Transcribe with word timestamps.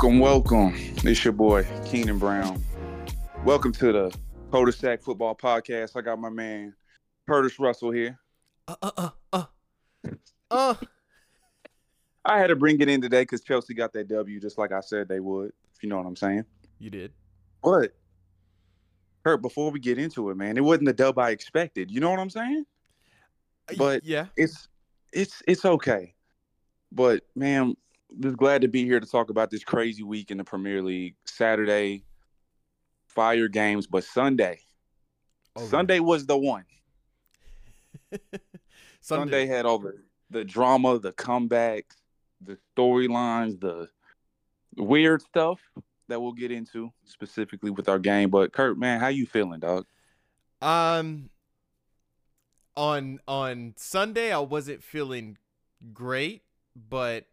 Welcome, 0.00 0.20
welcome. 0.20 0.74
It's 1.02 1.24
your 1.24 1.32
boy 1.32 1.66
Keenan 1.84 2.20
Brown. 2.20 2.62
Welcome 3.44 3.72
to 3.72 3.90
the 3.90 4.16
Cul 4.52 4.70
Sack 4.70 5.02
Football 5.02 5.34
Podcast. 5.34 5.96
I 5.96 6.02
got 6.02 6.20
my 6.20 6.28
man 6.28 6.72
Curtis 7.28 7.58
Russell 7.58 7.90
here. 7.90 8.16
Uh 8.68 8.76
uh 8.80 8.92
uh 8.96 9.10
uh. 9.32 9.44
Uh. 10.52 10.74
I 12.24 12.38
had 12.38 12.46
to 12.46 12.54
bring 12.54 12.80
it 12.80 12.88
in 12.88 13.00
today 13.00 13.22
because 13.22 13.40
Chelsea 13.40 13.74
got 13.74 13.92
that 13.94 14.06
W, 14.06 14.38
just 14.38 14.56
like 14.56 14.70
I 14.70 14.78
said 14.78 15.08
they 15.08 15.18
would. 15.18 15.50
If 15.74 15.82
you 15.82 15.88
know 15.88 15.96
what 15.96 16.06
I'm 16.06 16.14
saying. 16.14 16.44
You 16.78 16.90
did. 16.90 17.12
But 17.60 17.92
Kurt, 19.24 19.42
before 19.42 19.72
we 19.72 19.80
get 19.80 19.98
into 19.98 20.30
it, 20.30 20.36
man, 20.36 20.56
it 20.56 20.62
wasn't 20.62 20.86
the 20.86 20.92
dub 20.92 21.18
I 21.18 21.30
expected. 21.30 21.90
You 21.90 21.98
know 21.98 22.10
what 22.10 22.20
I'm 22.20 22.30
saying? 22.30 22.64
Uh, 23.68 23.74
But- 23.76 24.04
yeah. 24.04 24.26
It's 24.36 24.68
it's 25.12 25.42
it's 25.48 25.64
okay. 25.64 26.14
But 26.92 27.24
man, 27.34 27.74
just 28.20 28.36
glad 28.36 28.62
to 28.62 28.68
be 28.68 28.84
here 28.84 29.00
to 29.00 29.06
talk 29.06 29.30
about 29.30 29.50
this 29.50 29.64
crazy 29.64 30.02
week 30.02 30.30
in 30.30 30.38
the 30.38 30.44
Premier 30.44 30.82
League. 30.82 31.14
Saturday, 31.26 32.04
fire 33.06 33.48
games, 33.48 33.86
but 33.86 34.04
Sunday. 34.04 34.60
Sunday 35.56 36.00
was 36.00 36.26
the 36.26 36.38
one. 36.38 36.64
Sunday. 38.12 38.42
Sunday 39.00 39.46
had 39.46 39.66
all 39.66 39.78
the, 39.78 39.94
the 40.30 40.44
drama, 40.44 40.98
the 40.98 41.12
comebacks, 41.12 41.96
the 42.40 42.56
storylines, 42.76 43.60
the 43.60 43.88
weird 44.76 45.22
stuff 45.22 45.60
that 46.08 46.20
we'll 46.20 46.32
get 46.32 46.52
into 46.52 46.92
specifically 47.04 47.70
with 47.70 47.88
our 47.88 47.98
game. 47.98 48.30
But 48.30 48.52
Kurt, 48.52 48.78
man, 48.78 49.00
how 49.00 49.08
you 49.08 49.26
feeling, 49.26 49.60
dog? 49.60 49.86
Um. 50.62 51.30
On 52.76 53.18
on 53.26 53.74
Sunday, 53.76 54.32
I 54.32 54.38
wasn't 54.38 54.84
feeling 54.84 55.36
great, 55.92 56.42
but 56.76 57.26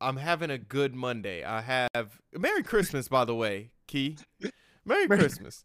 I'm 0.00 0.16
having 0.16 0.50
a 0.50 0.58
good 0.58 0.94
Monday. 0.94 1.42
I 1.44 1.60
have 1.62 2.20
Merry 2.36 2.62
Christmas, 2.62 3.08
by 3.08 3.24
the 3.24 3.34
way, 3.34 3.70
Key. 3.86 4.18
Merry 4.84 5.06
Merry- 5.06 5.18
Christmas. 5.20 5.64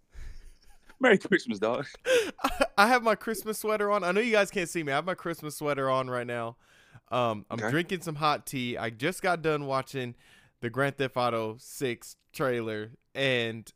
Merry 1.00 1.18
Christmas, 1.18 1.58
dog. 1.60 1.88
I 2.78 2.88
have 2.88 3.02
my 3.04 3.16
Christmas 3.16 3.58
sweater 3.58 3.90
on. 3.92 4.04
I 4.04 4.12
know 4.12 4.22
you 4.22 4.32
guys 4.32 4.52
can't 4.52 4.70
see 4.70 4.84
me. 4.84 4.92
I 4.92 4.96
have 4.96 5.06
my 5.06 5.16
Christmas 5.16 5.58
sweater 5.58 5.90
on 5.90 6.10
right 6.10 6.28
now. 6.28 6.58
Um, 7.12 7.46
I'm 7.50 7.60
Okay. 7.60 7.72
drinking 7.72 8.02
some 8.02 8.16
hot 8.16 8.46
tea. 8.46 8.78
I 8.78 8.90
just 8.92 9.22
got 9.23 9.42
done 9.42 9.66
watching 9.66 10.16
the 10.62 10.70
Grand 10.70 10.98
Theft 10.98 11.18
Auto 11.18 11.58
6 11.60 12.16
trailer 12.34 12.92
and 13.16 13.72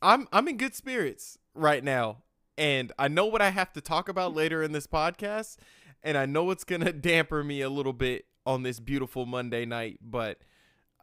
I'm 0.00 0.28
I'm 0.32 0.46
in 0.48 0.56
good 0.56 0.74
spirits 0.76 1.36
right 1.54 1.82
now. 1.82 2.22
And 2.56 2.92
I 2.98 3.08
know 3.08 3.26
what 3.26 3.42
I 3.42 3.50
have 3.50 3.72
to 3.72 3.80
talk 3.80 4.08
about 4.08 4.34
later 4.34 4.62
in 4.62 4.70
this 4.72 4.86
podcast 4.86 5.56
and 6.04 6.16
I 6.16 6.26
know 6.26 6.50
it's 6.52 6.64
going 6.64 6.80
to 6.84 6.92
damper 6.92 7.42
me 7.42 7.60
a 7.60 7.68
little 7.68 7.92
bit 7.92 8.24
on 8.48 8.62
this 8.62 8.80
beautiful 8.80 9.26
Monday 9.26 9.66
night, 9.66 9.98
but 10.00 10.38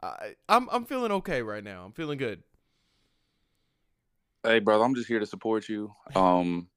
I, 0.02 0.34
I'm 0.50 0.68
I'm 0.72 0.84
feeling 0.84 1.12
okay 1.12 1.44
right 1.44 1.64
now. 1.64 1.86
I'm 1.86 1.92
feeling 1.92 2.18
good. 2.18 2.42
Hey, 4.44 4.60
brother, 4.60 4.84
I'm 4.84 4.96
just 4.96 5.08
here 5.08 5.20
to 5.20 5.28
support 5.28 5.70
you. 5.70 5.94
Um, 6.16 6.68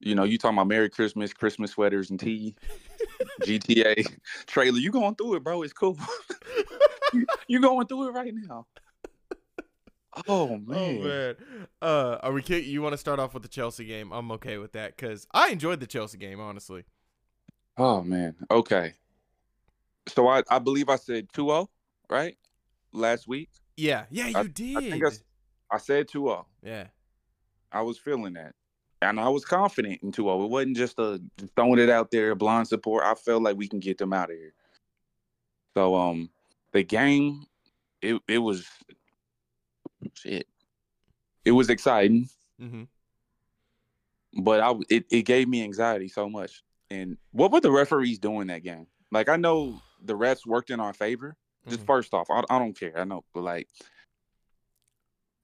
you 0.00 0.16
know, 0.16 0.24
you 0.24 0.36
talking 0.36 0.58
about 0.58 0.66
Merry 0.66 0.90
Christmas, 0.90 1.32
Christmas 1.32 1.70
sweaters 1.70 2.10
and 2.10 2.18
tea, 2.18 2.56
GTA 3.42 4.04
trailer. 4.46 4.78
You 4.78 4.90
going 4.90 5.14
through 5.14 5.36
it, 5.36 5.44
bro? 5.44 5.62
It's 5.62 5.72
cool. 5.72 5.96
you, 7.48 7.60
going 7.60 7.86
through 7.86 8.08
it 8.08 8.12
right 8.12 8.34
now? 8.34 8.66
Oh 10.26 10.58
man. 10.58 10.66
Oh 10.76 10.92
man. 10.92 11.36
Uh 11.80 12.18
are 12.22 12.32
we 12.32 12.42
you 12.42 12.82
want 12.82 12.92
to 12.92 12.98
start 12.98 13.20
off 13.20 13.34
with 13.34 13.44
the 13.44 13.48
Chelsea 13.48 13.84
game? 13.84 14.10
I'm 14.10 14.32
okay 14.32 14.58
with 14.58 14.72
that 14.72 14.98
cuz 14.98 15.28
I 15.32 15.50
enjoyed 15.50 15.78
the 15.78 15.86
Chelsea 15.86 16.18
game, 16.18 16.40
honestly. 16.40 16.82
Oh 17.76 18.02
man. 18.02 18.34
Okay. 18.50 18.94
So 20.08 20.28
I 20.28 20.42
I 20.50 20.58
believe 20.58 20.88
I 20.88 20.96
said 20.96 21.28
2-0, 21.32 21.68
right? 22.10 22.36
Last 22.92 23.28
week. 23.28 23.50
Yeah. 23.76 24.06
Yeah, 24.10 24.26
you 24.28 24.36
I- 24.38 24.42
did. 24.44 24.76
I 24.76 24.80
think 24.90 25.04
I, 25.04 25.10
I 25.74 25.78
said 25.78 26.08
2-0. 26.08 26.44
yeah. 26.62 26.86
I 27.70 27.82
was 27.82 27.98
feeling 27.98 28.32
that. 28.34 28.54
And 29.02 29.20
I 29.20 29.28
was 29.28 29.44
confident 29.44 30.02
in 30.02 30.10
2-0. 30.10 30.44
It 30.44 30.50
wasn't 30.50 30.76
just 30.76 30.98
a 30.98 31.20
throwing 31.54 31.78
it 31.78 31.90
out 31.90 32.10
there, 32.10 32.34
blind 32.34 32.66
support. 32.66 33.04
I 33.04 33.14
felt 33.14 33.42
like 33.42 33.56
we 33.56 33.68
can 33.68 33.78
get 33.78 33.98
them 33.98 34.12
out 34.12 34.30
of 34.30 34.36
here. 34.36 34.54
So 35.76 35.94
um 35.94 36.30
the 36.72 36.82
game 36.82 37.44
it 38.02 38.20
it 38.26 38.38
was 38.38 38.66
shit. 40.14 40.46
It 41.44 41.52
was 41.52 41.70
exciting, 41.70 42.28
Mm-hmm. 42.60 42.84
but 44.42 44.60
I 44.60 44.72
it, 44.88 45.04
it 45.10 45.22
gave 45.22 45.48
me 45.48 45.62
anxiety 45.62 46.08
so 46.08 46.28
much. 46.28 46.62
And 46.90 47.16
what 47.32 47.52
were 47.52 47.60
the 47.60 47.70
referees 47.70 48.18
doing 48.18 48.48
that 48.48 48.62
game? 48.64 48.86
Like 49.12 49.28
I 49.28 49.36
know 49.36 49.80
the 50.02 50.16
refs 50.16 50.46
worked 50.46 50.70
in 50.70 50.80
our 50.80 50.92
favor. 50.92 51.36
Just 51.68 51.82
Mhm. 51.82 51.86
first 51.86 52.14
off, 52.14 52.30
I, 52.30 52.42
I 52.48 52.58
don't 52.58 52.78
care. 52.78 52.98
I 52.98 53.04
know, 53.04 53.24
but 53.34 53.42
like 53.42 53.68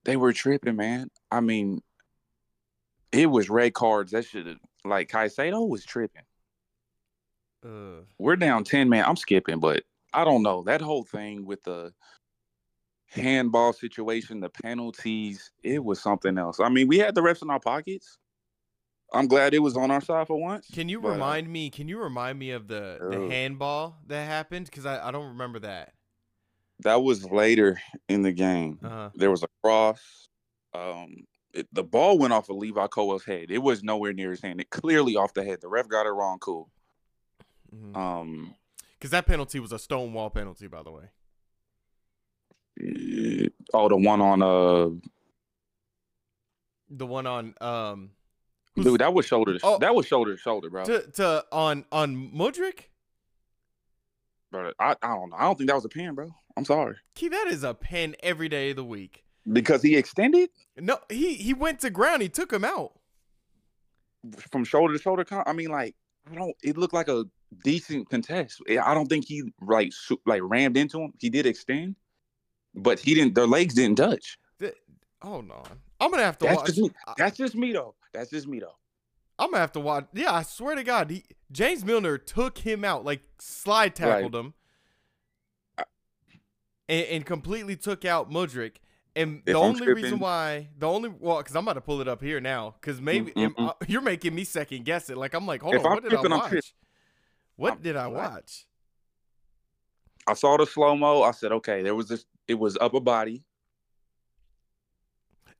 they 0.03 0.17
were 0.17 0.33
tripping, 0.33 0.75
man. 0.75 1.09
I 1.31 1.41
mean, 1.41 1.81
it 3.11 3.27
was 3.27 3.49
red 3.49 3.73
cards. 3.73 4.11
That 4.11 4.25
should 4.25 4.47
have 4.47 4.59
like 4.83 5.09
Caicedo 5.09 5.67
was 5.67 5.85
tripping. 5.85 6.23
Uh 7.63 8.01
We're 8.17 8.35
down 8.35 8.63
ten, 8.63 8.89
man. 8.89 9.05
I'm 9.05 9.15
skipping, 9.17 9.59
but 9.59 9.83
I 10.13 10.23
don't 10.23 10.43
know 10.43 10.63
that 10.63 10.81
whole 10.81 11.03
thing 11.03 11.45
with 11.45 11.63
the 11.63 11.93
handball 13.07 13.73
situation, 13.73 14.39
the 14.39 14.49
penalties. 14.49 15.51
It 15.63 15.83
was 15.83 16.01
something 16.01 16.37
else. 16.37 16.59
I 16.59 16.69
mean, 16.69 16.87
we 16.87 16.97
had 16.97 17.15
the 17.15 17.21
refs 17.21 17.41
in 17.41 17.49
our 17.49 17.59
pockets. 17.59 18.17
I'm 19.13 19.27
glad 19.27 19.53
it 19.53 19.59
was 19.59 19.77
on 19.77 19.91
our 19.91 20.01
side 20.01 20.27
for 20.27 20.39
once. 20.39 20.67
can 20.73 20.89
you 20.89 20.99
but, 20.99 21.09
uh, 21.09 21.11
remind 21.13 21.47
me 21.51 21.69
can 21.69 21.87
you 21.87 21.99
remind 21.99 22.37
me 22.39 22.51
of 22.51 22.67
the 22.67 22.97
the 23.09 23.17
Oh. 23.17 23.29
handball 23.29 23.97
that 24.07 24.25
happened 24.25 24.69
cuz 24.71 24.85
I 24.85 25.07
I 25.07 25.11
don't 25.11 25.27
remember 25.29 25.59
that. 25.59 25.93
that 26.79 27.01
was 27.01 27.23
later 27.31 27.79
in 28.09 28.21
the 28.23 28.33
game. 28.33 28.79
Uh-huh. 28.83 29.09
There 29.15 29.31
was 29.31 29.43
a 29.43 29.47
cross. 29.63 30.27
Um, 30.73 31.25
it, 31.53 31.67
the 31.71 31.83
ball 31.83 32.17
went 32.17 32.33
off 32.33 32.49
of 32.49 32.57
Levi 32.57 32.87
Colwill's 32.87 33.23
head. 33.23 33.49
It 33.49 33.59
was 33.59 33.81
nowhere 33.81 34.11
near 34.11 34.31
his 34.31 34.41
hand. 34.41 34.59
It 34.59 34.69
clearly 34.71 35.15
off 35.15 35.33
the 35.33 35.43
head. 35.43 35.61
The 35.61 35.69
ref 35.69 35.87
got 35.87 36.05
it 36.05 36.09
wrong. 36.09 36.37
Cool. 36.39 36.69
Mhm. 37.73 37.95
Um, 37.95 38.55
Cuz 38.99 39.11
that 39.11 39.25
penalty 39.25 39.59
was 39.61 39.71
a 39.71 39.79
stonewall 39.79 40.29
penalty 40.29 40.67
by 40.67 40.83
the 40.83 40.91
way. 40.91 41.09
eh, 42.81 43.47
oh, 43.73 43.87
the 43.87 43.95
one 43.95 44.19
on 44.21 44.41
uh, 44.41 44.89
The 46.89 47.05
one 47.05 47.25
on 47.25 47.53
um 47.61 48.11
dude, 48.75 48.99
that 49.01 49.13
was 49.13 49.25
shoulder. 49.25 49.57
To, 49.57 49.65
Oh. 49.65 49.77
That 49.79 49.95
was 49.95 50.05
shoulder 50.05 50.35
to 50.35 50.41
shoulder, 50.41 50.69
bro. 50.69 50.85
to 50.85 51.01
to 51.13 51.45
on 51.51 51.85
on 51.91 52.31
Mudryk? 52.33 52.85
bro 54.51 54.71
I, 54.79 54.95
I 55.01 55.07
don't 55.15 55.29
know. 55.31 55.35
I 55.37 55.43
don't 55.43 55.57
think 55.57 55.69
that 55.69 55.75
was 55.75 55.85
a 55.85 55.89
pin, 55.89 56.13
bro. 56.15 56.29
I'm 56.57 56.63
sorry 56.65 56.95
Key, 57.15 57.27
that 57.29 57.47
is 57.47 57.63
a 57.63 57.73
pin 57.73 58.15
every 58.21 58.47
day 58.47 58.69
of 58.69 58.77
the 58.77 58.83
week. 58.85 59.23
because 59.51 59.81
he 59.81 59.95
extended 59.97 60.49
No, 60.77 60.99
he 61.09 61.33
he 61.35 61.53
went 61.53 61.79
to 61.81 61.89
ground. 61.89 62.21
He 62.21 62.29
took 62.29 62.51
him 62.53 62.63
out. 62.63 62.93
from 64.51 64.63
shoulder 64.63 64.93
to 64.93 64.99
shoulder. 65.01 65.25
I 65.45 65.53
mean, 65.53 65.69
like 65.69 65.95
I 66.31 66.35
don't. 66.35 66.55
It 66.63 66.77
looked 66.77 66.93
like 66.93 67.07
a 67.09 67.25
decent 67.63 68.09
contest. 68.09 68.61
I 68.69 68.93
don't 68.93 69.07
think 69.07 69.25
he 69.25 69.43
like 69.61 69.91
like 70.25 70.41
rammed 70.43 70.77
into 70.77 70.99
him. 71.01 71.13
He 71.19 71.29
did 71.29 71.45
extend, 71.45 71.95
but 72.73 72.99
he 72.99 73.13
didn't. 73.13 73.35
Their 73.35 73.47
legs 73.47 73.73
didn't 73.75 73.97
touch. 73.97 74.37
Hold 75.21 75.51
on. 75.51 75.79
I'm 75.99 76.11
gonna 76.11 76.23
have 76.23 76.37
to 76.39 76.45
That's 76.45 76.57
watch. 76.57 76.65
just 76.67 76.79
me. 76.79 76.89
That's 77.17 77.37
just 77.37 77.55
me 77.55 77.71
though. 77.73 77.95
That's 78.13 78.29
just 78.29 78.47
me 78.47 78.59
though. 78.59 78.75
I'm 79.39 79.49
gonna 79.51 79.61
have 79.61 79.71
to 79.73 79.79
watch. 79.79 80.07
Yeah, 80.13 80.33
I 80.33 80.43
swear 80.43 80.75
to 80.75 80.83
God, 80.83 81.09
he, 81.09 81.23
James 81.51 81.83
Milner 81.85 82.17
took 82.17 82.57
him 82.57 82.83
out, 82.85 83.03
like 83.05 83.21
slide 83.39 83.95
tackled 83.95 84.35
him, 84.35 84.53
and, 86.87 87.05
and 87.07 87.25
completely 87.25 87.75
took 87.75 88.05
out 88.05 88.29
Mudryk. 88.29 88.75
And 89.17 89.39
If 89.45 89.53
the 89.53 89.59
I'm 89.59 89.67
only 89.69 89.93
reason 89.93 90.19
why, 90.19 90.67
the 90.77 90.87
only 90.89 91.09
well, 91.19 91.37
because 91.37 91.55
I'm 91.55 91.63
about 91.63 91.73
to 91.73 91.81
pull 91.81 92.01
it 92.01 92.07
up 92.07 92.21
here 92.21 92.41
now, 92.41 92.75
because 92.79 92.99
maybe 92.99 93.31
mm, 93.31 93.33
mm, 93.35 93.43
am- 93.45 93.53
Mm-mm-mm. 93.55 93.69
uh, 93.69 93.73
you're 93.87 94.01
making 94.01 94.35
me 94.35 94.43
second 94.43 94.83
guess 94.83 95.09
it. 95.09 95.17
Like 95.17 95.33
I'm 95.33 95.45
like, 95.47 95.61
hold 95.61 95.75
If 95.75 95.81
on, 95.85 95.87
I'm 95.87 95.93
what 95.95 96.03
did 96.03 96.13
I 96.13 96.35
watch? 96.37 96.73
What 97.55 97.71
I'm- 97.73 97.81
did 97.81 97.95
I 97.95 98.03
I- 98.03 98.07
watch? 98.07 98.65
I 100.27 100.33
saw 100.33 100.57
the 100.57 100.65
slow 100.65 100.95
mo. 100.95 101.21
I 101.21 101.31
said, 101.31 101.51
okay, 101.51 101.83
there 101.83 101.93
was 101.93 102.07
this. 102.07 102.25
It 102.47 102.55
was 102.55 102.77
upper 102.81 102.99
body. 102.99 103.43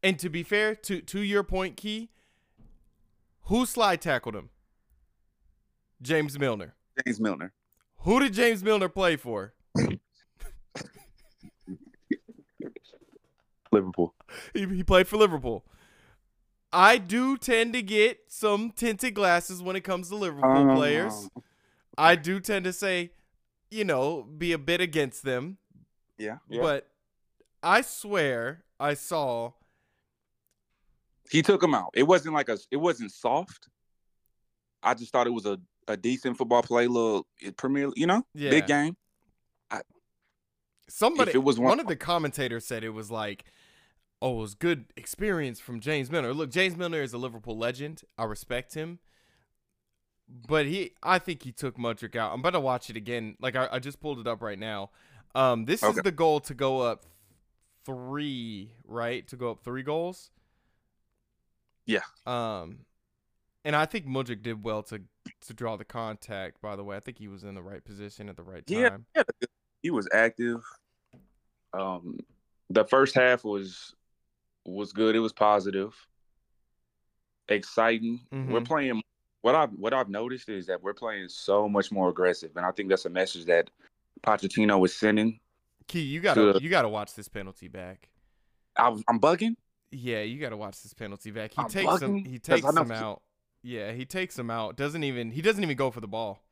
And 0.05 0.19
to 0.19 0.29
be 0.29 0.43
fair, 0.43 0.75
to 0.75 1.01
to 1.01 1.19
your 1.19 1.41
point, 1.41 1.77
Key, 1.77 2.11
who 3.45 3.65
slide 3.65 4.01
tackled 4.01 4.35
him? 4.35 4.51
James 5.99 6.37
Milner. 6.37 6.75
James 7.03 7.19
Milner. 7.19 7.53
Who 8.01 8.19
did 8.19 8.33
James 8.33 8.63
Milner 8.63 8.87
play 8.87 9.15
for? 9.15 9.55
Liverpool. 13.71 14.13
He, 14.53 14.67
he 14.67 14.83
played 14.83 15.07
for 15.07 15.17
Liverpool. 15.17 15.65
I 16.71 16.99
do 16.99 17.35
tend 17.35 17.73
to 17.73 17.81
get 17.81 18.19
some 18.27 18.69
tinted 18.69 19.15
glasses 19.15 19.63
when 19.63 19.75
it 19.75 19.81
comes 19.81 20.09
to 20.09 20.15
Liverpool 20.15 20.69
Um, 20.69 20.75
players. 20.75 21.29
I 21.97 22.15
do 22.15 22.39
tend 22.39 22.65
to 22.65 22.73
say, 22.73 23.11
you 23.71 23.85
know, 23.85 24.21
be 24.21 24.51
a 24.51 24.59
bit 24.59 24.81
against 24.81 25.23
them. 25.23 25.57
Yeah. 26.19 26.37
But 26.47 26.89
I 27.63 27.81
swear 27.81 28.65
I 28.79 28.93
saw 28.93 29.53
he 31.31 31.41
took 31.41 31.61
him 31.63 31.73
out. 31.73 31.91
It 31.93 32.03
wasn't 32.03 32.33
like 32.35 32.49
a. 32.49 32.57
It 32.71 32.77
wasn't 32.77 33.11
soft. 33.11 33.67
I 34.83 34.93
just 34.93 35.11
thought 35.11 35.25
it 35.27 35.31
was 35.31 35.45
a, 35.45 35.57
a 35.87 35.97
decent 35.97 36.37
football 36.37 36.61
play, 36.61 36.87
little 36.87 37.25
Premier. 37.57 37.89
You 37.95 38.07
know, 38.07 38.23
Yeah. 38.33 38.49
big 38.51 38.67
game. 38.67 38.95
Somebody, 40.87 41.31
if 41.31 41.35
it 41.35 41.43
was 41.43 41.57
one, 41.57 41.69
one- 41.69 41.79
of 41.79 41.87
the 41.87 41.95
commentators 41.95 42.65
said 42.65 42.83
it 42.83 42.89
was 42.91 43.09
like, 43.09 43.45
oh, 44.21 44.37
it 44.37 44.41
was 44.41 44.53
good 44.53 44.85
experience 44.95 45.59
from 45.59 45.79
James 45.79 46.11
Milner. 46.11 46.31
Look, 46.33 46.51
James 46.51 46.77
Milner 46.77 47.01
is 47.01 47.11
a 47.11 47.17
Liverpool 47.17 47.57
legend. 47.57 48.03
I 48.19 48.25
respect 48.25 48.75
him. 48.75 48.99
But 50.27 50.67
he, 50.67 50.91
I 51.01 51.17
think 51.19 51.41
he 51.43 51.51
took 51.51 51.77
Mudryk 51.77 52.15
out. 52.15 52.33
I'm 52.33 52.39
about 52.39 52.51
to 52.51 52.59
watch 52.59 52.89
it 52.91 52.95
again. 52.97 53.35
Like 53.39 53.55
I, 53.55 53.67
I 53.71 53.79
just 53.79 53.99
pulled 53.99 54.19
it 54.19 54.27
up 54.27 54.41
right 54.43 54.57
now. 54.59 54.91
Um, 55.33 55.65
this 55.65 55.81
is 55.83 55.95
the 55.97 56.11
goal 56.11 56.39
to 56.41 56.53
go 56.53 56.81
up 56.81 57.05
three, 57.83 58.71
right? 58.87 59.27
To 59.29 59.35
go 59.35 59.51
up 59.51 59.63
three 59.63 59.83
goals. 59.83 60.29
Yeah. 61.85 62.01
Um, 62.25 62.79
and 63.63 63.75
I 63.75 63.85
think 63.85 64.05
Mudryk 64.07 64.41
did 64.41 64.63
well 64.63 64.83
to 64.83 65.01
to 65.47 65.53
draw 65.53 65.75
the 65.75 65.85
contact. 65.85 66.61
By 66.61 66.75
the 66.75 66.83
way, 66.83 66.95
I 66.97 66.99
think 66.99 67.17
he 67.17 67.27
was 67.27 67.43
in 67.43 67.55
the 67.55 67.63
right 67.63 67.83
position 67.83 68.29
at 68.29 68.35
the 68.37 68.43
right 68.43 68.65
time. 68.65 69.05
yeah, 69.15 69.23
he 69.81 69.89
was 69.91 70.07
active. 70.13 70.63
Um, 71.73 72.17
the 72.69 72.85
first 72.85 73.15
half 73.15 73.43
was 73.43 73.95
was 74.65 74.93
good. 74.93 75.15
It 75.15 75.19
was 75.19 75.33
positive, 75.33 75.93
exciting. 77.49 78.25
We're 78.31 78.61
Mhm. 78.61 78.65
playing. 78.67 79.03
What 79.41 79.55
I've 79.55 79.71
what 79.73 79.93
I've 79.93 80.09
noticed 80.09 80.49
is 80.49 80.65
that 80.67 80.81
we're 80.81 80.93
playing 80.93 81.29
so 81.29 81.69
much 81.69 81.91
more 81.91 82.09
aggressive, 82.09 82.55
and 82.55 82.65
I 82.65 82.71
think 82.71 82.89
that's 82.89 83.05
a 83.05 83.09
message 83.09 83.45
that 83.45 83.69
Pochettino 84.23 84.79
was 84.79 84.95
sending. 84.95 85.39
Key, 85.87 86.01
you 86.01 86.19
gotta 86.19 86.53
Good. 86.53 86.61
you 86.63 86.69
gotta 86.69 86.89
watch 86.89 87.13
this 87.13 87.27
penalty 87.27 87.67
back. 87.67 88.09
I, 88.75 88.87
I'm 89.07 89.19
bugging. 89.19 89.55
Yeah, 89.97 90.21
you 90.21 90.39
gotta 90.39 90.57
watch 90.57 90.81
this 90.83 90.93
penalty 90.93 91.31
back. 91.31 91.51
He 91.53 91.61
I'm 91.61 91.69
takes 91.69 92.01
him. 92.01 92.25
He 92.25 92.37
takes 92.39 92.65
him 92.67 92.91
out. 92.91 93.21
Yeah, 93.61 93.93
he 93.93 94.05
takes 94.05 94.37
him 94.37 94.49
out. 94.51 94.75
Doesn't 94.75 95.03
even. 95.03 95.31
He 95.31 95.41
doesn't 95.41 95.63
even 95.63 95.77
go 95.77 95.89
for 95.91 96.01
the 96.01 96.07
ball. 96.07 96.43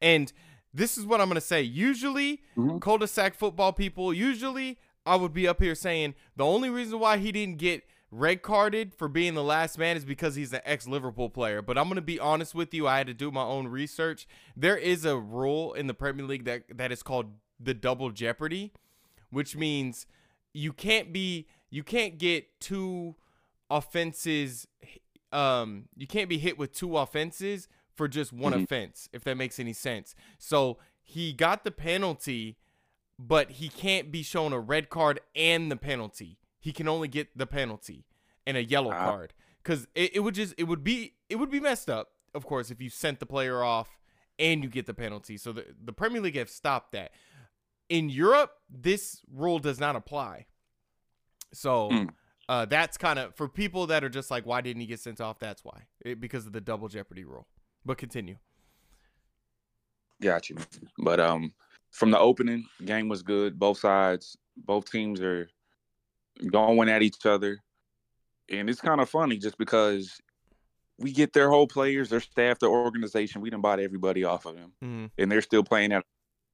And 0.00 0.32
this 0.72 0.96
is 0.96 1.04
what 1.04 1.20
I'm 1.20 1.28
gonna 1.28 1.40
say. 1.40 1.62
Usually, 1.62 2.42
Mhm. 2.56 2.80
cul-de-sac 2.80 3.34
football 3.34 3.72
people. 3.72 4.12
Usually, 4.14 4.78
I 5.04 5.16
would 5.16 5.32
be 5.32 5.48
up 5.48 5.60
here 5.60 5.74
saying 5.74 6.14
the 6.36 6.44
only 6.44 6.70
reason 6.70 6.98
why 7.00 7.18
he 7.18 7.32
didn't 7.32 7.58
get 7.58 7.82
red 8.10 8.42
carded 8.42 8.94
for 8.94 9.08
being 9.08 9.34
the 9.34 9.42
last 9.42 9.78
man 9.78 9.96
is 9.96 10.04
because 10.04 10.34
he's 10.34 10.52
an 10.52 10.60
ex-Liverpool 10.64 11.30
player. 11.30 11.60
But 11.60 11.76
I'm 11.76 11.88
gonna 11.88 12.00
be 12.00 12.20
honest 12.20 12.54
with 12.54 12.72
you. 12.72 12.86
I 12.86 12.98
had 12.98 13.06
to 13.08 13.14
do 13.14 13.30
my 13.30 13.42
own 13.42 13.66
research. 13.68 14.26
There 14.56 14.76
is 14.76 15.04
a 15.04 15.18
rule 15.18 15.72
in 15.72 15.88
the 15.88 15.94
Premier 15.94 16.24
League 16.24 16.44
that 16.44 16.64
that 16.76 16.92
is 16.92 17.02
called 17.02 17.32
the 17.58 17.74
double 17.74 18.10
jeopardy, 18.10 18.72
which 19.30 19.56
means 19.56 20.06
you 20.54 20.72
can't 20.72 21.12
be 21.12 21.48
you 21.72 21.82
can't 21.82 22.18
get 22.18 22.60
two 22.60 23.16
offenses 23.70 24.68
um 25.32 25.88
you 25.96 26.06
can't 26.06 26.28
be 26.28 26.38
hit 26.38 26.58
with 26.58 26.72
two 26.72 26.96
offenses 26.98 27.66
for 27.94 28.06
just 28.06 28.32
one 28.32 28.52
Mhm. 28.52 28.64
offense 28.64 29.08
if 29.12 29.24
that 29.24 29.36
makes 29.36 29.58
any 29.58 29.72
sense. 29.72 30.14
So 30.38 30.78
he 31.02 31.32
got 31.32 31.64
the 31.64 31.70
penalty 31.70 32.58
but 33.18 33.52
he 33.52 33.68
can't 33.68 34.10
be 34.12 34.22
shown 34.22 34.52
a 34.52 34.58
red 34.60 34.88
card 34.90 35.20
and 35.36 35.70
the 35.70 35.76
penalty. 35.76 36.38
He 36.60 36.72
can 36.72 36.88
only 36.88 37.08
get 37.08 37.36
the 37.36 37.46
penalty 37.46 38.04
and 38.46 38.56
a 38.56 38.64
yellow 38.64 38.90
Ah. 38.92 39.04
card. 39.10 39.34
Because 39.62 39.86
it, 39.94 40.16
it 40.16 40.20
would 40.20 40.34
just 40.34 40.54
it 40.58 40.64
would 40.64 40.84
be 40.84 41.14
it 41.28 41.36
would 41.36 41.50
be 41.50 41.60
messed 41.60 41.88
up 41.88 42.12
of 42.34 42.44
course 42.44 42.70
if 42.70 42.80
you 42.82 42.90
sent 42.90 43.18
the 43.20 43.26
player 43.26 43.62
off 43.62 43.98
and 44.38 44.62
you 44.62 44.68
get 44.68 44.86
the 44.86 44.94
penalty. 44.94 45.36
So 45.38 45.52
the, 45.52 45.66
the 45.82 45.92
premier 45.92 46.20
league 46.20 46.36
have 46.36 46.50
stopped 46.50 46.92
that. 46.92 47.12
In 47.88 48.08
europe 48.10 48.52
this 48.70 49.20
rule 49.30 49.58
does 49.58 49.78
not 49.80 49.96
apply 49.96 50.46
so 51.52 51.90
Mm. 51.90 52.08
uh, 52.48 52.64
that's 52.66 52.96
kind 52.96 53.18
of 53.18 53.34
for 53.34 53.48
people 53.48 53.86
that 53.88 54.02
are 54.04 54.08
just 54.08 54.30
like, 54.30 54.46
why 54.46 54.60
didn't 54.60 54.80
he 54.80 54.86
get 54.86 55.00
sent 55.00 55.20
off? 55.20 55.38
That's 55.38 55.64
why, 55.64 55.82
it, 56.04 56.20
because 56.20 56.46
of 56.46 56.52
the 56.52 56.60
double 56.60 56.88
jeopardy 56.88 57.24
rule. 57.24 57.46
But 57.84 57.98
continue. 57.98 58.36
Got 60.20 60.50
you. 60.50 60.56
But 60.98 61.18
um, 61.18 61.52
from 61.90 62.10
the 62.10 62.18
opening, 62.18 62.66
game 62.84 63.08
was 63.08 63.22
good. 63.22 63.58
Both 63.58 63.78
sides, 63.78 64.36
both 64.56 64.90
teams 64.90 65.20
are 65.20 65.48
going 66.50 66.88
at 66.88 67.02
each 67.02 67.26
other, 67.26 67.58
and 68.48 68.70
it's 68.70 68.80
kind 68.80 69.00
of 69.00 69.08
funny 69.08 69.36
just 69.38 69.58
because 69.58 70.20
we 70.98 71.12
get 71.12 71.32
their 71.32 71.50
whole 71.50 71.66
players, 71.66 72.08
their 72.08 72.20
staff, 72.20 72.60
their 72.60 72.70
organization. 72.70 73.40
We 73.40 73.50
didn't 73.50 73.62
bought 73.62 73.80
everybody 73.80 74.24
off 74.24 74.46
of 74.46 74.54
them, 74.56 74.72
hmm 74.80 75.06
and 75.18 75.30
they're 75.30 75.42
still 75.42 75.64
playing 75.64 75.92
at. 75.92 76.04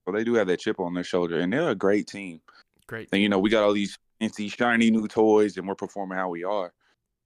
So 0.06 0.12
they 0.12 0.24
do 0.24 0.34
have 0.34 0.46
that 0.46 0.60
chip 0.60 0.80
on 0.80 0.94
their 0.94 1.04
shoulder, 1.04 1.40
and 1.40 1.52
they're 1.52 1.68
a 1.68 1.74
great 1.74 2.06
team. 2.06 2.40
Great. 2.86 3.10
And 3.12 3.20
you 3.20 3.28
know, 3.28 3.38
we 3.38 3.50
got 3.50 3.62
all 3.64 3.74
these 3.74 3.98
fancy, 4.20 4.48
shiny 4.48 4.90
new 4.90 5.06
toys, 5.08 5.56
and 5.56 5.66
we're 5.68 5.74
performing 5.74 6.18
how 6.18 6.28
we 6.28 6.44
are. 6.44 6.72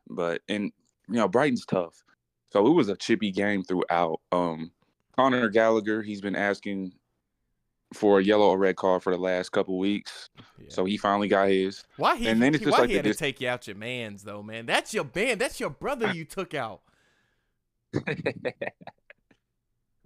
But 0.08 0.42
and 0.48 0.72
you 1.08 1.14
know, 1.16 1.28
Brighton's 1.28 1.64
tough, 1.66 2.02
so 2.50 2.66
it 2.66 2.70
was 2.70 2.88
a 2.88 2.96
chippy 2.96 3.30
game 3.30 3.62
throughout. 3.62 4.20
Um, 4.30 4.70
Conor 5.16 5.48
Gallagher, 5.48 6.02
he's 6.02 6.20
been 6.20 6.36
asking 6.36 6.92
for 7.92 8.18
a 8.20 8.24
yellow 8.24 8.48
or 8.48 8.56
red 8.58 8.76
card 8.76 9.02
for 9.02 9.12
the 9.12 9.20
last 9.20 9.50
couple 9.50 9.78
weeks, 9.78 10.30
Yeah. 10.58 10.66
so 10.70 10.84
he 10.86 10.96
finally 10.96 11.28
got 11.28 11.48
his. 11.48 11.84
why 11.98 12.16
he, 12.16 12.26
and 12.28 12.40
then 12.40 12.54
it's 12.54 12.64
just 12.64 12.72
why 12.72 12.78
like 12.80 12.88
he 12.88 12.94
the 12.94 12.98
had 12.98 13.04
to 13.04 13.10
dis- 13.10 13.18
take 13.18 13.40
you 13.40 13.48
out 13.48 13.66
your 13.66 13.76
man's 13.76 14.22
though, 14.22 14.42
man? 14.42 14.64
That's 14.66 14.94
your 14.94 15.04
band. 15.04 15.40
That's 15.40 15.60
your 15.60 15.68
brother 15.70 16.10
you 16.12 16.24
took 16.24 16.54
out. 16.54 16.80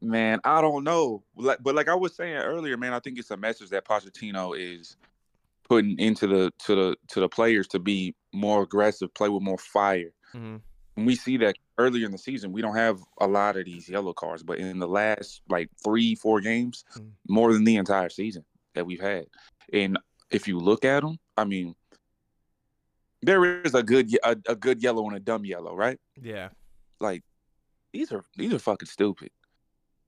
man, 0.01 0.41
I 0.45 0.61
don't 0.61 0.85
know. 0.85 1.23
Like, 1.37 1.59
but 1.63 1.75
like 1.75 1.89
I 1.89 1.95
was 1.95 2.15
saying 2.15 2.35
earlier, 2.37 2.77
man, 2.77 2.93
I 2.93 3.01
think 3.01 3.19
it's 3.19 3.31
a 3.31 3.37
message 3.37 3.71
that 3.71 3.85
Pochettino 3.85 4.59
is 4.59 4.97
putting 5.69 5.99
into 5.99 6.27
the 6.27 6.53
to 6.67 6.75
the 6.75 6.97
to 7.09 7.21
the 7.21 7.29
players 7.29 7.67
to 7.69 7.79
be 7.79 8.15
more 8.33 8.63
aggressive, 8.63 9.13
play 9.15 9.29
with 9.29 9.43
more 9.43 9.59
fire. 9.59 10.13
Mhm. 10.35 10.61
And 10.97 11.07
we 11.07 11.15
see 11.15 11.37
that 11.39 11.57
earlier 11.79 12.07
in 12.07 12.13
the 12.13 12.19
season, 12.19 12.53
we 12.53 12.63
don't 12.63 12.77
have 12.77 13.01
a 13.21 13.27
lot 13.27 13.57
of 13.57 13.67
these 13.67 13.89
yellow 13.89 14.15
cards, 14.15 14.43
but 14.43 14.59
in 14.59 14.79
the 14.79 14.89
last 14.89 15.43
like 15.49 15.69
three, 15.85 16.15
four 16.15 16.41
games, 16.41 16.85
Mm. 16.97 17.11
more 17.29 17.53
than 17.53 17.65
the 17.65 17.77
entire 17.77 18.09
season 18.09 18.45
that 18.75 18.87
we've 18.87 19.01
had. 19.01 19.27
And 19.73 19.99
if 20.31 20.49
you 20.49 20.59
look 20.59 20.85
at 20.85 21.03
them, 21.03 21.19
I 21.37 21.45
mean, 21.45 21.75
there 23.23 23.63
is 23.63 23.75
a 23.75 23.83
good 23.83 24.13
a, 24.25 24.37
a 24.49 24.55
good 24.57 24.83
yellow 24.83 25.07
and 25.07 25.17
a 25.17 25.21
dumb 25.21 25.45
yellow, 25.45 25.75
right? 25.75 25.99
Yeah. 26.21 26.51
Like 27.01 27.23
these 27.93 28.13
are 28.13 28.25
these 28.37 28.53
are 28.55 28.59
fucking 28.59 28.89
stupid. 28.89 29.31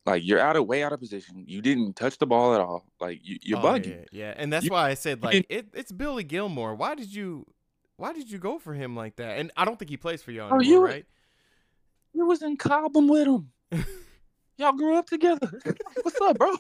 Like 0.09 0.25
you're 0.25 0.41
out 0.41 0.57
of 0.57 0.67
way 0.67 0.83
out 0.83 0.93
of 0.93 1.01
position. 1.01 1.45
You 1.47 1.61
didn't 1.61 1.95
touch 1.97 2.17
the 2.19 2.27
ball 2.27 2.55
at 2.55 2.61
all. 2.63 2.85
Like 2.99 3.21
you, 3.23 3.39
you're 3.43 3.59
Oh, 3.59 3.63
bugging. 3.63 4.07
Yeah, 4.11 4.27
yeah. 4.29 4.35
and 4.37 4.51
that's 4.53 4.65
You- 4.65 4.71
why 4.71 4.89
I 4.89 4.95
said 4.95 5.23
like 5.23 5.45
it, 5.51 5.69
it's 5.75 5.93
Billy 5.93 6.25
Gilmour. 6.25 6.75
Why 6.77 6.95
did 6.95 7.15
you, 7.15 7.45
why 7.97 8.13
did 8.15 8.31
you 8.31 8.39
go 8.39 8.59
for 8.59 8.73
him 8.73 8.97
like 8.97 9.17
that? 9.17 9.39
And 9.39 9.51
I 9.57 9.65
don't 9.67 9.79
think 9.79 9.91
he 9.91 9.97
plays 9.99 10.23
for 10.23 10.31
y'all 10.33 10.49
Oh, 10.53 10.57
anymore, 10.57 10.65
you- 10.65 10.85
right? 10.85 11.07
You 12.15 12.27
was 12.27 12.43
in 12.43 12.57
Cobham 12.57 13.07
with 13.09 13.27
him. 13.27 13.51
Y'all 14.57 14.73
grew 14.73 14.97
up 14.97 15.07
together. 15.07 15.61
What's 16.03 16.21
up, 16.21 16.37
bro? 16.39 16.53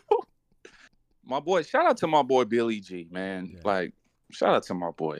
My 1.24 1.40
boy, 1.40 1.62
shout 1.62 1.84
out 1.86 1.96
to 1.96 2.06
my 2.06 2.22
boy 2.22 2.44
Billy 2.44 2.78
G, 2.80 3.08
man. 3.10 3.50
Yeah. 3.54 3.60
Like, 3.64 3.92
shout 4.30 4.54
out 4.54 4.62
to 4.64 4.74
my 4.74 4.90
boy. 4.92 5.18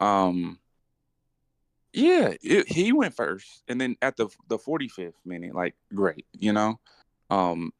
Um, 0.00 0.58
yeah, 1.94 2.34
it, 2.42 2.68
he 2.70 2.92
went 2.92 3.14
first, 3.14 3.62
and 3.68 3.80
then 3.80 3.96
at 4.02 4.16
the 4.16 4.28
the 4.48 4.58
forty 4.58 4.88
fifth 4.88 5.14
minute, 5.24 5.54
like, 5.54 5.74
great, 5.94 6.26
you 6.38 6.52
know. 6.52 6.78
Um, 7.30 7.72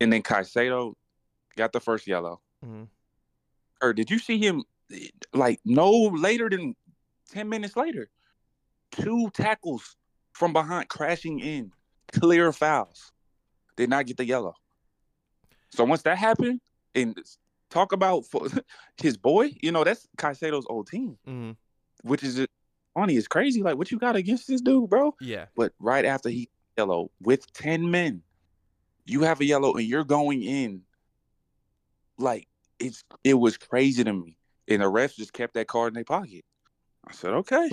and 0.00 0.12
then 0.12 0.22
Caicedo 0.22 0.94
got 1.56 1.72
the 1.72 1.80
first 1.80 2.06
yellow. 2.06 2.40
Mm-hmm. 2.64 2.84
Or 3.82 3.92
did 3.92 4.10
you 4.10 4.18
see 4.18 4.38
him? 4.38 4.64
Like, 5.32 5.60
no 5.64 5.90
later 5.90 6.48
than 6.50 6.74
ten 7.30 7.48
minutes 7.48 7.76
later, 7.76 8.08
two 8.90 9.30
tackles 9.30 9.96
from 10.32 10.52
behind 10.52 10.88
crashing 10.88 11.40
in, 11.40 11.72
clear 12.12 12.52
fouls. 12.52 13.12
Did 13.76 13.88
not 13.90 14.06
get 14.06 14.18
the 14.18 14.24
yellow. 14.26 14.54
So 15.70 15.84
once 15.84 16.02
that 16.02 16.18
happened, 16.18 16.60
and 16.94 17.18
talk 17.70 17.92
about 17.92 18.26
for 18.26 18.46
his 19.02 19.16
boy, 19.16 19.52
you 19.62 19.72
know 19.72 19.82
that's 19.82 20.06
Caicedo's 20.18 20.66
old 20.68 20.88
team, 20.88 21.16
Mhm. 21.26 21.56
which 22.02 22.22
is 22.22 22.46
funny. 22.94 23.16
It's 23.16 23.26
crazy. 23.28 23.62
Like 23.62 23.76
what 23.78 23.90
you 23.90 23.98
got 23.98 24.14
against 24.14 24.46
this 24.46 24.60
dude, 24.60 24.90
bro? 24.90 25.14
Yeah. 25.20 25.46
But 25.56 25.72
right 25.80 26.04
after 26.04 26.28
he 26.28 26.50
yellow 26.76 27.10
with 27.22 27.50
ten 27.54 27.90
men, 27.90 28.22
you 29.04 29.22
have 29.22 29.40
a 29.40 29.44
yellow 29.44 29.74
and 29.74 29.86
you're 29.86 30.04
going 30.04 30.42
in. 30.42 30.82
Like 32.18 32.46
it's 32.78 33.04
it 33.24 33.34
was 33.34 33.56
crazy 33.56 34.04
to 34.04 34.12
me, 34.12 34.36
and 34.68 34.82
the 34.82 34.86
refs 34.86 35.16
just 35.16 35.32
kept 35.32 35.54
that 35.54 35.66
card 35.66 35.88
in 35.88 35.94
their 35.94 36.04
pocket. 36.04 36.44
I 37.06 37.12
said, 37.12 37.32
okay, 37.32 37.70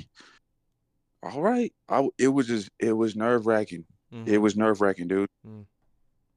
all 1.21 1.41
right. 1.41 1.74
I 1.88 2.07
it 2.17 2.29
was 2.29 2.48
just 2.48 2.69
it 2.79 2.93
was 2.93 3.15
nerve 3.15 3.45
wracking. 3.45 3.86
Mhm. 4.13 4.27
It 4.27 4.38
was 4.38 4.55
nerve 4.55 4.81
wracking, 4.81 5.07
dude. 5.07 5.29
Mm. 5.45 5.65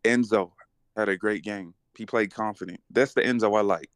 Enzo 0.05 0.53
had 0.97 1.09
a 1.09 1.17
great 1.17 1.43
game. 1.43 1.75
He 1.97 2.07
played 2.07 2.35
confident. 2.35 2.81
That's 2.91 3.15
the 3.15 3.23
Enzo 3.23 3.57
I 3.57 3.63
like. 3.63 3.89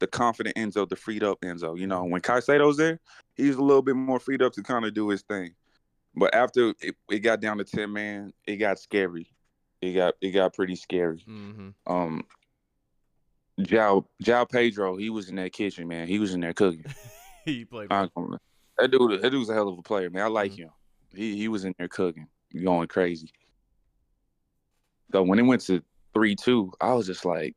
The 0.00 0.06
confident 0.06 0.56
Enzo, 0.56 0.88
the 0.88 0.96
freed 0.96 1.22
up 1.22 1.40
Enzo. 1.42 1.78
You 1.78 1.86
know, 1.86 2.04
when 2.04 2.20
Caicedo's 2.20 2.76
there, 2.76 2.98
he's 3.34 3.54
a 3.54 3.62
little 3.62 3.82
bit 3.82 3.94
more 3.94 4.18
freed 4.18 4.42
up 4.42 4.52
to 4.54 4.62
kind 4.62 4.84
of 4.84 4.94
do 4.94 5.08
his 5.08 5.22
thing. 5.22 5.54
But 6.14 6.34
after 6.34 6.74
it, 6.80 6.96
it 7.10 7.20
got 7.20 7.40
down 7.40 7.58
to 7.58 7.64
ten 7.64 7.92
man, 7.92 8.32
it 8.46 8.56
got 8.56 8.78
scary. 8.78 9.30
It 9.82 9.92
got 9.94 10.14
it 10.20 10.30
got 10.30 10.54
pretty 10.54 10.76
scary. 10.76 11.24
Mhm. 11.28 11.74
Um, 11.86 12.24
Jao 13.60 14.06
Jao 14.20 14.44
Pedro, 14.44 14.96
he 14.96 15.10
was 15.10 15.28
in 15.28 15.36
that 15.36 15.52
kitchen, 15.52 15.88
man. 15.88 16.08
He 16.08 16.18
was 16.18 16.32
in 16.34 16.40
there 16.40 16.54
cooking. 16.54 16.84
he 17.44 17.64
played. 17.64 17.88
I 17.92 18.02
ain't 18.04 18.14
gonna- 18.14 18.38
that 18.78 18.90
dude, 18.90 19.20
that 19.20 19.30
dude's 19.30 19.50
a 19.50 19.54
hell 19.54 19.68
of 19.68 19.78
a 19.78 19.82
player, 19.82 20.08
man. 20.08 20.22
I 20.22 20.28
like 20.28 20.52
Mhm. 20.52 20.58
him. 20.58 20.70
He 21.14 21.36
he 21.36 21.48
was 21.48 21.64
in 21.64 21.74
there 21.78 21.88
cooking, 21.88 22.26
going 22.64 22.88
crazy. 22.88 23.30
So 25.12 25.22
when 25.22 25.38
it 25.38 25.42
went 25.42 25.62
to 25.62 25.82
three 26.14 26.34
two, 26.34 26.72
I 26.80 26.94
was 26.94 27.06
just 27.06 27.24
like, 27.24 27.54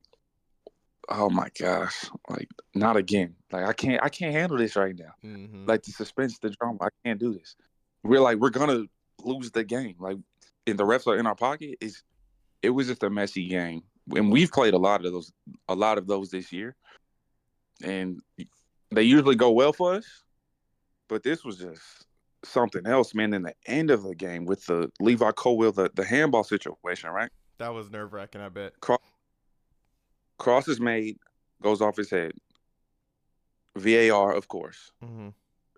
oh 1.10 1.29
my 1.29 1.50
gosh, 1.60 2.10
like 2.29 2.50
not 2.74 2.98
again. 2.98 3.36
Like 3.51 3.65
I 3.65 3.74
can't, 3.74 4.03
I 4.03 4.10
can't 4.10 4.34
handle 4.34 4.58
this 4.58 4.75
right 4.75 4.96
now. 4.98 5.13
Mm-hmm. 5.24 5.65
Like 5.67 5.84
the 5.84 5.91
suspense, 5.91 6.38
the 6.39 6.50
drama, 6.50 6.79
I 6.82 6.89
can't 7.05 7.20
do 7.20 7.34
this. 7.34 7.55
We're 8.03 8.20
like, 8.20 8.39
we're 8.39 8.50
gonna 8.50 8.84
lose 9.24 9.51
the 9.51 9.63
game. 9.63 9.96
Like, 10.00 10.17
and 10.67 10.77
the 10.77 10.84
refs 10.84 11.08
are 11.08 11.17
in 11.17 11.25
our 11.27 11.36
pocket. 11.36 11.77
Is 11.79 12.03
it 12.66 12.70
was 12.72 12.88
just 12.88 13.04
a 13.04 13.10
messy 13.10 13.48
game, 13.48 13.84
and 14.16 14.32
we've 14.32 14.52
played 14.52 14.74
a 14.74 14.78
lot 14.78 15.06
of 15.06 15.12
those, 15.12 15.32
a 15.70 15.76
lot 15.76 15.98
of 15.98 16.08
those 16.08 16.30
this 16.30 16.52
year, 16.52 16.76
and 17.84 18.20
they 18.92 19.04
usually 19.04 19.36
go 19.36 19.52
well 19.52 19.74
for 19.74 19.94
us. 19.94 20.06
But 21.08 21.24
this 21.24 21.44
was 21.44 21.58
just 21.58 21.82
something 22.44 22.86
else, 22.88 23.14
man. 23.14 23.34
In 23.34 23.44
the 23.44 23.54
end 23.68 23.92
of 23.92 24.04
the 24.04 24.16
game 24.16 24.46
with 24.46 24.66
the 24.66 24.92
Levi 25.00 25.32
Colwill, 25.32 25.72
the 25.72 25.92
the 25.94 26.04
handball 26.04 26.44
situation, 26.44 27.10
right? 27.12 27.30
That 27.60 27.74
was 27.74 27.90
nerve 27.92 28.12
wracking. 28.14 28.42
I 28.42 28.50
bet. 28.50 28.74
Cross 30.38 30.68
is 30.68 30.82
made, 30.82 31.18
goes 31.62 31.82
off 31.82 31.96
his 31.96 32.10
head. 32.10 32.34
VAR, 33.78 34.34
of 34.34 34.48
course. 34.48 34.92
Mm-hmm. 35.04 35.30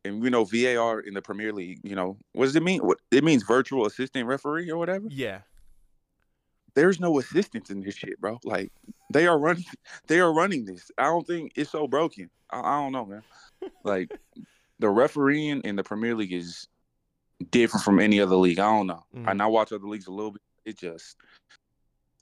And 0.06 0.22
we 0.22 0.29
know 0.29 0.46
VAR 0.46 1.01
in 1.01 1.13
the 1.13 1.22
Premier 1.22 1.51
League, 1.51 1.82
you 1.84 1.96
know, 1.96 2.17
what 2.34 2.46
does 2.46 2.56
it 2.56 2.63
mean? 2.63 2.79
What 2.82 2.98
it 3.12 3.24
means 3.24 3.44
virtual 3.44 3.86
assistant 3.86 4.25
referee 4.25 4.72
or 4.72 4.77
whatever? 4.77 5.06
Yeah. 5.10 5.41
There's 6.75 7.00
no 7.00 7.17
assistance 7.19 7.69
in 7.69 7.81
this 7.81 7.95
shit, 7.95 8.19
bro. 8.19 8.39
Like 8.43 8.71
they 9.12 9.27
are 9.27 9.38
running 9.39 9.65
they 10.07 10.19
are 10.19 10.33
running 10.33 10.65
this. 10.65 10.91
I 10.97 11.03
don't 11.05 11.25
think 11.25 11.53
it's 11.55 11.71
so 11.71 11.88
broken. 11.88 12.29
I, 12.51 12.59
I 12.59 12.81
don't 12.83 12.91
know, 12.91 13.05
man. 13.05 13.24
Like 13.83 14.12
the 14.79 14.89
refereeing 14.89 15.62
in 15.62 15.75
the 15.75 15.83
Premier 15.83 16.15
League 16.15 16.33
is 16.33 16.67
different 17.51 17.83
from 17.83 18.00
any 18.00 18.19
other 18.19 18.36
league. 18.36 18.59
I 18.59 18.69
don't 18.69 18.88
know. 18.88 19.03
Mhm. 19.15 19.29
And 19.31 19.41
I 19.41 19.47
watch 19.47 19.71
other 19.71 19.88
leagues 19.88 20.07
a 20.07 20.12
little 20.12 20.31
bit. 20.31 20.41
It 20.65 20.77
just 20.77 21.15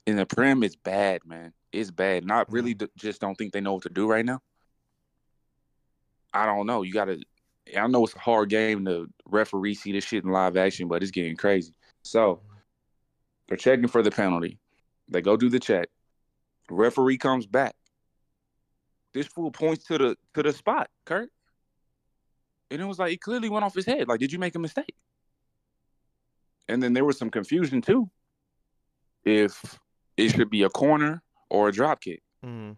in 0.06 0.16
the 0.16 0.24
Prem, 0.26 0.62
it's 0.62 0.76
bad, 0.76 1.20
man. 1.26 1.52
It's 1.72 1.90
bad. 1.90 2.24
Not 2.24 2.50
really. 2.52 2.74
d- 2.74 2.86
Just 2.96 3.20
don't 3.20 3.34
think 3.34 3.52
they 3.52 3.60
know 3.60 3.74
what 3.74 3.82
to 3.82 3.88
do 3.90 4.08
right 4.08 4.24
now. 4.24 4.40
I 6.32 6.46
don't 6.46 6.66
know. 6.66 6.82
You 6.82 6.92
gotta. 6.92 7.20
I 7.76 7.86
know 7.88 8.04
it's 8.04 8.14
a 8.14 8.18
hard 8.20 8.48
game 8.50 8.84
to 8.84 9.08
referee 9.26 9.74
see 9.74 9.90
this 9.92 10.04
shit 10.04 10.22
in 10.24 10.30
live 10.30 10.56
action, 10.56 10.86
but 10.86 11.02
it's 11.02 11.10
getting 11.10 11.36
crazy. 11.36 11.74
So 12.02 12.40
they're 13.48 13.56
checking 13.56 13.88
for 13.88 14.02
the 14.02 14.10
penalty. 14.10 14.58
They 15.08 15.22
go 15.22 15.36
do 15.36 15.48
the 15.48 15.60
check. 15.60 15.88
Referee 16.70 17.18
comes 17.18 17.46
back. 17.46 17.74
This 19.14 19.26
fool 19.26 19.50
points 19.50 19.84
to 19.84 19.98
the 19.98 20.16
to 20.34 20.42
the 20.42 20.52
spot, 20.52 20.88
Kurt. 21.04 21.30
And 22.70 22.82
it 22.82 22.84
was 22.84 22.98
like 22.98 23.10
he 23.10 23.16
clearly 23.16 23.48
went 23.48 23.64
off 23.64 23.74
his 23.74 23.86
head. 23.86 24.08
Like, 24.08 24.18
did 24.20 24.32
you 24.32 24.38
make 24.38 24.54
a 24.56 24.58
mistake? 24.58 24.94
And 26.68 26.82
then 26.82 26.92
there 26.92 27.04
was 27.04 27.16
some 27.18 27.30
confusion 27.30 27.80
too. 27.80 28.10
If 29.24 29.78
it 30.16 30.30
should 30.30 30.50
be 30.50 30.64
a 30.64 30.68
corner 30.70 31.22
or 31.48 31.68
a 31.68 31.72
drop 31.72 32.00
kick. 32.00 32.22
Mm-hmm. 32.44 32.72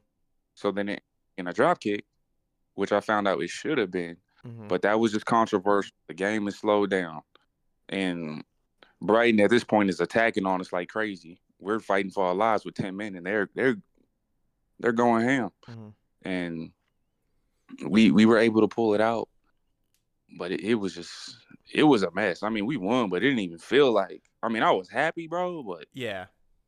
So 0.55 0.71
then 0.71 0.91
it, 0.91 1.03
in 1.39 1.47
a 1.49 1.53
drop 1.53 1.81
kick, 1.81 2.05
which 2.75 2.93
I 2.93 3.01
found 3.01 3.27
out 3.27 3.43
it 3.43 3.51
should 3.51 3.79
have 3.79 3.91
been, 3.91 4.17
Mm-hmm. 4.47 4.69
but 4.69 4.83
that 4.83 5.01
was 5.01 5.11
just 5.11 5.27
controversial. 5.27 5.91
The 6.07 6.15
game 6.15 6.47
is 6.47 6.57
slowed 6.57 6.91
down. 6.91 7.23
And 7.89 8.45
Brighton 9.01 9.41
at 9.41 9.51
this 9.51 9.65
point 9.65 9.91
is 9.91 10.01
attacking 10.01 10.47
on 10.47 10.61
us 10.61 10.73
like 10.73 10.89
crazy. 10.89 11.41
We're 11.61 11.81
fighting 11.81 12.11
for 12.11 12.25
our 12.27 12.35
lives 12.35 12.65
with 12.65 12.75
10 12.75 12.97
men 12.97 13.15
and 13.17 13.25
they're 13.27 13.49
they're 13.55 13.77
they're 14.81 14.93
going 14.93 15.25
ham. 15.27 15.51
Mhm. 15.69 15.93
And 16.23 16.71
we 17.87 18.11
we 18.11 18.27
were 18.27 18.39
able 18.39 18.61
to 18.63 18.69
pull 18.69 18.95
it 18.95 19.01
out. 19.01 19.29
But 20.39 20.53
it, 20.53 20.61
it 20.61 20.75
was 20.75 20.95
just 20.95 21.37
it 21.73 21.85
was 21.85 22.03
a 22.03 22.11
mess. 22.11 22.43
I 22.43 22.49
mean, 22.49 22.67
we 22.67 22.77
won, 22.77 23.09
but 23.09 23.19
it 23.19 23.21
didn't 23.29 23.39
even 23.41 23.59
feel 23.59 23.93
like 23.93 24.23
I 24.43 24.49
mean, 24.49 24.63
I 24.63 24.71
was 24.71 24.89
happy, 24.89 25.27
bro, 25.27 25.63
but 25.63 25.87
yeah. 25.93 26.27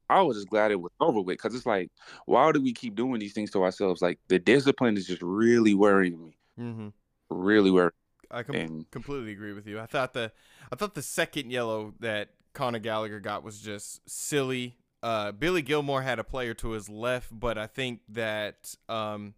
I 0.08 0.22
was 0.22 0.36
just 0.38 0.48
glad 0.48 0.72
it 0.72 0.80
was 0.80 0.90
over 0.98 1.20
with 1.20 1.34
because 1.38 1.54
it's 1.54 1.66
like, 1.66 1.88
why 2.26 2.50
do 2.50 2.60
we 2.60 2.72
keep 2.72 2.96
doing 2.96 3.20
these 3.20 3.32
things 3.32 3.52
to 3.52 3.62
ourselves? 3.62 4.02
Like 4.02 4.18
the 4.26 4.40
discipline 4.40 4.96
is 4.96 5.06
just 5.06 5.22
really 5.22 5.72
worrying 5.74 6.20
me, 6.20 6.36
Mm-hmm. 6.58 6.88
really 7.30 7.70
worrying. 7.70 7.92
I 8.30 8.42
com- 8.42 8.54
And 8.56 8.90
completely 8.90 9.32
agree 9.32 9.52
with 9.52 9.66
you. 9.66 9.80
I 9.80 9.86
thought 9.86 10.12
the 10.12 10.32
I 10.72 10.76
thought 10.76 10.94
the 10.94 11.02
second 11.02 11.50
yellow 11.50 11.94
that 12.00 12.30
Conor 12.52 12.78
Gallagher 12.78 13.20
got 13.20 13.42
was 13.42 13.60
just 13.60 14.08
silly. 14.08 14.76
Uh, 15.02 15.32
Billy 15.32 15.62
Gilmour 15.62 16.02
had 16.02 16.18
a 16.18 16.24
player 16.24 16.52
to 16.54 16.70
his 16.70 16.88
left, 16.88 17.28
but 17.38 17.56
I 17.56 17.66
think 17.66 18.00
that 18.10 18.74
um, 18.88 19.34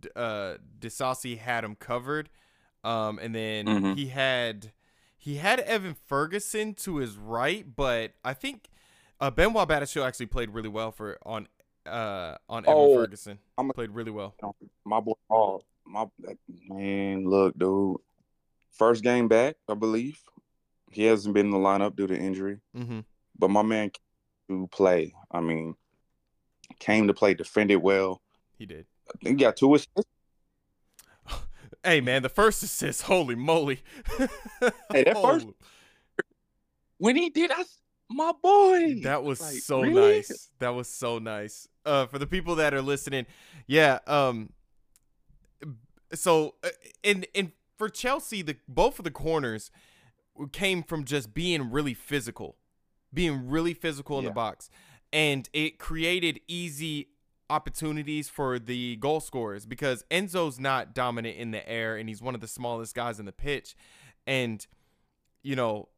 D- 0.00 0.08
uh, 0.16 0.54
had 1.40 1.64
him 1.64 1.74
covered. 1.76 2.30
Um, 2.84 3.18
and 3.20 3.34
then 3.34 3.66
Mhm. 3.66 3.96
he 3.96 4.06
had 4.08 4.72
he 5.16 5.36
had 5.36 5.60
Evan 5.60 5.94
Ferguson 5.94 6.74
to 6.74 6.96
his 6.96 7.16
right, 7.16 7.64
but 7.76 8.12
I 8.24 8.34
think 8.34 8.68
uh, 9.20 9.30
Benoit 9.30 9.68
Badiashile 9.68 10.04
actually 10.04 10.26
played 10.26 10.50
really 10.50 10.68
well 10.68 10.90
for 10.90 11.18
on 11.24 11.46
uh, 11.86 12.36
on 12.48 12.64
Evan 12.64 12.74
Oh, 12.76 12.94
Ferguson. 12.96 13.38
I'm 13.58 13.70
a- 13.70 13.72
played 13.72 13.90
really 13.90 14.10
well. 14.10 14.34
my 14.84 14.98
boy 15.00 15.12
Paul, 15.28 15.62
my 15.84 16.06
man, 16.68 17.24
look, 17.28 17.56
dude. 17.58 17.98
First 18.72 19.02
game 19.02 19.28
back, 19.28 19.56
I 19.68 19.74
believe. 19.74 20.18
He 20.90 21.04
hasn't 21.04 21.34
been 21.34 21.46
in 21.46 21.52
the 21.52 21.58
lineup 21.58 21.96
due 21.96 22.06
to 22.06 22.16
injury, 22.16 22.58
Mm-hmm. 22.76 23.00
but 23.38 23.48
my 23.50 23.62
man 23.62 23.90
came 24.48 24.62
to 24.62 24.66
play. 24.68 25.14
I 25.30 25.40
mean, 25.40 25.74
came 26.78 27.06
to 27.06 27.14
play, 27.14 27.34
defended 27.34 27.78
well. 27.82 28.20
He 28.58 28.66
did. 28.66 28.86
He 29.20 29.34
got 29.34 29.56
two 29.56 29.74
assists. 29.74 29.90
Hey 31.84 32.00
man, 32.00 32.22
the 32.22 32.28
first 32.28 32.62
assist, 32.62 33.02
holy 33.02 33.34
moly! 33.34 33.80
Hey, 34.92 35.02
that 35.04 35.16
first- 35.20 35.48
When 36.98 37.16
he 37.16 37.28
did, 37.30 37.50
I 37.50 37.64
my 38.08 38.32
boy. 38.40 39.00
that 39.02 39.24
was 39.24 39.40
Like, 39.40 39.54
so 39.54 39.80
really? 39.82 40.16
nice. 40.18 40.48
That 40.60 40.68
was 40.70 40.88
so 40.88 41.18
nice. 41.18 41.66
Uh, 41.84 42.06
for 42.06 42.20
the 42.20 42.26
people 42.28 42.54
that 42.56 42.72
are 42.72 42.82
listening, 42.82 43.26
yeah. 43.66 43.98
Um, 44.06 44.52
so 46.14 46.54
uh, 46.62 46.68
in 47.02 47.24
in 47.34 47.52
for 47.82 47.88
Chelsea, 47.88 48.42
the 48.42 48.56
both 48.68 49.00
of 49.00 49.04
the 49.04 49.10
corners 49.10 49.72
came 50.52 50.84
from 50.84 51.04
just 51.04 51.34
being 51.34 51.68
really 51.72 51.94
physical, 51.94 52.54
being 53.12 53.48
really 53.48 53.74
physical 53.74 54.20
in 54.20 54.24
the 54.24 54.30
box, 54.30 54.70
and 55.12 55.48
it 55.52 55.78
created 55.80 56.38
easy 56.46 57.08
opportunities 57.50 58.28
for 58.28 58.60
the 58.60 58.94
goal 58.96 59.18
scorers 59.18 59.66
because 59.66 60.04
Enzo's 60.12 60.60
not 60.60 60.94
dominant 60.94 61.36
in 61.36 61.50
the 61.50 61.68
air 61.68 61.96
and 61.96 62.08
he's 62.08 62.22
one 62.22 62.36
of 62.36 62.40
the 62.40 62.46
smallest 62.46 62.94
guys 62.94 63.18
in 63.18 63.26
the 63.26 63.32
pitch, 63.32 63.74
and 64.28 64.64
you 65.42 65.56
know, 65.56 65.88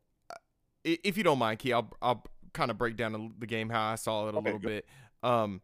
if 0.85 1.19
you 1.19 1.23
don't 1.23 1.39
mind, 1.39 1.59
Key, 1.59 1.75
I'll 1.75 1.93
I'll 2.01 2.25
kind 2.55 2.71
of 2.71 2.79
break 2.79 2.97
down 2.97 3.13
the- 3.13 3.31
the 3.41 3.47
game 3.47 3.69
how 3.69 3.91
I 3.91 3.97
saw 3.97 4.27
it 4.29 4.35
a 4.35 4.39
Okay, 4.39 4.45
little 4.47 4.59
good. 4.59 4.69
bit. 4.69 4.87
Um, 5.23 5.61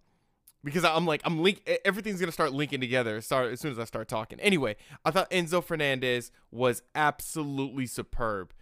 because 0.64 0.84
I'm 0.84 1.06
like 1.06 1.22
I'm 1.24 1.42
link 1.42 1.68
everything's 1.84 2.20
gonna 2.20 2.32
start 2.32 2.52
linking 2.52 2.80
together. 2.80 3.20
Start 3.20 3.52
as 3.52 3.60
soon 3.60 3.72
as 3.72 3.78
I 3.78 3.84
start 3.84 4.08
talking. 4.08 4.38
Anyway, 4.40 4.76
I 5.04 5.10
thought 5.10 5.30
Enzo 5.30 5.62
Fernandez 5.62 6.30
was 6.50 6.82
absolutely 6.94 7.86
superb. 7.86 8.52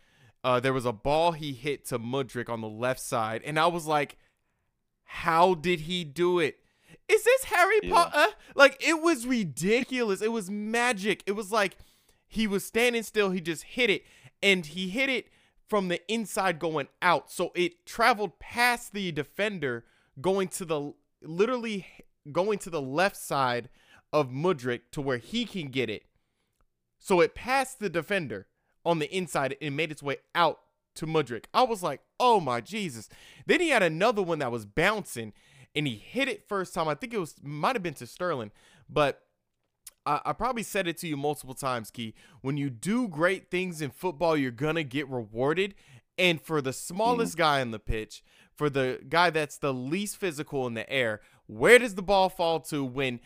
Uh, 0.45 0.61
there 0.61 0.73
was 0.73 0.87
a 0.87 0.93
ball 0.93 1.33
he 1.33 1.53
hit 1.53 1.85
to 1.87 1.99
Mudryk 1.99 2.49
on 2.49 2.61
the 2.61 2.69
left 2.69 3.01
side, 3.01 3.43
and 3.45 3.59
I 3.59 3.67
was 3.67 3.87
like, 3.87 4.17
"How 5.05 5.55
did 5.55 5.81
he 5.81 6.05
do 6.05 6.39
it? 6.39 6.59
Is 7.09 7.25
this 7.25 7.45
Harry 7.45 7.81
Yeah. 7.83 7.91
Potter? 7.95 8.35
Like 8.55 8.77
it 8.87 9.03
was 9.03 9.27
ridiculous. 9.27 10.23
It 10.23 10.33
was 10.33 10.51
magic. 10.51 11.23
It 11.27 11.33
was 11.33 11.51
like 11.51 11.77
he 12.27 12.47
was 12.47 12.65
standing 12.65 13.03
still. 13.03 13.31
He 13.31 13.41
just 13.41 13.63
hit 13.65 13.91
it, 13.91 14.05
and 14.43 14.65
he 14.65 14.89
hit 14.91 15.09
it 15.11 15.29
from 15.69 15.89
the 15.89 16.01
inside 16.11 16.59
going 16.59 16.89
out. 17.03 17.31
So 17.31 17.53
it 17.55 17.85
traveled 17.85 18.39
past 18.39 18.93
the 18.93 19.11
defender, 19.13 19.85
going 20.21 20.49
to 20.49 20.65
the 20.65 20.93
literally 21.23 21.87
going 22.31 22.59
to 22.61 22.71
the 22.71 22.83
left 22.83 23.17
side 23.17 23.69
of 24.13 24.31
Mudryk 24.31 24.81
to 24.93 25.01
where 25.01 25.19
he 25.19 25.45
can 25.45 25.69
get 25.69 25.91
it. 25.91 26.05
So 26.99 27.21
it 27.21 27.35
passed 27.35 27.79
the 27.79 27.89
defender 27.89 28.47
on 28.85 28.99
the 28.99 29.15
inside 29.15 29.57
and 29.61 29.77
made 29.77 29.91
its 29.91 30.03
way 30.03 30.17
out 30.35 30.61
to 30.97 31.07
Mudryk. 31.07 31.45
I 31.55 31.63
was 31.63 31.83
like, 31.83 32.01
oh 32.19 32.41
my 32.41 32.61
Jesus. 32.61 33.09
Then 33.47 33.61
he 33.61 33.69
had 33.71 33.83
another 33.83 34.23
one 34.23 34.41
that 34.41 34.53
was 34.53 34.67
bouncing 34.67 35.33
and 35.75 35.87
he 35.87 35.97
hit 35.97 36.29
it 36.29 36.49
first 36.49 36.75
time. 36.75 36.89
I 36.89 36.95
think 36.95 37.15
it 37.15 37.21
was 37.21 37.37
might 37.43 37.77
have 37.77 37.83
been 37.83 37.95
to 37.95 38.07
Sterling, 38.07 38.51
but 38.89 39.23
I, 40.05 40.21
I 40.27 40.33
probably 40.33 40.63
said 40.63 40.89
it 40.89 40.99
to 40.99 41.09
you 41.09 41.17
multiple 41.17 41.55
times, 41.55 41.91
Key. 41.91 42.15
When 42.41 42.57
you 42.57 42.71
do 42.71 43.07
great 43.07 43.51
things 43.51 43.81
in 43.81 43.91
football, 43.91 44.37
you're 44.37 44.51
gonna 44.51 44.83
get 44.83 45.09
rewarded. 45.09 45.75
And 46.17 46.41
for 46.43 46.61
the 46.61 46.71
mm-hmm. 46.71 46.95
smallest 46.95 47.37
guy 47.37 47.61
on 47.61 47.71
the 47.71 47.79
pitch, 47.79 48.25
for 48.59 48.69
the 48.69 49.01
guy 49.09 49.31
that's 49.31 49.57
the 49.57 49.73
least 49.73 50.17
physical 50.17 50.67
in 50.67 50.75
the 50.75 50.91
air, 50.93 51.21
where 51.47 51.79
does 51.79 51.95
the 51.95 52.03
ball 52.03 52.29
fall 52.29 52.61
to 52.61 52.85
when 52.85 53.21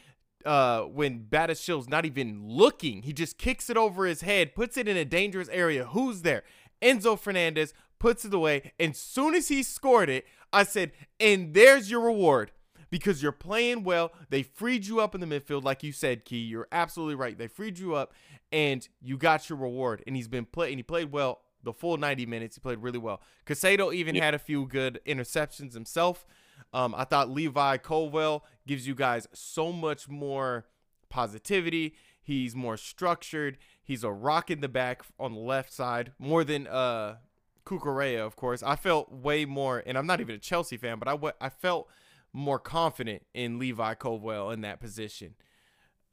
uh 0.44 0.82
when 0.82 1.20
Badiashile's 1.28 1.88
not 1.88 2.04
even 2.04 2.46
looking? 2.46 3.02
He 3.02 3.12
just 3.12 3.38
kicks 3.38 3.70
it 3.70 3.76
over 3.76 4.04
his 4.04 4.20
head, 4.20 4.54
puts 4.54 4.76
it 4.76 4.86
in 4.86 4.96
a 4.96 5.04
dangerous 5.06 5.48
area. 5.48 5.86
Who's 5.86 6.22
there? 6.22 6.44
Enzo 6.82 7.18
Fernandez 7.18 7.72
puts 7.98 8.24
it 8.24 8.34
away. 8.34 8.72
And 8.78 8.90
as 8.92 8.98
soon 8.98 9.34
as 9.34 9.48
he 9.48 9.62
scored 9.62 10.10
it, 10.10 10.26
I 10.52 10.64
said, 10.64 10.92
and 11.18 11.54
there's 11.54 11.90
your 11.90 12.02
reward. 12.02 12.52
Because 12.90 13.22
you're 13.22 13.32
playing 13.32 13.84
well. 13.84 14.12
They 14.28 14.42
freed 14.42 14.84
you 14.84 15.00
up 15.00 15.14
in 15.14 15.22
the 15.22 15.26
midfield, 15.26 15.64
like 15.64 15.82
you 15.82 15.92
said, 15.92 16.26
Key. 16.26 16.40
You're 16.40 16.68
absolutely 16.70 17.14
right. 17.14 17.38
They 17.38 17.46
freed 17.46 17.78
you 17.78 17.94
up 17.94 18.12
and 18.52 18.86
you 19.00 19.16
got 19.16 19.48
your 19.48 19.56
reward. 19.56 20.02
And 20.06 20.14
he's 20.14 20.28
been 20.28 20.44
playing, 20.44 20.76
he 20.76 20.82
played 20.82 21.10
well 21.10 21.40
the 21.62 21.72
full 21.72 21.96
90 21.96 22.26
minutes. 22.26 22.56
He 22.56 22.60
played 22.60 22.78
really 22.78 22.98
well. 22.98 23.20
Caicedo 23.46 23.94
even 23.94 24.14
Yeah. 24.14 24.24
had 24.24 24.34
a 24.34 24.38
few 24.38 24.66
good 24.66 25.00
interceptions 25.06 25.74
himself. 25.74 26.26
Um, 26.72 26.94
I 26.96 27.04
thought 27.04 27.30
Levi 27.30 27.76
Colwill 27.78 28.44
gives 28.66 28.86
you 28.86 28.94
guys 28.94 29.26
so 29.32 29.72
much 29.72 30.08
more 30.08 30.66
positivity. 31.08 31.94
He's 32.22 32.54
more 32.54 32.76
structured. 32.76 33.58
He's 33.82 34.04
a 34.04 34.10
rock 34.12 34.50
in 34.50 34.60
the 34.60 34.68
back 34.68 35.02
on 35.18 35.34
the 35.34 35.40
left 35.40 35.72
side 35.72 36.12
more 36.18 36.44
than 36.44 36.66
uh 36.66 37.16
Cucurella, 37.64 38.26
of 38.26 38.34
course. 38.34 38.60
I 38.62 38.74
felt 38.74 39.12
way 39.12 39.44
more, 39.44 39.82
and 39.86 39.96
I'm 39.96 40.06
not 40.06 40.20
even 40.20 40.34
a 40.34 40.38
Chelsea 40.38 40.76
fan, 40.76 40.98
but 40.98 41.06
I, 41.08 41.32
I 41.40 41.48
felt 41.48 41.88
more 42.32 42.58
confident 42.58 43.24
in 43.34 43.58
Levi 43.60 43.94
Colwill 43.94 44.50
in 44.50 44.62
that 44.62 44.80
position. 44.80 45.34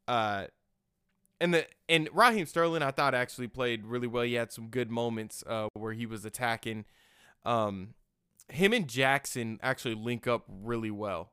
Uh, 0.07 0.45
and 1.39 1.53
the 1.53 1.67
and 1.87 2.09
Raheem 2.13 2.45
Sterling, 2.45 2.83
I 2.83 2.91
thought 2.91 3.15
actually 3.15 3.47
played 3.47 3.85
really 3.85 4.07
well. 4.07 4.23
He 4.23 4.33
had 4.33 4.51
some 4.51 4.67
good 4.67 4.91
moments 4.91 5.43
uh, 5.47 5.67
where 5.73 5.93
he 5.93 6.05
was 6.05 6.25
attacking. 6.25 6.85
Um, 7.45 7.95
him 8.49 8.73
and 8.73 8.87
Jackson 8.87 9.59
actually 9.61 9.95
link 9.95 10.27
up 10.27 10.45
really 10.47 10.91
well, 10.91 11.31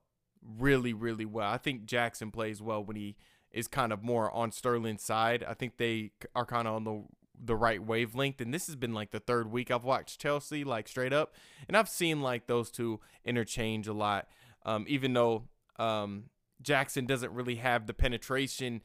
really 0.59 0.93
really 0.93 1.25
well. 1.25 1.49
I 1.49 1.59
think 1.59 1.87
Jackson 1.87 2.31
plays 2.31 2.63
well 2.63 2.85
when 2.85 2.97
he 2.97 3.17
is 3.51 3.69
kind 3.69 3.93
of 3.93 4.03
more 4.03 4.31
on 4.31 4.53
Sterling's 4.53 5.03
side. 5.03 5.45
I 5.47 5.55
think 5.55 5.77
they 5.79 6.13
are 6.35 6.47
kind 6.47 6.69
of 6.69 6.75
on 6.75 6.85
the 6.85 7.05
the 7.39 7.57
right 7.57 7.83
wavelength. 7.83 8.41
And 8.41 8.53
this 8.53 8.67
has 8.67 8.77
been 8.77 8.95
like 8.95 9.11
the 9.11 9.21
third 9.21 9.51
week 9.51 9.71
I've 9.71 9.85
watched 9.85 10.21
Chelsea 10.21 10.65
like 10.65 10.89
straight 10.89 11.13
up, 11.13 11.35
and 11.69 11.77
I've 11.77 11.89
seen 11.89 12.21
like 12.21 12.47
those 12.47 12.71
two 12.71 13.01
interchange 13.25 13.89
a 13.89 13.93
lot. 13.93 14.29
Um, 14.65 14.85
even 14.89 15.13
though 15.13 15.45
um, 15.79 16.25
Jackson 16.63 17.07
doesn't 17.07 17.33
really 17.33 17.57
have 17.57 17.87
the 17.87 17.95
penetration 17.95 18.83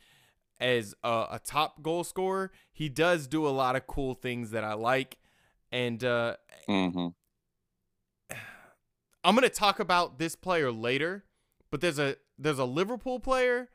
as 0.61 0.93
a, 1.03 1.25
a, 1.31 1.41
top 1.43 1.81
goal 1.81 2.03
scorer, 2.03 2.51
he 2.71 2.87
does 2.87 3.27
do 3.27 3.47
a 3.47 3.49
lot 3.49 3.75
of 3.75 3.87
cool 3.87 4.13
things 4.13 4.51
that 4.51 4.63
I 4.63 4.73
like. 4.73 5.17
And 5.71 6.03
uh, 6.03 6.37
mm-hmm. 6.69 7.07
I'm 9.23 9.35
gonna 9.35 9.49
talk 9.49 9.79
about 9.79 10.19
this 10.19 10.35
player 10.35 10.71
later, 10.71 11.25
but 11.71 11.81
there's 11.81 11.99
a 11.99 12.15
there's 12.37 12.59
a 12.59 12.65
Liverpool 12.65 13.19
player 13.19 13.69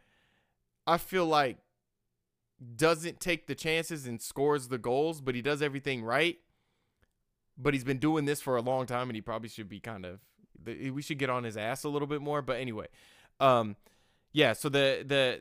I 0.87 0.99
feel 0.99 1.27
like 1.27 1.59
doesn't 2.77 3.21
take 3.21 3.47
the 3.47 3.55
chances 3.55 4.07
and 4.07 4.21
scores 4.21 4.69
the 4.69 4.79
goals, 4.79 5.21
but 5.21 5.35
he 5.35 5.43
does 5.43 5.61
everything 5.61 6.05
right. 6.05 6.39
But 7.59 7.75
he's 7.75 7.85
been 7.85 7.99
doing 7.99 8.25
this 8.25 8.41
for 8.41 8.57
a 8.57 8.63
long 8.63 8.87
time, 8.87 9.09
and 9.09 9.17
he 9.17 9.23
probably 9.23 9.49
should 9.49 9.69
be 9.69 9.81
kind 9.81 10.05
of. 10.05 10.21
We 10.65 11.03
should 11.03 11.19
get 11.19 11.31
on 11.31 11.45
his 11.45 11.57
ass 11.57 11.85
a 11.85 11.89
little 11.89 12.09
bit 12.09 12.21
more. 12.21 12.43
But 12.43 12.61
anyway, 12.61 12.87
um, 13.41 13.77
yeah. 14.33 14.53
So 14.53 14.69
the 14.69 15.05
the 15.07 15.41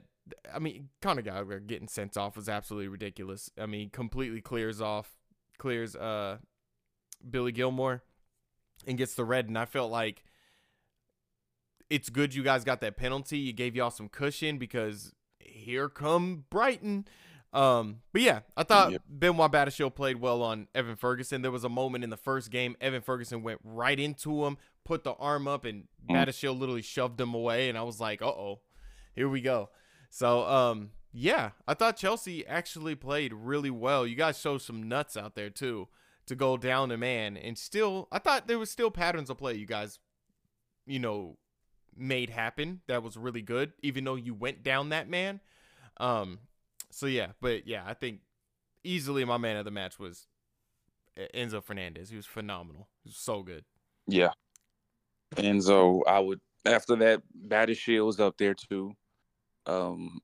I 0.53 0.59
mean, 0.59 0.89
Conor 1.01 1.21
Gallagher 1.21 1.59
getting 1.59 1.87
sent 1.87 2.17
off 2.17 2.35
was 2.35 2.49
absolutely 2.49 2.87
ridiculous. 2.87 3.51
I 3.59 3.65
mean, 3.65 3.89
completely 3.89 4.41
clears 4.41 4.81
off, 4.81 5.17
clears 5.57 5.95
uh, 5.95 6.37
Billy 7.29 7.51
Gilmour, 7.51 8.01
and 8.87 8.97
gets 8.97 9.15
the 9.15 9.25
red. 9.25 9.47
And 9.47 9.57
I 9.57 9.65
felt 9.65 9.91
like 9.91 10.23
it's 11.89 12.09
good 12.09 12.33
you 12.33 12.43
guys 12.43 12.63
got 12.63 12.81
that 12.81 12.97
penalty. 12.97 13.37
You 13.37 13.53
gave 13.53 13.75
y'all 13.75 13.91
some 13.91 14.09
cushion 14.09 14.57
because 14.57 15.13
here 15.39 15.89
come 15.89 16.45
Brighton. 16.49 17.07
Um, 17.53 18.01
but 18.11 18.21
yeah, 18.21 18.39
I 18.57 18.63
thought 18.63 18.91
yep. 18.91 19.03
Benoit 19.07 19.49
Badiashile 19.49 19.95
played 19.95 20.19
well 20.19 20.41
on 20.41 20.67
Evan 20.75 20.97
Ferguson. 20.97 21.41
There 21.41 21.51
was 21.51 21.63
a 21.63 21.69
moment 21.69 22.03
in 22.03 22.09
the 22.09 22.17
first 22.17 22.51
game, 22.51 22.75
Evan 22.81 23.01
Ferguson 23.01 23.43
went 23.43 23.61
right 23.63 23.97
into 23.97 24.45
him, 24.45 24.57
put 24.83 25.05
the 25.05 25.13
arm 25.13 25.47
up, 25.47 25.63
and 25.63 25.85
mm. 26.09 26.59
Literally 26.59 26.81
shoved 26.81 27.19
him 27.21 27.33
away. 27.33 27.69
And 27.69 27.77
I 27.77 27.83
was 27.83 28.01
like, 28.01 28.21
uh 28.21 28.27
oh, 28.27 28.59
here 29.15 29.29
we 29.29 29.39
go. 29.39 29.69
So, 30.15 30.47
um, 30.47 30.91
yeah, 31.11 31.49
I 31.67 31.73
thought 31.73 31.97
Chelsea 31.97 32.47
actually 32.47 32.95
played 32.95 33.33
really 33.33 33.69
well. 33.69 34.07
You 34.07 34.15
guys 34.15 34.39
showed 34.39 34.61
some 34.61 34.87
nuts 34.87 35.17
out 35.17 35.35
there 35.35 35.49
too 35.49 35.89
to 36.27 36.35
go 36.35 36.55
down 36.55 36.89
a 36.91 36.97
man, 36.97 37.35
and 37.35 37.57
still, 37.57 38.07
I 38.13 38.19
thought 38.19 38.47
there 38.47 38.57
was 38.57 38.71
still 38.71 38.89
patterns 38.89 39.29
of 39.29 39.37
play. 39.37 39.55
You 39.55 39.65
guys, 39.65 39.99
you 40.85 40.99
know, 40.99 41.35
made 41.97 42.29
happen 42.29 42.79
that 42.87 43.03
was 43.03 43.17
really 43.17 43.41
good, 43.41 43.73
even 43.83 44.05
though 44.05 44.15
you 44.15 44.33
went 44.33 44.63
down 44.63 44.87
that 44.89 45.09
man. 45.09 45.41
Um, 45.97 46.39
so 46.91 47.07
yeah, 47.07 47.31
but 47.41 47.67
yeah, 47.67 47.83
I 47.85 47.93
think 47.93 48.21
easily 48.85 49.25
my 49.25 49.35
man 49.37 49.57
of 49.57 49.65
the 49.65 49.71
match 49.71 49.99
was 49.99 50.27
Enzo 51.35 51.61
Fernandez. 51.61 52.09
He 52.09 52.15
was 52.15 52.25
phenomenal. 52.25 52.87
He 53.03 53.09
was 53.09 53.17
so 53.17 53.43
good. 53.43 53.65
Yeah, 54.07 54.29
Enzo. 55.35 56.03
I 56.07 56.19
would 56.19 56.39
after 56.65 56.95
that. 56.95 57.21
Badiashile 57.49 58.05
was 58.05 58.21
up 58.21 58.37
there 58.37 58.53
too. 58.53 58.93
Um, 59.65 60.19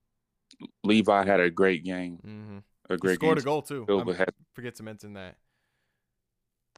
Levi 0.83 1.25
had 1.25 1.39
a 1.39 1.49
great 1.49 1.83
game. 1.83 2.19
Mm-hmm. 2.25 2.57
A 2.93 2.97
great 2.97 3.11
he 3.11 3.15
scored 3.15 3.37
game. 3.37 3.43
a 3.43 3.45
goal 3.45 3.61
too. 3.61 3.85
Silva 3.87 4.13
had, 4.13 4.33
forget 4.53 4.75
to 4.75 4.83
mention 4.83 5.13
that. 5.13 5.37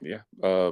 Yeah. 0.01 0.21
Uh, 0.41 0.71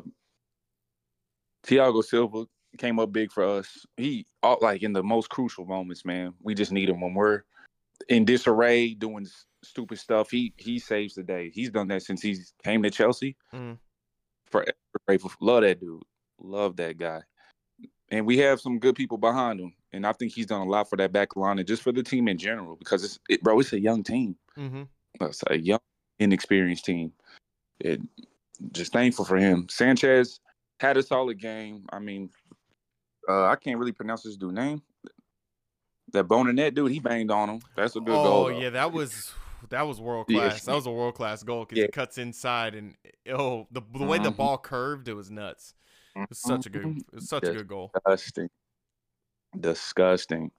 Thiago 1.65 2.03
Silva 2.03 2.45
came 2.77 2.99
up 2.99 3.11
big 3.11 3.31
for 3.31 3.43
us. 3.43 3.85
He 3.97 4.25
all, 4.43 4.57
like 4.61 4.83
in 4.83 4.93
the 4.93 5.03
most 5.03 5.29
crucial 5.29 5.65
moments, 5.65 6.05
man. 6.05 6.33
We 6.41 6.53
just 6.53 6.71
need 6.71 6.89
him 6.89 7.01
when 7.01 7.13
we're 7.13 7.43
in 8.09 8.25
disarray, 8.25 8.93
doing 8.93 9.27
stupid 9.63 9.99
stuff. 9.99 10.31
He 10.31 10.53
he 10.57 10.79
saves 10.79 11.15
the 11.15 11.23
day. 11.23 11.51
He's 11.53 11.69
done 11.69 11.87
that 11.89 12.03
since 12.03 12.21
he 12.21 12.37
came 12.63 12.83
to 12.83 12.89
Chelsea. 12.89 13.35
Mm. 13.53 13.77
Forever 14.47 14.73
grateful. 15.07 15.31
Love 15.39 15.63
that 15.63 15.79
dude. 15.79 16.01
Love 16.39 16.75
that 16.77 16.97
guy. 16.97 17.21
And 18.11 18.25
we 18.25 18.37
have 18.39 18.59
some 18.59 18.77
good 18.77 18.95
people 18.95 19.17
behind 19.17 19.59
him. 19.59 19.73
And 19.93 20.05
I 20.05 20.11
think 20.11 20.33
he's 20.33 20.45
done 20.45 20.61
a 20.61 20.69
lot 20.69 20.89
for 20.89 20.97
that 20.97 21.11
back 21.13 21.35
line 21.35 21.59
and 21.59 21.67
just 21.67 21.81
for 21.81 21.91
the 21.91 22.03
team 22.03 22.27
in 22.27 22.37
general 22.37 22.75
because 22.75 23.03
it's 23.03 23.19
it, 23.29 23.41
bro, 23.41 23.59
it's 23.59 23.73
a 23.73 23.79
young 23.79 24.03
team. 24.03 24.35
Mm-hmm. 24.57 24.83
It's 25.21 25.43
a 25.47 25.57
young, 25.57 25.79
inexperienced 26.19 26.85
team. 26.85 27.13
It, 27.79 28.01
just 28.73 28.93
thankful 28.93 29.25
for 29.25 29.37
him. 29.37 29.67
Sanchez 29.69 30.39
had 30.79 30.97
a 30.97 31.03
solid 31.03 31.39
game. 31.39 31.85
I 31.91 31.99
mean, 31.99 32.29
uh, 33.27 33.45
I 33.45 33.55
can't 33.55 33.79
really 33.79 33.91
pronounce 33.91 34.23
his 34.23 34.37
dude 34.37 34.53
name. 34.53 34.81
That 36.13 36.27
Bonanet 36.27 36.75
dude, 36.75 36.91
he 36.91 36.99
banged 36.99 37.31
on 37.31 37.49
him. 37.49 37.61
That's 37.75 37.95
a 37.95 38.01
good 38.01 38.09
oh, 38.09 38.23
goal. 38.23 38.45
Oh 38.45 38.49
yeah, 38.49 38.69
that 38.71 38.91
was 38.91 39.31
that 39.69 39.87
was 39.87 40.01
world 40.01 40.27
class. 40.27 40.59
Yeah. 40.59 40.71
That 40.71 40.75
was 40.75 40.85
a 40.85 40.91
world 40.91 41.15
class 41.15 41.43
goal 41.43 41.61
because 41.61 41.77
yeah. 41.77 41.85
it 41.85 41.93
cuts 41.93 42.17
inside 42.17 42.75
and 42.75 42.95
oh 43.29 43.67
the 43.71 43.81
the 43.93 44.03
way 44.03 44.17
mm-hmm. 44.17 44.25
the 44.25 44.31
ball 44.31 44.57
curved, 44.57 45.07
it 45.07 45.13
was 45.13 45.31
nuts. 45.31 45.73
It 46.15 46.29
was 46.29 46.39
such 46.39 46.65
a 46.65 46.69
good, 46.69 46.83
mm-hmm. 46.83 46.97
it 46.97 47.15
was 47.15 47.29
such 47.29 47.41
Disgusting. 47.41 47.55
a 47.55 47.59
good 47.59 47.67
goal. 47.67 47.91
Disgusting, 47.93 48.49
disgusting. 49.59 50.51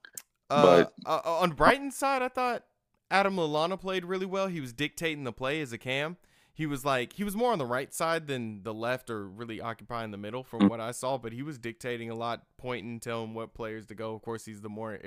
Uh, 0.50 0.62
but 0.62 0.92
uh, 1.06 1.20
on 1.24 1.52
Brighton's 1.52 1.96
side, 1.96 2.22
I 2.22 2.28
thought 2.28 2.64
Adam 3.10 3.36
Lallana 3.36 3.80
played 3.80 4.04
really 4.04 4.26
well. 4.26 4.48
He 4.48 4.60
was 4.60 4.72
dictating 4.72 5.24
the 5.24 5.32
play 5.32 5.60
as 5.60 5.72
a 5.72 5.78
cam 5.78 6.16
he 6.54 6.66
was 6.66 6.84
like 6.84 7.14
he 7.14 7.24
was 7.24 7.34
more 7.34 7.52
on 7.52 7.58
the 7.58 7.66
right 7.66 7.92
side 7.94 8.26
than 8.26 8.62
the 8.62 8.74
left 8.74 9.08
or 9.08 9.26
really 9.26 9.60
occupying 9.60 10.10
the 10.10 10.18
middle 10.18 10.44
from 10.44 10.62
mm. 10.62 10.70
what 10.70 10.80
I 10.80 10.90
saw, 10.92 11.16
but 11.16 11.32
he 11.32 11.42
was 11.42 11.58
dictating 11.58 12.10
a 12.10 12.14
lot, 12.14 12.42
pointing, 12.58 13.00
telling 13.00 13.34
what 13.34 13.54
players 13.54 13.86
to 13.86 13.94
go. 13.94 14.14
Of 14.14 14.22
course, 14.22 14.44
he's 14.44 14.60
the 14.60 14.68
more 14.68 14.98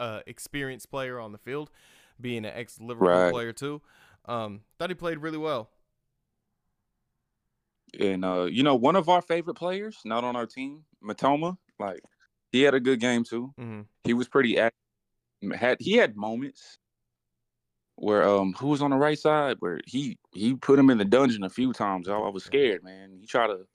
uh, 0.00 0.20
experienced 0.26 0.90
player 0.90 1.20
on 1.20 1.32
the 1.32 1.38
field, 1.38 1.70
being 2.20 2.44
an 2.46 2.52
ex 2.54 2.80
Liverpool 2.80 3.08
right. 3.08 3.32
player 3.32 3.52
too. 3.52 3.82
Um, 4.24 4.62
thought 4.78 4.90
he 4.90 4.94
played 4.94 5.18
really 5.18 5.38
well. 5.38 5.68
And 7.98 8.24
uh, 8.24 8.44
you 8.44 8.62
know, 8.62 8.74
one 8.74 8.96
of 8.96 9.08
our 9.08 9.22
favorite 9.22 9.54
players, 9.54 9.98
not 10.04 10.24
on 10.24 10.36
our 10.36 10.46
team, 10.46 10.84
Mitoma, 11.02 11.56
like 11.78 12.00
he 12.52 12.62
had 12.62 12.74
a 12.74 12.80
good 12.80 13.00
game 13.00 13.24
too. 13.24 13.52
Mm-hmm. 13.58 13.82
He 14.04 14.14
was 14.14 14.28
pretty 14.28 14.58
active. 14.58 14.78
Had 15.54 15.78
he 15.80 15.94
had 15.94 16.16
moments 16.16 16.78
where 17.96 18.28
um 18.28 18.52
who 18.54 18.68
was 18.68 18.82
on 18.82 18.90
the 18.90 18.96
right 18.96 19.18
side 19.18 19.56
where 19.60 19.80
he 19.86 20.18
he 20.32 20.54
put 20.54 20.78
him 20.78 20.90
in 20.90 20.98
the 20.98 21.04
dungeon 21.04 21.44
a 21.44 21.50
few 21.50 21.72
times. 21.72 22.08
I, 22.08 22.14
I 22.14 22.28
was 22.28 22.44
scared, 22.44 22.84
man. 22.84 23.10
He 23.20 23.26
tried 23.26 23.48
to 23.48 23.66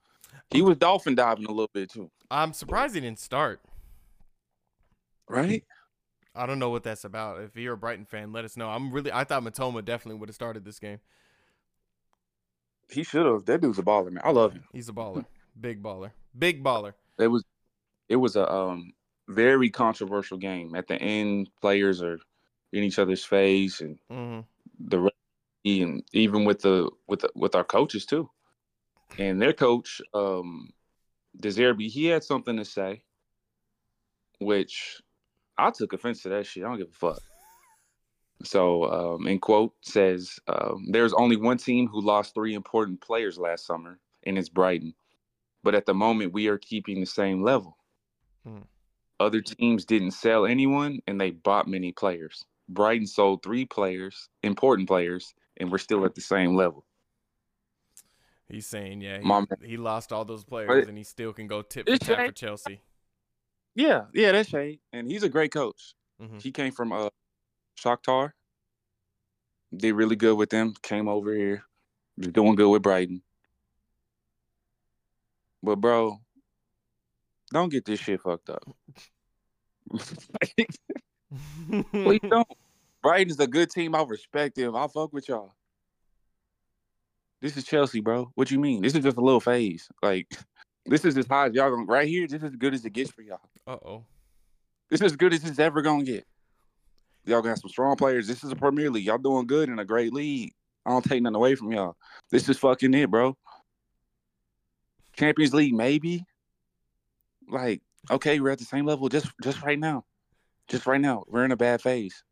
he 0.49 0.61
was 0.61 0.77
dolphin 0.77 1.15
diving 1.15 1.45
a 1.45 1.49
little 1.49 1.71
bit 1.73 1.91
too. 1.91 2.09
I'm 2.29 2.53
surprised 2.53 2.95
he 2.95 3.01
didn't 3.01 3.19
start. 3.19 3.61
Right? 5.27 5.63
I 6.35 6.45
don't 6.45 6.59
know 6.59 6.69
what 6.69 6.83
that's 6.83 7.03
about. 7.03 7.41
If 7.41 7.55
you're 7.55 7.73
a 7.73 7.77
Brighton 7.77 8.05
fan, 8.05 8.31
let 8.31 8.45
us 8.45 8.55
know. 8.55 8.69
I'm 8.69 8.91
really 8.91 9.11
I 9.11 9.23
thought 9.23 9.43
Mitoma 9.43 9.83
definitely 9.83 10.19
would 10.19 10.29
have 10.29 10.35
started 10.35 10.65
this 10.65 10.79
game. 10.79 10.99
He 12.91 13.03
should 13.03 13.25
have. 13.25 13.45
That 13.45 13.61
dude's 13.61 13.79
a 13.79 13.83
baller, 13.83 14.11
man. 14.11 14.21
I 14.23 14.31
love 14.31 14.53
him. 14.53 14.63
He's 14.73 14.89
a 14.89 14.93
baller. 14.93 15.25
Big 15.59 15.81
baller. 15.81 16.11
Big 16.37 16.63
baller. 16.63 16.93
It 17.17 17.27
was 17.27 17.43
it 18.09 18.17
was 18.17 18.35
a 18.35 18.51
um 18.51 18.93
very 19.27 19.69
controversial 19.69 20.37
game. 20.37 20.75
At 20.75 20.87
the 20.87 20.95
end, 20.95 21.49
players 21.61 22.01
are 22.01 22.19
in 22.73 22.83
each 22.83 22.99
other's 22.99 23.23
face 23.23 23.81
and 23.81 23.97
mm-hmm. 24.11 24.41
the 24.79 25.11
and 25.65 26.03
even 26.13 26.45
with 26.45 26.61
the 26.61 26.89
with 27.07 27.21
the, 27.21 27.29
with 27.35 27.55
our 27.55 27.63
coaches 27.63 28.05
too. 28.05 28.29
And 29.17 29.41
their 29.41 29.53
coach, 29.53 30.01
um, 30.13 30.69
De 31.37 31.49
Zerbi, 31.49 31.89
he 31.89 32.05
had 32.05 32.23
something 32.23 32.55
to 32.55 32.63
say, 32.63 33.03
which 34.39 35.01
I 35.57 35.69
took 35.71 35.91
offense 35.93 36.23
to 36.23 36.29
that 36.29 36.45
shit. 36.45 36.63
I 36.63 36.67
don't 36.67 36.77
give 36.77 36.87
a 36.87 36.91
fuck. 36.91 37.21
So, 38.43 38.85
um, 38.85 39.27
in 39.27 39.39
quote, 39.39 39.73
says 39.81 40.39
um, 40.47 40.85
there's 40.89 41.13
only 41.13 41.35
one 41.35 41.57
team 41.57 41.87
who 41.87 42.01
lost 42.01 42.33
three 42.33 42.53
important 42.53 43.01
players 43.01 43.37
last 43.37 43.65
summer, 43.65 43.99
and 44.23 44.37
it's 44.37 44.49
Brighton. 44.49 44.93
But 45.63 45.75
at 45.75 45.85
the 45.85 45.93
moment, 45.93 46.33
we 46.33 46.47
are 46.47 46.57
keeping 46.57 46.99
the 46.99 47.05
same 47.05 47.43
level. 47.43 47.77
Hmm. 48.45 48.61
Other 49.19 49.41
teams 49.41 49.85
didn't 49.85 50.11
sell 50.11 50.45
anyone, 50.45 50.99
and 51.05 51.21
they 51.21 51.31
bought 51.31 51.67
many 51.67 51.91
players. 51.91 52.43
Brighton 52.67 53.05
sold 53.05 53.43
three 53.43 53.65
players, 53.65 54.29
important 54.41 54.87
players, 54.87 55.33
and 55.57 55.71
we're 55.71 55.77
still 55.77 56.05
at 56.05 56.15
the 56.15 56.21
same 56.21 56.55
level. 56.55 56.85
He's 58.49 58.65
saying, 58.65 59.01
yeah, 59.01 59.19
he, 59.19 59.69
he 59.69 59.77
lost 59.77 60.11
all 60.11 60.25
those 60.25 60.43
players, 60.43 60.87
and 60.87 60.97
he 60.97 61.03
still 61.03 61.31
can 61.33 61.47
go 61.47 61.61
tip 61.61 61.87
for 61.87 61.97
tap 61.97 62.25
for 62.25 62.31
Chelsea. 62.31 62.81
Yeah, 63.75 64.05
yeah, 64.13 64.33
that's 64.33 64.49
Shade, 64.49 64.79
and 64.91 65.07
he's 65.09 65.23
a 65.23 65.29
great 65.29 65.53
coach. 65.53 65.93
Mhm. 66.21 66.41
He 66.41 66.51
came 66.51 66.71
from 66.71 66.91
uh 66.91 67.09
Shakhtar. 67.79 68.31
Did 69.75 69.93
really 69.93 70.15
good 70.15 70.35
with 70.35 70.49
them. 70.49 70.73
Came 70.81 71.07
over 71.07 71.33
here, 71.33 71.63
doing 72.19 72.55
good 72.55 72.69
with 72.69 72.81
Brighton. 72.81 73.21
But 75.63 75.77
bro, 75.77 76.19
don't 77.53 77.69
get 77.69 77.85
this 77.85 77.99
shit 77.99 78.21
fucked 78.21 78.49
up. 78.49 78.63
Please 81.91 82.19
don't. 82.29 82.47
Brighton's 83.01 83.39
a 83.39 83.47
good 83.47 83.71
team. 83.71 83.95
I 83.95 84.03
respect 84.03 84.55
them. 84.55 84.75
I 84.75 84.87
fuck 84.87 85.13
with 85.13 85.29
y'all. 85.29 85.53
This 87.41 87.57
is 87.57 87.63
Chelsea, 87.63 88.01
bro. 88.01 88.31
What 88.35 88.51
you 88.51 88.59
mean? 88.59 88.81
This 88.81 88.93
is 88.93 89.03
just 89.03 89.17
a 89.17 89.21
little 89.21 89.39
phase. 89.39 89.89
Like, 90.03 90.27
this 90.85 91.03
is 91.05 91.17
as 91.17 91.27
high 91.27 91.47
as 91.47 91.53
y'all 91.53 91.71
gonna 91.71 91.85
right 91.85 92.07
here. 92.07 92.27
This 92.27 92.43
is 92.43 92.51
as 92.51 92.55
good 92.55 92.73
as 92.73 92.85
it 92.85 92.93
gets 92.93 93.11
for 93.11 93.21
y'all. 93.21 93.39
Uh 93.65 93.77
oh. 93.83 94.05
This 94.89 95.01
is 95.01 95.13
as 95.13 95.15
good 95.15 95.33
as 95.33 95.43
it's 95.43 95.59
ever 95.59 95.81
gonna 95.81 96.03
get. 96.03 96.25
Y'all 97.25 97.43
have 97.43 97.59
some 97.59 97.69
strong 97.69 97.95
players. 97.95 98.27
This 98.27 98.43
is 98.43 98.51
a 98.51 98.55
Premier 98.55 98.89
League. 98.89 99.05
Y'all 99.05 99.17
doing 99.17 99.45
good 99.45 99.69
in 99.69 99.79
a 99.79 99.85
great 99.85 100.13
league. 100.13 100.53
I 100.85 100.89
don't 100.89 101.03
take 101.05 101.21
nothing 101.21 101.35
away 101.35 101.55
from 101.55 101.71
y'all. 101.71 101.95
This 102.31 102.49
is 102.49 102.57
fucking 102.57 102.93
it, 102.93 103.09
bro. 103.11 103.37
Champions 105.13 105.53
League, 105.53 105.73
maybe. 105.73 106.25
Like, 107.47 107.81
okay, 108.09 108.39
we're 108.39 108.49
at 108.49 108.59
the 108.59 108.65
same 108.65 108.85
level 108.85 109.09
just 109.09 109.27
just 109.43 109.61
right 109.61 109.77
now. 109.77 110.05
Just 110.67 110.87
right 110.87 111.01
now. 111.01 111.23
We're 111.27 111.45
in 111.45 111.51
a 111.51 111.57
bad 111.57 111.81
phase. 111.81 112.23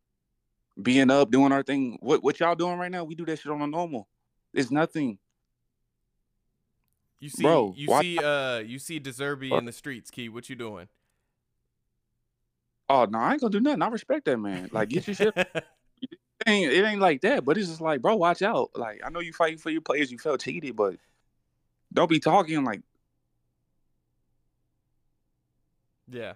Being 0.80 1.10
up, 1.10 1.30
doing 1.30 1.52
our 1.52 1.62
thing. 1.62 1.98
What 2.00 2.24
what 2.24 2.40
y'all 2.40 2.54
doing 2.54 2.78
right 2.78 2.90
now? 2.90 3.04
We 3.04 3.14
do 3.14 3.26
that 3.26 3.38
shit 3.38 3.52
on 3.52 3.62
a 3.62 3.66
normal. 3.66 4.08
It's 4.52 4.70
nothing. 4.70 5.18
You 7.20 7.28
see, 7.28 7.42
Bro, 7.42 7.74
you 7.76 7.86
why- 7.86 8.00
see, 8.00 8.18
uh, 8.18 8.58
you 8.58 8.78
see 8.78 8.98
De 8.98 9.10
Zerbi 9.12 9.56
in 9.56 9.66
the 9.66 9.72
streets. 9.72 10.10
Key, 10.10 10.30
what 10.30 10.48
you 10.48 10.56
doing? 10.56 10.88
Oh 12.90 13.04
no, 13.04 13.20
I 13.20 13.32
ain't 13.32 13.40
gonna 13.40 13.52
do 13.52 13.60
nothing. 13.60 13.82
I 13.82 13.88
respect 13.88 14.24
that 14.24 14.36
man. 14.36 14.68
Like, 14.72 14.88
get 14.88 15.06
your 15.06 15.14
shit. 15.14 15.34
It 16.46 16.50
ain't, 16.50 16.72
it 16.72 16.84
ain't 16.86 17.02
like 17.02 17.20
that, 17.20 17.44
but 17.44 17.58
it's 17.58 17.68
just 17.68 17.82
like, 17.82 18.00
bro, 18.00 18.16
watch 18.16 18.40
out. 18.40 18.70
Like, 18.74 19.02
I 19.04 19.10
know 19.10 19.20
you 19.20 19.30
fighting 19.30 19.58
for 19.58 19.68
your 19.68 19.82
players, 19.82 20.10
you 20.10 20.16
felt 20.16 20.40
cheated, 20.40 20.74
but 20.74 20.96
don't 21.92 22.08
be 22.08 22.18
talking 22.18 22.64
like, 22.64 22.80
yeah. 26.08 26.32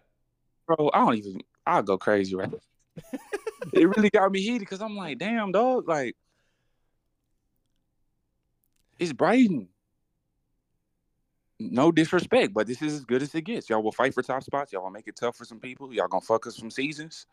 bro. 0.66 0.90
I 0.92 0.98
don't 0.98 1.16
even. 1.16 1.40
I'll 1.66 1.82
go 1.82 1.96
crazy 1.96 2.36
right. 2.36 2.50
now. 2.52 3.18
it 3.72 3.88
really 3.96 4.10
got 4.10 4.30
me 4.30 4.42
heated 4.42 4.60
because 4.60 4.82
I'm 4.82 4.94
like, 4.94 5.16
damn, 5.16 5.52
dog. 5.52 5.88
Like, 5.88 6.16
it's 8.98 9.14
Brighton. 9.14 9.68
No 11.60 11.92
disrespect, 11.92 12.52
but 12.52 12.66
this 12.66 12.82
is 12.82 12.94
as 12.94 13.04
good 13.04 13.22
as 13.22 13.34
it 13.34 13.42
gets. 13.42 13.70
Y'all 13.70 13.82
will 13.82 13.92
fight 13.92 14.12
for 14.12 14.22
top 14.22 14.42
spots. 14.42 14.72
Y'all 14.72 14.82
will 14.82 14.90
make 14.90 15.06
it 15.08 15.16
tough 15.16 15.36
for 15.36 15.44
some 15.44 15.60
people. 15.60 15.92
Y'all 15.94 16.08
gonna 16.08 16.20
fuck 16.20 16.46
us 16.46 16.56
some 16.56 16.70
seasons. 16.70 17.26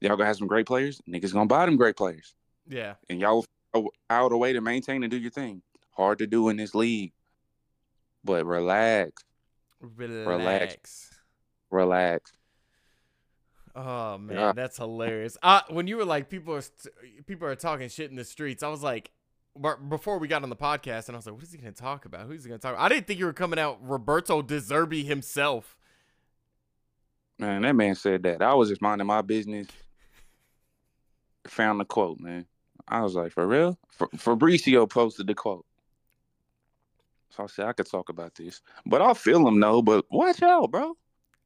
Y'all 0.00 0.16
gonna 0.16 0.26
have 0.26 0.36
some 0.36 0.46
great 0.48 0.66
players. 0.66 1.02
Niggas 1.08 1.32
gonna 1.32 1.46
buy 1.46 1.66
them 1.66 1.76
great 1.76 1.96
players. 1.96 2.34
Yeah. 2.70 2.94
and 3.08 3.18
y'all 3.20 3.44
will 3.74 3.92
out 4.10 4.30
a 4.32 4.36
way 4.36 4.52
to 4.52 4.60
maintain 4.60 5.02
and 5.02 5.10
do 5.10 5.16
your 5.18 5.30
thing. 5.30 5.62
Hard 5.90 6.18
to 6.18 6.26
do 6.26 6.48
in 6.50 6.56
this 6.58 6.74
league, 6.74 7.12
but 8.24 8.44
relax, 8.46 9.24
Relax. 9.80 11.10
relax. 11.70 12.32
Oh 13.74 14.18
man, 14.18 14.36
Yeah. 14.36 14.52
that's 14.52 14.76
hilarious. 14.78 15.36
Uh, 15.42 15.60
when 15.70 15.86
you 15.86 15.96
were 15.96 16.04
like, 16.04 16.28
people 16.28 16.54
are 16.54 16.60
st- 16.62 17.26
people 17.26 17.46
are 17.48 17.54
talking 17.54 17.88
shit 17.88 18.10
in 18.10 18.16
the 18.16 18.24
streets. 18.24 18.62
I 18.62 18.68
was 18.68 18.82
like, 18.82 19.10
before 19.88 20.18
we 20.18 20.28
got 20.28 20.42
on 20.42 20.50
the 20.50 20.56
podcast, 20.56 21.08
and 21.08 21.16
I 21.16 21.18
was 21.18 21.26
like, 21.26 21.34
what 21.34 21.44
is 21.44 21.52
he 21.52 21.58
gonna 21.58 21.72
talk 21.72 22.04
about? 22.04 22.26
Who's 22.26 22.44
he 22.44 22.48
gonna 22.48 22.58
talk? 22.58 22.74
About? 22.74 22.84
I 22.84 22.88
didn't 22.88 23.06
think 23.06 23.18
you 23.18 23.26
were 23.26 23.32
coming 23.32 23.58
out 23.58 23.78
Roberto 23.82 24.42
De 24.42 24.60
Zerbi 24.60 25.04
himself. 25.04 25.76
Man, 27.38 27.62
that 27.62 27.74
man 27.74 27.94
said 27.94 28.22
that. 28.24 28.42
I 28.42 28.54
was 28.54 28.68
just 28.68 28.82
minding 28.82 29.06
my 29.06 29.22
business. 29.22 29.68
Found 31.46 31.80
the 31.80 31.84
quote, 31.84 32.18
man. 32.20 32.46
I 32.86 33.02
was 33.02 33.14
like, 33.14 33.32
for 33.32 33.46
real? 33.46 33.78
Fa- 33.90 34.08
Fabrizio 34.16 34.86
posted 34.86 35.26
the 35.26 35.34
quote. 35.34 35.64
So 37.30 37.44
I 37.44 37.46
said 37.46 37.66
I 37.66 37.72
could 37.72 37.86
talk 37.86 38.08
about 38.08 38.34
this, 38.34 38.62
but 38.86 39.00
I'll 39.00 39.14
feel 39.14 39.46
him 39.46 39.60
though. 39.60 39.82
But 39.82 40.06
watch 40.10 40.42
out, 40.42 40.70
bro. 40.70 40.96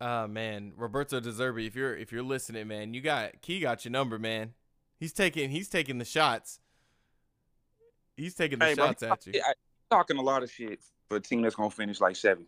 Uh 0.01 0.27
man, 0.29 0.73
Roberto 0.77 1.21
De 1.21 1.31
Zerbi, 1.31 1.67
if 1.67 1.77
you're 1.77 1.97
if 1.97 2.11
you're 2.13 2.23
listening, 2.23 2.69
man, 2.69 2.95
you 2.95 3.01
got 3.01 3.41
Key 3.43 3.61
got 3.61 3.85
your 3.85 3.93
number, 3.93 4.19
man. 4.19 4.55
He's 4.99 5.13
taking 5.13 5.51
he's 5.51 5.69
taking 5.69 5.99
the 5.99 6.05
shots. 6.05 6.61
He's 8.23 8.35
taking 8.35 8.61
the 8.61 8.67
Hey, 8.67 8.75
bro, 8.75 8.87
shots 8.87 9.03
at 9.03 9.27
you. 9.27 9.43
I, 9.45 9.55
talking 9.91 10.17
a 10.17 10.23
lot 10.23 10.45
of 10.45 10.51
shit 10.51 10.79
for 11.09 11.17
a 11.17 11.21
team 11.21 11.43
that's 11.43 11.57
gonna 11.57 11.71
finish 11.71 12.01
like 12.01 12.15
seven. 12.15 12.47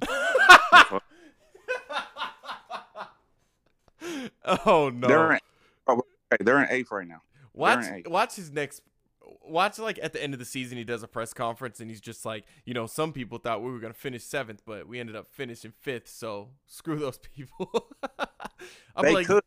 oh 4.44 4.90
no. 4.94 5.08
They're 5.08 5.32
in, 5.32 5.40
oh, 5.88 6.02
they're 6.38 6.62
in 6.62 6.68
eighth 6.70 6.92
right 6.92 7.08
now. 7.08 7.22
Watch 7.52 7.86
watch 8.06 8.36
his 8.36 8.52
next 8.52 8.82
watch 9.44 9.80
like 9.80 9.98
at 10.00 10.12
the 10.12 10.22
end 10.22 10.32
of 10.32 10.38
the 10.38 10.46
season 10.46 10.78
he 10.78 10.84
does 10.84 11.02
a 11.02 11.08
press 11.08 11.34
conference 11.34 11.80
and 11.80 11.90
he's 11.90 12.00
just 12.00 12.24
like, 12.24 12.44
you 12.64 12.72
know, 12.72 12.86
some 12.86 13.12
people 13.12 13.38
thought 13.38 13.62
we 13.62 13.72
were 13.72 13.80
gonna 13.80 13.92
finish 13.92 14.22
seventh, 14.22 14.62
but 14.64 14.86
we 14.86 15.00
ended 15.00 15.16
up 15.16 15.26
finishing 15.28 15.72
fifth, 15.80 16.08
so 16.08 16.50
screw 16.68 17.00
those 17.00 17.18
people. 17.18 17.90
I'm 18.96 19.02
they 19.02 19.12
like 19.12 19.26
could, 19.26 19.42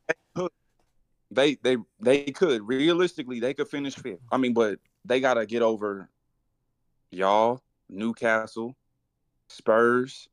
they 1.36 1.56
could, 1.56 1.64
they 1.64 1.78
they 2.00 2.32
could 2.32 2.68
realistically 2.68 3.40
they 3.40 3.54
could 3.54 3.68
finish 3.68 3.96
fifth. 3.96 4.22
I 4.32 4.38
mean, 4.38 4.54
but 4.54 4.80
they 5.04 5.20
gotta 5.20 5.46
get 5.46 5.62
over 5.62 6.10
y'all, 7.12 7.62
Newcastle, 7.90 8.76
Spurs. 9.48 10.28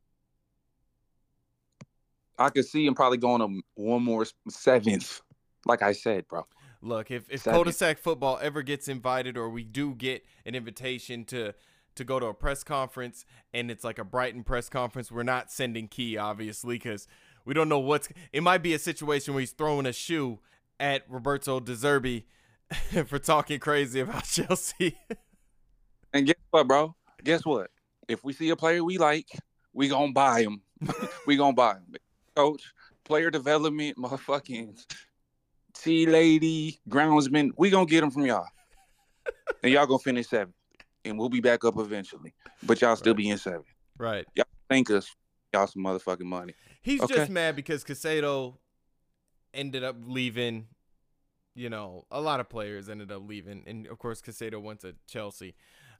I 2.38 2.48
could 2.48 2.64
see 2.64 2.86
him 2.86 2.94
probably 2.94 3.18
going 3.18 3.40
to 3.40 3.62
one 3.74 4.02
more 4.02 4.26
seventh. 4.48 5.20
Like 5.64 5.82
I 5.82 5.92
said, 5.92 6.26
bro. 6.28 6.46
Look, 6.80 7.12
if 7.12 7.30
if 7.30 7.44
cul-de-sac 7.44 7.98
football 7.98 8.38
ever 8.42 8.62
gets 8.62 8.88
invited, 8.88 9.36
or 9.36 9.48
we 9.48 9.62
do 9.62 9.94
get 9.94 10.24
an 10.44 10.54
invitation 10.56 11.24
to 11.26 11.54
to 11.94 12.04
go 12.04 12.18
to 12.18 12.26
a 12.26 12.34
press 12.34 12.64
conference, 12.64 13.24
and 13.54 13.70
it's 13.70 13.84
like 13.84 13.98
a 13.98 14.04
Brighton 14.04 14.42
press 14.42 14.68
conference, 14.68 15.12
we're 15.12 15.22
not 15.22 15.52
sending 15.52 15.86
Key, 15.86 16.16
obviously, 16.16 16.76
because 16.76 17.06
we 17.44 17.54
don't 17.54 17.68
know 17.68 17.78
what's. 17.78 18.08
It 18.32 18.42
might 18.42 18.62
be 18.62 18.74
a 18.74 18.78
situation 18.78 19.34
where 19.34 19.40
he's 19.40 19.52
throwing 19.52 19.86
a 19.86 19.92
shoe 19.92 20.40
at 20.82 21.04
Roberto 21.08 21.60
De 21.60 21.74
Zerbi 21.74 22.24
for 23.06 23.18
talking 23.20 23.60
crazy 23.60 24.00
about 24.00 24.24
Chelsea. 24.28 24.98
And 26.12 26.26
guess 26.26 26.34
what, 26.50 26.66
bro? 26.66 26.94
Guess 27.22 27.46
what? 27.46 27.70
If 28.08 28.24
we 28.24 28.32
see 28.32 28.50
a 28.50 28.56
player 28.56 28.82
we 28.82 28.98
like, 28.98 29.28
we 29.72 29.88
gonna 29.88 30.12
buy 30.12 30.42
him. 30.42 30.60
we 31.26 31.36
gonna 31.36 31.52
buy 31.54 31.74
him. 31.74 31.94
Coach, 32.34 32.62
player 33.04 33.30
development, 33.30 33.96
motherfucking 33.96 34.76
tea 35.72 36.04
lady, 36.06 36.80
groundsman, 36.88 37.50
we 37.56 37.70
gonna 37.70 37.86
get 37.86 38.02
him 38.02 38.10
from 38.10 38.26
y'all. 38.26 38.46
and 39.62 39.72
y'all 39.72 39.86
gonna 39.86 39.98
finish 40.00 40.26
seventh. 40.28 40.54
And 41.04 41.16
we'll 41.18 41.28
be 41.28 41.40
back 41.40 41.64
up 41.64 41.78
eventually. 41.78 42.34
But 42.64 42.80
y'all 42.80 42.96
still 42.96 43.12
Right. 43.12 43.16
be 43.18 43.30
in 43.30 43.38
seven. 43.38 43.64
right. 43.98 44.26
Y'all 44.34 44.44
thank 44.68 44.90
us. 44.90 45.06
Y'all 45.52 45.66
some 45.68 45.82
motherfucking 45.84 46.22
money. 46.22 46.54
He's 46.82 47.00
Okay. 47.00 47.14
just 47.14 47.30
mad 47.30 47.54
because 47.56 47.84
Caicedo 47.84 48.56
ended 49.54 49.84
up 49.84 49.96
leaving. 50.04 50.68
You 51.54 51.68
know, 51.68 52.06
a 52.10 52.20
lot 52.20 52.40
of 52.40 52.48
players 52.48 52.88
ended 52.88 53.12
up 53.12 53.22
leaving, 53.26 53.64
and 53.66 53.86
of 53.86 53.98
course, 53.98 54.22
Caicedo 54.22 54.60
went 54.60 54.80
to 54.80 54.94
Chelsea. 55.06 55.54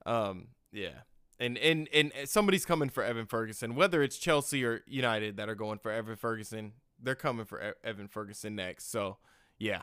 Um, 0.07 0.49
yeah, 0.73 1.03
and 1.39 1.59
and 1.59 1.89
and 1.93 2.11
somebody's 2.25 2.65
coming 2.65 2.89
for 2.89 3.05
Evan 3.05 3.27
Ferguson. 3.27 3.75
Whether 3.75 4.03
it's 4.03 4.17
Chelsea 4.17 4.65
or 4.65 4.81
United 4.87 5.37
that 5.37 5.51
are 5.51 5.55
going 5.55 5.79
for 5.79 5.91
Evan 5.91 6.17
Ferguson, 6.17 6.73
they're 6.99 7.15
coming 7.15 7.45
for 7.45 7.75
Evan 7.85 8.09
Ferguson 8.09 8.57
next. 8.57 8.91
So, 8.91 9.19
yeah, 9.59 9.83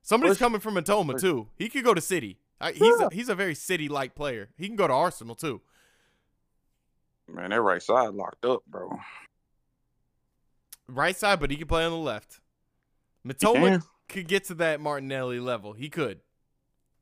somebody's 0.00 0.38
coming 0.38 0.60
from 0.60 0.74
Mitoma 0.76 1.20
too. 1.20 1.48
He 1.54 1.68
could 1.68 1.84
go 1.84 1.92
to 1.92 2.00
City. 2.00 2.38
I, 2.58 2.72
he's 2.72 2.80
Yeah. 2.80 3.08
a, 3.10 3.14
he's 3.14 3.28
a 3.28 3.34
very 3.34 3.54
City-like 3.54 4.14
player. 4.14 4.48
He 4.56 4.66
can 4.68 4.76
go 4.76 4.86
to 4.86 4.92
Arsenal 4.94 5.34
too. 5.34 5.60
Man, 7.28 7.50
that 7.50 7.60
right 7.60 7.82
side 7.82 8.14
locked 8.14 8.44
up, 8.44 8.62
bro. 8.66 8.98
Right 10.88 11.16
side, 11.16 11.40
but 11.40 11.50
he 11.50 11.56
can 11.56 11.68
play 11.68 11.84
on 11.84 11.92
the 11.92 11.96
left. 11.98 12.40
Mitoma 13.26 13.68
can. 13.68 13.82
could 14.08 14.28
get 14.28 14.44
to 14.44 14.54
that 14.54 14.80
Martinelli 14.80 15.40
level. 15.40 15.72
He 15.72 15.88
could. 15.88 16.20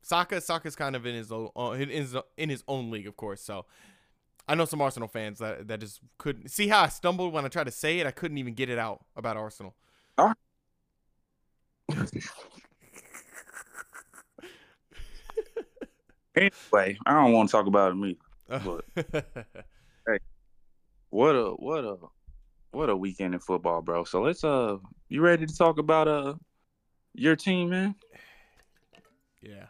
Saka, 0.01 0.41
Saka's 0.41 0.75
kind 0.75 0.95
of 0.95 1.05
in 1.05 1.15
his 1.15 1.31
own 1.31 1.49
uh, 1.55 1.71
in 1.71 1.89
his, 1.89 2.15
in 2.37 2.49
his 2.49 2.63
own 2.67 2.89
league, 2.91 3.07
of 3.07 3.15
course. 3.15 3.41
So 3.41 3.65
I 4.47 4.55
know 4.55 4.65
some 4.65 4.81
Arsenal 4.81 5.07
fans 5.07 5.39
that 5.39 5.67
that 5.67 5.79
just 5.79 5.99
couldn't 6.17 6.49
see 6.49 6.67
how 6.67 6.81
I 6.83 6.87
stumbled 6.87 7.33
when 7.33 7.45
I 7.45 7.47
tried 7.49 7.65
to 7.65 7.71
say 7.71 7.99
it. 7.99 8.07
I 8.07 8.11
couldn't 8.11 8.37
even 8.37 8.53
get 8.53 8.69
it 8.69 8.79
out 8.79 9.03
about 9.15 9.37
Arsenal. 9.37 9.75
anyway, 16.35 16.97
I 17.05 17.13
don't 17.13 17.31
want 17.33 17.49
to 17.49 17.51
talk 17.51 17.67
about 17.67 17.91
it 17.91 17.95
me. 17.95 18.17
What 21.11 21.35
a 21.35 21.51
what 21.51 21.83
a 21.83 21.97
what 22.71 22.89
a 22.89 22.95
weekend 22.95 23.33
in 23.33 23.39
football, 23.39 23.81
bro. 23.81 24.03
So 24.03 24.21
let's 24.21 24.43
uh 24.43 24.77
you 25.07 25.21
ready 25.21 25.45
to 25.45 25.55
talk 25.55 25.79
about 25.79 26.07
uh 26.07 26.33
your 27.13 27.35
team, 27.35 27.69
man? 27.69 27.95
yeah. 29.41 29.65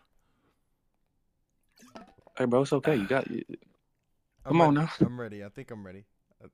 Hey 2.38 2.46
bro, 2.46 2.62
it's 2.62 2.74
okay. 2.74 2.96
You 2.96 3.08
got 3.08 3.28
I'm 4.46 4.54
Come 4.54 4.62
on 4.62 4.74
ready. 4.76 4.88
now. 4.88 5.06
I'm 5.06 5.20
ready. 5.20 5.44
I 5.44 5.50
think 5.50 5.72
I'm 5.72 5.86
ready. 5.86 6.06
Uh, 6.44 6.48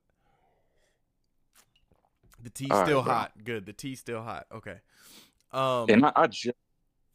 The 2.43 2.49
tea's 2.49 2.71
All 2.71 2.79
right, 2.79 2.85
still 2.87 3.01
bro. 3.03 3.13
hot. 3.13 3.31
Good. 3.43 3.65
The 3.65 3.73
tea's 3.73 3.99
still 3.99 4.21
hot. 4.23 4.47
Okay. 4.51 4.77
Um. 5.51 5.89
And 5.89 6.05
I, 6.05 6.11
I 6.15 6.27
just 6.27 6.57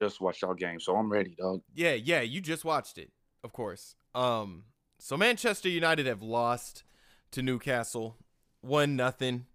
just 0.00 0.20
watched 0.20 0.42
y'all 0.42 0.54
game, 0.54 0.80
so 0.80 0.96
I'm 0.96 1.10
ready, 1.10 1.34
dog. 1.38 1.60
Yeah, 1.74 1.92
yeah, 1.92 2.22
you 2.22 2.40
just 2.40 2.64
watched 2.64 2.96
it, 2.96 3.10
of 3.44 3.52
course. 3.52 3.94
Um, 4.14 4.64
so 4.98 5.16
Manchester 5.16 5.68
United 5.68 6.06
have 6.06 6.22
lost 6.22 6.84
to 7.32 7.42
Newcastle, 7.42 8.16
one 8.60 8.96
nothing. 8.96 9.46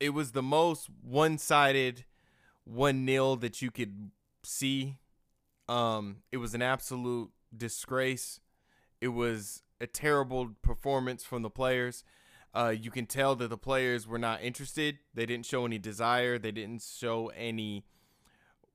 It 0.00 0.10
was 0.10 0.32
the 0.32 0.42
most 0.42 0.88
one-sided, 1.02 2.04
one 2.64 3.04
nil 3.04 3.36
that 3.36 3.62
you 3.62 3.70
could 3.70 4.10
see. 4.42 4.98
Um, 5.68 6.18
it 6.32 6.38
was 6.38 6.54
an 6.54 6.62
absolute 6.62 7.30
disgrace. 7.56 8.40
It 9.00 9.08
was 9.08 9.62
a 9.80 9.86
terrible 9.86 10.50
performance 10.62 11.24
from 11.24 11.42
the 11.42 11.50
players. 11.50 12.04
Uh, 12.54 12.74
you 12.78 12.90
can 12.90 13.06
tell 13.06 13.34
that 13.36 13.48
the 13.48 13.56
players 13.56 14.06
were 14.06 14.18
not 14.18 14.42
interested. 14.42 14.98
They 15.14 15.24
didn't 15.24 15.46
show 15.46 15.64
any 15.64 15.78
desire. 15.78 16.38
They 16.38 16.52
didn't 16.52 16.82
show 16.82 17.28
any 17.28 17.84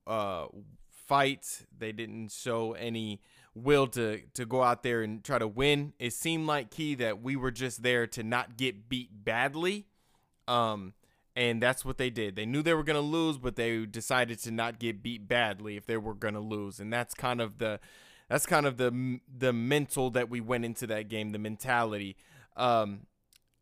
uh, 0.08 0.48
fight. 0.90 1.66
They 1.78 1.92
didn't 1.92 2.32
show 2.32 2.74
any 2.74 3.22
will 3.64 3.88
to 3.88 4.22
to 4.34 4.46
go 4.46 4.64
out 4.64 4.84
there 4.84 5.02
and 5.02 5.24
try 5.24 5.40
to 5.40 5.48
win. 5.48 5.94
It 6.00 6.14
seemed 6.14 6.48
like 6.48 6.72
key 6.72 6.96
that 6.96 7.22
we 7.22 7.36
were 7.36 7.52
just 7.52 7.84
there 7.84 8.08
to 8.08 8.24
not 8.24 8.58
get 8.58 8.90
beat 8.90 9.24
badly. 9.24 9.86
Um 10.48 10.94
and 11.36 11.62
that's 11.62 11.86
what 11.86 11.98
they 11.98 12.10
did. 12.10 12.36
They 12.36 12.46
knew 12.46 12.64
they 12.64 12.74
were 12.74 12.84
going 12.84 12.96
to 12.96 13.00
lose, 13.00 13.38
but 13.38 13.56
they 13.56 13.86
decided 13.86 14.40
to 14.40 14.50
not 14.50 14.80
get 14.80 15.04
beat 15.04 15.28
badly 15.28 15.78
if 15.78 15.86
they 15.86 15.98
were 15.98 16.16
going 16.16 16.34
to 16.34 16.40
lose. 16.40 16.80
And 16.80 16.92
that's 16.92 17.14
kind 17.14 17.42
of 17.42 17.60
the 17.60 17.80
that's 18.28 18.46
kind 18.46 18.66
of 18.66 18.78
the 18.78 19.20
the 19.28 19.54
mental 19.54 20.10
that 20.12 20.30
we 20.30 20.42
went 20.42 20.66
into 20.66 20.88
that 20.88 21.10
game, 21.10 21.32
the 21.32 21.40
mentality. 21.40 22.18
Um 22.56 23.08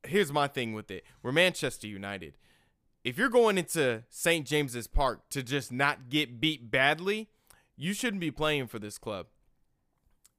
here's 0.05 0.31
my 0.31 0.47
thing 0.47 0.73
with 0.73 0.91
it. 0.91 1.03
We're 1.23 1.31
Manchester 1.31 1.88
United 1.88 2.36
if 3.05 3.19
you're 3.19 3.29
going 3.29 3.60
into 3.60 4.03
St. 4.10 4.47
James's 4.47 4.88
Park 4.88 5.29
to 5.29 5.43
just 5.43 5.71
not 5.71 6.10
get 6.10 6.41
beat 6.41 6.71
badly, 6.71 7.29
you 7.77 7.93
shouldn't 7.93 8.19
be 8.19 8.31
playing 8.31 8.65
for 8.65 8.79
this 8.79 8.97
club. 8.97 9.27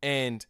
And 0.07 0.47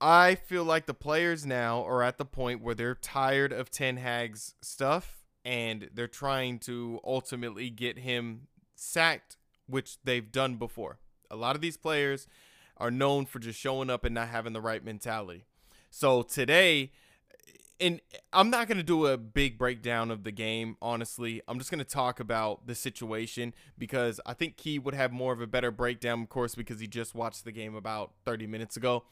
I 0.00 0.34
feel 0.34 0.64
like 0.64 0.86
the 0.86 0.94
players 0.94 1.44
now 1.44 1.84
are 1.84 2.02
at 2.02 2.16
the 2.16 2.24
point 2.24 2.62
where 2.62 2.74
they're 2.74 2.94
tired 2.94 3.52
of 3.52 3.70
Ten 3.70 3.98
Hag's 3.98 4.54
stuff 4.62 5.26
and 5.44 5.90
they're 5.92 6.08
trying 6.08 6.58
to 6.60 7.00
ultimately 7.04 7.68
get 7.68 7.98
him 7.98 8.46
sacked, 8.74 9.36
which 9.66 9.98
they've 10.04 10.32
done 10.32 10.54
before. 10.54 11.00
A 11.30 11.36
lot 11.36 11.54
of 11.54 11.60
these 11.60 11.76
players 11.76 12.26
are 12.78 12.90
known 12.90 13.26
for 13.26 13.40
just 13.40 13.60
showing 13.60 13.90
up 13.90 14.06
and 14.06 14.14
not 14.14 14.28
having 14.28 14.54
the 14.54 14.62
right 14.62 14.82
mentality. 14.82 15.44
So 15.90 16.22
today, 16.22 16.92
and 17.82 18.00
I'm 18.32 18.48
not 18.48 18.68
going 18.68 18.78
to 18.78 18.84
do 18.84 19.06
a 19.06 19.18
big 19.18 19.58
breakdown 19.58 20.10
of 20.10 20.22
the 20.22 20.30
game, 20.30 20.76
honestly. 20.80 21.42
I'm 21.48 21.58
just 21.58 21.70
going 21.70 21.80
to 21.80 21.84
talk 21.84 22.20
about 22.20 22.66
the 22.66 22.74
situation 22.74 23.52
because 23.76 24.20
I 24.24 24.34
think 24.34 24.56
Key 24.56 24.78
would 24.78 24.94
have 24.94 25.12
more 25.12 25.32
of 25.32 25.40
a 25.40 25.46
better 25.46 25.72
breakdown, 25.72 26.22
of 26.22 26.28
course, 26.28 26.54
because 26.54 26.78
he 26.78 26.86
just 26.86 27.14
watched 27.14 27.44
the 27.44 27.52
game 27.52 27.74
about 27.74 28.12
30 28.24 28.46
minutes 28.46 28.76
ago. 28.76 29.02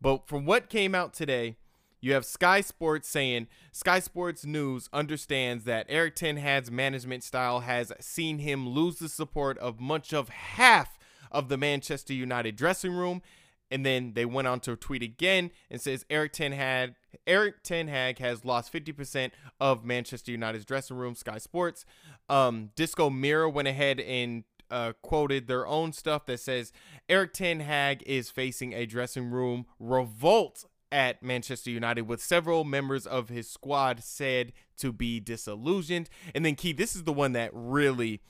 But 0.00 0.26
from 0.26 0.44
what 0.44 0.68
came 0.68 0.94
out 0.94 1.14
today, 1.14 1.56
you 2.00 2.12
have 2.12 2.24
Sky 2.24 2.60
Sports 2.60 3.08
saying 3.08 3.46
Sky 3.72 4.00
Sports 4.00 4.44
News 4.44 4.88
understands 4.92 5.64
that 5.64 5.86
Eric 5.88 6.16
Ten 6.16 6.36
Hag's 6.36 6.70
management 6.70 7.22
style 7.22 7.60
has 7.60 7.92
seen 8.00 8.40
him 8.40 8.68
lose 8.68 8.98
the 8.98 9.08
support 9.08 9.56
of 9.58 9.80
much 9.80 10.12
of 10.12 10.28
half 10.28 10.98
of 11.30 11.48
the 11.48 11.56
Manchester 11.56 12.12
United 12.12 12.56
dressing 12.56 12.92
room. 12.92 13.22
And 13.70 13.84
then 13.84 14.12
they 14.14 14.24
went 14.24 14.46
on 14.46 14.60
to 14.60 14.76
tweet 14.76 15.02
again 15.02 15.50
and 15.70 15.80
says 15.80 16.04
Eric 16.08 16.32
Ten 16.32 16.52
Hag 16.52 16.94
Eric 17.26 17.62
Ten 17.62 17.88
Hag 17.88 18.18
has 18.18 18.44
lost 18.44 18.72
50% 18.72 19.30
of 19.60 19.84
Manchester 19.84 20.30
United's 20.32 20.64
dressing 20.64 20.96
room. 20.96 21.14
Sky 21.14 21.38
Sports, 21.38 21.84
um, 22.28 22.70
Disco 22.76 23.10
Mirror 23.10 23.48
went 23.50 23.68
ahead 23.68 24.00
and 24.00 24.44
uh, 24.70 24.92
quoted 25.02 25.46
their 25.46 25.66
own 25.66 25.92
stuff 25.92 26.26
that 26.26 26.40
says 26.40 26.72
Eric 27.08 27.32
Ten 27.32 27.60
Hag 27.60 28.02
is 28.06 28.30
facing 28.30 28.72
a 28.72 28.86
dressing 28.86 29.30
room 29.30 29.66
revolt 29.78 30.64
at 30.92 31.22
Manchester 31.22 31.70
United, 31.70 32.02
with 32.02 32.22
several 32.22 32.64
members 32.64 33.06
of 33.06 33.28
his 33.28 33.50
squad 33.50 34.02
said 34.02 34.52
to 34.78 34.92
be 34.92 35.18
disillusioned. 35.18 36.08
And 36.34 36.44
then 36.44 36.54
Key, 36.54 36.72
this 36.72 36.94
is 36.94 37.04
the 37.04 37.12
one 37.12 37.32
that 37.32 37.50
really 37.52 38.20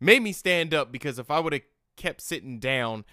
made 0.00 0.22
me 0.22 0.32
stand 0.32 0.72
up 0.72 0.92
because 0.92 1.18
if 1.18 1.30
I 1.30 1.40
would 1.40 1.52
have 1.52 1.62
kept 1.96 2.20
sitting 2.20 2.58
down, 2.58 3.04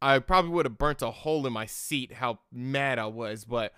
I 0.00 0.18
probably 0.20 0.50
would 0.52 0.66
have 0.66 0.78
burnt 0.78 1.02
a 1.02 1.10
hole 1.10 1.46
in 1.46 1.52
my 1.52 1.66
seat. 1.66 2.14
How 2.14 2.40
mad 2.52 2.98
I 2.98 3.06
was, 3.06 3.44
but 3.44 3.72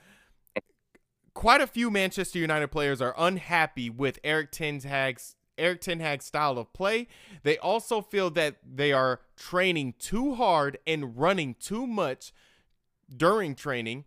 quite 1.35 1.61
a 1.61 1.67
few 1.67 1.91
Manchester 1.91 2.39
United 2.39 2.69
players 2.69 3.01
are 3.01 3.15
unhappy 3.17 3.89
with 3.89 4.19
Eric 4.23 4.51
Ten 4.51 4.81
Hag's 4.81 5.37
Eric 5.57 5.81
Ten 5.83 6.01
Hag's 6.01 6.25
style 6.25 6.59
of 6.59 6.73
play. 6.73 7.07
They 7.43 7.59
also 7.59 8.01
feel 8.01 8.31
that 8.31 8.57
they 8.65 8.93
are 8.93 9.21
training 9.37 9.95
too 9.99 10.35
hard 10.35 10.79
and 10.87 11.19
running 11.19 11.55
too 11.55 11.87
much 11.87 12.33
during 13.15 13.55
training. 13.55 14.05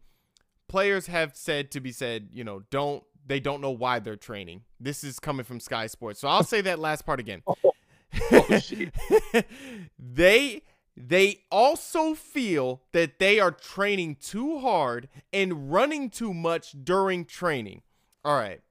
Players 0.68 1.08
have 1.08 1.36
said 1.36 1.70
to 1.72 1.80
be 1.80 1.92
said, 1.92 2.30
you 2.32 2.44
know, 2.44 2.64
don't 2.70 3.04
they 3.26 3.40
don't 3.40 3.62
know 3.62 3.72
why 3.72 4.00
they're 4.00 4.16
training. 4.16 4.64
This 4.80 5.04
is 5.04 5.20
coming 5.20 5.46
from 5.46 5.60
Sky 5.60 5.88
Sports. 5.88 6.20
So 6.20 6.28
I'll 6.28 6.44
say 6.44 6.62
that 6.62 6.80
last 6.80 7.06
part 7.06 7.20
again. 7.20 7.42
Oh, 8.32 8.60
shit. 8.60 8.94
they 9.98 10.62
they 10.96 11.42
also 11.50 12.14
feel 12.14 12.84
that 12.92 13.20
they 13.20 13.40
are 13.40 13.52
training 13.52 14.18
too 14.22 14.60
hard 14.60 15.10
and 15.32 15.72
running 15.72 16.10
too 16.10 16.34
much 16.34 16.76
during 16.84 17.26
training. 17.26 17.82
All 18.24 18.36
right. 18.38 18.62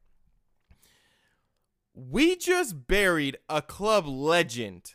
We 1.95 2.37
just 2.37 2.87
buried 2.87 3.37
a 3.49 3.61
club 3.61 4.07
legend 4.07 4.95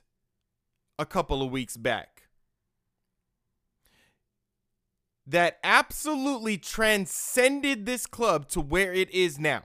a 0.98 1.06
couple 1.06 1.44
of 1.44 1.52
weeks 1.52 1.78
back 1.78 2.24
that 5.28 5.60
absolutely 5.64 6.58
transcended 6.58 7.86
this 7.86 8.06
club 8.06 8.48
to 8.48 8.62
where 8.62 8.94
it 8.94 9.12
is 9.12 9.38
now. 9.38 9.64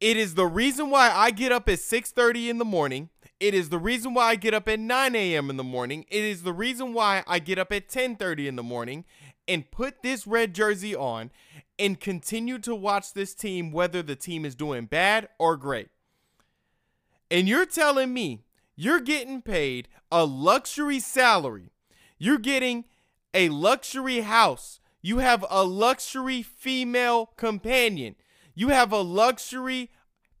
It 0.00 0.16
is 0.16 0.34
the 0.34 0.46
reason 0.46 0.90
why 0.90 1.10
I 1.10 1.30
get 1.30 1.52
up 1.52 1.68
at 1.68 1.78
6:30 1.78 2.50
in 2.50 2.58
the 2.58 2.64
morning. 2.64 3.08
It 3.38 3.52
is 3.52 3.68
the 3.68 3.78
reason 3.78 4.14
why 4.14 4.30
I 4.30 4.36
get 4.36 4.54
up 4.54 4.68
at 4.68 4.80
9 4.80 5.14
a.m. 5.14 5.50
in 5.50 5.56
the 5.56 5.64
morning. 5.64 6.06
It 6.08 6.24
is 6.24 6.42
the 6.42 6.54
reason 6.54 6.94
why 6.94 7.22
I 7.26 7.38
get 7.38 7.58
up 7.58 7.70
at 7.70 7.88
10:30 7.88 8.46
in 8.46 8.56
the 8.56 8.62
morning 8.62 9.04
and 9.46 9.70
put 9.70 10.02
this 10.02 10.26
red 10.26 10.54
jersey 10.54 10.94
on 10.94 11.30
and 11.78 12.00
continue 12.00 12.58
to 12.60 12.74
watch 12.74 13.12
this 13.12 13.34
team 13.34 13.72
whether 13.72 14.02
the 14.02 14.16
team 14.16 14.44
is 14.44 14.54
doing 14.54 14.86
bad 14.86 15.28
or 15.38 15.56
great. 15.56 15.88
And 17.30 17.48
you're 17.48 17.66
telling 17.66 18.14
me 18.14 18.44
you're 18.74 19.00
getting 19.00 19.42
paid 19.42 19.88
a 20.10 20.24
luxury 20.24 21.00
salary. 21.00 21.70
You're 22.18 22.38
getting 22.38 22.84
a 23.34 23.50
luxury 23.50 24.20
house. 24.20 24.80
You 25.02 25.18
have 25.18 25.44
a 25.50 25.62
luxury 25.62 26.42
female 26.42 27.26
companion. 27.36 28.16
You 28.54 28.68
have 28.68 28.92
a 28.92 29.02
luxury 29.02 29.90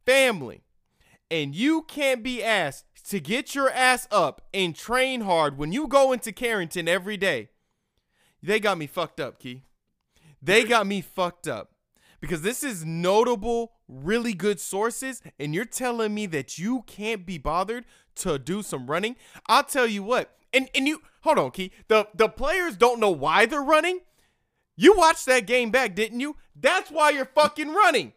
family. 0.06 0.62
And 1.30 1.54
you 1.54 1.82
can't 1.82 2.22
be 2.22 2.42
asked 2.42 2.84
to 3.10 3.20
get 3.20 3.54
your 3.54 3.70
ass 3.70 4.06
up 4.10 4.42
and 4.52 4.74
train 4.74 5.22
hard 5.22 5.58
when 5.58 5.72
you 5.72 5.86
go 5.86 6.12
into 6.12 6.32
Carrington 6.32 6.88
every 6.88 7.16
day. 7.16 7.50
They 8.42 8.60
got 8.60 8.78
me 8.78 8.86
fucked 8.86 9.20
up, 9.20 9.38
Key. 9.38 9.62
They 10.42 10.64
got 10.64 10.86
me 10.86 11.00
fucked 11.00 11.48
up. 11.48 11.72
Because 12.20 12.42
this 12.42 12.62
is 12.62 12.84
notable, 12.84 13.72
really 13.88 14.32
good 14.32 14.58
sources, 14.58 15.22
and 15.38 15.54
you're 15.54 15.64
telling 15.64 16.14
me 16.14 16.26
that 16.26 16.58
you 16.58 16.82
can't 16.86 17.26
be 17.26 17.38
bothered 17.38 17.84
to 18.16 18.38
do 18.38 18.62
some 18.62 18.86
running. 18.86 19.16
I'll 19.46 19.64
tell 19.64 19.86
you 19.86 20.02
what. 20.02 20.36
And 20.52 20.70
and 20.74 20.88
you 20.88 21.02
hold 21.20 21.38
on, 21.38 21.50
Key. 21.50 21.72
The 21.88 22.08
the 22.14 22.28
players 22.28 22.76
don't 22.76 23.00
know 23.00 23.10
why 23.10 23.46
they're 23.46 23.62
running. 23.62 24.00
You 24.76 24.96
watched 24.96 25.26
that 25.26 25.46
game 25.46 25.70
back, 25.70 25.94
didn't 25.94 26.20
you? 26.20 26.36
That's 26.54 26.90
why 26.90 27.10
you're 27.10 27.26
fucking 27.26 27.72
running. 27.72 28.12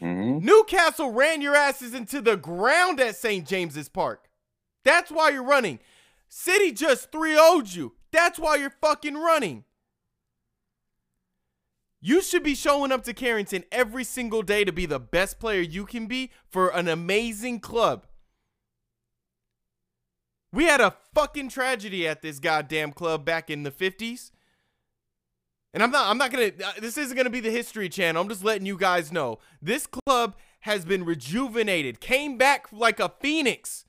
Mhm. 0.00 0.42
Newcastle 0.42 1.12
ran 1.12 1.40
your 1.40 1.54
asses 1.54 1.94
into 1.94 2.20
the 2.20 2.36
ground 2.36 3.00
at 3.00 3.16
St. 3.16 3.46
James's 3.46 3.88
Park. 3.88 4.28
That's 4.82 5.10
why 5.10 5.30
you're 5.30 5.42
running. 5.42 5.80
City 6.28 6.72
just 6.72 7.10
3 7.12 7.36
0'd 7.36 7.74
you. 7.74 7.94
That's 8.10 8.38
why 8.38 8.56
you're 8.56 8.74
fucking 8.80 9.16
running. 9.16 9.64
You 12.00 12.20
should 12.20 12.42
be 12.42 12.54
showing 12.54 12.92
up 12.92 13.02
to 13.04 13.14
Carrington 13.14 13.64
every 13.72 14.04
single 14.04 14.42
day 14.42 14.64
to 14.64 14.72
be 14.72 14.84
the 14.84 15.00
best 15.00 15.40
player 15.40 15.62
you 15.62 15.86
can 15.86 16.06
be 16.06 16.30
for 16.50 16.68
an 16.68 16.86
amazing 16.86 17.60
club. 17.60 18.06
We 20.52 20.64
had 20.64 20.82
a 20.82 20.96
fucking 21.14 21.48
tragedy 21.48 22.06
at 22.06 22.20
this 22.20 22.38
goddamn 22.40 22.92
club 22.92 23.24
back 23.24 23.48
in 23.48 23.62
the 23.62 23.70
50s. 23.70 24.30
And 25.74 25.82
I'm 25.82 25.90
not 25.90 26.08
I'm 26.08 26.16
not 26.16 26.30
going 26.32 26.52
to 26.52 26.66
uh, 26.66 26.72
this 26.78 26.96
isn't 26.96 27.16
going 27.16 27.26
to 27.26 27.30
be 27.30 27.40
the 27.40 27.50
history 27.50 27.88
channel. 27.88 28.22
I'm 28.22 28.28
just 28.28 28.44
letting 28.44 28.64
you 28.64 28.78
guys 28.78 29.10
know. 29.12 29.40
This 29.60 29.86
club 29.86 30.36
has 30.60 30.84
been 30.84 31.04
rejuvenated, 31.04 32.00
came 32.00 32.38
back 32.38 32.68
like 32.72 33.00
a 33.00 33.12
phoenix 33.20 33.84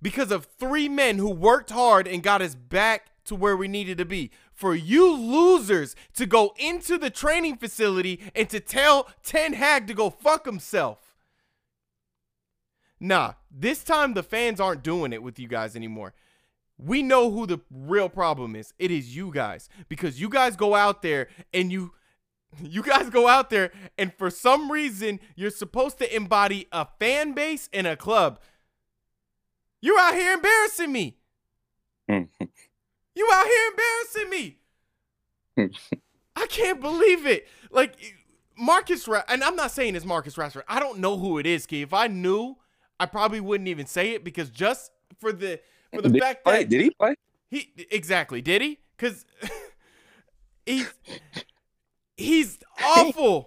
because 0.00 0.30
of 0.30 0.46
three 0.58 0.88
men 0.88 1.18
who 1.18 1.28
worked 1.28 1.70
hard 1.70 2.06
and 2.06 2.22
got 2.22 2.40
us 2.40 2.54
back 2.54 3.10
to 3.24 3.34
where 3.34 3.56
we 3.56 3.68
needed 3.68 3.98
to 3.98 4.04
be. 4.04 4.30
for 4.52 4.74
you 4.74 5.12
losers 5.12 5.96
to 6.14 6.26
go 6.26 6.54
into 6.58 6.96
the 6.96 7.10
training 7.10 7.56
facility 7.56 8.20
and 8.36 8.48
to 8.48 8.60
tell 8.60 9.08
Ten 9.24 9.54
Hag 9.54 9.88
to 9.88 9.94
go 9.94 10.10
fuck 10.10 10.46
himself. 10.46 11.16
Nah, 13.00 13.34
this 13.50 13.82
time 13.82 14.14
the 14.14 14.22
fans 14.22 14.60
aren't 14.60 14.84
doing 14.84 15.12
it 15.12 15.22
with 15.22 15.40
you 15.40 15.48
guys 15.48 15.74
anymore. 15.74 16.14
We 16.76 17.02
know 17.02 17.30
who 17.30 17.46
the 17.46 17.60
real 17.70 18.08
problem 18.08 18.56
is. 18.56 18.74
It 18.78 18.90
is 18.90 19.14
you 19.14 19.30
guys 19.30 19.68
because 19.88 20.20
you 20.20 20.28
guys 20.28 20.56
go 20.56 20.74
out 20.74 21.02
there 21.02 21.28
and 21.52 21.70
you 21.70 21.92
you 22.62 22.82
guys 22.82 23.10
go 23.10 23.28
out 23.28 23.50
there 23.50 23.72
and 23.96 24.12
for 24.14 24.30
some 24.30 24.70
reason 24.70 25.20
you're 25.36 25.50
supposed 25.50 25.98
to 25.98 26.14
embody 26.16 26.66
a 26.72 26.86
fan 26.98 27.32
base 27.32 27.68
and 27.72 27.86
a 27.86 27.96
club. 27.96 28.40
You're 29.80 29.98
out 29.98 30.14
here 30.14 30.32
embarrassing 30.32 30.92
me. 30.92 31.18
you 33.14 33.28
out 33.32 33.46
here 33.46 33.70
embarrassing 33.70 34.30
me. 34.30 34.58
I 36.36 36.46
can't 36.46 36.80
believe 36.80 37.26
it. 37.26 37.46
Like 37.70 37.96
Marcus 38.56 39.06
Ra- 39.06 39.24
and 39.28 39.42
I'm 39.42 39.56
not 39.56 39.70
saying 39.70 39.94
it's 39.96 40.04
Marcus 40.04 40.36
Rashford. 40.36 40.62
I 40.68 40.80
don't 40.80 40.98
know 40.98 41.18
who 41.18 41.38
it 41.38 41.46
is, 41.46 41.66
Key. 41.66 41.82
If 41.82 41.92
I 41.92 42.06
knew, 42.06 42.56
I 42.98 43.06
probably 43.06 43.40
wouldn't 43.40 43.68
even 43.68 43.86
say 43.86 44.10
it 44.10 44.24
because 44.24 44.50
just 44.50 44.90
for 45.18 45.32
the 45.32 45.60
for 45.94 46.02
the 46.02 46.10
did 46.10 46.22
fact 46.22 46.40
he 46.40 46.50
play? 46.50 46.58
that 46.58 46.68
did 46.68 46.80
he 46.80 46.90
play? 46.90 47.14
he 47.50 47.72
exactly 47.90 48.42
did 48.42 48.62
he? 48.62 48.78
Because 48.96 49.24
he's 50.66 50.92
he's 52.16 52.58
awful. 52.84 53.44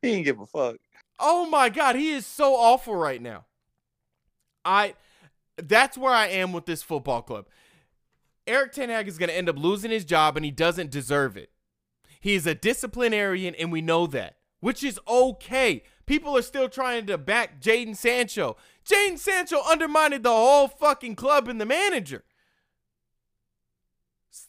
He 0.00 0.10
didn't 0.10 0.24
give 0.24 0.40
a 0.40 0.46
fuck. 0.46 0.76
Oh 1.18 1.46
my 1.46 1.68
god, 1.68 1.96
he 1.96 2.10
is 2.10 2.26
so 2.26 2.54
awful 2.54 2.94
right 2.96 3.20
now. 3.20 3.44
I 4.64 4.94
that's 5.56 5.98
where 5.98 6.14
I 6.14 6.28
am 6.28 6.52
with 6.52 6.66
this 6.66 6.82
football 6.82 7.22
club. 7.22 7.46
Erik 8.46 8.72
Ten 8.72 8.88
Hag 8.88 9.06
is 9.06 9.18
going 9.18 9.28
to 9.28 9.36
end 9.36 9.48
up 9.48 9.58
losing 9.58 9.90
his 9.90 10.04
job 10.04 10.36
and 10.36 10.44
he 10.44 10.50
doesn't 10.50 10.90
deserve 10.90 11.36
it. 11.36 11.50
He 12.20 12.34
is 12.34 12.46
a 12.46 12.54
disciplinarian 12.54 13.54
and 13.54 13.70
we 13.70 13.80
know 13.80 14.06
that, 14.08 14.36
which 14.60 14.82
is 14.82 14.98
okay. 15.06 15.82
People 16.06 16.36
are 16.36 16.42
still 16.42 16.68
trying 16.68 17.06
to 17.06 17.18
back 17.18 17.60
Jadon 17.60 17.96
Sancho. 17.96 18.56
Jadon 18.84 19.18
Sancho 19.18 19.60
undermined 19.68 20.22
the 20.22 20.30
whole 20.30 20.68
fucking 20.68 21.16
club 21.16 21.48
and 21.48 21.60
the 21.60 21.66
manager. 21.66 22.24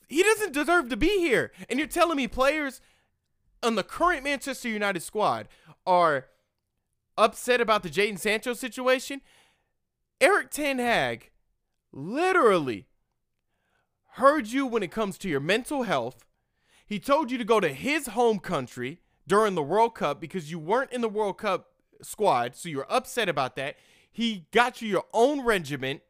He 0.07 0.23
doesn't 0.23 0.53
deserve 0.53 0.89
to 0.89 0.97
be 0.97 1.19
here. 1.19 1.51
And 1.69 1.79
you're 1.79 1.87
telling 1.87 2.17
me 2.17 2.27
players 2.27 2.81
on 3.61 3.75
the 3.75 3.83
current 3.83 4.23
Manchester 4.23 4.69
United 4.69 5.01
squad 5.01 5.47
are 5.85 6.27
upset 7.17 7.61
about 7.61 7.83
the 7.83 7.89
Jadon 7.89 8.19
Sancho 8.19 8.53
situation? 8.53 9.21
Erik 10.21 10.49
Ten 10.51 10.79
Hag 10.79 11.31
literally 11.91 12.87
heard 14.13 14.47
you 14.47 14.65
when 14.65 14.83
it 14.83 14.91
comes 14.91 15.17
to 15.19 15.29
your 15.29 15.39
mental 15.39 15.83
health. 15.83 16.25
He 16.85 16.99
told 16.99 17.31
you 17.31 17.37
to 17.37 17.45
go 17.45 17.59
to 17.59 17.69
his 17.69 18.07
home 18.07 18.39
country 18.39 18.99
during 19.27 19.55
the 19.55 19.63
World 19.63 19.95
Cup 19.95 20.19
because 20.19 20.51
you 20.51 20.59
weren't 20.59 20.91
in 20.91 21.01
the 21.01 21.09
World 21.09 21.37
Cup 21.37 21.69
squad, 22.01 22.55
so 22.55 22.69
you're 22.69 22.91
upset 22.91 23.29
about 23.29 23.55
that. 23.55 23.77
He 24.13 24.47
got 24.51 24.81
you 24.81 24.87
your 24.87 25.05
own 25.13 25.43
regiment 25.43 26.01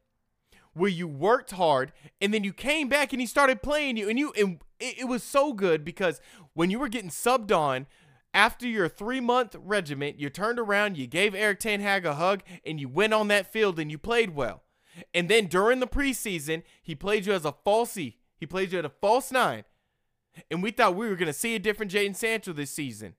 where 0.74 0.90
you 0.90 1.08
worked 1.08 1.52
hard 1.52 1.92
and 2.22 2.34
then 2.34 2.44
you 2.44 2.54
came 2.54 2.90
back 2.90 3.14
and 3.14 3.20
he 3.20 3.26
started 3.26 3.64
playing 3.64 3.98
you 3.98 4.10
and 4.10 4.20
you 4.20 4.34
and 4.38 4.60
it, 4.80 5.00
it 5.00 5.06
was 5.06 5.24
so 5.24 5.54
good 5.54 5.86
because 5.86 6.20
when 6.54 6.70
you 6.70 6.80
were 6.80 6.90
getting 6.90 7.10
subbed 7.10 7.56
on 7.56 7.88
after 8.34 8.68
your 8.68 8.90
three 8.90 9.20
month 9.20 9.56
regiment, 9.60 10.20
you 10.20 10.30
turned 10.30 10.60
around, 10.60 10.98
you 10.98 11.08
gave 11.08 11.36
Erik 11.36 11.60
Ten 11.60 11.80
Hag 11.80 12.06
a 12.06 12.16
hug, 12.16 12.42
and 12.66 12.80
you 12.80 12.90
went 12.90 13.14
on 13.14 13.28
that 13.28 13.52
field 13.52 13.80
and 13.80 13.92
you 13.92 13.98
played 13.98 14.36
well. 14.36 14.64
And 15.14 15.30
then 15.30 15.48
during 15.48 15.80
the 15.80 15.88
preseason, 15.88 16.64
he 16.82 16.96
played 16.96 17.26
you 17.26 17.34
as 17.34 17.46
a 17.46 17.54
falsy. 17.66 18.16
He 18.38 18.46
played 18.46 18.72
you 18.72 18.80
at 18.80 18.86
a 18.86 18.90
false 18.90 19.32
nine. 19.32 19.64
And 20.50 20.64
we 20.64 20.72
thought 20.72 20.96
we 20.96 21.08
were 21.08 21.16
going 21.16 21.28
to 21.28 21.34
see 21.34 21.56
a 21.56 21.60
different 21.60 21.92
Jadon 21.92 22.16
Sancho 22.16 22.54
this 22.54 22.72
season. 22.72 23.16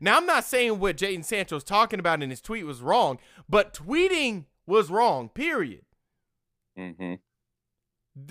Now, 0.00 0.16
I'm 0.16 0.26
not 0.26 0.44
saying 0.44 0.78
what 0.78 0.96
Jadon 0.96 1.24
Sancho 1.24 1.56
was 1.56 1.64
talking 1.64 2.00
about 2.00 2.22
in 2.22 2.30
his 2.30 2.40
tweet 2.40 2.64
was 2.64 2.80
wrong, 2.80 3.18
but 3.48 3.74
tweeting 3.74 4.46
was 4.66 4.90
wrong, 4.90 5.28
period. 5.28 5.84
Mm-hmm. 6.78 7.14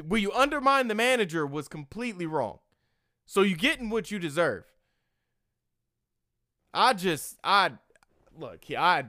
Where 0.07 0.19
you 0.19 0.31
undermine 0.31 0.87
the 0.87 0.95
manager 0.95 1.45
was 1.45 1.67
completely 1.67 2.25
wrong. 2.25 2.59
So 3.25 3.41
you 3.41 3.55
getting 3.55 3.89
what 3.89 4.11
you 4.11 4.19
deserve. 4.19 4.65
I 6.73 6.93
just 6.93 7.37
I 7.43 7.71
look, 8.37 8.63
I 8.77 9.05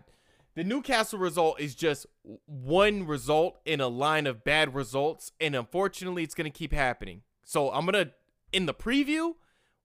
the 0.54 0.64
Newcastle 0.64 1.18
result 1.18 1.60
is 1.60 1.74
just 1.74 2.06
one 2.46 3.06
result 3.06 3.58
in 3.64 3.80
a 3.80 3.88
line 3.88 4.26
of 4.26 4.44
bad 4.44 4.74
results 4.74 5.32
and 5.40 5.54
unfortunately 5.56 6.22
it's 6.22 6.34
going 6.34 6.50
to 6.50 6.56
keep 6.56 6.72
happening. 6.72 7.22
So 7.44 7.70
I'm 7.70 7.86
going 7.86 8.06
to 8.06 8.12
in 8.52 8.66
the 8.66 8.74
preview 8.74 9.34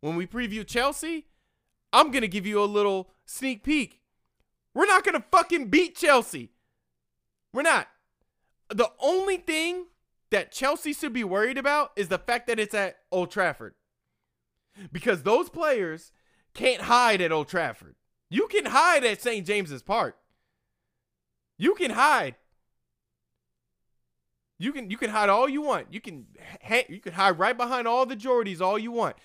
when 0.02 0.16
we 0.16 0.28
preview 0.28 0.66
Chelsea, 0.66 1.26
I'm 1.94 2.12
going 2.12 2.22
to 2.22 2.28
give 2.28 2.46
you 2.46 2.62
a 2.62 2.66
little 2.66 3.10
sneak 3.26 3.64
peek. 3.64 4.02
We're 4.74 4.86
not 4.86 5.04
going 5.04 5.16
to 5.16 5.26
fucking 5.32 5.70
beat 5.70 5.96
Chelsea. 5.96 6.52
We're 7.54 7.64
not. 7.64 7.88
The 8.70 8.92
only 9.00 9.38
thing 9.38 9.86
that 10.30 10.52
Chelsea 10.52 10.94
should 10.94 11.14
be 11.14 11.24
worried 11.24 11.58
about 11.58 11.92
is 11.96 12.10
the 12.10 12.20
fact 12.20 12.48
that 12.48 12.60
it's 12.60 12.74
at 12.74 12.98
Old 13.12 13.32
Trafford. 13.32 13.74
Because 14.92 15.24
those 15.24 15.50
players 15.50 16.12
can't 16.54 16.84
hide 16.84 17.22
at 17.22 17.32
Old 17.32 17.48
Trafford. 17.48 17.96
You 18.30 18.48
can 18.48 18.66
hide 18.66 19.04
at 19.06 19.22
St. 19.22 19.46
James's 19.46 19.82
Park. 19.82 20.18
You 21.58 21.74
can 21.76 21.92
hide. 21.92 22.36
You 24.60 24.72
can 24.72 24.90
you 24.90 24.98
can 24.98 25.12
hide 25.12 25.30
all 25.30 25.48
you 25.48 25.62
want. 25.62 25.88
You 25.92 26.02
can 26.02 26.26
ha- 26.64 26.86
you 26.90 27.00
can 27.00 27.14
hide 27.14 27.40
right 27.40 27.56
behind 27.56 27.88
all 27.88 28.06
the 28.06 28.16
Geordies 28.16 28.62
all 28.62 28.78
you 28.78 28.92
want. 28.92 29.16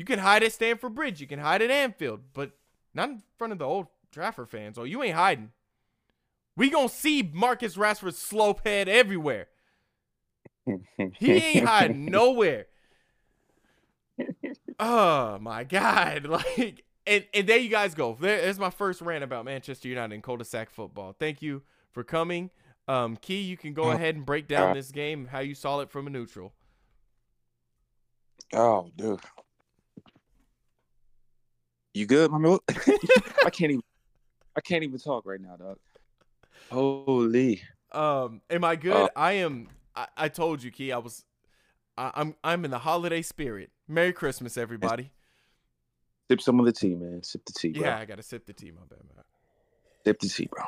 You 0.00 0.06
can 0.06 0.18
hide 0.18 0.42
at 0.42 0.54
Stamford 0.54 0.94
Bridge. 0.94 1.20
You 1.20 1.26
can 1.26 1.40
hide 1.40 1.60
at 1.60 1.70
Anfield, 1.70 2.20
but 2.32 2.52
not 2.94 3.10
in 3.10 3.22
front 3.36 3.52
of 3.52 3.58
the 3.58 3.66
Old 3.66 3.88
Trafford 4.10 4.48
fans. 4.48 4.78
Oh, 4.78 4.84
you 4.84 5.02
ain't 5.02 5.14
hiding. 5.14 5.50
We 6.56 6.70
gonna 6.70 6.88
see 6.88 7.30
Marcus 7.34 7.76
Rashford's 7.76 8.16
slope 8.16 8.66
head 8.66 8.88
everywhere. 8.88 9.48
He 11.18 11.32
ain't 11.32 11.66
hiding 11.66 12.06
nowhere. 12.10 12.68
Oh 14.78 15.38
my 15.38 15.64
god! 15.64 16.24
Like, 16.30 16.82
and 17.06 17.26
and 17.34 17.46
there 17.46 17.58
you 17.58 17.68
guys 17.68 17.94
go. 17.94 18.16
There, 18.18 18.40
there's 18.40 18.58
my 18.58 18.70
first 18.70 19.02
rant 19.02 19.22
about 19.22 19.44
Manchester 19.44 19.88
United 19.88 20.14
and 20.14 20.22
cul-de-sac 20.22 20.70
football. 20.70 21.14
Thank 21.18 21.42
you 21.42 21.60
for 21.92 22.04
coming. 22.04 22.48
Um, 22.88 23.18
Key, 23.18 23.42
you 23.42 23.58
can 23.58 23.74
go 23.74 23.90
ahead 23.90 24.14
and 24.14 24.24
break 24.24 24.48
down 24.48 24.74
this 24.74 24.92
game, 24.92 25.26
how 25.26 25.40
you 25.40 25.54
saw 25.54 25.80
it 25.80 25.90
from 25.90 26.06
a 26.06 26.10
neutral. 26.10 26.54
Oh, 28.54 28.88
dude. 28.96 29.20
You 31.94 32.06
good, 32.06 32.30
my 32.30 32.38
man? 32.38 32.58
I 33.44 33.50
can't 33.50 33.72
even. 33.72 33.82
I 34.56 34.60
can't 34.60 34.82
even 34.82 34.98
talk 34.98 35.26
right 35.26 35.40
now, 35.40 35.56
dog. 35.56 35.78
Holy. 36.70 37.62
Um, 37.92 38.40
am 38.50 38.64
I 38.64 38.76
good? 38.76 38.92
Uh, 38.92 39.08
I 39.16 39.32
am. 39.32 39.68
I, 39.94 40.06
I 40.16 40.28
told 40.28 40.62
you, 40.62 40.70
Key. 40.70 40.92
I 40.92 40.98
was. 40.98 41.24
I, 41.96 42.10
I'm. 42.14 42.34
I'm 42.44 42.64
in 42.64 42.70
the 42.70 42.78
holiday 42.78 43.22
spirit. 43.22 43.70
Merry 43.88 44.12
Christmas, 44.12 44.56
everybody. 44.56 45.10
Sip 46.30 46.40
some 46.40 46.60
of 46.60 46.66
the 46.66 46.72
tea, 46.72 46.94
man. 46.94 47.22
Sip 47.24 47.44
the 47.44 47.52
tea, 47.52 47.72
bro. 47.72 47.82
Yeah, 47.82 47.98
I 47.98 48.04
gotta 48.04 48.22
sip 48.22 48.46
the 48.46 48.52
tea, 48.52 48.70
my 48.70 48.82
bad, 48.88 49.00
man. 49.16 49.24
Sip 50.04 50.20
the 50.20 50.28
tea, 50.28 50.48
bro. 50.48 50.64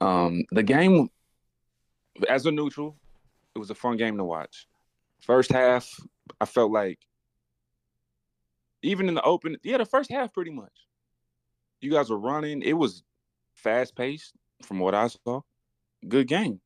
Um, 0.00 0.44
the 0.52 0.62
game, 0.62 1.08
as 2.28 2.46
a 2.46 2.52
neutral, 2.52 2.96
it 3.56 3.58
was 3.58 3.70
a 3.70 3.74
fun 3.74 3.96
game 3.96 4.16
to 4.18 4.24
watch. 4.24 4.68
First 5.20 5.50
half, 5.50 5.88
I 6.40 6.44
felt 6.44 6.70
like, 6.70 7.00
even 8.82 9.08
in 9.08 9.14
the 9.14 9.22
open, 9.22 9.56
yeah, 9.62 9.78
the 9.78 9.84
first 9.84 10.10
half 10.10 10.32
pretty 10.32 10.50
much. 10.50 10.72
You 11.80 11.90
guys 11.90 12.10
were 12.10 12.18
running. 12.18 12.62
It 12.62 12.74
was 12.74 13.02
fast 13.54 13.96
paced 13.96 14.32
from 14.62 14.78
what 14.78 14.94
I 14.94 15.08
saw. 15.08 15.40
Good 16.06 16.28
game. 16.28 16.60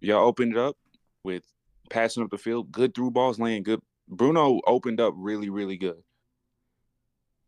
Y'all 0.00 0.26
opened 0.26 0.52
it 0.52 0.58
up 0.58 0.76
with 1.24 1.44
passing 1.90 2.22
up 2.22 2.30
the 2.30 2.38
field, 2.38 2.72
good 2.72 2.94
through 2.94 3.10
balls, 3.10 3.38
laying 3.38 3.62
good. 3.62 3.80
Bruno 4.08 4.60
opened 4.66 5.00
up 5.00 5.14
really, 5.16 5.50
really 5.50 5.76
good. 5.76 6.02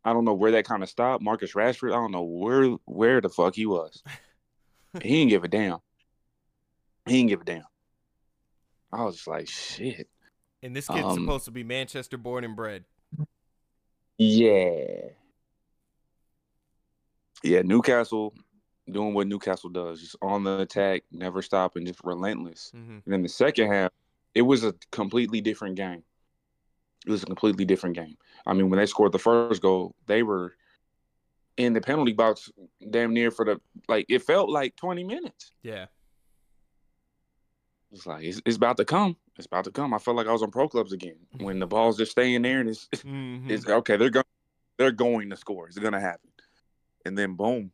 I 0.05 0.13
don't 0.13 0.25
know 0.25 0.33
where 0.33 0.51
that 0.51 0.65
kind 0.65 0.83
of 0.83 0.89
stopped. 0.89 1.23
Marcus 1.23 1.53
Rashford, 1.53 1.91
I 1.91 1.95
don't 1.95 2.11
know 2.11 2.23
where 2.23 2.71
where 2.85 3.21
the 3.21 3.29
fuck 3.29 3.55
he 3.55 3.65
was. 3.65 4.03
he 5.01 5.09
didn't 5.19 5.29
give 5.29 5.43
a 5.43 5.47
damn. 5.47 5.79
He 7.05 7.17
didn't 7.17 7.29
give 7.29 7.41
a 7.41 7.45
damn. 7.45 7.63
I 8.91 9.03
was 9.03 9.15
just 9.15 9.27
like, 9.27 9.47
shit. 9.47 10.07
And 10.61 10.75
this 10.75 10.87
kid's 10.87 11.03
Um, 11.05 11.19
supposed 11.19 11.45
to 11.45 11.51
be 11.51 11.63
Manchester 11.63 12.17
born 12.17 12.43
and 12.43 12.55
bred. 12.55 12.85
Yeah. 14.17 15.09
Yeah, 17.43 17.61
Newcastle 17.61 18.33
doing 18.89 19.13
what 19.13 19.27
Newcastle 19.27 19.69
does, 19.69 20.01
just 20.01 20.15
on 20.21 20.43
the 20.43 20.59
attack, 20.59 21.03
never 21.11 21.41
stopping, 21.41 21.85
just 21.85 22.03
relentless. 22.03 22.71
Mm-hmm. 22.75 22.91
And 22.91 23.03
then 23.05 23.23
the 23.23 23.29
second 23.29 23.71
half, 23.71 23.91
it 24.35 24.41
was 24.41 24.63
a 24.63 24.73
completely 24.91 25.41
different 25.41 25.75
game. 25.75 26.03
It 27.05 27.11
was 27.11 27.23
a 27.23 27.25
completely 27.25 27.65
different 27.65 27.95
game. 27.95 28.17
I 28.45 28.53
mean, 28.53 28.69
when 28.69 28.79
they 28.79 28.85
scored 28.85 29.11
the 29.11 29.19
first 29.19 29.61
goal, 29.61 29.95
they 30.07 30.23
were 30.23 30.53
in 31.57 31.73
the 31.73 31.81
penalty 31.81 32.13
box 32.13 32.51
damn 32.89 33.13
near 33.13 33.29
for 33.29 33.45
the 33.45 33.61
like 33.87 34.05
it 34.09 34.19
felt 34.23 34.49
like 34.49 34.75
20 34.75 35.03
minutes. 35.03 35.51
Yeah. 35.61 35.85
It's 37.91 38.05
like 38.05 38.23
it's, 38.23 38.41
it's 38.45 38.57
about 38.57 38.77
to 38.77 38.85
come. 38.85 39.17
It's 39.37 39.47
about 39.47 39.65
to 39.65 39.71
come. 39.71 39.93
I 39.93 39.97
felt 39.97 40.15
like 40.17 40.27
I 40.27 40.31
was 40.31 40.43
on 40.43 40.51
pro 40.51 40.67
clubs 40.69 40.93
again 40.93 41.15
when 41.39 41.59
the 41.59 41.67
ball's 41.67 41.97
just 41.97 42.11
staying 42.11 42.43
there 42.43 42.59
and 42.59 42.69
it's 42.69 42.87
Mhm. 42.93 43.49
it's 43.49 43.67
okay. 43.67 43.97
They're 43.97 44.09
going 44.09 44.25
they're 44.77 44.91
going 44.91 45.29
to 45.29 45.37
score. 45.37 45.67
It's 45.67 45.77
gonna 45.77 45.99
happen, 45.99 46.29
and 47.05 47.17
then 47.17 47.33
boom, 47.35 47.71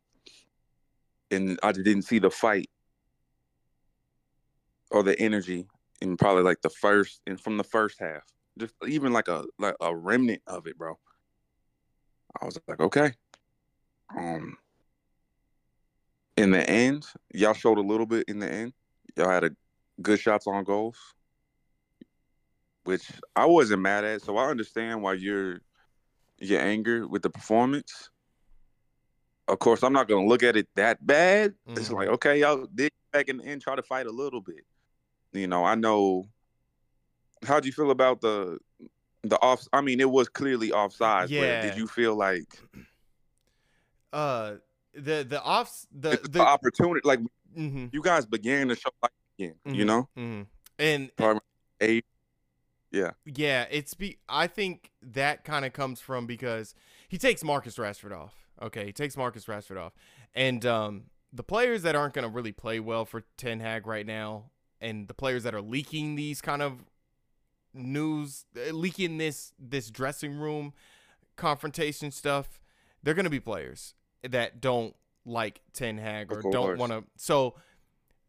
and 1.30 1.58
I 1.62 1.72
didn't 1.72 2.02
see 2.02 2.18
the 2.18 2.30
fight 2.30 2.70
or 4.90 5.02
the 5.02 5.18
energy 5.20 5.66
in 6.02 6.16
probably 6.16 6.42
like 6.42 6.60
the 6.62 6.70
first 6.70 7.20
and 7.26 7.40
from 7.40 7.56
the 7.56 7.64
first 7.64 7.98
half, 8.00 8.22
just 8.58 8.74
even 8.86 9.12
like 9.12 9.28
a 9.28 9.44
like 9.58 9.76
a 9.80 9.94
remnant 9.94 10.42
of 10.46 10.66
it, 10.66 10.76
bro. 10.78 10.98
I 12.40 12.44
was 12.46 12.58
like, 12.68 12.80
okay. 12.80 13.12
Um, 14.16 14.56
in 16.36 16.50
the 16.50 16.68
end, 16.68 17.06
y'all 17.34 17.54
showed 17.54 17.78
a 17.78 17.82
little 17.82 18.06
bit 18.06 18.24
in 18.28 18.38
the 18.38 18.50
end. 18.50 18.72
Y'all 19.16 19.28
had 19.28 19.44
a 19.44 19.50
good 20.00 20.18
shots 20.18 20.46
on 20.46 20.64
goals, 20.64 20.96
which 22.90 23.10
I 23.36 23.46
wasn't 23.46 23.82
mad 23.82 24.04
at. 24.04 24.22
So 24.22 24.36
I 24.36 24.46
understand 24.48 25.02
why 25.02 25.14
you're 25.14 25.60
your 26.38 26.60
anger 26.60 27.06
with 27.06 27.22
the 27.22 27.30
performance. 27.30 28.10
Of 29.48 29.58
course, 29.58 29.82
I'm 29.82 29.92
not 29.92 30.08
gonna 30.08 30.26
look 30.26 30.42
at 30.42 30.56
it 30.56 30.68
that 30.76 31.04
bad. 31.06 31.54
It's 31.68 31.88
Mhm. 31.88 31.94
like, 31.94 32.08
okay, 32.08 32.40
y'all 32.40 32.66
dig 32.74 32.92
back 33.12 33.28
in 33.28 33.38
the 33.38 33.44
end, 33.44 33.62
try 33.62 33.74
to 33.76 33.82
fight 33.82 34.06
a 34.06 34.10
little 34.12 34.40
bit. 34.40 34.64
You 35.32 35.46
know, 35.46 35.64
I 35.64 35.74
know. 35.74 36.28
How'd 37.44 37.64
you 37.64 37.72
feel 37.72 37.90
about 37.90 38.20
the 38.20 38.58
the 39.22 39.40
off? 39.42 39.66
I 39.72 39.80
mean, 39.80 40.00
it 40.00 40.10
was 40.10 40.28
clearly 40.28 40.72
offside. 40.72 41.30
Yeah. 41.30 41.40
But 41.62 41.68
did 41.68 41.78
you 41.78 41.86
feel 41.86 42.14
like 42.16 42.46
Uh, 44.12 44.56
the 44.92 45.22
the 45.28 45.40
offs 45.42 45.86
the 45.92 46.10
the, 46.22 46.28
the 46.30 46.40
opportunity? 46.40 47.00
Like 47.04 47.20
mm-hmm, 47.56 47.86
you 47.92 48.02
guys 48.02 48.26
began 48.26 48.68
the 48.68 48.74
show 48.76 48.90
like 49.02 49.12
again. 49.38 49.54
You 49.64 49.84
Mhm. 49.84 49.86
know, 49.86 50.08
mm-hmm. 50.16 50.42
and 50.78 51.16
Probably 51.16 51.40
eight. 51.80 52.04
Yeah. 52.90 53.10
Yeah, 53.24 53.66
it's 53.70 53.94
be. 53.94 54.18
I 54.28 54.46
think 54.46 54.90
that 55.02 55.44
kind 55.44 55.64
of 55.64 55.72
comes 55.72 56.00
from 56.00 56.26
because 56.26 56.74
he 57.08 57.18
takes 57.18 57.44
Marcus 57.44 57.76
Rashford 57.76 58.16
off. 58.16 58.34
Okay, 58.60 58.84
he 58.84 58.92
takes 58.92 59.16
Marcus 59.16 59.46
Rashford 59.46 59.80
off, 59.80 59.92
and 60.34 60.66
um, 60.66 61.04
the 61.32 61.42
players 61.42 61.82
that 61.82 61.94
aren't 61.94 62.14
going 62.14 62.24
to 62.24 62.28
really 62.28 62.52
play 62.52 62.80
well 62.80 63.04
for 63.04 63.22
Ten 63.36 63.60
Hag 63.60 63.86
right 63.86 64.04
now, 64.04 64.50
and 64.80 65.08
the 65.08 65.14
players 65.14 65.44
that 65.44 65.54
are 65.54 65.62
leaking 65.62 66.16
these 66.16 66.40
kind 66.40 66.60
of 66.62 66.84
news, 67.72 68.44
uh, 68.56 68.72
leaking 68.72 69.18
this 69.18 69.52
this 69.58 69.90
dressing 69.90 70.38
room 70.38 70.72
confrontation 71.36 72.10
stuff, 72.10 72.60
they're 73.02 73.14
going 73.14 73.24
to 73.24 73.30
be 73.30 73.40
players 73.40 73.94
that 74.28 74.60
don't 74.60 74.94
like 75.24 75.60
Ten 75.72 75.98
Hag 75.98 76.32
or 76.32 76.42
don't 76.42 76.76
want 76.76 76.92
to. 76.92 77.04
So 77.16 77.54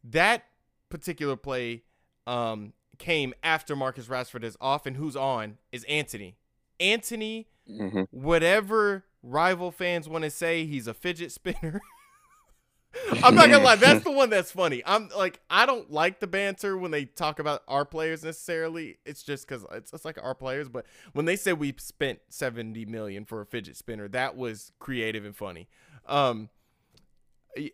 that 0.03 0.45
particular 0.89 1.35
play 1.35 1.83
um, 2.27 2.73
came 3.01 3.33
after 3.41 3.75
Marcus 3.75 4.05
Rashford 4.05 4.43
is 4.43 4.55
off, 4.61 4.85
and 4.85 4.95
who's 4.95 5.15
on 5.15 5.57
is 5.71 5.83
Antony. 5.85 6.37
Antony, 6.79 7.47
hmm 7.67 8.03
whatever 8.11 9.05
rival 9.23 9.71
fans 9.71 10.07
want 10.07 10.23
to 10.23 10.29
say, 10.29 10.65
he's 10.65 10.87
a 10.87 10.93
fidget 10.93 11.31
spinner. 11.31 11.81
I'm 13.23 13.35
not 13.35 13.49
gonna 13.49 13.63
lie, 13.63 13.75
that's 13.77 14.03
the 14.03 14.11
one 14.11 14.29
that's 14.29 14.51
funny. 14.51 14.83
I'm 14.85 15.09
like, 15.17 15.39
I 15.49 15.65
don't 15.65 15.91
like 15.91 16.19
the 16.19 16.27
banter 16.27 16.77
when 16.77 16.91
they 16.91 17.05
talk 17.05 17.39
about 17.39 17.63
our 17.67 17.85
players 17.85 18.23
necessarily. 18.23 18.99
It's 19.05 19.23
just 19.23 19.47
because 19.47 19.65
it's, 19.71 19.91
it's 19.93 20.05
like 20.05 20.21
our 20.21 20.35
players, 20.35 20.69
but 20.69 20.85
when 21.13 21.25
they 21.25 21.35
said 21.35 21.59
we 21.59 21.73
spent 21.79 22.19
70 22.29 22.85
million 22.85 23.25
for 23.25 23.41
a 23.41 23.45
fidget 23.45 23.77
spinner, 23.77 24.07
that 24.09 24.37
was 24.37 24.71
creative 24.79 25.25
and 25.25 25.35
funny. 25.35 25.67
Um, 26.05 26.49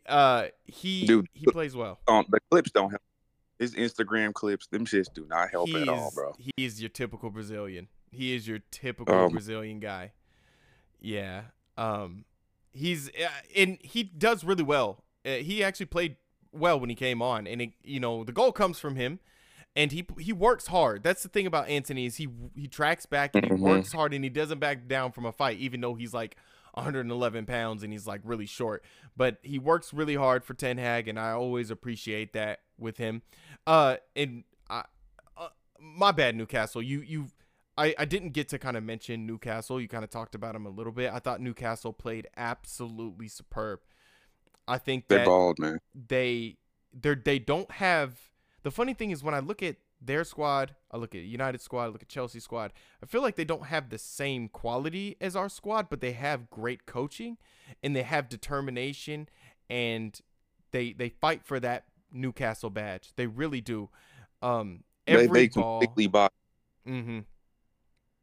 uh, 0.07 0.47
he 0.65 1.05
Dude, 1.05 1.27
he 1.33 1.47
plays 1.47 1.75
well. 1.75 1.99
Um, 2.07 2.25
the 2.29 2.39
clips 2.49 2.71
don't 2.71 2.91
help. 2.91 3.01
His 3.59 3.73
Instagram 3.75 4.33
clips, 4.33 4.67
them 4.67 4.85
shits 4.85 5.11
do 5.13 5.25
not 5.27 5.49
help 5.49 5.69
at 5.69 5.87
all, 5.89 6.11
bro. 6.13 6.33
He 6.37 6.51
is 6.63 6.79
your 6.81 6.89
typical 6.89 7.29
Brazilian. 7.31 7.87
He 8.11 8.35
is 8.35 8.47
your 8.47 8.59
typical 8.71 9.13
Um, 9.15 9.31
Brazilian 9.31 9.79
guy. 9.79 10.11
Yeah. 10.99 11.43
Um, 11.77 12.25
he's 12.71 13.09
uh, 13.09 13.27
and 13.55 13.77
he 13.81 14.03
does 14.03 14.43
really 14.43 14.63
well. 14.63 15.03
Uh, 15.25 15.35
he 15.37 15.63
actually 15.63 15.85
played 15.87 16.15
well 16.51 16.79
when 16.79 16.89
he 16.89 16.95
came 16.95 17.21
on, 17.21 17.47
and 17.47 17.61
it, 17.61 17.69
you 17.83 17.99
know 17.99 18.23
the 18.23 18.31
goal 18.31 18.51
comes 18.51 18.79
from 18.79 18.95
him, 18.95 19.19
and 19.75 19.91
he 19.91 20.05
he 20.19 20.33
works 20.33 20.67
hard. 20.67 21.03
That's 21.03 21.23
the 21.23 21.29
thing 21.29 21.45
about 21.45 21.67
Antony 21.67 22.05
is 22.05 22.15
he 22.15 22.27
he 22.55 22.67
tracks 22.67 23.05
back 23.05 23.35
and 23.35 23.45
he 23.45 23.51
Mhm. 23.51 23.59
works 23.59 23.91
hard 23.91 24.13
and 24.13 24.23
he 24.23 24.29
doesn't 24.29 24.59
back 24.59 24.87
down 24.87 25.11
from 25.11 25.25
a 25.25 25.31
fight, 25.31 25.57
even 25.59 25.81
though 25.81 25.93
he's 25.95 26.13
like 26.13 26.37
111 26.77 27.45
pounds 27.45 27.83
and 27.83 27.91
he's 27.91 28.07
like 28.07 28.21
really 28.23 28.45
short. 28.45 28.83
But 29.15 29.37
he 29.41 29.59
works 29.59 29.93
really 29.93 30.15
hard 30.15 30.45
for 30.45 30.53
Ten 30.53 30.77
Hag, 30.77 31.07
and 31.07 31.19
I 31.19 31.31
always 31.31 31.71
appreciate 31.71 32.33
that 32.33 32.59
with 32.77 32.97
him. 32.97 33.23
Uh, 33.65 33.97
and 34.15 34.43
I, 34.69 34.83
uh, 35.35 35.49
my 35.79 36.11
bad, 36.11 36.35
Newcastle. 36.35 36.81
You 36.81 37.01
you. 37.01 37.27
I, 37.79 37.93
I 37.99 38.05
didn't 38.05 38.31
get 38.31 38.49
to 38.49 38.57
kind 38.57 38.75
of 38.75 38.83
mention 38.83 39.27
Newcastle. 39.27 39.79
You 39.79 39.87
kind 39.87 40.03
of 40.03 40.09
talked 40.09 40.33
about 40.33 40.55
him 40.55 40.65
a 40.65 40.69
little 40.69 40.91
bit. 40.91 41.11
I 41.13 41.19
thought 41.19 41.41
Newcastle 41.41 41.93
played 41.93 42.27
absolutely 42.35 43.27
superb. 43.27 43.81
I 44.67 44.77
think 44.79 45.07
They 45.07 45.23
balled, 45.23 45.59
man. 45.59 45.79
they 45.93 46.57
they 46.93 47.15
they 47.15 47.39
don't 47.39 47.69
have 47.71 48.19
the 48.63 48.71
funny 48.71 48.93
thing 48.93 49.11
is 49.11 49.23
when 49.23 49.33
I 49.35 49.39
look 49.39 49.61
at 49.61 49.77
their 50.01 50.23
squad, 50.23 50.75
I 50.91 50.97
look 50.97 51.15
at 51.15 51.21
United 51.21 51.61
squad, 51.61 51.85
I 51.85 51.87
look 51.87 52.01
at 52.01 52.09
Chelsea 52.09 52.39
squad, 52.39 52.73
I 53.01 53.05
feel 53.05 53.21
like 53.21 53.35
they 53.35 53.45
don't 53.45 53.65
have 53.65 53.89
the 53.89 53.97
same 53.97 54.47
quality 54.47 55.15
as 55.19 55.35
our 55.35 55.49
squad, 55.49 55.89
but 55.89 56.01
they 56.01 56.11
have 56.13 56.49
great 56.49 56.85
coaching 56.85 57.37
and 57.81 57.95
they 57.95 58.03
have 58.03 58.29
determination 58.29 59.27
and 59.69 60.19
they 60.71 60.93
they 60.93 61.09
fight 61.09 61.43
for 61.43 61.59
that 61.59 61.85
Newcastle 62.11 62.69
badge. 62.69 63.11
They 63.15 63.27
really 63.27 63.61
do. 63.61 63.89
Um 64.41 64.83
every 65.07 65.27
They, 65.27 65.47
they 65.47 65.61
ball 65.61 65.79
completely. 65.81 66.07
Mm-hmm. 66.87 67.19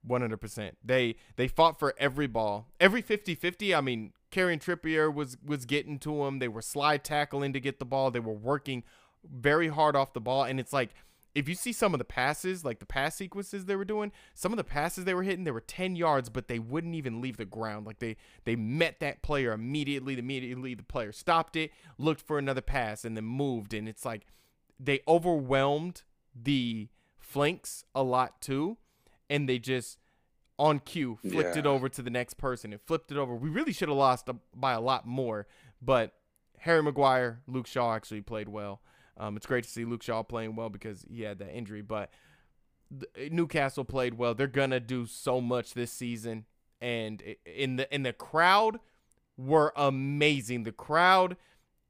One 0.07 0.21
hundred 0.21 0.39
percent. 0.39 0.77
They 0.85 1.17
they 1.37 1.49
fought 1.49 1.79
for 1.79 1.95
every 1.99 2.27
ball, 2.27 2.69
every 2.79 3.03
50-50. 3.03 3.77
I 3.77 3.81
mean, 3.81 4.13
Kieran 4.31 4.59
Trippier 4.59 5.13
was 5.13 5.37
was 5.45 5.65
getting 5.65 5.99
to 6.01 6.25
him. 6.25 6.39
They 6.39 6.49
were 6.49 6.63
slide 6.63 7.05
tackling 7.05 7.53
to 7.53 7.61
get 7.61 7.79
the 7.79 7.85
ball. 7.85 8.11
They 8.11 8.21
were 8.21 8.35
working 8.35 8.85
very 9.25 9.69
hard 9.69 9.97
off 9.97 10.13
the 10.13 10.21
ball, 10.21 10.45
and 10.45 10.61
it's 10.61 10.73
like 10.73 10.91
if 11.35 11.49
you 11.49 11.55
see 11.55 11.73
some 11.73 11.95
of 11.95 11.99
the 11.99 12.05
passes, 12.05 12.65
like 12.65 12.79
the 12.79 12.87
pass 12.87 13.17
sequences 13.17 13.65
they 13.65 13.77
were 13.77 13.85
doing, 13.85 14.13
some 14.35 14.53
of 14.53 14.57
the 14.57 14.65
passes 14.65 15.05
they 15.05 15.15
were 15.15 15.23
hitting, 15.23 15.45
they 15.45 15.51
were 15.51 15.61
ten 15.61 15.97
yards, 15.97 16.29
but 16.29 16.49
they 16.49 16.59
wouldn't 16.59 16.95
even 16.95 17.21
leave 17.21 17.37
the 17.37 17.45
ground. 17.45 17.87
Like 17.87 17.99
they 17.99 18.17
they 18.45 18.57
met 18.57 19.01
that 19.01 19.23
player 19.23 19.53
immediately. 19.53 20.19
Immediately, 20.19 20.75
the 20.75 20.83
player 20.83 21.13
stopped 21.13 21.57
it, 21.57 21.73
looked 21.99 22.21
for 22.21 22.39
another 22.39 22.61
pass, 22.61 23.05
and 23.05 23.17
then 23.17 23.25
moved. 23.25 23.75
And 23.75 23.89
it's 23.89 24.05
like 24.05 24.27
they 24.79 25.01
overwhelmed 25.09 26.03
the 26.35 26.89
flanks 27.19 27.85
a 27.95 28.03
lot 28.03 28.41
too 28.41 28.77
and 29.31 29.49
they 29.49 29.59
just 29.59 29.99
on 30.59 30.79
cue 30.79 31.19
flicked 31.21 31.57
it 31.57 31.67
over 31.67 31.89
to 31.89 32.03
the 32.03 32.11
next 32.11 32.35
person 32.35 32.73
and 32.73 32.81
flipped 32.83 33.11
it 33.11 33.17
over. 33.17 33.35
We 33.35 33.49
really 33.49 33.73
should 33.73 33.89
have 33.89 33.99
lost 33.99 34.29
by 34.55 34.73
a 34.73 34.81
lot 34.81 35.07
more, 35.07 35.47
but 35.83 36.13
Harry 36.59 36.83
Maguire, 36.83 37.41
Luke 37.49 37.67
Shaw 37.67 37.95
actually 37.95 38.21
played 38.21 38.49
well. 38.49 38.81
Um, 39.17 39.37
it's 39.37 39.47
great 39.47 39.65
to 39.65 39.71
see 39.71 39.85
Luke 39.85 40.03
Shaw 40.03 40.23
playing 40.23 40.57
well 40.57 40.69
because 40.69 41.05
he 41.09 41.23
had 41.23 41.39
that 41.39 41.55
injury, 41.55 41.83
but 41.83 42.11
th- 42.91 43.31
Newcastle 43.31 43.85
played 43.85 44.15
well. 44.15 44.35
They're 44.35 44.47
gonna 44.47 44.81
do 44.81 45.07
so 45.07 45.41
much 45.41 45.75
this 45.75 45.93
season, 45.93 46.47
and 46.81 47.23
in 47.47 47.77
the 47.77 47.93
in 47.95 48.03
the 48.03 48.13
crowd 48.13 48.81
were 49.37 49.73
amazing. 49.77 50.65
The 50.65 50.73
crowd 50.73 51.37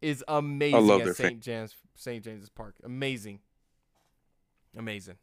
is 0.03 0.23
amazing 0.29 0.87
love 0.87 1.03
at 1.03 1.17
St. 1.17 1.41
James 1.41 1.75
St. 1.95 2.23
James's 2.23 2.51
Park. 2.51 2.77
Amazing, 2.85 3.41
amazing. 4.77 5.17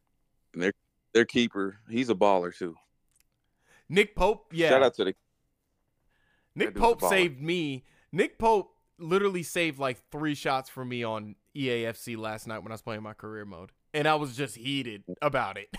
And 0.54 0.64
Their 0.64 0.74
their 1.14 1.26
keeper, 1.26 1.78
he's 1.90 2.10
a 2.10 2.16
baller 2.16 2.56
too. 2.56 2.76
Nick 3.90 4.16
Pope, 4.16 4.54
yeah. 4.54 4.70
Shout 4.70 4.84
out 4.84 4.94
to 4.96 5.04
the 5.04 5.16
Nick 6.56 6.74
That 6.74 6.74
dude's 6.74 6.78
a 6.78 6.80
Pope 6.80 7.02
saved 7.10 7.42
me. 7.42 7.84
Nick 8.12 8.38
Pope 8.40 8.74
literally 8.98 9.44
saved 9.44 9.80
like 9.80 9.98
three 10.12 10.36
shots 10.36 10.70
for 10.70 10.86
me 10.86 11.04
on 11.04 11.36
EAFC 11.56 12.18
last 12.18 12.48
night 12.48 12.60
when 12.64 12.72
I 12.72 12.76
was 12.76 12.82
playing 12.82 13.04
my 13.04 13.14
career 13.14 13.46
mode. 13.46 13.72
And 13.94 14.08
I 14.08 14.16
was 14.16 14.36
just 14.38 14.56
heated 14.56 15.04
about 15.22 15.58
it. 15.58 15.70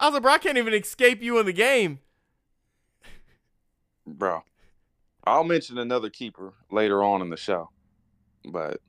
I 0.00 0.06
was 0.06 0.14
like, 0.14 0.22
bro, 0.22 0.32
I 0.32 0.38
can't 0.38 0.56
even 0.58 0.72
escape 0.74 1.22
you 1.22 1.38
in 1.38 1.46
the 1.46 1.52
game. 1.52 1.98
bro. 4.06 4.42
I'll 5.24 5.44
mention 5.44 5.76
another 5.78 6.08
keeper 6.08 6.54
later 6.70 7.02
on 7.02 7.20
in 7.20 7.28
the 7.28 7.36
show, 7.36 7.68
but 8.50 8.80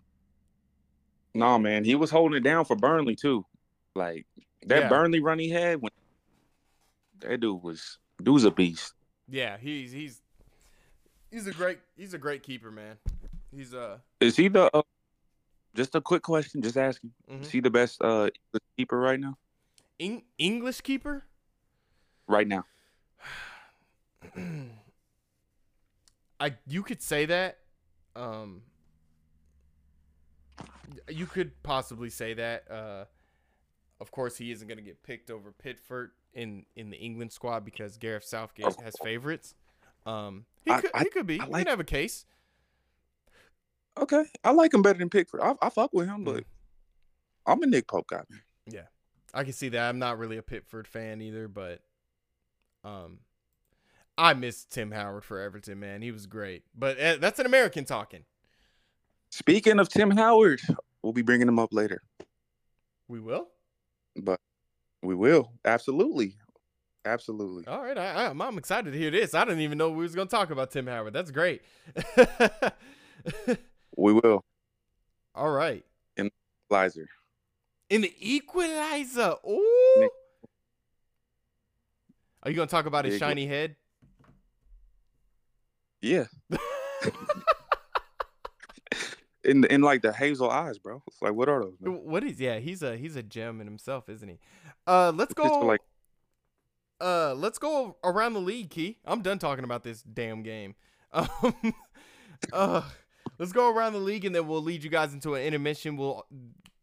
no, 1.34 1.60
man, 1.60 1.84
he 1.84 1.96
was 1.96 2.10
holding 2.12 2.38
it 2.38 2.44
down 2.44 2.64
for 2.64 2.78
Burnley 2.78 3.16
too. 3.16 3.46
Like 3.94 4.26
that 4.68 4.84
Yeah. 4.84 4.88
Burnley 4.90 5.20
run 5.20 5.38
he 5.40 5.50
had 5.50 5.82
when 5.82 5.92
that 7.20 7.42
dude 7.42 7.62
was 7.62 7.98
dude's 8.24 8.46
a 8.46 8.52
beast. 8.52 8.94
Yeah, 9.28 9.58
he's 9.58 9.92
he's 9.92 10.22
he's 11.30 11.46
a 11.48 11.52
great 11.52 11.80
he's 11.98 12.14
a 12.14 12.18
great 12.18 12.42
keeper, 12.44 12.72
man. 12.72 12.96
He's 13.56 13.74
uh 13.74 13.98
Is 14.20 14.36
he 14.36 14.48
the? 14.48 14.70
Uh, 14.76 14.82
just 15.76 15.96
a 15.96 16.02
quick 16.02 16.24
question, 16.24 16.62
just 16.62 16.78
asking. 16.78 17.12
mhm. 17.30 17.42
Is 17.42 17.50
he 17.52 17.60
the 17.60 17.70
best 17.70 18.02
uh 18.02 18.30
keeper 18.78 19.00
right 19.00 19.20
now? 19.20 19.38
Eng- 20.00 20.24
English 20.38 20.82
keeper. 20.82 21.24
Right 22.28 22.48
now, 22.48 22.64
I 26.40 26.54
you 26.68 26.84
could 26.84 27.02
say 27.02 27.26
that. 27.26 27.58
Um 28.16 28.62
You 31.10 31.26
could 31.26 31.62
possibly 31.64 32.10
say 32.10 32.34
that. 32.36 32.70
Uh, 32.70 33.06
of 34.00 34.12
course, 34.12 34.38
he 34.38 34.52
isn't 34.52 34.68
going 34.68 34.78
to 34.78 34.84
get 34.84 35.02
picked 35.04 35.30
over 35.32 35.52
Pickford 35.52 36.12
in 36.34 36.66
in 36.76 36.90
the 36.92 36.98
England 36.98 37.32
squad 37.32 37.66
because 37.66 37.98
Gareth 37.98 38.24
Southgate 38.26 38.80
has 38.82 38.96
favorites. 39.04 39.56
Um, 40.06 40.46
he 40.66 40.72
I- 40.72 40.82
could 40.82 40.92
I- 40.94 41.04
he 41.04 41.10
could 41.10 41.28
be. 41.28 41.40
I 41.42 41.46
he 41.46 41.52
could 41.52 41.68
have 41.68 41.80
a 41.80 41.84
case. 41.84 42.26
Okay, 44.00 44.24
I 44.44 44.52
like 44.52 44.74
him 44.74 44.82
better 44.82 45.00
than 45.00 45.10
Pickford. 45.10 45.42
I, 45.42 45.54
I 45.62 45.70
fuck 45.70 45.92
with 45.94 46.08
him, 46.08 46.24
but 46.24 46.38
Mm. 46.44 46.46
I'm 47.46 47.64
a 47.64 47.66
Nick 47.68 47.88
Pope 47.88 48.08
guy. 48.08 48.22
Man. 48.30 48.84
I 49.34 49.44
can 49.44 49.54
see 49.54 49.70
that. 49.70 49.88
I'm 49.90 50.00
not 50.00 50.18
really 50.18 50.38
a 50.38 50.42
Pickford 50.42 50.88
fan 50.88 51.22
either, 51.22 51.48
but 51.48 51.82
um, 52.84 53.20
I 54.18 54.34
miss 54.34 54.66
Tim 54.66 54.90
Howard 54.92 55.24
for 55.24 55.40
Everton, 55.40 55.80
man. 55.80 56.02
He 56.02 56.12
was 56.12 56.26
great, 56.26 56.64
but 56.76 57.00
uh, 57.00 57.18
that's 57.18 57.38
an 57.40 57.46
American 57.46 57.86
talking. 57.86 58.24
Speaking 59.30 59.80
of 59.80 59.88
Tim 59.90 60.10
Howard, 60.12 60.62
we'll 61.04 61.14
be 61.14 61.22
bringing 61.22 61.48
him 61.48 61.60
up 61.60 61.72
later, 61.74 62.02
We 63.08 63.20
will. 63.20 63.50
but 64.16 64.40
we 65.04 65.14
will 65.14 65.52
absolutely, 65.64 66.38
absolutely. 67.06 67.68
All 67.68 67.84
right, 67.84 67.98
I, 68.00 68.14
I, 68.14 68.30
I'm, 68.32 68.42
I'm 68.42 68.58
excited 68.58 68.92
to 68.94 68.98
hear 68.98 69.12
this. 69.12 69.36
I 69.36 69.46
didn't 69.46 69.62
even 69.62 69.78
know 69.78 69.92
we 69.92 70.02
was 70.04 70.16
gonna 70.16 70.28
talk 70.30 70.50
about 70.50 70.72
Tim 70.72 70.88
Howard. 70.88 71.14
That's 71.14 71.30
great. 71.32 71.62
We 74.00 74.14
will. 74.14 74.46
All 75.36 75.52
right, 75.52 75.86
Lizer. 76.70 77.08
in 77.90 78.02
the 78.02 78.14
Equalizer. 78.20 79.36
Ooh. 79.48 80.10
Are 82.44 82.50
you 82.52 82.56
gonna 82.56 82.68
talk 82.68 82.86
about 82.86 83.06
his 83.06 83.18
shiny 83.20 83.46
head? 83.46 83.76
Yeah. 86.02 86.26
in 89.44 89.64
in 89.66 89.82
like 89.82 90.02
the 90.02 90.14
hazel 90.14 90.50
eyes, 90.50 90.78
bro. 90.78 91.02
It's 91.08 91.22
like 91.22 91.34
what 91.34 91.50
are 91.50 91.64
those? 91.64 91.76
Man? 91.82 91.94
What 92.04 92.24
is? 92.24 92.40
Yeah, 92.40 92.60
he's 92.60 92.82
a 92.82 92.96
he's 92.96 93.16
a 93.16 93.24
gem 93.24 93.60
in 93.60 93.68
himself, 93.68 94.08
isn't 94.10 94.28
he? 94.30 94.40
Uh, 94.88 95.12
let's 95.16 95.32
It's 95.32 95.42
go. 95.42 95.60
like- 95.60 95.82
uh, 97.02 97.34
let's 97.36 97.58
go 97.58 97.96
around 98.04 98.34
the 98.34 98.42
league, 98.42 98.70
Key. 98.70 98.98
I'm 99.06 99.22
done 99.22 99.40
talking 99.40 99.64
about 99.64 99.84
this 99.84 100.02
damn 100.04 100.44
game. 100.44 100.76
Um, 101.12 101.28
uh, 102.54 102.82
let's 103.40 103.52
go 103.52 103.74
around 103.74 103.94
the 103.94 104.00
league, 104.00 104.26
and 104.26 104.36
then 104.36 104.48
we'll 104.48 104.62
lead 104.62 104.84
you 104.84 104.90
guys 104.90 105.14
into 105.14 105.34
an 105.34 105.42
intermission. 105.42 105.98
We'll 105.98 106.26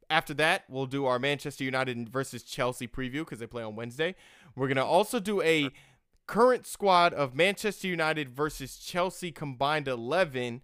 after 0.09 0.35
that 0.35 0.65
we'll 0.69 0.87
do 0.87 1.05
our 1.05 1.19
Manchester 1.19 1.65
United 1.65 2.09
versus 2.09 2.43
Chelsea 2.43 2.87
preview 2.87 3.21
because 3.21 3.39
they 3.39 3.47
play 3.47 3.63
on 3.63 3.77
Wednesday. 3.77 4.15
We're 4.55 4.69
gonna 4.69 4.85
also 4.85 5.21
do 5.21 5.43
a 5.43 5.71
current 6.27 6.67
squad 6.67 7.15
of 7.15 7.35
Manchester 7.35 7.87
United 7.89 8.31
versus 8.31 8.77
Chelsea 8.79 9.31
combined 9.31 9.87
eleven. 9.87 10.63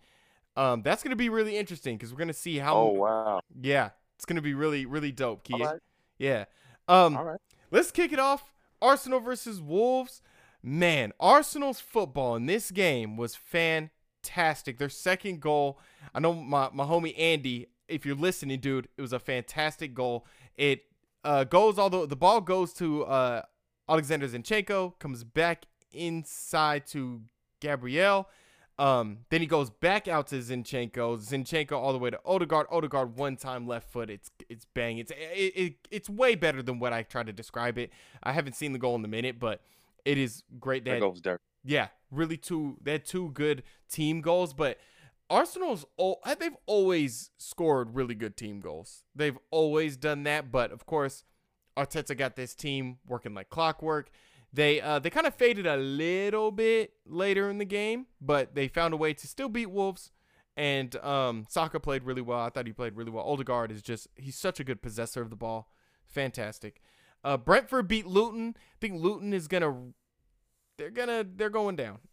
Um, 0.57 0.83
that's 0.83 1.03
gonna 1.03 1.17
be 1.17 1.29
really 1.29 1.57
interesting 1.57 1.97
because 1.97 2.13
we're 2.13 2.19
gonna 2.19 2.33
see 2.33 2.59
how. 2.59 2.77
Oh 2.77 2.93
wow. 2.93 3.41
Yeah, 3.61 3.91
it's 4.17 4.25
gonna 4.25 4.43
be 4.43 4.55
really, 4.55 4.87
really 4.87 5.13
dope, 5.13 5.45
Key. 5.45 5.55
All 5.55 5.61
right. 5.61 5.81
Yeah. 6.19 6.45
Um, 6.89 7.17
All 7.17 7.25
right. 7.25 7.41
let's 7.71 7.91
kick 7.91 8.13
it 8.13 8.19
off. 8.19 8.53
Arsenal 8.81 9.21
versus 9.21 9.61
Wolves. 9.61 10.23
Man, 10.63 11.13
Arsenal's 11.19 11.81
football 11.81 12.37
in 12.37 12.47
this 12.47 12.71
game 12.71 13.17
was 13.17 13.35
fantastic. 13.35 13.91
Their 14.23 14.89
second 14.89 15.41
goal. 15.41 15.79
I 16.15 16.21
know 16.21 16.33
my, 16.35 16.69
my 16.73 16.85
homie 16.85 17.19
Andy, 17.19 17.67
if 17.89 18.07
you're 18.07 18.17
listening, 18.17 18.61
dude, 18.61 18.89
it 18.97 19.01
was 19.03 19.13
a 19.13 19.19
fantastic 19.19 19.95
goal. 19.95 20.27
It 20.57 20.85
uh, 21.25 21.45
goes 21.45 21.79
although 21.79 22.07
the 22.07 22.17
ball 22.17 22.41
goes 22.41 22.73
to 22.75 23.05
uh, 23.05 23.43
Alexander 23.89 24.29
Zinchenko, 24.29 24.99
comes 24.99 25.25
back 25.25 25.67
inside 25.93 26.87
to 26.89 27.23
Gabriel. 27.61 28.29
Um, 28.79 29.19
then 29.29 29.41
he 29.41 29.47
goes 29.47 29.71
back 29.71 30.09
out 30.09 30.29
to 30.29 30.37
Zinchenko. 30.37 31.19
Zinchenko 31.19 31.73
all 31.73 31.93
the 31.93 31.99
way 31.99 32.11
to 32.11 32.19
Odegaard. 32.25 32.67
Odegaard 32.71 33.17
one 33.17 33.37
time 33.37 33.67
left 33.67 33.93
foot. 33.93 34.09
It's 34.11 34.31
it's 34.49 34.65
bang. 34.65 34.99
It's 34.99 35.11
it, 35.11 35.53
it, 35.55 35.75
it's 35.91 36.09
way 36.09 36.35
better 36.35 36.63
than 36.63 36.79
what 36.79 36.93
I 36.93 37.03
tried 37.03 37.27
to 37.27 37.33
describe 37.33 37.79
it. 37.79 37.91
I 38.23 38.33
haven't 38.33 38.55
seen 38.55 38.73
the 38.73 38.79
goal 38.79 38.95
in 38.97 39.03
the 39.03 39.09
minute, 39.09 39.39
but 39.39 39.61
it 40.05 40.17
is 40.19 40.43
great 40.59 40.85
That 40.85 40.93
that 40.93 41.01
goes 41.01 41.21
dirty. 41.21 41.43
yeah, 41.65 41.89
really 42.13 42.37
two 42.37 42.77
they 42.81 42.93
had 42.93 43.05
two 43.05 43.31
good 43.31 43.63
team 43.91 44.21
goals, 44.21 44.55
but 44.55 44.79
Arsenal's 45.29 45.87
al- 45.99 46.21
they've 46.39 46.57
always 46.67 47.31
scored 47.39 47.95
really 47.95 48.15
good 48.15 48.37
team 48.37 48.61
goals. 48.61 49.05
They've 49.15 49.39
always 49.51 49.97
done 49.97 50.25
that, 50.25 50.53
but 50.53 50.71
of 50.71 50.85
course, 50.85 51.25
Arteta 51.77 52.17
got 52.17 52.37
this 52.37 52.55
team 52.55 52.99
working 53.07 53.35
like 53.35 53.49
clockwork. 53.49 54.11
They 54.53 54.81
uh 54.81 54.99
they 54.99 55.09
kind 55.09 55.27
of 55.27 55.35
faded 55.35 55.67
a 55.67 55.77
little 55.79 56.51
bit 56.51 56.93
later 57.07 57.49
in 57.49 57.57
the 57.57 57.65
game, 57.65 58.07
but 58.21 58.55
they 58.55 58.69
found 58.69 58.93
a 58.93 58.99
way 58.99 59.15
to 59.15 59.27
still 59.27 59.49
beat 59.49 59.71
Wolves. 59.71 60.11
And 60.55 60.95
um 60.97 61.47
Saka 61.49 61.81
played 61.81 62.05
really 62.05 62.21
well. 62.21 62.41
I 62.41 62.51
thought 62.51 62.67
he 62.67 62.75
played 62.75 62.95
really 62.95 63.11
well. 63.11 63.25
Odegaard 63.25 63.73
is 63.73 63.81
just 63.81 64.09
he's 64.15 64.37
such 64.37 64.61
a 64.61 64.65
good 64.65 64.83
possessor 64.83 65.23
of 65.23 65.31
the 65.31 65.37
ball. 65.37 65.71
Fantastic. 66.05 66.83
Uh 67.25 67.39
Brentford 67.39 67.89
beat 67.89 68.07
Luton. 68.07 68.55
I 68.59 68.77
think 68.83 69.01
Luton 69.01 69.33
is 69.33 69.49
gonna 69.49 69.93
they're 70.83 70.91
gonna 70.91 71.25
they're 71.37 71.49
going 71.49 71.77
down. 71.77 71.99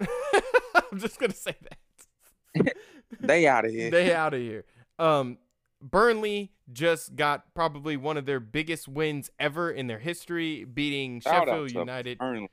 I'm 0.92 1.00
just 1.00 1.20
gonna 1.20 1.34
say 1.34 1.56
that. 1.64 2.74
They 3.20 3.48
out 3.48 3.66
of 3.66 3.72
here. 3.72 3.90
they 3.90 4.14
out 4.14 4.36
of 4.36 4.40
here. 4.40 4.66
Um, 5.00 5.40
Burnley 5.82 6.52
just 6.72 7.16
got 7.16 7.56
probably 7.56 7.98
one 7.98 8.18
of 8.18 8.28
their 8.28 8.40
biggest 8.40 8.88
wins 8.88 9.32
ever 9.40 9.72
in 9.72 9.88
their 9.88 9.98
history, 9.98 10.64
beating 10.64 11.20
Shout 11.20 11.34
out 11.34 11.48
Sheffield 11.48 11.72
United. 11.72 12.20
Burnley. 12.20 12.52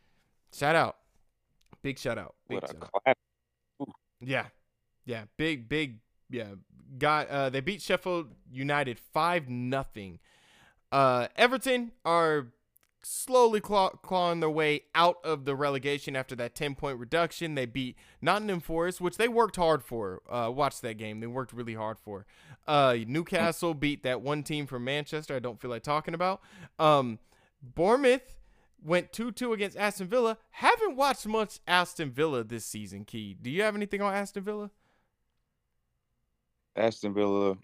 Shout 0.55 0.75
out, 0.75 0.97
big 1.83 1.99
shout 1.99 2.17
out, 2.17 2.35
big 2.49 2.63
What 2.63 2.71
a 2.71 2.73
shout 2.73 2.91
out. 3.07 3.19
Yeah, 4.23 4.47
yeah, 5.05 5.25
big, 5.37 5.69
big, 5.69 5.99
yeah. 6.31 6.55
Got 6.97 7.29
uh, 7.29 7.51
they 7.51 7.61
beat 7.61 7.83
Sheffield 7.83 8.29
United 8.51 8.99
five 8.99 9.51
nothing. 9.51 10.21
Uh, 10.91 11.29
Everton 11.37 11.93
are 12.07 12.47
slowly 13.07 13.61
claw- 13.61 13.91
clawing 13.91 14.41
their 14.41 14.51
way 14.51 14.83
out 14.95 15.19
of 15.23 15.45
the 15.45 15.55
relegation 15.55 16.17
after 16.17 16.35
that 16.37 16.55
ten 16.55 16.75
point 16.75 16.99
reduction. 16.99 17.55
They 17.55 17.67
beat 17.67 17.97
Nottingham 18.21 18.61
Forest, 18.61 19.01
which 19.01 19.17
they 19.17 19.29
worked 19.29 19.57
hard 19.57 19.85
for. 19.85 20.23
Uh, 20.29 20.51
watch 20.53 20.81
that 20.81 20.95
game; 20.95 21.21
they 21.21 21.27
worked 21.27 21.53
really 21.53 21.75
hard 21.75 21.99
for. 21.99 22.27
Uh, 22.67 22.97
Newcastle 23.07 23.75
beat 23.75 24.03
that 24.03 24.21
one 24.23 24.43
team 24.43 24.67
from 24.67 24.85
Manchester. 24.85 25.37
I 25.37 25.39
don't 25.39 25.61
feel 25.61 25.71
like 25.71 25.83
talking 25.83 26.15
about. 26.15 26.41
Um, 26.79 27.21
Bournemouth 27.63 28.35
went 28.85 29.13
2-2 29.13 29.55
against 29.55 29.77
Aston 29.77 30.09
Villa. 30.09 30.39
Haven't 30.51 30.97
watched 30.97 31.27
much 31.27 31.61
Aston 31.67 32.11
Villa 32.11 32.45
this 32.45 32.65
season, 32.65 33.05
Key. 33.05 33.37
Do 33.41 33.51
you 33.51 33.63
have 33.63 33.75
anything 33.75 34.03
on 34.03 34.15
Aston 34.15 34.43
Villa? 34.43 34.71
Aston 36.75 37.15
Villa, 37.15 37.57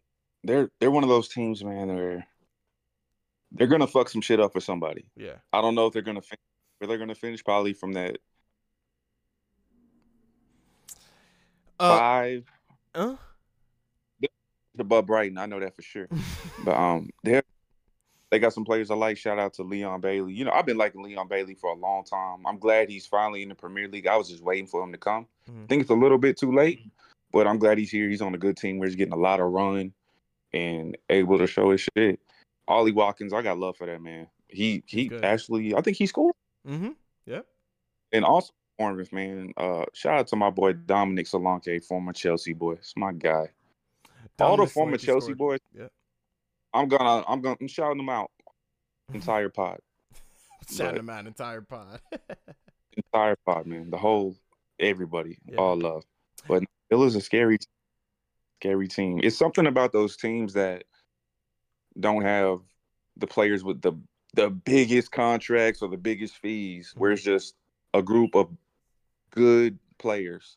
they're 0.44 0.70
they're 0.80 0.90
one 0.90 1.02
of 1.02 1.08
those 1.08 1.28
teams, 1.28 1.62
man. 1.64 1.88
They're 1.88 2.26
they're 3.54 3.66
gonna 3.66 3.86
fuck 3.86 4.08
some 4.08 4.20
shit 4.20 4.40
up 4.40 4.52
for 4.52 4.60
somebody. 4.60 5.04
Yeah. 5.16 5.36
I 5.52 5.60
don't 5.60 5.74
know 5.74 5.86
if 5.86 5.92
they're 5.92 6.02
gonna 6.02 6.22
finish, 6.22 6.40
where 6.78 6.88
they're 6.88 6.98
gonna 6.98 7.14
finish. 7.14 7.44
Probably 7.44 7.72
from 7.72 7.92
that 7.94 8.18
Uh, 11.78 11.98
five 11.98 12.44
uh, 12.94 13.16
above 14.78 15.06
Brighton. 15.06 15.38
I 15.38 15.46
know 15.46 15.58
that 15.58 15.74
for 15.74 15.82
sure. 15.82 16.08
but 16.64 16.76
um, 16.76 17.10
they 17.24 17.42
they 18.30 18.38
got 18.38 18.52
some 18.52 18.64
players 18.64 18.90
I 18.90 18.94
like. 18.94 19.18
Shout 19.18 19.38
out 19.38 19.54
to 19.54 19.62
Leon 19.62 20.00
Bailey. 20.00 20.32
You 20.32 20.44
know, 20.44 20.52
I've 20.52 20.64
been 20.64 20.78
liking 20.78 21.02
Leon 21.02 21.28
Bailey 21.28 21.54
for 21.54 21.70
a 21.70 21.74
long 21.76 22.04
time. 22.04 22.46
I'm 22.46 22.58
glad 22.58 22.88
he's 22.88 23.06
finally 23.06 23.42
in 23.42 23.48
the 23.48 23.54
Premier 23.54 23.88
League. 23.88 24.06
I 24.06 24.16
was 24.16 24.28
just 24.28 24.42
waiting 24.42 24.66
for 24.66 24.82
him 24.82 24.92
to 24.92 24.98
come. 24.98 25.26
Mhm. 25.50 25.64
I 25.64 25.66
think 25.66 25.82
it's 25.82 25.90
a 25.90 25.94
little 25.94 26.18
bit 26.18 26.38
too 26.38 26.52
late, 26.52 26.80
but 27.32 27.46
I'm 27.46 27.58
glad 27.58 27.78
he's 27.78 27.90
here. 27.90 28.08
He's 28.08 28.22
on 28.22 28.34
a 28.34 28.38
good 28.38 28.56
team 28.56 28.78
where 28.78 28.88
he's 28.88 28.96
getting 28.96 29.12
a 29.12 29.16
lot 29.16 29.40
of 29.40 29.50
run 29.50 29.92
and 30.54 30.96
able 31.10 31.38
to 31.38 31.46
show 31.46 31.70
his 31.72 31.86
shit. 31.96 32.20
Ollie 32.72 32.92
Watkins, 32.92 33.32
I 33.32 33.42
got 33.42 33.58
love 33.58 33.76
for 33.76 33.86
that 33.86 34.00
man. 34.02 34.26
He 34.48 34.82
he 34.86 35.08
good. 35.08 35.24
actually, 35.24 35.74
I 35.74 35.80
think 35.80 35.96
he 35.96 36.06
scored. 36.06 36.34
mm-hmm. 36.68 36.90
Yep. 37.26 37.46
And 38.12 38.24
also 38.24 38.52
Bournemouth, 38.78 39.12
man. 39.12 39.52
Uh, 39.56 39.84
shout 39.94 40.18
out 40.18 40.26
to 40.28 40.36
my 40.36 40.50
boy 40.50 40.72
Dominic 40.72 41.26
Solanke, 41.26 41.84
former 41.84 42.12
Chelsea 42.12 42.52
boy. 42.52 42.72
It's 42.72 42.94
my 42.96 43.12
guy. 43.12 43.48
All 44.40 44.56
the 44.56 44.66
former 44.66 44.96
Solanke 44.96 45.00
Chelsea 45.06 45.34
scored. 45.34 45.38
boys. 45.38 45.60
Yeah. 45.74 45.88
I'm 46.74 46.88
gonna 46.88 47.24
I'm 47.28 47.40
gonna 47.40 47.56
I'm 47.60 47.68
shouting 47.68 47.98
them 47.98 48.08
out. 48.08 48.30
Entire 49.12 49.48
pod. 49.48 49.78
Shout 50.70 50.92
but- 50.92 50.98
him 51.00 51.10
out, 51.10 51.26
entire 51.26 51.60
pod. 51.60 52.00
Entire 52.96 53.36
pod, 53.46 53.66
man. 53.66 53.90
The 53.90 53.96
whole 53.96 54.36
everybody. 54.78 55.38
Yeah. 55.46 55.56
All 55.56 55.76
love. 55.76 56.04
But 56.46 56.64
it 56.90 56.94
was 56.96 57.14
a 57.16 57.20
scary 57.20 57.58
scary 58.60 58.86
team. 58.88 59.20
It's 59.22 59.36
something 59.36 59.66
about 59.66 59.92
those 59.92 60.16
teams 60.16 60.52
that 60.54 60.84
don't 61.98 62.22
have 62.22 62.60
the 63.16 63.26
players 63.26 63.62
with 63.62 63.82
the 63.82 63.92
the 64.34 64.48
biggest 64.48 65.12
contracts 65.12 65.82
or 65.82 65.88
the 65.88 65.96
biggest 65.96 66.36
fees, 66.38 66.94
where 66.96 67.12
it's 67.12 67.22
just 67.22 67.54
a 67.92 68.02
group 68.02 68.34
of 68.34 68.50
good 69.30 69.78
players 69.98 70.56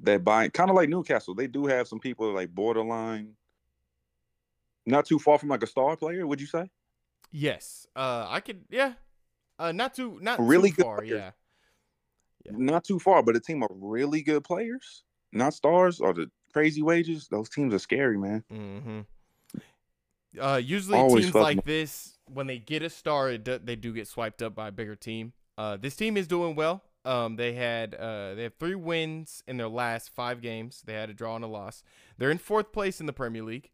that 0.00 0.24
buy 0.24 0.48
kind 0.48 0.70
of 0.70 0.76
like 0.76 0.88
Newcastle. 0.88 1.34
They 1.34 1.46
do 1.46 1.66
have 1.66 1.88
some 1.88 1.98
people 1.98 2.32
like 2.32 2.54
borderline, 2.54 3.34
not 4.86 5.06
too 5.06 5.18
far 5.18 5.38
from 5.38 5.48
like 5.48 5.62
a 5.62 5.66
star 5.66 5.96
player. 5.96 6.26
Would 6.26 6.40
you 6.40 6.46
say? 6.46 6.70
yes. 7.34 7.86
Uh, 7.94 8.26
I 8.28 8.40
could. 8.40 8.64
Yeah. 8.70 8.94
Uh, 9.58 9.72
not 9.72 9.94
too. 9.94 10.18
Not 10.22 10.40
Really 10.40 10.70
too 10.70 10.82
far. 10.82 11.04
Yeah. 11.04 11.32
Yeah. 12.44 12.52
Not 12.56 12.84
too 12.84 12.98
far, 12.98 13.22
but 13.22 13.36
a 13.36 13.40
team 13.40 13.62
of 13.62 13.70
really 13.72 14.22
good 14.22 14.44
players, 14.44 15.04
not 15.32 15.54
stars, 15.54 16.00
or 16.00 16.12
the 16.12 16.30
crazy 16.52 16.82
wages, 16.82 17.28
those 17.28 17.48
teams 17.48 17.74
are 17.74 17.78
scary, 17.78 18.18
man. 18.18 18.44
Mm-hmm. 18.52 19.00
Uh, 20.38 20.60
usually 20.62 20.98
Always 20.98 21.24
teams 21.24 21.34
like 21.34 21.64
this, 21.64 22.18
when 22.32 22.46
they 22.46 22.58
get 22.58 22.82
a 22.82 22.90
star, 22.90 23.36
do, 23.38 23.58
they 23.58 23.76
do 23.76 23.92
get 23.92 24.08
swiped 24.08 24.42
up 24.42 24.54
by 24.54 24.68
a 24.68 24.72
bigger 24.72 24.96
team. 24.96 25.32
Uh, 25.56 25.76
this 25.76 25.96
team 25.96 26.16
is 26.16 26.26
doing 26.26 26.54
well. 26.54 26.82
Um, 27.04 27.36
they 27.36 27.52
had 27.52 27.94
uh, 27.94 28.34
they 28.34 28.44
have 28.44 28.54
three 28.54 28.74
wins 28.74 29.42
in 29.46 29.58
their 29.58 29.68
last 29.68 30.10
five 30.14 30.40
games. 30.40 30.82
They 30.86 30.94
had 30.94 31.10
a 31.10 31.14
draw 31.14 31.36
and 31.36 31.44
a 31.44 31.48
loss. 31.48 31.82
They're 32.16 32.30
in 32.30 32.38
fourth 32.38 32.72
place 32.72 32.98
in 32.98 33.06
the 33.06 33.12
Premier 33.12 33.42
League. 33.42 33.70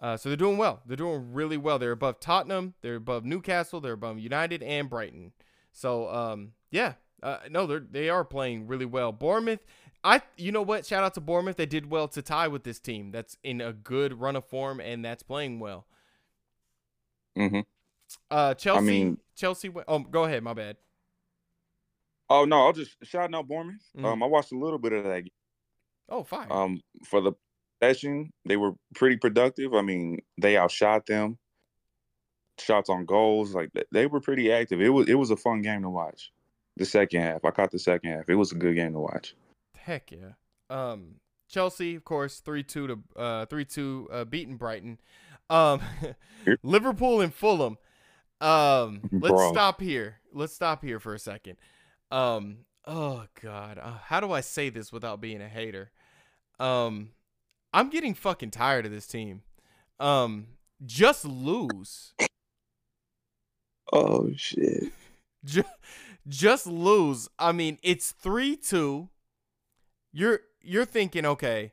Uh, 0.00 0.16
so 0.16 0.28
they're 0.28 0.36
doing 0.36 0.58
well. 0.58 0.80
They're 0.84 0.96
doing 0.96 1.32
really 1.32 1.56
well. 1.56 1.78
They're 1.78 1.92
above 1.92 2.18
Tottenham. 2.18 2.74
They're 2.82 2.96
above 2.96 3.24
Newcastle. 3.24 3.80
They're 3.80 3.92
above 3.92 4.18
United 4.18 4.60
and 4.62 4.90
Brighton. 4.90 5.32
So 5.70 6.12
um, 6.12 6.52
yeah, 6.72 6.94
uh, 7.22 7.38
no, 7.48 7.66
they're 7.66 7.84
they 7.88 8.08
are 8.08 8.24
playing 8.24 8.66
really 8.66 8.84
well. 8.84 9.12
Bournemouth, 9.12 9.64
I 10.02 10.22
you 10.36 10.50
know 10.50 10.62
what? 10.62 10.84
Shout 10.84 11.04
out 11.04 11.14
to 11.14 11.20
Bournemouth. 11.20 11.56
They 11.56 11.66
did 11.66 11.88
well 11.88 12.08
to 12.08 12.20
tie 12.20 12.48
with 12.48 12.64
this 12.64 12.80
team. 12.80 13.12
That's 13.12 13.36
in 13.44 13.60
a 13.60 13.72
good 13.72 14.20
run 14.20 14.34
of 14.34 14.44
form 14.44 14.80
and 14.80 15.04
that's 15.04 15.22
playing 15.22 15.60
well. 15.60 15.86
Hmm 17.36 17.60
Uh, 18.30 18.54
Chelsea. 18.54 18.78
I 18.78 18.80
mean- 18.82 19.18
Chelsea. 19.34 19.70
Oh, 19.88 19.98
go 20.00 20.24
ahead. 20.24 20.42
My 20.42 20.52
bad. 20.54 20.76
Oh 22.28 22.44
no, 22.44 22.66
I'll 22.66 22.72
just 22.72 22.96
shout 23.02 23.34
out 23.34 23.48
Bournemouth. 23.48 23.82
Mhm. 23.96 24.04
Um, 24.04 24.22
I 24.22 24.26
watched 24.26 24.52
a 24.52 24.58
little 24.58 24.78
bit 24.78 24.92
of 24.92 25.04
that. 25.04 25.22
game. 25.22 25.30
Oh, 26.08 26.22
fine. 26.24 26.46
Um, 26.50 26.80
for 27.04 27.20
the 27.20 27.32
session, 27.82 28.30
they 28.44 28.56
were 28.56 28.72
pretty 28.94 29.16
productive. 29.16 29.74
I 29.74 29.82
mean, 29.82 30.18
they 30.40 30.56
outshot 30.56 31.06
them. 31.06 31.38
Shots 32.58 32.90
on 32.90 33.06
goals, 33.06 33.54
like 33.54 33.70
they 33.90 34.06
were 34.06 34.20
pretty 34.20 34.52
active. 34.52 34.80
It 34.80 34.90
was 34.90 35.08
it 35.08 35.14
was 35.14 35.30
a 35.30 35.36
fun 35.36 35.62
game 35.62 35.82
to 35.82 35.90
watch. 35.90 36.30
The 36.76 36.84
second 36.84 37.20
half, 37.22 37.44
I 37.44 37.50
caught 37.50 37.70
the 37.70 37.78
second 37.78 38.10
half. 38.10 38.28
It 38.28 38.34
was 38.34 38.52
a 38.52 38.56
good 38.56 38.76
game 38.76 38.92
to 38.92 39.00
watch. 39.00 39.34
Heck 39.76 40.12
yeah. 40.12 40.32
Um, 40.70 41.16
Chelsea, 41.48 41.94
of 41.96 42.04
course, 42.04 42.40
three 42.40 42.62
two 42.62 42.86
to 42.86 42.98
uh 43.16 43.46
three 43.46 43.64
two 43.64 44.08
uh 44.12 44.24
beating 44.24 44.56
Brighton. 44.56 45.00
Um, 45.52 45.82
Liverpool 46.62 47.20
and 47.20 47.32
Fulham. 47.32 47.76
Um, 48.40 49.02
let's 49.12 49.34
Bro. 49.34 49.52
stop 49.52 49.80
here. 49.80 50.16
Let's 50.32 50.54
stop 50.54 50.82
here 50.82 50.98
for 50.98 51.14
a 51.14 51.18
second. 51.18 51.58
Um, 52.10 52.64
oh 52.86 53.26
god, 53.40 53.78
uh, 53.78 53.98
how 54.06 54.20
do 54.20 54.32
I 54.32 54.40
say 54.40 54.70
this 54.70 54.92
without 54.92 55.20
being 55.20 55.40
a 55.42 55.48
hater? 55.48 55.92
Um, 56.58 57.10
I'm 57.72 57.90
getting 57.90 58.14
fucking 58.14 58.50
tired 58.50 58.86
of 58.86 58.92
this 58.92 59.06
team. 59.06 59.42
Um, 60.00 60.46
just 60.84 61.24
lose. 61.24 62.14
Oh 63.92 64.30
shit! 64.34 64.92
just, 65.44 65.68
just 66.26 66.66
lose. 66.66 67.28
I 67.38 67.52
mean, 67.52 67.78
it's 67.82 68.10
three 68.10 68.56
two. 68.56 69.10
You're 70.12 70.40
you're 70.62 70.86
thinking, 70.86 71.26
okay, 71.26 71.72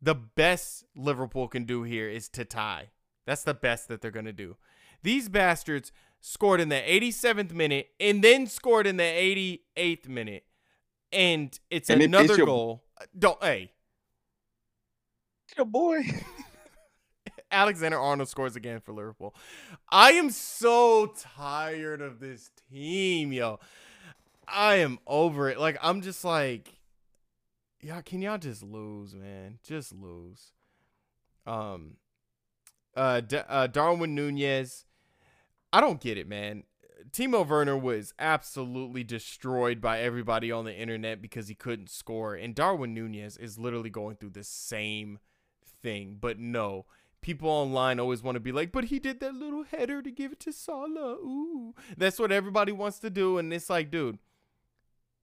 the 0.00 0.14
best 0.14 0.84
Liverpool 0.94 1.48
can 1.48 1.64
do 1.64 1.82
here 1.84 2.08
is 2.08 2.28
to 2.30 2.44
tie. 2.44 2.90
That's 3.26 3.42
the 3.42 3.54
best 3.54 3.88
that 3.88 4.00
they're 4.00 4.10
gonna 4.10 4.32
do. 4.32 4.56
These 5.02 5.28
bastards 5.28 5.92
scored 6.20 6.60
in 6.60 6.68
the 6.70 6.76
87th 6.76 7.52
minute 7.52 7.88
and 8.00 8.22
then 8.24 8.46
scored 8.46 8.86
in 8.86 8.96
the 8.96 9.02
88th 9.04 10.08
minute, 10.08 10.44
and 11.12 11.58
it's 11.70 11.90
And 11.90 12.00
it- 12.00 12.04
it's 12.06 12.08
another 12.14 12.36
your- 12.36 12.46
goal. 12.46 12.84
Don't 13.18 13.42
hey. 13.42 13.72
Your 15.56 15.66
boy. 15.66 16.02
Alexander 17.50 17.98
Arnold 17.98 18.28
scores 18.28 18.56
again 18.56 18.80
for 18.80 18.92
Liverpool. 18.92 19.34
I 19.88 20.12
am 20.12 20.30
so 20.30 21.14
tired 21.16 22.00
of 22.00 22.18
this 22.18 22.50
team, 22.72 23.32
yo. 23.32 23.60
I 24.48 24.76
am 24.76 24.98
over 25.06 25.48
it. 25.48 25.58
Like 25.60 25.78
I'm 25.80 26.00
just 26.02 26.24
like, 26.24 26.74
yeah, 27.80 28.00
can 28.00 28.20
y'all 28.22 28.38
just 28.38 28.62
lose, 28.62 29.14
man? 29.14 29.58
Just 29.62 29.94
lose. 29.94 30.52
Um, 31.46 31.96
uh, 32.96 33.20
D- 33.20 33.40
uh 33.48 33.66
Darwin 33.66 34.14
Nunez. 34.14 34.84
I 35.72 35.80
don't 35.80 36.00
get 36.00 36.18
it, 36.18 36.28
man. 36.28 36.64
Timo 37.10 37.46
Werner 37.46 37.76
was 37.76 38.12
absolutely 38.18 39.04
destroyed 39.04 39.80
by 39.80 40.00
everybody 40.00 40.50
on 40.50 40.64
the 40.64 40.74
internet 40.74 41.22
because 41.22 41.48
he 41.48 41.54
couldn't 41.54 41.90
score, 41.90 42.34
and 42.34 42.54
Darwin 42.54 42.92
Nunez 42.94 43.36
is 43.36 43.58
literally 43.58 43.90
going 43.90 44.16
through 44.16 44.30
the 44.30 44.44
same 44.44 45.18
thing. 45.82 46.16
But 46.20 46.38
no, 46.40 46.86
people 47.20 47.48
online 47.48 48.00
always 48.00 48.22
want 48.22 48.36
to 48.36 48.40
be 48.40 48.52
like, 48.52 48.72
but 48.72 48.84
he 48.84 48.98
did 48.98 49.20
that 49.20 49.34
little 49.34 49.62
header 49.62 50.02
to 50.02 50.10
give 50.10 50.32
it 50.32 50.40
to 50.40 50.52
Salah. 50.52 51.14
Ooh, 51.14 51.74
that's 51.96 52.18
what 52.18 52.32
everybody 52.32 52.72
wants 52.72 52.98
to 53.00 53.10
do, 53.10 53.38
and 53.38 53.52
it's 53.52 53.70
like, 53.70 53.90
dude, 53.90 54.18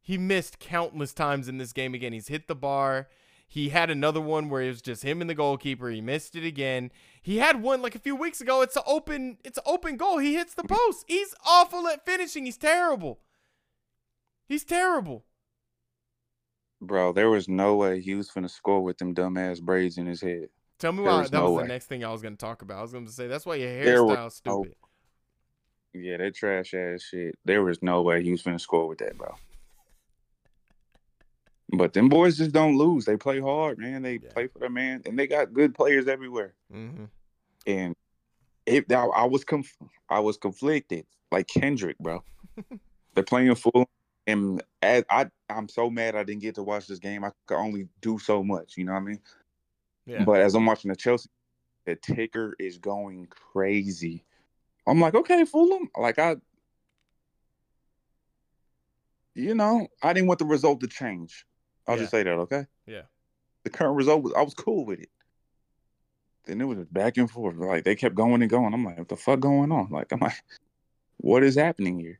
he 0.01 0.17
missed 0.17 0.59
countless 0.59 1.13
times 1.13 1.47
in 1.47 1.57
this 1.57 1.73
game 1.73 1.93
again. 1.93 2.13
He's 2.13 2.27
hit 2.27 2.47
the 2.47 2.55
bar. 2.55 3.07
He 3.47 3.69
had 3.69 3.89
another 3.89 4.21
one 4.21 4.49
where 4.49 4.61
it 4.61 4.69
was 4.69 4.81
just 4.81 5.03
him 5.03 5.19
and 5.19 5.29
the 5.29 5.35
goalkeeper. 5.35 5.89
He 5.89 5.99
missed 5.99 6.37
it 6.37 6.45
again. 6.45 6.89
He 7.21 7.37
had 7.37 7.61
one 7.61 7.81
like 7.81 7.93
a 7.95 7.99
few 7.99 8.15
weeks 8.15 8.41
ago. 8.41 8.61
It's 8.61 8.75
an 8.75 8.83
open, 8.87 9.37
it's 9.43 9.57
an 9.57 9.63
open 9.67 9.95
goal. 9.97 10.17
He 10.17 10.33
hits 10.33 10.53
the 10.55 10.63
post. 10.63 11.05
He's 11.07 11.35
awful 11.45 11.87
at 11.87 12.03
finishing. 12.05 12.45
He's 12.45 12.57
terrible. 12.57 13.19
He's 14.47 14.63
terrible. 14.63 15.23
Bro, 16.81 17.13
there 17.13 17.29
was 17.29 17.47
no 17.47 17.75
way 17.75 18.01
he 18.01 18.15
was 18.15 18.29
finna 18.29 18.49
score 18.49 18.81
with 18.81 18.97
them 18.97 19.13
dumbass 19.13 19.61
braids 19.61 19.97
in 19.99 20.07
his 20.07 20.21
head. 20.21 20.49
Tell 20.79 20.91
me 20.93 21.03
There 21.03 21.11
why. 21.11 21.19
was 21.21 21.29
That 21.29 21.37
no 21.37 21.51
was 21.51 21.57
way. 21.57 21.63
the 21.63 21.67
next 21.67 21.85
thing 21.85 22.03
I 22.03 22.11
was 22.11 22.23
gonna 22.23 22.35
talk 22.35 22.63
about. 22.63 22.79
I 22.79 22.81
was 22.81 22.91
gonna 22.91 23.07
say 23.09 23.27
that's 23.27 23.45
why 23.45 23.55
your 23.55 23.69
hairstyle's 23.69 24.41
no- 24.45 24.63
stupid. 24.63 24.75
Yeah, 25.93 26.17
that 26.17 26.33
trash 26.35 26.73
ass 26.73 27.03
shit. 27.03 27.35
There 27.45 27.63
was 27.63 27.83
no 27.83 28.01
way 28.01 28.23
he 28.23 28.31
was 28.31 28.41
finna 28.41 28.59
score 28.59 28.87
with 28.87 28.97
that, 28.99 29.15
bro. 29.17 29.35
But 31.73 31.93
them 31.93 32.09
boys 32.09 32.37
just 32.37 32.51
don't 32.51 32.77
lose. 32.77 33.05
They 33.05 33.15
play 33.17 33.39
hard, 33.39 33.77
man. 33.77 34.01
They 34.01 34.19
Yeah. 34.21 34.29
play 34.33 34.47
for 34.47 34.59
their 34.59 34.69
man, 34.69 35.01
and 35.05 35.17
they 35.17 35.27
got 35.27 35.53
good 35.53 35.73
players 35.73 36.07
everywhere. 36.07 36.53
Mm-hmm. 36.73 37.05
And 37.65 37.95
it, 38.65 38.91
I, 38.91 39.05
I 39.05 39.25
was 39.25 39.43
conf- 39.43 39.77
I 40.09 40.19
was 40.19 40.37
conflicted, 40.37 41.05
like 41.31 41.47
Kendrick, 41.47 41.97
bro. 41.99 42.23
They're 43.13 43.23
playing 43.23 43.55
full, 43.55 43.89
and 44.27 44.61
as 44.81 45.03
I, 45.09 45.27
I'm 45.49 45.69
so 45.69 45.89
mad 45.89 46.15
I 46.15 46.23
didn't 46.23 46.41
get 46.41 46.55
to 46.55 46.63
watch 46.63 46.87
this 46.87 46.99
game. 46.99 47.23
I 47.23 47.31
could 47.45 47.57
only 47.57 47.87
do 48.01 48.19
so 48.19 48.43
much, 48.43 48.77
you 48.77 48.83
know 48.85 48.93
what 48.93 48.99
I 49.01 49.05
mean? 49.05 49.19
Yeah. 50.05 50.23
But 50.23 50.41
as 50.41 50.55
I'm 50.55 50.65
watching 50.65 50.89
the 50.89 50.95
Chelsea, 50.95 51.29
the 51.85 51.95
ticker 51.95 52.55
is 52.59 52.77
going 52.77 53.27
crazy. 53.27 54.25
I'm 54.87 54.99
like, 54.99 55.13
okay, 55.15 55.45
Fulham. 55.45 55.89
Like 55.97 56.19
I, 56.19 56.35
you 59.35 59.55
know, 59.55 59.87
I 60.03 60.13
didn't 60.13 60.27
want 60.27 60.39
the 60.39 60.45
result 60.45 60.81
to 60.81 60.87
change. 60.87 61.45
I'll 61.87 61.97
just 61.97 62.11
say 62.11 62.23
that, 62.23 62.31
okay? 62.31 62.65
Yeah. 62.85 63.03
The 63.63 63.69
current 63.69 63.95
result 63.95 64.23
was 64.23 64.33
I 64.33 64.41
was 64.41 64.53
cool 64.53 64.85
with 64.85 64.99
it. 64.99 65.09
Then 66.45 66.61
it 66.61 66.65
was 66.65 66.79
back 66.91 67.17
and 67.17 67.29
forth. 67.29 67.55
Like 67.57 67.83
they 67.83 67.95
kept 67.95 68.15
going 68.15 68.41
and 68.41 68.49
going. 68.49 68.73
I'm 68.73 68.83
like, 68.83 68.97
what 68.97 69.09
the 69.09 69.15
fuck 69.15 69.39
going 69.39 69.71
on? 69.71 69.89
Like, 69.89 70.11
I'm 70.11 70.19
like, 70.19 70.41
what 71.17 71.43
is 71.43 71.55
happening 71.55 71.99
here? 71.99 72.19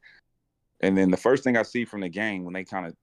And 0.80 0.98
then 0.98 1.12
the 1.12 1.18
first 1.18 1.44
thing 1.44 1.58
I 1.58 1.64
see 1.64 1.86
from 1.86 2.02
the 2.02 2.10
game 2.10 2.44
when 2.44 2.54
they 2.54 2.64
kind 2.64 2.88
of 2.88 2.96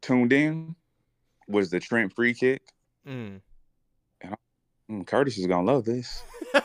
tuned 0.00 0.32
in 0.32 0.74
was 1.48 1.70
the 1.70 1.80
Trent 1.80 2.14
free 2.14 2.34
kick. 2.34 2.62
Mm. 3.06 3.40
Mm, 4.90 5.06
Curtis 5.06 5.38
is 5.38 5.46
gonna 5.46 5.64
love 5.64 5.84
this. 5.84 6.22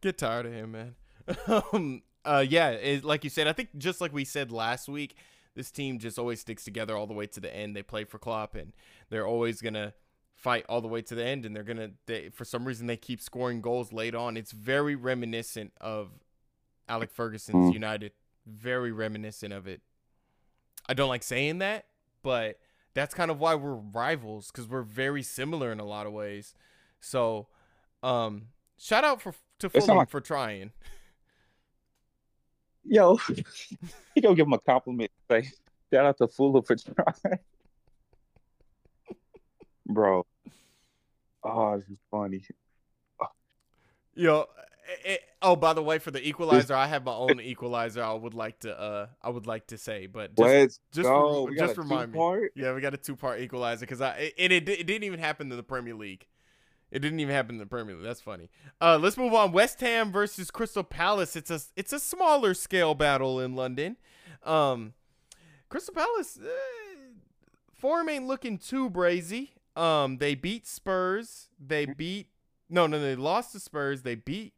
Get 0.00 0.18
tired 0.18 0.46
of 0.46 0.52
him, 0.52 0.72
man. 0.72 0.94
um, 1.72 2.02
uh, 2.28 2.44
yeah, 2.48 2.70
it, 2.70 3.04
like 3.04 3.24
you 3.24 3.30
said, 3.30 3.46
I 3.48 3.52
think 3.52 3.70
just 3.78 4.00
like 4.00 4.12
we 4.12 4.24
said 4.24 4.50
last 4.52 4.88
week, 4.88 5.16
this 5.54 5.70
team 5.70 5.98
just 5.98 6.18
always 6.18 6.40
sticks 6.40 6.64
together 6.64 6.96
all 6.96 7.06
the 7.06 7.14
way 7.14 7.26
to 7.26 7.40
the 7.40 7.54
end. 7.54 7.74
They 7.74 7.82
play 7.82 8.04
for 8.04 8.18
Klopp, 8.18 8.54
and 8.54 8.72
they're 9.10 9.26
always 9.26 9.60
gonna 9.62 9.94
fight 10.34 10.64
all 10.68 10.80
the 10.80 10.88
way 10.88 11.02
to 11.02 11.14
the 11.14 11.24
end. 11.24 11.44
And 11.44 11.56
they're 11.56 11.64
gonna, 11.64 11.90
they, 12.06 12.28
for 12.28 12.44
some 12.44 12.64
reason, 12.64 12.86
they 12.86 12.96
keep 12.96 13.20
scoring 13.20 13.60
goals 13.60 13.92
late 13.92 14.14
on. 14.14 14.36
It's 14.36 14.52
very 14.52 14.94
reminiscent 14.94 15.72
of 15.80 16.10
Alex 16.88 17.12
Ferguson's 17.14 17.70
Mm. 17.70 17.74
United. 17.74 18.12
Very 18.46 18.92
reminiscent 18.92 19.52
of 19.52 19.66
it. 19.66 19.80
I 20.88 20.94
don't 20.94 21.08
like 21.08 21.22
saying 21.22 21.58
that, 21.58 21.86
but 22.22 22.58
that's 22.94 23.14
kind 23.14 23.30
of 23.30 23.38
why 23.40 23.54
we're 23.54 23.74
rivals 23.74 24.50
because 24.50 24.68
we're 24.68 24.82
very 24.82 25.22
similar 25.22 25.70
in 25.72 25.80
a 25.80 25.84
lot 25.84 26.06
of 26.06 26.12
ways. 26.12 26.54
So, 27.00 27.48
um, 28.02 28.48
shout 28.78 29.04
out 29.04 29.20
for 29.20 29.34
to 29.58 29.68
Fulham 29.68 29.96
like- 29.98 30.10
for 30.10 30.20
trying. 30.20 30.72
Yo, 32.88 33.18
you 34.14 34.22
go 34.22 34.34
give 34.34 34.46
him 34.46 34.54
a 34.54 34.58
compliment. 34.58 35.10
Say, 35.30 35.50
shout 35.92 36.06
out 36.06 36.18
to 36.18 36.28
Fuller 36.28 36.62
for 36.62 36.74
trying. 36.74 37.38
Bro. 39.86 40.26
Oh, 41.44 41.76
this 41.76 41.88
is 41.88 41.98
funny. 42.10 42.42
Yo, 44.14 44.46
eh, 44.88 45.12
eh, 45.12 45.16
oh, 45.42 45.54
by 45.54 45.74
the 45.74 45.82
way, 45.82 45.98
for 45.98 46.10
the 46.10 46.26
equalizer, 46.26 46.74
I 46.74 46.86
have 46.86 47.04
my 47.04 47.12
own 47.12 47.40
equalizer. 47.40 48.02
I 48.02 48.14
would 48.14 48.34
like 48.34 48.60
to, 48.60 48.78
uh, 48.78 49.06
I 49.22 49.28
would 49.28 49.46
like 49.46 49.66
to 49.68 49.78
say, 49.78 50.06
but 50.06 50.34
just, 50.34 50.48
Let's 50.48 50.80
just 50.92 51.08
go. 51.08 51.46
re- 51.46 51.56
just 51.56 51.76
remind 51.76 52.12
me. 52.12 52.18
two-part? 52.18 52.52
yeah, 52.56 52.74
we 52.74 52.80
got 52.80 52.94
a 52.94 52.98
two 52.98 53.16
part 53.16 53.40
equalizer 53.40 53.80
because 53.80 54.00
I 54.00 54.32
and 54.38 54.52
it, 54.52 54.68
it 54.68 54.86
didn't 54.86 55.04
even 55.04 55.20
happen 55.20 55.50
in 55.50 55.56
the 55.56 55.62
Premier 55.62 55.94
League. 55.94 56.26
It 56.90 57.00
didn't 57.00 57.20
even 57.20 57.34
happen 57.34 57.56
in 57.56 57.58
the 57.58 57.66
Premier 57.66 57.94
League. 57.94 58.04
That's 58.04 58.20
funny. 58.20 58.48
Uh, 58.80 58.98
let's 59.00 59.16
move 59.16 59.34
on. 59.34 59.52
West 59.52 59.80
Ham 59.80 60.10
versus 60.10 60.50
Crystal 60.50 60.82
Palace. 60.82 61.36
It's 61.36 61.50
a 61.50 61.60
it's 61.76 61.92
a 61.92 62.00
smaller 62.00 62.54
scale 62.54 62.94
battle 62.94 63.40
in 63.40 63.54
London. 63.54 63.96
Um, 64.42 64.94
Crystal 65.68 65.94
Palace, 65.94 66.38
eh, 66.42 66.48
form 67.72 68.08
ain't 68.08 68.26
looking 68.26 68.56
too 68.56 68.88
brazy. 68.88 69.50
Um, 69.76 70.18
they 70.18 70.34
beat 70.34 70.66
Spurs. 70.66 71.48
They 71.60 71.84
beat 71.84 72.28
no, 72.70 72.86
no, 72.86 73.00
they 73.00 73.16
lost 73.16 73.52
to 73.52 73.60
Spurs. 73.60 74.02
They 74.02 74.14
beat 74.14 74.52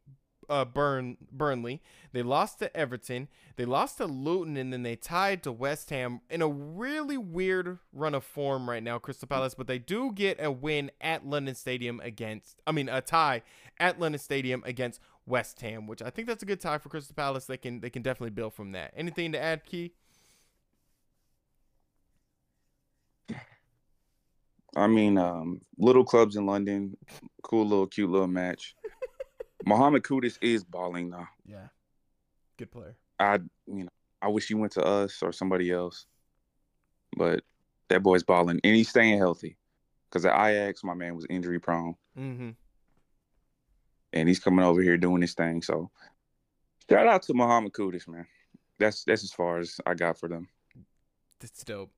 uh, 0.51 0.65
Burn 0.65 1.17
Burnley. 1.33 1.81
They 2.13 2.23
lost 2.23 2.59
to 2.59 2.77
Everton. 2.77 3.29
They 3.57 3.65
lost 3.65 3.99
to 3.99 4.07
Luton, 4.07 4.57
and 4.57 4.73
then 4.73 4.83
they 4.83 4.97
tied 4.97 5.43
to 5.45 5.53
West 5.53 5.91
Ham 5.91 6.21
in 6.29 6.43
a 6.43 6.49
really 6.49 7.17
weird 7.17 7.79
run 7.93 8.15
of 8.15 8.25
form 8.25 8.69
right 8.69 8.83
now, 8.83 8.99
Crystal 8.99 9.29
Palace. 9.29 9.55
But 9.55 9.69
they 9.69 9.79
do 9.79 10.13
get 10.13 10.43
a 10.43 10.51
win 10.51 10.91
at 11.01 11.25
London 11.25 11.55
Stadium 11.55 12.01
against, 12.01 12.61
I 12.67 12.73
mean, 12.73 12.89
a 12.89 13.01
tie 13.01 13.43
at 13.79 14.01
London 14.01 14.19
Stadium 14.19 14.63
against 14.67 15.01
West 15.25 15.61
Ham, 15.61 15.87
which 15.87 16.03
I 16.03 16.11
think 16.11 16.27
that's 16.27 16.43
a 16.43 16.47
good 16.47 16.61
tie 16.61 16.79
for 16.79 16.89
Crystal 16.89 17.15
Palace. 17.15 17.47
They 17.47 17.57
can 17.57 17.81
they 17.81 17.91
can 17.91 18.03
definitely 18.03 18.31
build 18.31 18.55
from 18.55 18.73
that. 18.73 18.93
Anything 18.97 19.33
to 19.33 19.41
add, 19.41 19.65
Key? 19.65 19.93
I 24.77 24.87
mean, 24.87 25.19
um, 25.19 25.61
little 25.79 26.05
clubs 26.05 26.37
in 26.37 26.47
London, 26.47 26.97
cool 27.43 27.67
little 27.67 27.87
cute 27.87 28.11
little 28.11 28.29
match. 28.29 28.75
Mohamed 29.67 30.03
Kudus 30.03 30.39
is 30.41 30.65
balling 30.65 31.11
now. 31.11 31.29
Yeah, 31.47 31.69
good 32.57 32.71
player. 32.71 32.97
I 33.19 33.35
you 33.67 33.85
know 33.85 33.89
I 34.23 34.29
wish 34.29 34.49
he 34.49 34.55
went 34.55 34.73
to 34.73 34.85
us 34.85 35.23
or 35.23 35.33
somebody 35.33 35.71
else, 35.71 36.07
but 37.17 37.43
that 37.89 38.03
boy's 38.03 38.23
balling 38.23 38.61
and 38.65 38.77
he's 38.77 38.89
staying 38.89 39.19
healthy. 39.19 39.57
Because 40.09 40.25
at 40.27 40.35
Ajax, 40.35 40.83
my 40.83 40.95
man 40.95 41.15
was 41.15 41.27
injury 41.31 41.61
prone, 41.61 41.95
Mm-hmm. 42.19 42.51
and 44.13 44.29
he's 44.29 44.41
coming 44.41 44.65
over 44.65 44.83
here 44.83 44.97
doing 44.97 45.23
his 45.23 45.35
thing. 45.35 45.63
So 45.63 45.91
shout 46.89 47.07
out 47.07 47.23
to 47.25 47.35
Mohamed 47.35 47.73
Kudus, 47.73 48.09
man. 48.09 48.27
That's 48.79 49.05
that's 49.05 49.23
as 49.23 49.33
far 49.33 49.59
as 49.59 49.79
I 49.87 49.95
got 49.95 50.19
for 50.19 50.29
them. 50.29 50.49
That's 51.39 51.63
dope. 51.65 51.93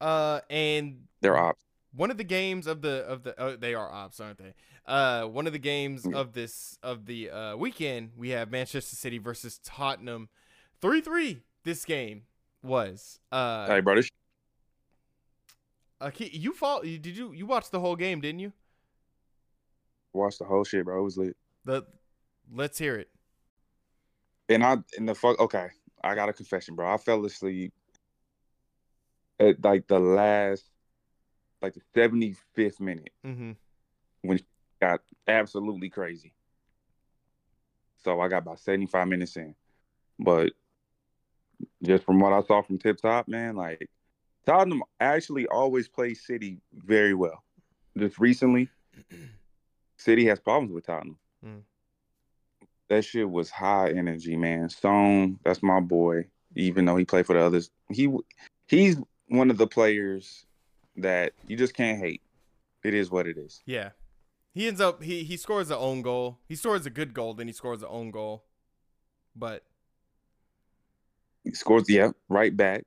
Uh, 0.00 0.40
and 0.50 1.02
They're 1.20 1.36
ops. 1.38 1.62
One 1.94 2.10
of 2.10 2.16
the 2.16 2.24
games 2.24 2.66
of 2.66 2.82
the 2.82 3.04
of 3.06 3.22
the 3.22 3.40
oh, 3.40 3.56
they 3.56 3.74
are 3.74 3.90
ops, 3.90 4.20
aren't 4.20 4.38
they? 4.38 4.54
Uh, 4.86 5.24
one 5.26 5.46
of 5.46 5.52
the 5.52 5.58
games 5.58 6.06
of 6.06 6.32
this 6.32 6.78
of 6.82 7.06
the 7.06 7.30
uh 7.30 7.56
weekend 7.56 8.10
we 8.16 8.30
have 8.30 8.50
Manchester 8.50 8.96
City 8.96 9.18
versus 9.18 9.60
Tottenham, 9.64 10.28
three 10.80 11.00
three. 11.00 11.42
This 11.64 11.84
game 11.84 12.22
was 12.62 13.20
uh, 13.30 13.66
Hey, 13.66 13.80
bro, 13.80 13.96
this 13.96 14.08
uh 16.00 16.10
you 16.18 16.52
fall 16.52 16.82
did 16.82 17.06
you 17.06 17.32
you 17.32 17.46
watched 17.46 17.70
the 17.70 17.80
whole 17.80 17.96
game 17.96 18.20
didn't 18.20 18.40
you? 18.40 18.52
watched 20.12 20.38
the 20.40 20.44
whole 20.44 20.64
shit, 20.64 20.84
bro. 20.84 20.98
It 21.00 21.02
was 21.02 21.16
lit. 21.16 21.36
The 21.64 21.84
let's 22.52 22.78
hear 22.78 22.96
it. 22.96 23.08
And 24.48 24.64
I 24.64 24.78
in 24.98 25.06
the 25.06 25.14
fuck 25.14 25.38
okay, 25.40 25.68
I 26.02 26.14
got 26.14 26.28
a 26.28 26.32
confession, 26.32 26.74
bro. 26.74 26.92
I 26.92 26.96
fell 26.96 27.24
asleep 27.24 27.72
at 29.38 29.62
like 29.62 29.86
the 29.86 30.00
last 30.00 30.64
like 31.62 31.74
the 31.74 31.82
75th 31.94 32.80
minute. 32.80 33.12
Mm-hmm. 33.24 33.52
Got 34.80 35.00
absolutely 35.28 35.88
crazy. 35.88 36.32
So 38.02 38.20
I 38.20 38.28
got 38.28 38.38
about 38.38 38.58
75 38.58 39.06
minutes 39.06 39.36
in. 39.36 39.54
But 40.18 40.52
just 41.84 42.04
from 42.04 42.18
what 42.18 42.32
I 42.32 42.42
saw 42.42 42.62
from 42.62 42.78
Tip 42.78 43.00
Top, 43.00 43.28
man, 43.28 43.54
like 43.54 43.88
Tottenham 44.44 44.82
actually 44.98 45.46
always 45.46 45.88
plays 45.88 46.26
City 46.26 46.58
very 46.74 47.14
well. 47.14 47.44
Just 47.96 48.18
recently, 48.18 48.68
City 49.96 50.24
has 50.26 50.40
problems 50.40 50.72
with 50.72 50.86
Tottenham. 50.86 51.18
Mm. 51.46 51.62
That 52.88 53.04
shit 53.04 53.30
was 53.30 53.50
high 53.50 53.90
energy, 53.90 54.36
man. 54.36 54.68
Stone, 54.68 55.38
that's 55.44 55.62
my 55.62 55.80
boy. 55.80 56.26
Even 56.56 56.84
though 56.84 56.96
he 56.96 57.04
played 57.04 57.26
for 57.26 57.34
the 57.34 57.40
others, 57.40 57.70
he 57.90 58.12
he's 58.66 58.96
one 59.28 59.50
of 59.50 59.58
the 59.58 59.66
players 59.66 60.44
that 60.96 61.32
you 61.46 61.56
just 61.56 61.74
can't 61.74 61.98
hate. 61.98 62.22
It 62.84 62.94
is 62.94 63.10
what 63.10 63.26
it 63.26 63.38
is. 63.38 63.62
Yeah. 63.66 63.90
He 64.54 64.68
ends 64.68 64.80
up 64.80 65.02
he 65.02 65.24
he 65.24 65.36
scores 65.36 65.70
a 65.70 65.78
own 65.78 66.02
goal. 66.02 66.38
He 66.48 66.56
scores 66.56 66.84
a 66.84 66.90
good 66.90 67.14
goal, 67.14 67.34
then 67.34 67.46
he 67.46 67.52
scores 67.52 67.82
a 67.82 67.88
own 67.88 68.10
goal. 68.10 68.44
But 69.34 69.64
He 71.44 71.52
scores, 71.54 71.88
yeah, 71.88 72.10
right 72.28 72.54
back. 72.54 72.84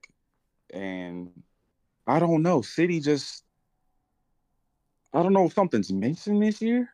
And 0.71 1.31
I 2.05 2.19
don't 2.19 2.43
know. 2.43 2.61
City 2.61 2.99
just 2.99 3.43
I 5.13 5.23
don't 5.23 5.33
know 5.33 5.45
if 5.45 5.53
something's 5.53 5.91
missing 5.91 6.39
this 6.39 6.61
year. 6.61 6.89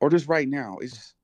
Or 0.00 0.10
just 0.10 0.28
right 0.28 0.48
now. 0.48 0.76
It's 0.82 1.14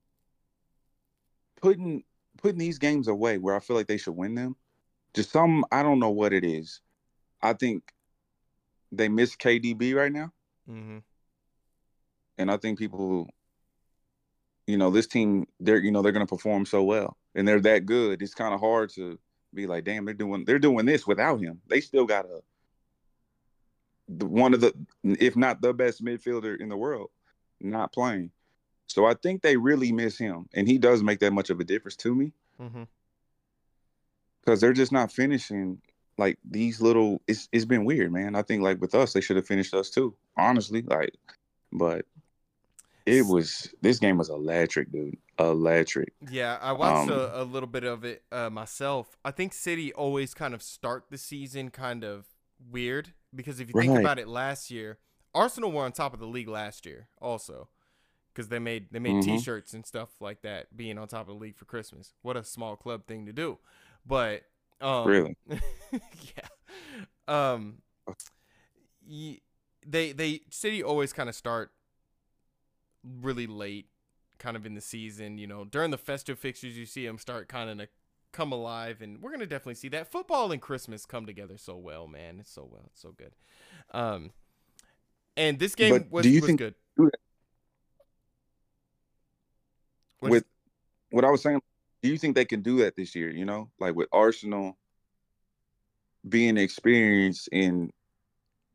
putting 1.61 2.03
putting 2.41 2.57
these 2.57 2.79
games 2.79 3.07
away 3.07 3.37
where 3.37 3.55
I 3.55 3.59
feel 3.59 3.75
like 3.75 3.87
they 3.87 3.97
should 3.97 4.15
win 4.15 4.33
them. 4.33 4.55
Just 5.13 5.31
some 5.31 5.65
I 5.71 5.83
don't 5.83 5.99
know 5.99 6.09
what 6.09 6.33
it 6.33 6.43
is. 6.43 6.81
I 7.43 7.53
think 7.53 7.92
they 8.95 9.09
miss 9.09 9.35
KDB 9.35 9.95
right 9.95 10.11
now. 10.11 10.31
mm-hmm. 10.69 10.99
And 12.37 12.51
I 12.51 12.57
think 12.57 12.79
people 12.79 13.29
you 14.65 14.77
know, 14.77 14.89
this 14.89 15.07
team 15.07 15.45
they're 15.59 15.79
you 15.79 15.91
know, 15.91 16.01
they're 16.01 16.11
gonna 16.11 16.25
perform 16.25 16.65
so 16.65 16.83
well. 16.83 17.17
And 17.35 17.47
they're 17.47 17.61
that 17.61 17.85
good. 17.85 18.21
It's 18.21 18.33
kind 18.35 18.53
of 18.53 18.59
hard 18.59 18.89
to 18.91 19.19
be 19.53 19.67
like, 19.67 19.83
damn, 19.83 20.05
they're 20.05 20.13
doing 20.13 20.45
they're 20.45 20.59
doing 20.59 20.85
this 20.85 21.05
without 21.07 21.41
him. 21.41 21.61
They 21.67 21.81
still 21.81 22.05
got 22.05 22.25
a 22.25 22.41
one 24.25 24.53
of 24.53 24.61
the 24.61 24.73
if 25.03 25.35
not 25.35 25.61
the 25.61 25.73
best 25.73 26.03
midfielder 26.03 26.59
in 26.59 26.69
the 26.69 26.77
world 26.77 27.09
not 27.59 27.93
playing. 27.93 28.31
So 28.87 29.05
I 29.05 29.13
think 29.15 29.41
they 29.41 29.57
really 29.57 29.91
miss 29.91 30.17
him, 30.17 30.47
and 30.53 30.67
he 30.67 30.77
does 30.77 31.01
make 31.01 31.19
that 31.19 31.33
much 31.33 31.49
of 31.49 31.59
a 31.59 31.63
difference 31.63 31.95
to 31.97 32.13
me 32.13 32.33
Mm-hmm. 32.61 32.83
because 34.39 34.61
they're 34.61 34.73
just 34.73 34.91
not 34.91 35.11
finishing 35.11 35.81
like 36.17 36.37
these 36.49 36.81
little. 36.81 37.21
It's 37.27 37.49
it's 37.51 37.65
been 37.65 37.85
weird, 37.85 38.11
man. 38.11 38.35
I 38.35 38.41
think 38.41 38.61
like 38.63 38.79
with 38.81 38.95
us, 38.95 39.13
they 39.13 39.21
should 39.21 39.35
have 39.37 39.47
finished 39.47 39.73
us 39.73 39.89
too, 39.89 40.15
honestly. 40.37 40.81
Like, 40.83 41.13
but 41.71 42.05
it 43.05 43.25
was 43.25 43.73
this 43.81 43.99
game 43.99 44.17
was 44.17 44.29
electric, 44.29 44.91
dude. 44.91 45.17
Electric. 45.39 46.13
Yeah, 46.29 46.57
I 46.61 46.71
watched 46.73 47.09
Um, 47.09 47.17
a, 47.19 47.41
a 47.41 47.43
little 47.43 47.67
bit 47.67 47.83
of 47.83 48.05
it 48.05 48.23
uh, 48.31 48.49
myself. 48.49 49.17
I 49.25 49.31
think 49.31 49.53
City 49.53 49.91
always 49.91 50.33
kind 50.33 50.53
of 50.53 50.61
start 50.61 51.05
the 51.09 51.17
season 51.17 51.69
kind 51.69 52.03
of 52.03 52.27
weird 52.71 53.13
because 53.35 53.59
if 53.59 53.67
you 53.67 53.73
think 53.73 53.91
Right. 53.91 53.99
about 53.99 54.19
it, 54.19 54.27
last 54.27 54.71
year 54.71 54.99
Arsenal 55.35 55.71
were 55.71 55.83
on 55.83 55.91
top 55.91 56.13
of 56.13 56.19
the 56.19 56.27
league 56.27 56.47
last 56.47 56.85
year 56.85 57.07
also 57.19 57.67
because 58.31 58.47
they 58.49 58.59
made 58.59 58.87
they 58.91 58.99
made 58.99 59.15
Mhm. 59.15 59.23
T-shirts 59.23 59.73
and 59.73 59.85
stuff 59.85 60.09
like 60.21 60.43
that, 60.43 60.77
being 60.77 60.97
on 60.97 61.07
top 61.07 61.21
of 61.21 61.27
the 61.27 61.33
league 61.33 61.57
for 61.57 61.65
Christmas. 61.65 62.13
What 62.21 62.37
a 62.37 62.43
small 62.43 62.75
club 62.77 63.05
thing 63.07 63.25
to 63.25 63.33
do, 63.33 63.57
but 64.05 64.43
um, 64.81 65.07
Really? 65.07 65.37
yeah. 65.49 66.47
Um, 67.27 67.77
y- 69.07 69.39
they 69.85 70.11
they 70.11 70.41
City 70.49 70.83
always 70.83 71.13
kind 71.13 71.29
of 71.29 71.35
start 71.35 71.71
really 73.21 73.47
late, 73.47 73.87
kind 74.39 74.55
of 74.57 74.65
in 74.65 74.75
the 74.75 74.81
season. 74.81 75.37
You 75.37 75.47
know, 75.47 75.65
during 75.65 75.91
the 75.91 75.97
festive 75.97 76.39
fixtures, 76.39 76.77
you 76.77 76.85
see 76.85 77.05
them 77.05 77.17
start 77.17 77.47
kind 77.47 77.69
of 77.69 77.77
to 77.79 77.87
come 78.31 78.51
alive, 78.51 79.01
and 79.01 79.21
we're 79.21 79.31
gonna 79.31 79.45
definitely 79.45 79.75
see 79.75 79.89
that. 79.89 80.11
Football 80.11 80.51
and 80.51 80.61
Christmas 80.61 81.05
come 81.05 81.25
together 81.25 81.57
so 81.57 81.75
well, 81.77 82.07
man. 82.07 82.39
It's 82.39 82.51
so 82.51 82.67
well, 82.69 82.83
it's 82.87 83.01
so 83.01 83.11
good. 83.11 83.33
Um, 83.91 84.31
and 85.37 85.59
this 85.59 85.75
game 85.75 85.93
But 85.93 86.11
was 86.11 86.23
do 86.23 86.29
you 86.29 86.41
was 86.41 86.47
think- 86.47 86.59
good. 86.59 86.75
with 90.21 90.45
what 91.11 91.25
I 91.25 91.29
was 91.29 91.41
saying, 91.41 91.61
do 92.03 92.09
you 92.09 92.17
think 92.17 92.35
they 92.35 92.45
can 92.45 92.61
do 92.61 92.77
that 92.79 92.95
this 92.95 93.15
year? 93.15 93.31
You 93.31 93.45
know, 93.45 93.69
like 93.79 93.95
with 93.95 94.09
Arsenal 94.11 94.77
being 96.27 96.57
experienced 96.57 97.47
in 97.51 97.91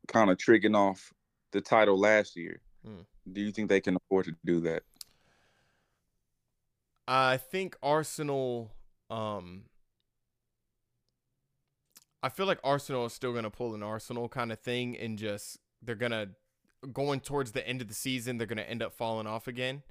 kind 0.09 0.31
of 0.31 0.39
triggering 0.39 0.75
off 0.77 1.13
the 1.53 1.61
title 1.61 1.99
last 1.99 2.37
year. 2.37 2.61
Hmm. 2.85 3.03
Do 3.31 3.43
you 3.43 3.53
think 3.53 3.69
they 3.69 3.81
can 3.81 3.97
afford 3.97 4.25
to 4.25 4.35
do 4.45 4.61
that? 4.61 4.83
I 7.07 7.37
think 7.37 7.77
Arsenal. 7.83 8.73
Um, 9.11 9.65
I 12.23 12.31
feel 12.31 12.47
like 12.47 12.59
Arsenal 12.65 13.07
is 13.07 13.13
still 13.13 13.35
gonna 13.35 13.51
pull 13.51 13.75
an 13.75 13.83
Arsenal 13.83 14.29
kind 14.29 14.51
of 14.53 14.59
thing, 14.61 14.97
and 14.97 15.19
just 15.19 15.59
they're 15.83 15.95
gonna 15.95 16.31
going 16.93 17.21
towards 17.21 17.53
the 17.53 17.67
end 17.67 17.83
of 17.83 17.89
the 17.89 17.95
season. 17.95 18.39
They're 18.39 18.47
gonna 18.47 18.63
end 18.63 18.83
up 18.83 18.95
falling 18.95 19.27
off 19.27 19.49
again, 19.49 19.83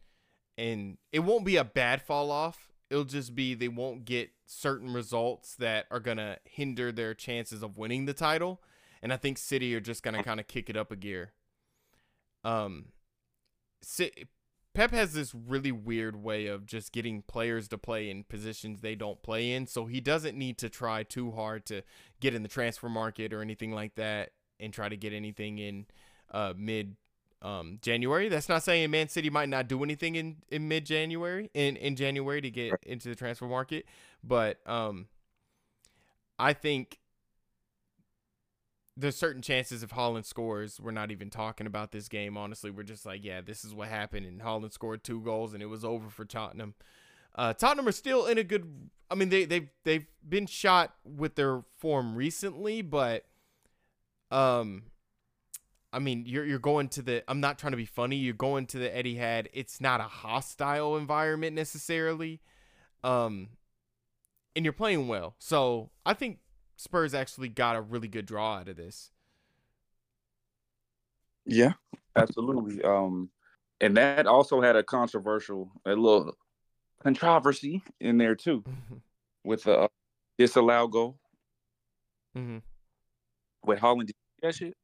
and 0.57 0.97
it 1.11 1.19
won't 1.19 1.45
be 1.45 1.57
a 1.57 1.63
bad 1.63 2.01
fall 2.01 2.31
off. 2.31 2.66
It'll 2.89 3.03
just 3.03 3.35
be 3.35 3.53
they 3.53 3.67
won't 3.67 4.05
get 4.05 4.31
certain 4.45 4.93
results 4.93 5.55
that 5.55 5.85
are 5.91 5.99
gonna 5.99 6.37
hinder 6.45 6.91
their 6.91 7.13
chances 7.13 7.63
of 7.63 7.77
winning 7.77 8.05
the 8.05 8.13
title. 8.13 8.61
And 9.01 9.11
I 9.13 9.17
think 9.17 9.37
City 9.37 9.75
are 9.75 9.79
just 9.79 10.03
gonna 10.03 10.23
kind 10.23 10.39
of 10.39 10.47
kick 10.47 10.69
it 10.69 10.77
up 10.77 10.91
a 10.91 10.95
gear. 10.95 11.33
Um, 12.43 12.85
Pep 14.77 14.91
has 14.91 15.13
this 15.13 15.33
really 15.33 15.71
weird 15.71 16.15
way 16.15 16.45
of 16.45 16.67
just 16.67 16.91
getting 16.91 17.23
players 17.23 17.67
to 17.69 17.79
play 17.79 18.11
in 18.11 18.23
positions 18.23 18.81
they 18.81 18.93
don't 18.93 19.23
play 19.23 19.51
in, 19.51 19.65
so 19.65 19.85
he 19.87 19.99
doesn't 19.99 20.37
need 20.37 20.59
to 20.59 20.69
try 20.69 21.01
too 21.01 21.31
hard 21.31 21.65
to 21.65 21.81
get 22.19 22.35
in 22.35 22.43
the 22.43 22.47
transfer 22.47 22.87
market 22.87 23.33
or 23.33 23.41
anything 23.41 23.71
like 23.71 23.95
that 23.95 24.33
and 24.59 24.71
try 24.71 24.87
to 24.87 24.95
get 24.95 25.13
anything 25.13 25.57
in 25.57 25.87
uh, 26.31 26.53
mid 26.55 26.95
um, 27.41 27.79
January. 27.81 28.29
That's 28.29 28.49
not 28.49 28.63
saying 28.63 28.89
Man 28.91 29.09
City 29.09 29.29
might 29.29 29.49
not 29.49 29.67
do 29.67 29.83
anything 29.83 30.15
in, 30.15 30.37
in 30.49 30.67
mid 30.67 30.85
January 30.85 31.49
in, 31.53 31.75
in 31.77 31.95
January 31.95 32.41
to 32.41 32.49
get 32.49 32.73
into 32.83 33.09
the 33.09 33.15
transfer 33.15 33.45
market, 33.45 33.85
but 34.23 34.59
um, 34.67 35.07
I 36.39 36.53
think 36.53 36.99
there's 38.97 39.15
certain 39.15 39.43
chances 39.43 39.83
if 39.83 39.91
Haaland 39.91 40.25
scores, 40.25 40.79
we're 40.79 40.91
not 40.91 41.11
even 41.11 41.29
talking 41.29 41.67
about 41.67 41.91
this 41.91 42.09
game. 42.09 42.35
Honestly, 42.35 42.71
we're 42.71 42.83
just 42.83 43.05
like, 43.05 43.23
yeah, 43.23 43.41
this 43.41 43.63
is 43.63 43.73
what 43.73 43.89
happened. 43.89 44.25
And 44.25 44.41
Haaland 44.41 44.73
scored 44.73 45.03
two 45.03 45.21
goals, 45.21 45.53
and 45.53 45.61
it 45.61 45.67
was 45.67 45.85
over 45.85 46.09
for 46.09 46.25
Tottenham. 46.25 46.73
Uh, 47.35 47.53
Tottenham 47.53 47.87
are 47.87 47.91
still 47.91 48.25
in 48.25 48.39
a 48.39 48.43
good. 48.43 48.89
I 49.11 49.15
mean, 49.15 49.29
they 49.29 49.45
they've 49.45 49.69
they've 49.83 50.07
been 50.27 50.47
shot 50.47 50.95
with 51.05 51.35
their 51.35 51.61
form 51.77 52.15
recently, 52.15 52.81
but 52.81 53.25
um, 54.31 54.83
I 55.93 55.99
mean, 55.99 56.25
you're 56.25 56.45
you're 56.45 56.59
going 56.59 56.89
to 56.89 57.01
the. 57.01 57.23
I'm 57.29 57.39
not 57.39 57.57
trying 57.57 57.71
to 57.71 57.77
be 57.77 57.85
funny. 57.85 58.17
You're 58.17 58.33
going 58.33 58.65
to 58.67 58.79
the 58.79 58.89
Etihad. 58.89 59.47
It's 59.53 59.79
not 59.79 59.99
a 59.99 60.03
hostile 60.03 60.97
environment 60.97 61.55
necessarily, 61.55 62.41
um, 63.03 63.49
and 64.55 64.65
you're 64.65 64.73
playing 64.73 65.07
well. 65.07 65.35
So 65.39 65.91
I 66.05 66.13
think 66.13 66.39
Spurs 66.75 67.13
actually 67.13 67.49
got 67.49 67.75
a 67.75 67.81
really 67.81 68.07
good 68.07 68.25
draw 68.25 68.57
out 68.57 68.67
of 68.67 68.75
this. 68.75 69.11
Yeah, 71.45 71.73
absolutely. 72.15 72.83
Um, 72.83 73.29
and 73.79 73.95
that 73.95 74.27
also 74.27 74.61
had 74.61 74.75
a 74.75 74.83
controversial, 74.83 75.71
a 75.85 75.91
little 75.91 76.33
controversy 77.01 77.81
in 78.01 78.17
there 78.17 78.35
too, 78.35 78.63
with 79.45 79.63
the 79.63 79.79
uh, 79.79 79.87
disallowed 80.37 80.91
goal. 80.91 81.17
Mm-hmm. 82.37 82.57
With 83.65 83.79
Haaland, 83.79 84.11
that 84.41 84.55
shit. 84.55 84.75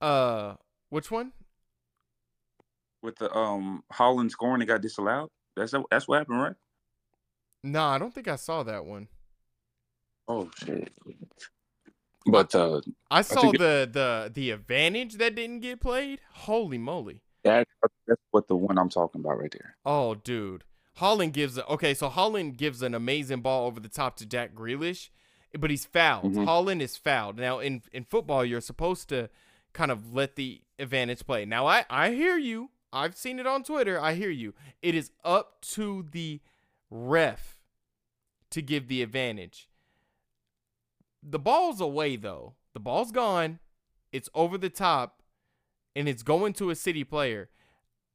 Uh, 0.00 0.54
which 0.90 1.10
one? 1.10 1.32
With 3.02 3.16
the 3.16 3.32
um 3.34 3.84
Haaland 3.92 4.30
scoring, 4.30 4.62
it 4.62 4.66
got 4.66 4.80
disallowed. 4.80 5.28
That's 5.56 5.74
that's 5.90 6.08
what 6.08 6.18
happened, 6.18 6.40
right? 6.40 6.54
No, 7.64 7.84
I 7.84 7.98
don't 7.98 8.14
think 8.14 8.28
I 8.28 8.36
saw 8.36 8.62
that 8.62 8.84
one. 8.84 9.08
Oh 10.26 10.50
shit. 10.64 10.92
But 12.26 12.54
uh 12.54 12.80
I 13.10 13.22
saw 13.22 13.48
I 13.48 13.52
the 13.52 13.90
the 13.90 14.30
the 14.32 14.50
advantage 14.50 15.14
that 15.14 15.34
didn't 15.34 15.60
get 15.60 15.80
played. 15.80 16.20
Holy 16.32 16.78
moly. 16.78 17.22
That, 17.44 17.68
that's 18.06 18.20
what 18.30 18.48
the 18.48 18.56
one 18.56 18.78
I'm 18.78 18.88
talking 18.88 19.20
about 19.20 19.38
right 19.38 19.50
there. 19.50 19.76
Oh, 19.86 20.14
dude. 20.14 20.64
Haaland 20.98 21.32
gives 21.32 21.56
a, 21.56 21.64
okay, 21.66 21.94
so 21.94 22.10
Haaland 22.10 22.56
gives 22.56 22.82
an 22.82 22.94
amazing 22.94 23.40
ball 23.40 23.66
over 23.66 23.78
the 23.78 23.88
top 23.88 24.16
to 24.16 24.26
Jack 24.26 24.52
Grealish, 24.54 25.10
but 25.56 25.70
he's 25.70 25.84
fouled. 25.86 26.32
mm 26.32 26.34
hmm 26.34 26.44
Haaland 26.44 26.80
is 26.80 26.96
fouled. 26.96 27.38
Now 27.38 27.60
in 27.60 27.82
in 27.92 28.04
football, 28.04 28.44
you're 28.44 28.60
supposed 28.60 29.08
to 29.10 29.30
kind 29.78 29.92
of 29.92 30.12
let 30.12 30.34
the 30.34 30.60
advantage 30.80 31.24
play. 31.24 31.44
Now 31.44 31.66
I 31.66 31.84
I 31.88 32.10
hear 32.10 32.36
you. 32.36 32.70
I've 32.92 33.16
seen 33.16 33.38
it 33.38 33.46
on 33.46 33.62
Twitter. 33.62 34.00
I 34.00 34.14
hear 34.14 34.30
you. 34.30 34.54
It 34.82 34.94
is 34.94 35.12
up 35.24 35.60
to 35.72 36.04
the 36.10 36.40
ref 36.90 37.60
to 38.50 38.60
give 38.60 38.88
the 38.88 39.02
advantage. 39.02 39.68
The 41.22 41.38
ball's 41.38 41.80
away 41.80 42.16
though. 42.16 42.54
The 42.74 42.80
ball's 42.80 43.12
gone. 43.12 43.60
It's 44.10 44.28
over 44.34 44.58
the 44.58 44.70
top 44.70 45.22
and 45.94 46.08
it's 46.08 46.24
going 46.24 46.54
to 46.54 46.70
a 46.70 46.74
city 46.74 47.04
player. 47.04 47.48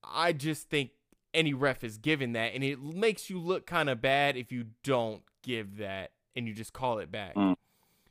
I 0.04 0.34
just 0.34 0.70
think 0.70 0.92
any 1.34 1.54
ref 1.54 1.84
is 1.84 1.98
given 1.98 2.34
that 2.34 2.54
and 2.54 2.64
it 2.64 2.82
makes 2.82 3.30
you 3.30 3.40
look 3.40 3.66
kind 3.66 3.90
of 3.90 4.02
bad 4.02 4.36
if 4.36 4.52
you 4.52 4.66
don't 4.84 5.22
give 5.44 5.78
that 5.78 6.12
and 6.36 6.46
you 6.46 6.54
just 6.54 6.74
call 6.74 7.00
it 7.00 7.10
back. 7.10 7.36
Mm. 7.36 7.56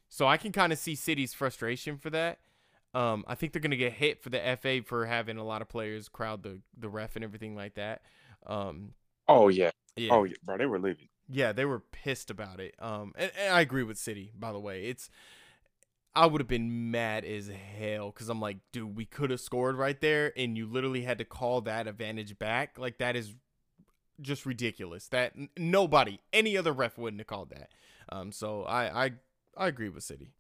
So 0.08 0.26
I 0.26 0.38
can 0.38 0.52
kind 0.52 0.72
of 0.72 0.78
see 0.78 0.94
City's 0.94 1.34
frustration 1.34 1.98
for 1.98 2.08
that. 2.10 2.38
Um, 2.94 3.24
I 3.26 3.34
think 3.34 3.52
they're 3.52 3.62
gonna 3.62 3.76
get 3.76 3.94
hit 3.94 4.22
for 4.22 4.30
the 4.30 4.56
FA 4.60 4.82
for 4.82 5.06
having 5.06 5.38
a 5.38 5.44
lot 5.44 5.62
of 5.62 5.68
players 5.68 6.08
crowd 6.08 6.42
the 6.42 6.60
the 6.76 6.88
ref 6.88 7.16
and 7.16 7.24
everything 7.24 7.56
like 7.56 7.74
that. 7.74 8.02
Um, 8.46 8.92
oh 9.28 9.48
yeah, 9.48 9.70
yeah. 9.96 10.10
Oh 10.12 10.24
yeah, 10.24 10.34
bro, 10.44 10.58
they 10.58 10.66
were 10.66 10.78
leaving. 10.78 11.08
Yeah, 11.28 11.52
they 11.52 11.64
were 11.64 11.80
pissed 11.80 12.30
about 12.30 12.60
it. 12.60 12.74
Um, 12.78 13.12
and, 13.16 13.32
and 13.38 13.54
I 13.54 13.60
agree 13.60 13.84
with 13.84 13.96
City. 13.96 14.32
By 14.38 14.52
the 14.52 14.58
way, 14.60 14.86
it's 14.86 15.08
I 16.14 16.26
would 16.26 16.40
have 16.40 16.48
been 16.48 16.90
mad 16.90 17.24
as 17.24 17.48
hell 17.48 18.10
because 18.10 18.28
I'm 18.28 18.40
like, 18.40 18.58
dude, 18.70 18.96
we 18.96 19.06
could 19.06 19.30
have 19.30 19.40
scored 19.40 19.76
right 19.76 19.98
there, 20.00 20.32
and 20.36 20.56
you 20.58 20.66
literally 20.66 21.02
had 21.02 21.18
to 21.18 21.24
call 21.24 21.62
that 21.62 21.86
advantage 21.86 22.38
back. 22.38 22.78
Like 22.78 22.98
that 22.98 23.16
is 23.16 23.34
just 24.20 24.44
ridiculous. 24.44 25.08
That 25.08 25.32
n- 25.36 25.48
nobody, 25.56 26.20
any 26.32 26.56
other 26.56 26.72
ref 26.72 26.98
wouldn't 26.98 27.20
have 27.20 27.26
called 27.26 27.50
that. 27.50 27.70
Um, 28.10 28.32
so 28.32 28.64
I 28.64 29.04
I 29.04 29.10
I 29.56 29.68
agree 29.68 29.88
with 29.88 30.04
City. 30.04 30.34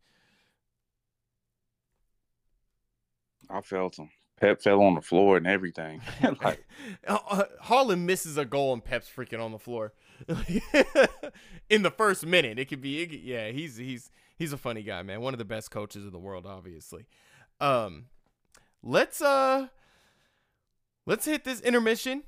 I 3.50 3.60
felt 3.60 3.98
him. 3.98 4.10
Pep 4.42 4.60
fell 4.60 4.82
on 4.82 4.94
the 4.94 5.00
floor 5.00 5.36
and 5.36 5.46
everything. 5.46 6.02
like 6.42 6.64
uh, 7.06 7.44
uh, 7.70 7.96
misses 7.96 8.36
a 8.36 8.44
goal 8.44 8.72
and 8.72 8.84
Pep's 8.84 9.08
freaking 9.08 9.40
on 9.40 9.52
the 9.52 9.58
floor 9.58 9.92
in 11.70 11.82
the 11.82 11.90
first 11.90 12.26
minute. 12.26 12.58
It 12.58 12.66
could 12.66 12.80
be, 12.80 13.02
it 13.02 13.12
yeah. 13.12 13.50
He's 13.50 13.76
he's 13.76 14.10
he's 14.36 14.52
a 14.52 14.58
funny 14.58 14.82
guy, 14.82 15.02
man. 15.02 15.20
One 15.20 15.34
of 15.34 15.38
the 15.38 15.44
best 15.44 15.70
coaches 15.70 16.04
in 16.04 16.10
the 16.10 16.18
world, 16.18 16.46
obviously. 16.46 17.06
Um, 17.60 18.06
let's 18.82 19.22
uh, 19.22 19.68
let's 21.06 21.24
hit 21.24 21.44
this 21.44 21.60
intermission, 21.60 22.24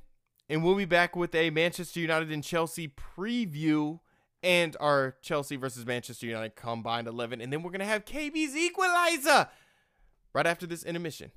and 0.47 0.63
we'll 0.63 0.75
be 0.75 0.85
back 0.85 1.15
with 1.15 1.35
a 1.35 1.49
Manchester 1.49 1.99
United 1.99 2.31
and 2.31 2.43
Chelsea 2.43 2.87
preview 2.87 3.99
and 4.45 4.77
our 4.79 5.15
Chelsea 5.23 5.55
versus 5.55 5.85
Manchester 5.87 6.27
United 6.27 6.55
combined 6.55 7.07
11. 7.07 7.41
And 7.41 7.51
then 7.51 7.63
we're 7.63 7.71
going 7.71 7.79
to 7.79 7.85
have 7.85 8.05
KB's 8.05 8.55
equalizer 8.55 9.49
right 10.35 10.45
after 10.45 10.67
this 10.67 10.83
intermission. 10.83 11.31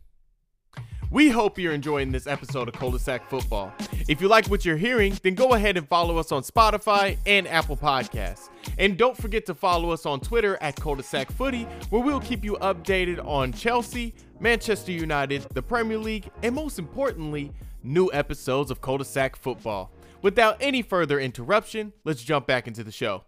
We 1.11 1.31
hope 1.31 1.57
you're 1.57 1.73
enjoying 1.73 2.11
this 2.11 2.27
episode 2.27 2.69
of 2.69 2.75
Cul-de-sac 2.75 3.31
Football. 3.31 3.73
If 4.09 4.21
you 4.21 4.29
like 4.29 4.49
what 4.49 4.65
you're 4.65 4.77
hearing, 4.77 5.17
then 5.23 5.37
go 5.37 5.55
ahead 5.55 5.77
and 5.79 5.89
follow 5.89 6.19
us 6.19 6.33
on 6.33 6.43
Spotify 6.43 7.17
and 7.25 7.47
Apple 7.49 7.77
Podcasts. 7.77 8.51
And 8.77 8.99
don't 8.99 9.17
forget 9.17 9.47
to 9.47 9.55
follow 9.55 9.91
us 9.93 10.05
on 10.05 10.21
Twitter 10.21 10.59
at 10.61 10.77
Cul-de-sac 10.77 11.31
Footy, 11.31 11.63
where 11.91 12.03
we'll 12.03 12.21
keep 12.21 12.45
you 12.45 12.59
updated 12.61 13.25
on 13.25 13.53
Chelsea, 13.53 14.15
Manchester 14.41 14.93
United, 14.93 15.47
the 15.55 15.63
Premier 15.63 15.97
League, 15.97 16.29
and 16.43 16.55
most 16.55 16.79
importantly, 16.79 17.53
new 17.83 18.11
episodes 18.13 18.71
of 18.71 18.83
Cul-de-sac 18.83 19.37
Football. 19.37 19.93
Without 20.21 20.57
any 20.61 20.83
further 20.83 21.21
interruption, 21.21 21.93
let's 22.05 22.23
jump 22.23 22.47
back 22.47 22.67
into 22.67 22.83
the 22.83 22.93
show. 22.93 23.25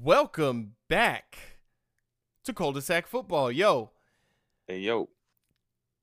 Welcome 0.00 0.74
back 0.88 1.38
to 2.44 2.52
Cul-de-sac 2.52 3.06
Football. 3.06 3.50
Yo. 3.50 3.90
Hey, 4.70 4.78
yo. 4.78 5.08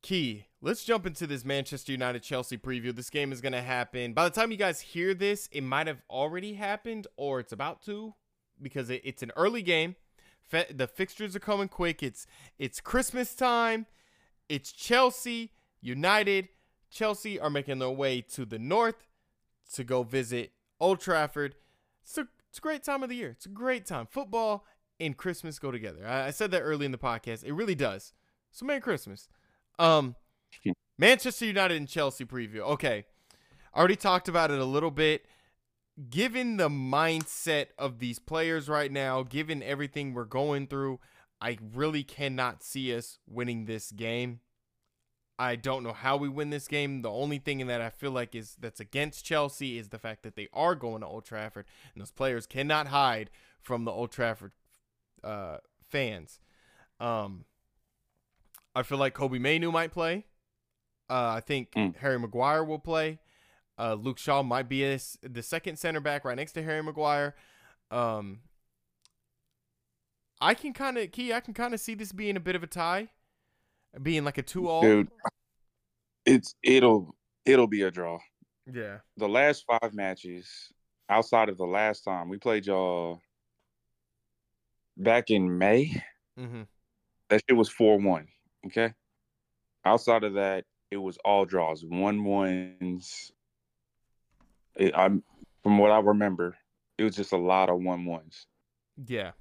Key, 0.02 0.48
let's 0.62 0.84
jump 0.84 1.06
into 1.06 1.26
this 1.26 1.46
Manchester 1.46 1.94
United 1.94 2.22
Chelsea 2.22 2.58
preview. 2.58 2.94
This 2.94 3.10
game 3.10 3.32
is 3.32 3.40
going 3.40 3.54
to 3.54 3.62
happen. 3.62 4.12
By 4.12 4.26
the 4.26 4.36
time 4.36 4.52
you 4.52 4.58
guys 4.58 4.82
hear 4.82 5.14
this, 5.14 5.48
it 5.54 5.64
might 5.64 5.88
have 5.88 6.02
already 6.10 6.56
happened 6.56 7.08
or 7.16 7.40
it's 7.40 7.54
about 7.54 7.82
to 7.86 8.14
because 8.62 8.90
it, 8.90 9.00
it's 9.06 9.24
an 9.24 9.32
early 9.38 9.62
game. 9.62 9.96
Fe- 10.50 10.66
the 10.70 10.86
fixtures 10.86 11.34
are 11.34 11.40
coming 11.40 11.70
quick. 11.70 12.04
It's 12.04 12.28
it's 12.60 12.82
Christmas 12.82 13.36
time. 13.36 13.86
It's 14.50 14.74
Chelsea 14.74 15.54
United. 15.80 16.50
Chelsea 16.92 17.40
are 17.40 17.50
making 17.50 17.80
their 17.80 17.90
way 17.90 18.20
to 18.34 18.44
the 18.44 18.60
north 18.60 19.08
to 19.76 19.86
go 19.86 20.04
visit 20.04 20.52
Old 20.78 21.00
Trafford. 21.00 21.56
It's 22.04 22.18
a, 22.18 22.28
it's 22.50 22.58
a 22.58 22.62
great 22.62 22.84
time 22.84 23.02
of 23.02 23.08
the 23.08 23.16
year. 23.16 23.30
It's 23.30 23.46
a 23.46 23.50
great 23.50 23.86
time. 23.86 24.08
Football 24.08 24.66
and 25.00 25.16
Christmas 25.16 25.58
go 25.58 25.72
together. 25.72 26.06
I, 26.06 26.26
I 26.26 26.32
said 26.32 26.52
that 26.52 26.64
early 26.64 26.86
in 26.86 26.92
the 26.92 26.98
podcast. 26.98 27.46
It 27.46 27.54
really 27.54 27.74
does. 27.74 28.12
So 28.58 28.66
Merry 28.66 28.82
Christmas. 28.82 29.30
Um, 29.78 30.16
Manchester 30.98 31.46
United 31.46 31.78
and 31.78 31.88
Chelsea 31.88 32.26
preview. 32.26 32.62
Okay, 32.62 33.06
I 33.72 33.78
already 33.78 33.96
talked 33.96 34.28
about 34.28 34.50
it 34.50 34.58
a 34.58 34.66
little 34.66 34.90
bit. 34.90 35.28
Given 36.10 36.58
the 36.58 36.68
mindset 36.68 37.68
of 37.78 38.00
these 38.00 38.18
players 38.18 38.68
right 38.68 38.92
now, 38.92 39.22
given 39.22 39.62
everything 39.62 40.16
we're 40.16 40.26
going 40.26 40.66
through, 40.66 41.00
I 41.40 41.60
really 41.76 42.04
cannot 42.04 42.64
see 42.64 42.96
us 42.96 43.20
winning 43.28 43.66
this 43.66 43.92
game. 43.92 44.40
I 45.38 45.56
don't 45.56 45.84
know 45.84 45.94
how 45.94 46.18
we 46.18 46.28
win 46.28 46.50
this 46.50 46.68
game. 46.68 47.04
The 47.04 47.12
only 47.12 47.38
thing 47.38 47.68
that 47.68 47.80
I 47.80 47.92
feel 47.92 48.10
like 48.10 48.34
is 48.34 48.56
that's 48.60 48.80
against 48.80 49.24
Chelsea 49.24 49.78
is 49.78 49.90
the 49.90 50.00
fact 50.00 50.24
that 50.24 50.36
they 50.36 50.48
are 50.52 50.74
going 50.74 51.02
to 51.02 51.08
Old 51.08 51.26
Trafford, 51.26 51.68
and 51.94 52.02
those 52.02 52.10
players 52.10 52.48
cannot 52.48 52.88
hide 52.88 53.30
from 53.62 53.86
the 53.86 53.92
Old 53.92 54.12
Trafford 54.12 54.54
uh, 55.24 55.58
fans. 55.88 56.40
Um, 57.00 57.46
I 58.78 58.84
feel 58.84 59.00
like 59.00 59.16
Kobbie 59.16 59.40
Mainoo 59.40 59.72
might 59.72 59.92
play. 59.92 60.26
Uh, 61.10 61.34
I 61.38 61.40
think 61.40 61.72
mm. 61.72 61.96
Harry 61.96 62.20
Maguire 62.20 62.64
will 62.64 62.78
play. 62.78 63.18
Uh, 63.80 63.96
Luke 63.96 64.20
Shaw 64.20 64.44
might 64.44 64.70
be 64.70 64.84
a, 64.84 65.00
the 65.24 65.42
second 65.42 65.78
center 65.80 66.00
back 66.00 66.24
right 66.24 66.36
next 66.36 66.52
to 66.52 66.62
Harry 66.62 66.84
Maguire. 66.84 67.34
Um, 67.90 68.42
I 70.40 70.54
can 70.54 70.74
kind 70.74 70.96
of 71.00 71.12
key. 71.12 71.34
I 71.34 71.40
can 71.40 71.56
kind 71.56 71.74
of 71.74 71.80
see 71.80 71.96
this 71.96 72.12
being 72.12 72.38
a 72.38 72.40
bit 72.40 72.56
of 72.56 72.62
a 72.62 72.68
tie, 72.68 73.08
being 74.04 74.24
like 74.24 74.38
a 74.38 74.44
two-all. 74.44 74.84
Dude, 74.84 75.08
it's 76.28 76.54
it'll 76.62 77.16
it'll 77.46 77.66
be 77.66 77.82
a 77.82 77.90
draw. 77.90 78.20
Yeah. 78.72 78.98
The 79.18 79.28
last 79.28 79.66
five 79.66 79.96
matches, 79.96 80.48
outside 81.10 81.50
of 81.50 81.58
the 81.58 81.66
last 81.66 82.02
time 82.02 82.30
we 82.30 82.38
played 82.38 82.68
y'all 82.68 83.22
back 84.98 85.32
in 85.32 85.58
May, 85.58 86.00
mm-hmm. 86.40 86.62
that 87.30 87.42
shit 87.50 87.58
was 87.58 87.70
four 87.70 87.98
one. 87.98 88.28
Okay. 88.68 88.94
Outside 89.86 90.24
of 90.24 90.34
that, 90.34 90.66
it 90.92 90.98
was 90.98 91.18
all 91.24 91.46
draws, 91.46 91.84
one 91.84 92.24
ones. 92.24 93.32
It, 94.76 94.94
I'm 94.96 95.24
from 95.64 95.80
what 95.80 95.92
I 95.92 96.00
remember, 96.00 96.56
it 96.98 97.04
was 97.04 97.16
just 97.16 97.34
a 97.34 97.38
lot 97.38 97.70
of 97.70 97.82
one 97.82 98.06
ones. 98.06 98.46
Yeah. 99.06 99.32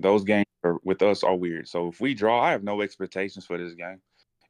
Those 0.00 0.24
games 0.24 0.46
are 0.62 0.78
with 0.84 1.02
us 1.02 1.22
are 1.22 1.34
weird. 1.34 1.68
So 1.68 1.88
if 1.88 2.00
we 2.00 2.14
draw, 2.14 2.40
I 2.40 2.52
have 2.52 2.62
no 2.62 2.80
expectations 2.80 3.46
for 3.46 3.58
this 3.58 3.74
game. 3.74 4.00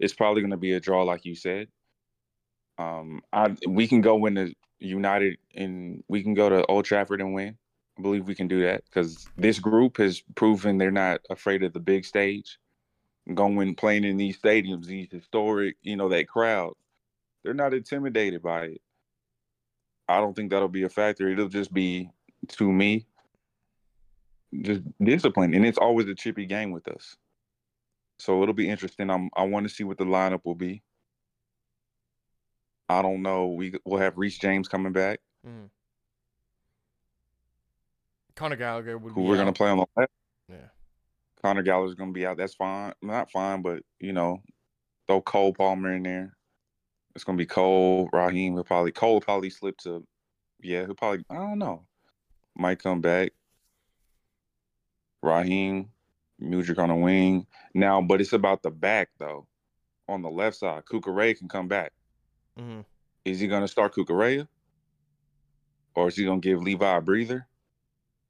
It's 0.00 0.14
probably 0.14 0.42
going 0.42 0.50
to 0.50 0.56
be 0.56 0.72
a 0.72 0.80
draw, 0.80 1.02
like 1.02 1.24
you 1.24 1.34
said. 1.34 1.68
Um, 2.78 3.22
I 3.32 3.56
we 3.66 3.88
can 3.88 4.00
go 4.00 4.26
into 4.26 4.54
United 4.78 5.38
and 5.54 6.04
we 6.08 6.22
can 6.22 6.34
go 6.34 6.48
to 6.48 6.64
Old 6.66 6.84
Trafford 6.84 7.20
and 7.20 7.34
win. 7.34 7.56
I 7.98 8.02
believe 8.02 8.28
we 8.28 8.34
can 8.34 8.46
do 8.46 8.62
that 8.62 8.84
because 8.84 9.26
this 9.36 9.58
group 9.58 9.96
has 9.96 10.22
proven 10.36 10.78
they're 10.78 10.90
not 10.90 11.20
afraid 11.30 11.64
of 11.64 11.72
the 11.72 11.80
big 11.80 12.04
stage. 12.04 12.58
Going 13.34 13.74
playing 13.74 14.04
in 14.04 14.16
these 14.16 14.40
stadiums, 14.40 14.86
these 14.86 15.08
historic, 15.10 15.76
you 15.82 15.96
know, 15.96 16.08
that 16.08 16.28
crowd, 16.28 16.74
they're 17.42 17.54
not 17.54 17.74
intimidated 17.74 18.42
by 18.42 18.64
it. 18.64 18.80
I 20.08 20.20
don't 20.20 20.34
think 20.34 20.50
that'll 20.50 20.68
be 20.68 20.84
a 20.84 20.88
factor. 20.88 21.28
It'll 21.28 21.48
just 21.48 21.72
be 21.72 22.10
to 22.48 22.72
me 22.72 23.06
just 24.62 24.82
discipline, 25.02 25.54
and 25.54 25.66
it's 25.66 25.78
always 25.78 26.08
a 26.08 26.14
chippy 26.14 26.46
game 26.46 26.70
with 26.70 26.88
us. 26.88 27.16
So 28.18 28.42
it'll 28.42 28.54
be 28.54 28.68
interesting. 28.68 29.10
I'm 29.10 29.30
I 29.36 29.44
want 29.44 29.68
to 29.68 29.74
see 29.74 29.84
what 29.84 29.98
the 29.98 30.04
lineup 30.04 30.40
will 30.44 30.54
be. 30.54 30.82
I 32.88 33.02
don't 33.02 33.22
know. 33.22 33.48
We 33.48 33.74
we'll 33.84 34.00
have 34.00 34.16
Reece 34.16 34.38
James 34.38 34.68
coming 34.68 34.92
back. 34.92 35.20
Mm. 35.46 35.68
Conor 38.34 38.56
Gallagher 38.56 38.96
would 38.96 39.12
who 39.12 39.22
we're 39.22 39.34
out. 39.34 39.38
gonna 39.38 39.52
play 39.52 39.68
on 39.68 39.78
the 39.78 39.86
left. 39.96 40.12
Conor 41.42 41.62
Gallagher's 41.62 41.94
gonna 41.94 42.12
be 42.12 42.26
out. 42.26 42.36
That's 42.36 42.54
fine. 42.54 42.92
Not 43.02 43.30
fine, 43.30 43.62
but 43.62 43.82
you 44.00 44.12
know, 44.12 44.42
throw 45.06 45.20
Cole 45.20 45.52
Palmer 45.52 45.92
in 45.92 46.02
there. 46.02 46.36
It's 47.14 47.24
gonna 47.24 47.38
be 47.38 47.46
Cole, 47.46 48.08
Raheem. 48.12 48.54
Will 48.54 48.64
probably 48.64 48.92
Cole 48.92 49.14
will 49.14 49.20
probably 49.20 49.50
slip 49.50 49.78
to 49.78 50.06
yeah, 50.60 50.84
he'll 50.84 50.94
probably 50.94 51.24
I 51.30 51.36
don't 51.36 51.58
know. 51.58 51.84
Might 52.56 52.82
come 52.82 53.00
back. 53.00 53.32
Raheem, 55.22 55.90
Mudryk 56.40 56.78
on 56.78 56.88
the 56.88 56.94
wing. 56.94 57.46
Now, 57.74 58.00
but 58.00 58.20
it's 58.20 58.32
about 58.32 58.62
the 58.62 58.70
back 58.70 59.10
though. 59.18 59.46
On 60.08 60.22
the 60.22 60.30
left 60.30 60.56
side, 60.56 60.84
Cucurella 60.86 61.36
can 61.36 61.48
come 61.48 61.68
back. 61.68 61.92
Mhm. 62.58 62.84
Is 63.24 63.40
he 63.40 63.46
gonna 63.46 63.68
start 63.68 63.94
Cucurella? 63.94 64.48
Or 65.94 66.08
is 66.08 66.16
he 66.16 66.24
gonna 66.24 66.40
give 66.40 66.62
Levi 66.62 66.96
a 66.96 67.00
breather? 67.00 67.46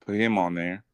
Put 0.01 0.17
him 0.17 0.39
on 0.39 0.55
there. 0.55 0.85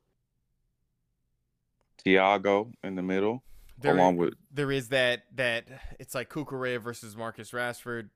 Thiago 2.04 2.72
in 2.82 2.94
the 2.96 3.02
middle, 3.02 3.42
There, 3.78 3.94
along 3.94 4.16
with 4.16 4.34
there 4.52 4.70
is 4.70 4.88
that 4.88 5.24
that 5.34 5.66
it's 5.98 6.14
like 6.14 6.28
Cucurella 6.30 6.80
versus 6.80 7.16
Marcus 7.16 7.50
Rashford. 7.50 8.10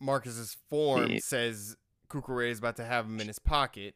Marcus's 0.00 0.56
form 0.68 1.10
Yeah. 1.10 1.18
says 1.22 1.76
Cucurella 2.08 2.50
is 2.50 2.58
about 2.58 2.76
to 2.76 2.84
have 2.84 3.06
him 3.06 3.20
in 3.20 3.28
his 3.28 3.38
pocket. 3.38 3.94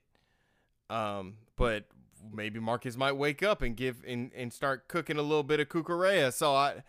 Um, 0.88 1.38
but 1.56 1.84
maybe 2.32 2.60
Marcus 2.60 2.96
might 2.96 3.12
wake 3.12 3.42
up 3.42 3.62
and 3.62 3.76
give 3.76 4.02
and, 4.06 4.30
and 4.34 4.52
start 4.52 4.88
cooking 4.88 5.18
a 5.18 5.22
little 5.22 5.42
bit 5.42 5.60
of 5.60 5.68
Cucurella. 5.68 6.32
So 6.32 6.54
I 6.54 6.82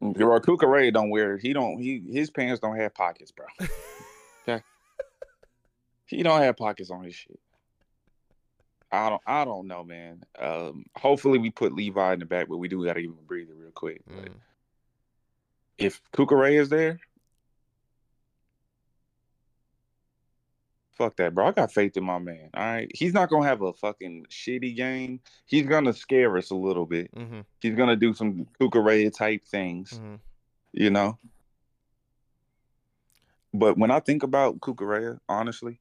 Well, 0.00 0.40
Cucurella 0.40 0.92
don't 0.92 1.10
wear 1.10 1.36
he 1.38 1.52
don't 1.52 1.78
he 1.78 2.00
his 2.12 2.30
pants 2.30 2.60
don't 2.60 2.76
have 2.76 2.94
pockets, 2.94 3.32
bro. 3.32 3.46
okay. 4.48 4.62
He 6.06 6.22
don't 6.22 6.40
have 6.42 6.56
pockets 6.56 6.90
on 6.90 7.02
his 7.02 7.14
shit. 7.14 7.40
I 8.92 9.08
don't 9.10 9.22
I 9.26 9.44
don't 9.44 9.66
know, 9.66 9.82
man. 9.84 10.22
Um 10.38 10.86
hopefully 10.96 11.38
we 11.38 11.50
put 11.50 11.72
Levi 11.74 12.12
in 12.14 12.18
the 12.20 12.24
back, 12.26 12.48
but 12.48 12.58
we 12.58 12.68
do 12.68 12.84
gotta 12.84 13.00
give 13.02 13.10
him 13.10 13.18
a 13.20 13.26
breather 13.26 13.54
real 13.54 13.70
quick. 13.72 14.02
But 14.06 14.26
Mm. 14.30 14.34
if 15.78 16.00
Cucurella 16.12 16.60
is 16.60 16.68
there, 16.68 16.98
fuck 20.92 21.16
that, 21.16 21.34
bro. 21.34 21.48
I 21.48 21.52
got 21.52 21.72
faith 21.72 21.96
in 21.96 22.04
my 22.04 22.18
man. 22.18 22.48
All 22.54 22.62
right. 22.64 22.90
He's 22.94 23.12
not 23.12 23.28
gonna 23.28 23.46
have 23.46 23.60
a 23.62 23.72
fucking 23.74 24.26
shitty 24.30 24.74
game. 24.76 25.20
He's 25.44 25.66
gonna 25.66 25.92
scare 25.92 26.36
us 26.38 26.50
a 26.50 26.54
little 26.54 26.86
bit. 26.86 27.12
Mhm. 27.14 27.44
He's 27.60 27.74
gonna 27.74 27.96
do 27.96 28.14
some 28.14 28.46
Cucurella 28.60 29.14
type 29.14 29.44
things. 29.44 29.98
Mhm. 29.98 30.20
you 30.72 30.90
know. 30.90 31.18
But 33.54 33.78
when 33.78 33.90
I 33.90 34.00
think 34.00 34.22
about 34.22 34.60
Cucurella, 34.60 35.18
honestly, 35.26 35.80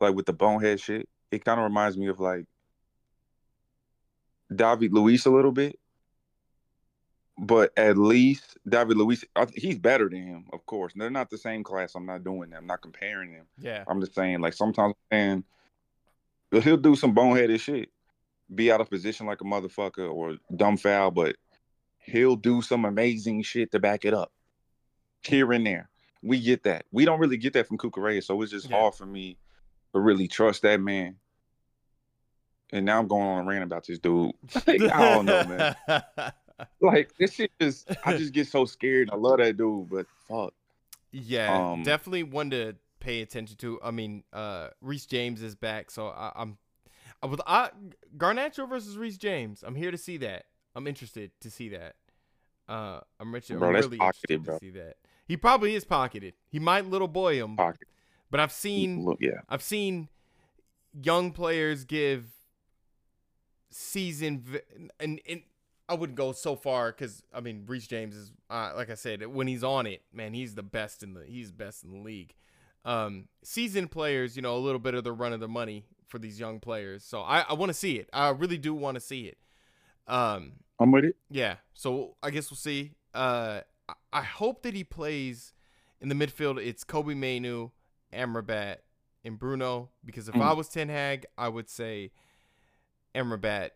like 0.00 0.16
with 0.16 0.26
the 0.26 0.32
bonehead 0.32 0.80
shit, 0.80 1.08
it 1.30 1.44
kind 1.44 1.60
of 1.60 1.64
reminds 1.64 1.96
me 1.96 2.06
of 2.08 2.20
like 2.20 2.46
David 4.54 4.92
Luiz 4.92 5.26
a 5.26 5.30
little 5.30 5.52
bit. 5.52 5.78
But 7.40 7.70
at 7.76 7.96
least 7.96 8.58
David 8.68 8.96
Luiz, 8.96 9.24
he's 9.54 9.78
better 9.78 10.08
than 10.08 10.26
him, 10.26 10.44
of 10.52 10.66
course. 10.66 10.92
They're 10.96 11.08
not 11.08 11.30
the 11.30 11.38
same 11.38 11.62
class. 11.62 11.94
I'm 11.94 12.04
not 12.04 12.24
doing 12.24 12.50
that. 12.50 12.56
I'm 12.56 12.66
not 12.66 12.82
comparing 12.82 13.32
them. 13.32 13.46
Yeah. 13.60 13.84
I'm 13.86 14.00
just 14.00 14.14
saying, 14.16 14.40
like 14.40 14.54
sometimes, 14.54 14.94
man, 15.10 15.44
he'll 16.50 16.76
do 16.76 16.96
some 16.96 17.14
boneheaded 17.14 17.60
shit, 17.60 17.90
be 18.52 18.72
out 18.72 18.80
of 18.80 18.90
position 18.90 19.26
like 19.26 19.40
a 19.40 19.44
motherfucker 19.44 20.12
or 20.12 20.36
dumb 20.56 20.76
foul, 20.76 21.12
but 21.12 21.36
he'll 21.98 22.34
do 22.34 22.60
some 22.60 22.84
amazing 22.84 23.42
shit 23.42 23.70
to 23.70 23.78
back 23.78 24.04
it 24.04 24.14
up 24.14 24.32
here 25.22 25.52
and 25.52 25.64
there. 25.64 25.88
We 26.24 26.40
get 26.40 26.64
that. 26.64 26.86
We 26.90 27.04
don't 27.04 27.20
really 27.20 27.36
get 27.36 27.52
that 27.52 27.68
from 27.68 27.78
Cucurella, 27.78 28.24
so 28.24 28.42
it's 28.42 28.50
just 28.50 28.68
Yeah. 28.68 28.80
hard 28.80 28.96
for 28.96 29.06
me 29.06 29.36
to 29.94 30.00
really 30.00 30.28
trust 30.28 30.62
that 30.62 30.80
man. 30.80 31.16
And 32.72 32.84
now 32.84 32.98
I'm 32.98 33.08
going 33.08 33.26
on 33.26 33.44
a 33.44 33.48
rant 33.48 33.64
about 33.64 33.86
this 33.86 33.98
dude. 33.98 34.32
Like, 34.66 34.82
I 34.82 35.14
don't 35.14 35.24
know, 35.26 35.44
man. 35.44 35.74
Like 36.80 37.12
this 37.18 37.34
shit 37.34 37.52
just, 37.60 37.88
I 38.04 38.16
just 38.16 38.32
get 38.32 38.48
so 38.48 38.64
scared. 38.64 39.10
I 39.12 39.16
love 39.16 39.38
that 39.38 39.56
dude, 39.56 39.88
but 39.88 40.06
fuck. 40.26 40.52
Yeah, 41.12 41.56
Um, 41.56 41.84
definitely 41.84 42.24
one 42.24 42.50
to 42.50 42.74
pay 42.98 43.22
attention 43.22 43.56
to. 43.58 43.78
I 43.80 43.92
mean, 43.92 44.24
uh, 44.32 44.70
Reece 44.80 45.06
James 45.06 45.40
is 45.40 45.54
back, 45.54 45.90
so 45.92 46.08
I, 46.08 46.32
I'm, 46.34 46.58
I 47.22 47.26
would, 47.26 47.40
I 47.46 47.70
Garnacho 48.16 48.68
versus 48.68 48.98
Reece 48.98 49.18
James. 49.18 49.62
I'm 49.64 49.76
here 49.76 49.92
to 49.92 49.96
see 49.96 50.16
that. 50.16 50.46
I'm 50.74 50.88
interested 50.88 51.30
to 51.42 51.50
see 51.50 51.68
that. 51.68 51.94
Uh, 52.68 53.00
I'm 53.20 53.32
rich. 53.32 53.50
I'm 53.50 53.60
that's 53.60 53.86
really 53.86 53.96
pocketed, 53.98 54.30
interested 54.30 54.44
bro. 54.44 54.58
to 54.58 54.64
see 54.64 54.70
that. 54.70 54.96
He 55.28 55.36
probably 55.36 55.74
is 55.76 55.84
pocketed. 55.84 56.34
He 56.50 56.58
might 56.58 56.86
little 56.86 57.06
boy 57.08 57.36
him, 57.42 57.56
Pocket. 57.56 57.86
But 58.30 58.40
I've 58.40 58.52
seen, 58.52 59.16
yeah. 59.20 59.40
I've 59.48 59.62
seen 59.62 60.08
young 61.02 61.32
players 61.32 61.84
give 61.84 62.24
season 63.70 64.44
and 64.98 65.20
and 65.28 65.42
I 65.88 65.94
wouldn't 65.94 66.16
go 66.16 66.32
so 66.32 66.56
far 66.56 66.90
because 66.92 67.22
I 67.32 67.40
mean 67.40 67.64
Reece 67.66 67.86
James 67.86 68.14
is 68.16 68.32
uh, 68.50 68.72
like 68.76 68.90
I 68.90 68.94
said 68.94 69.26
when 69.26 69.46
he's 69.46 69.64
on 69.64 69.86
it, 69.86 70.02
man, 70.12 70.34
he's 70.34 70.54
the 70.54 70.62
best 70.62 71.02
in 71.02 71.14
the 71.14 71.24
he's 71.26 71.50
best 71.52 71.84
in 71.84 71.90
the 71.92 71.98
league. 71.98 72.34
Um, 72.84 73.28
seasoned 73.42 73.90
players, 73.90 74.36
you 74.36 74.42
know, 74.42 74.56
a 74.56 74.58
little 74.58 74.78
bit 74.78 74.94
of 74.94 75.04
the 75.04 75.12
run 75.12 75.32
of 75.32 75.40
the 75.40 75.48
money 75.48 75.84
for 76.06 76.18
these 76.18 76.40
young 76.40 76.58
players. 76.60 77.04
So 77.04 77.20
I, 77.20 77.40
I 77.40 77.52
want 77.54 77.68
to 77.70 77.74
see 77.74 77.96
it. 77.98 78.08
I 78.12 78.30
really 78.30 78.56
do 78.56 78.72
want 78.72 78.94
to 78.94 79.00
see 79.00 79.26
it. 79.26 79.36
Um, 80.06 80.52
I'm 80.80 80.90
with 80.90 81.04
it. 81.04 81.16
yeah. 81.30 81.56
So 81.74 82.16
I 82.22 82.30
guess 82.30 82.50
we'll 82.50 82.56
see. 82.56 82.92
Uh, 83.14 83.60
I- 83.88 83.94
I 84.12 84.22
hope 84.22 84.62
that 84.62 84.74
he 84.74 84.84
plays 84.84 85.52
in 86.00 86.08
the 86.08 86.14
midfield. 86.14 86.58
It's 86.64 86.84
Kobbie 86.84 87.14
Mainoo, 87.14 87.70
Amrabat, 88.12 88.78
and 89.24 89.38
Bruno. 89.38 89.90
Because 90.04 90.28
if 90.28 90.34
I 90.36 90.52
Mm. 90.52 90.56
was 90.56 90.68
Ten 90.68 90.88
Hag, 90.88 91.26
I 91.36 91.48
would 91.48 91.68
say 91.68 92.12
Amrabat, 93.14 93.70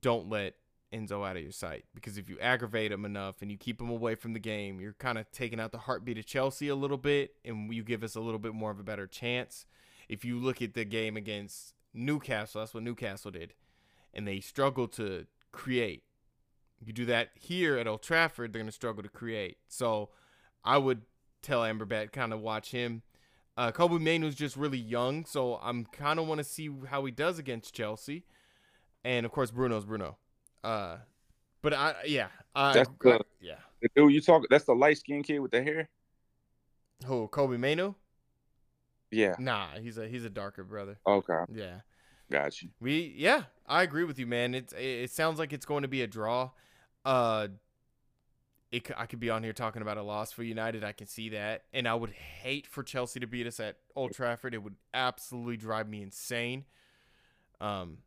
don't 0.00 0.28
let 0.28 0.54
Enzo 0.92 1.26
out 1.26 1.36
of 1.36 1.42
your 1.42 1.52
sight. 1.52 1.84
Because 1.94 2.18
if 2.18 2.28
you 2.28 2.38
aggravate 2.40 2.92
him 2.92 3.04
enough 3.04 3.40
and 3.42 3.50
you 3.50 3.56
keep 3.56 3.80
him 3.80 3.88
away 3.88 4.14
from 4.14 4.32
the 4.34 4.38
game, 4.38 4.80
you're 4.80 4.92
kind 4.94 5.18
of 5.18 5.30
taking 5.32 5.58
out 5.60 5.72
the 5.72 5.78
heartbeat 5.78 6.18
of 6.18 6.26
Chelsea 6.26 6.68
a 6.68 6.74
little 6.74 6.98
bit, 6.98 7.36
and 7.44 7.72
you 7.72 7.82
give 7.82 8.02
us 8.02 8.14
a 8.14 8.20
little 8.20 8.38
bit 8.38 8.54
more 8.54 8.70
of 8.70 8.78
a 8.78 8.84
better 8.84 9.06
chance. 9.06 9.64
If 10.08 10.24
you 10.24 10.38
look 10.38 10.60
at 10.60 10.74
the 10.74 10.84
game 10.84 11.16
against 11.16 11.74
Newcastle, 11.94 12.60
that's 12.60 12.74
what 12.74 12.82
Newcastle 12.82 13.30
did, 13.30 13.54
and 14.12 14.26
they 14.26 14.40
struggled 14.40 14.92
to 14.94 15.26
create. 15.52 16.04
You 16.84 16.92
do 16.92 17.06
that 17.06 17.30
here 17.34 17.76
at 17.78 17.86
Old 17.86 18.02
Trafford, 18.02 18.52
they're 18.52 18.60
going 18.60 18.66
to 18.68 18.72
struggle 18.72 19.02
to 19.02 19.08
create. 19.08 19.58
So 19.68 20.10
I 20.64 20.78
would 20.78 21.02
tell 21.40 21.60
Amrabat 21.62 22.12
kind 22.12 22.32
of 22.32 22.40
watch 22.40 22.72
him. 22.72 23.02
Uh, 23.56 23.70
Kobbie 23.70 23.98
Mainoo's 23.98 24.34
just 24.34 24.56
really 24.56 24.78
young, 24.78 25.24
so 25.24 25.56
I'm 25.62 25.84
kind 25.84 26.18
of 26.18 26.26
want 26.26 26.38
to 26.38 26.44
see 26.44 26.70
how 26.88 27.04
he 27.04 27.12
does 27.12 27.38
against 27.38 27.74
Chelsea. 27.74 28.24
And 29.04 29.26
of 29.26 29.32
course, 29.32 29.50
Bruno's 29.50 29.84
Bruno. 29.84 30.16
Uh, 30.64 30.98
but 31.60 31.74
I, 31.74 31.94
yeah, 32.06 32.28
I, 32.54 32.72
That's 32.72 32.90
I- 33.04 33.18
yeah. 33.40 33.56
The 33.82 33.88
dude 33.96 34.12
you 34.12 34.20
talk, 34.20 34.44
that's 34.48 34.64
the 34.64 34.74
light 34.74 34.98
skinned 34.98 35.24
kid 35.24 35.40
with 35.40 35.50
the 35.50 35.62
hair. 35.62 35.88
Who 37.06 37.26
Kobbie 37.28 37.58
Mainoo? 37.58 37.94
Yeah. 39.10 39.34
Nah, 39.38 39.66
he's 39.80 39.98
a 39.98 40.06
he's 40.08 40.24
a 40.24 40.30
darker 40.30 40.62
brother. 40.64 40.98
Okay. 41.06 41.40
Yeah. 41.52 41.80
Gotcha. 42.30 42.66
We 42.80 43.12
yeah, 43.16 43.42
I 43.66 43.82
agree 43.82 44.04
with 44.04 44.18
you, 44.18 44.26
man. 44.26 44.54
It's 44.54 44.72
it, 44.72 44.78
it 44.84 45.10
sounds 45.10 45.38
like 45.38 45.52
it's 45.52 45.66
going 45.66 45.82
to 45.82 45.88
be 45.88 46.02
a 46.02 46.06
draw. 46.06 46.50
Uh, 47.04 47.48
it 48.72 48.90
I 48.96 49.06
could 49.06 49.20
be 49.20 49.30
on 49.30 49.42
here 49.42 49.52
talking 49.52 49.82
about 49.82 49.98
a 49.98 50.02
loss 50.02 50.32
for 50.32 50.42
United. 50.42 50.82
I 50.82 50.92
can 50.92 51.06
see 51.06 51.28
that, 51.28 51.64
and 51.72 51.86
I 51.86 51.94
would 51.94 52.10
hate 52.10 52.66
for 52.66 52.82
Chelsea 52.82 53.20
to 53.20 53.26
beat 53.26 53.46
us 53.46 53.60
at 53.60 53.76
Old 53.94 54.12
Trafford. 54.12 54.54
It 54.54 54.62
would 54.62 54.76
absolutely 54.94 55.58
drive 55.58 55.88
me 55.88 56.02
insane. 56.02 56.64
Um, 57.60 57.98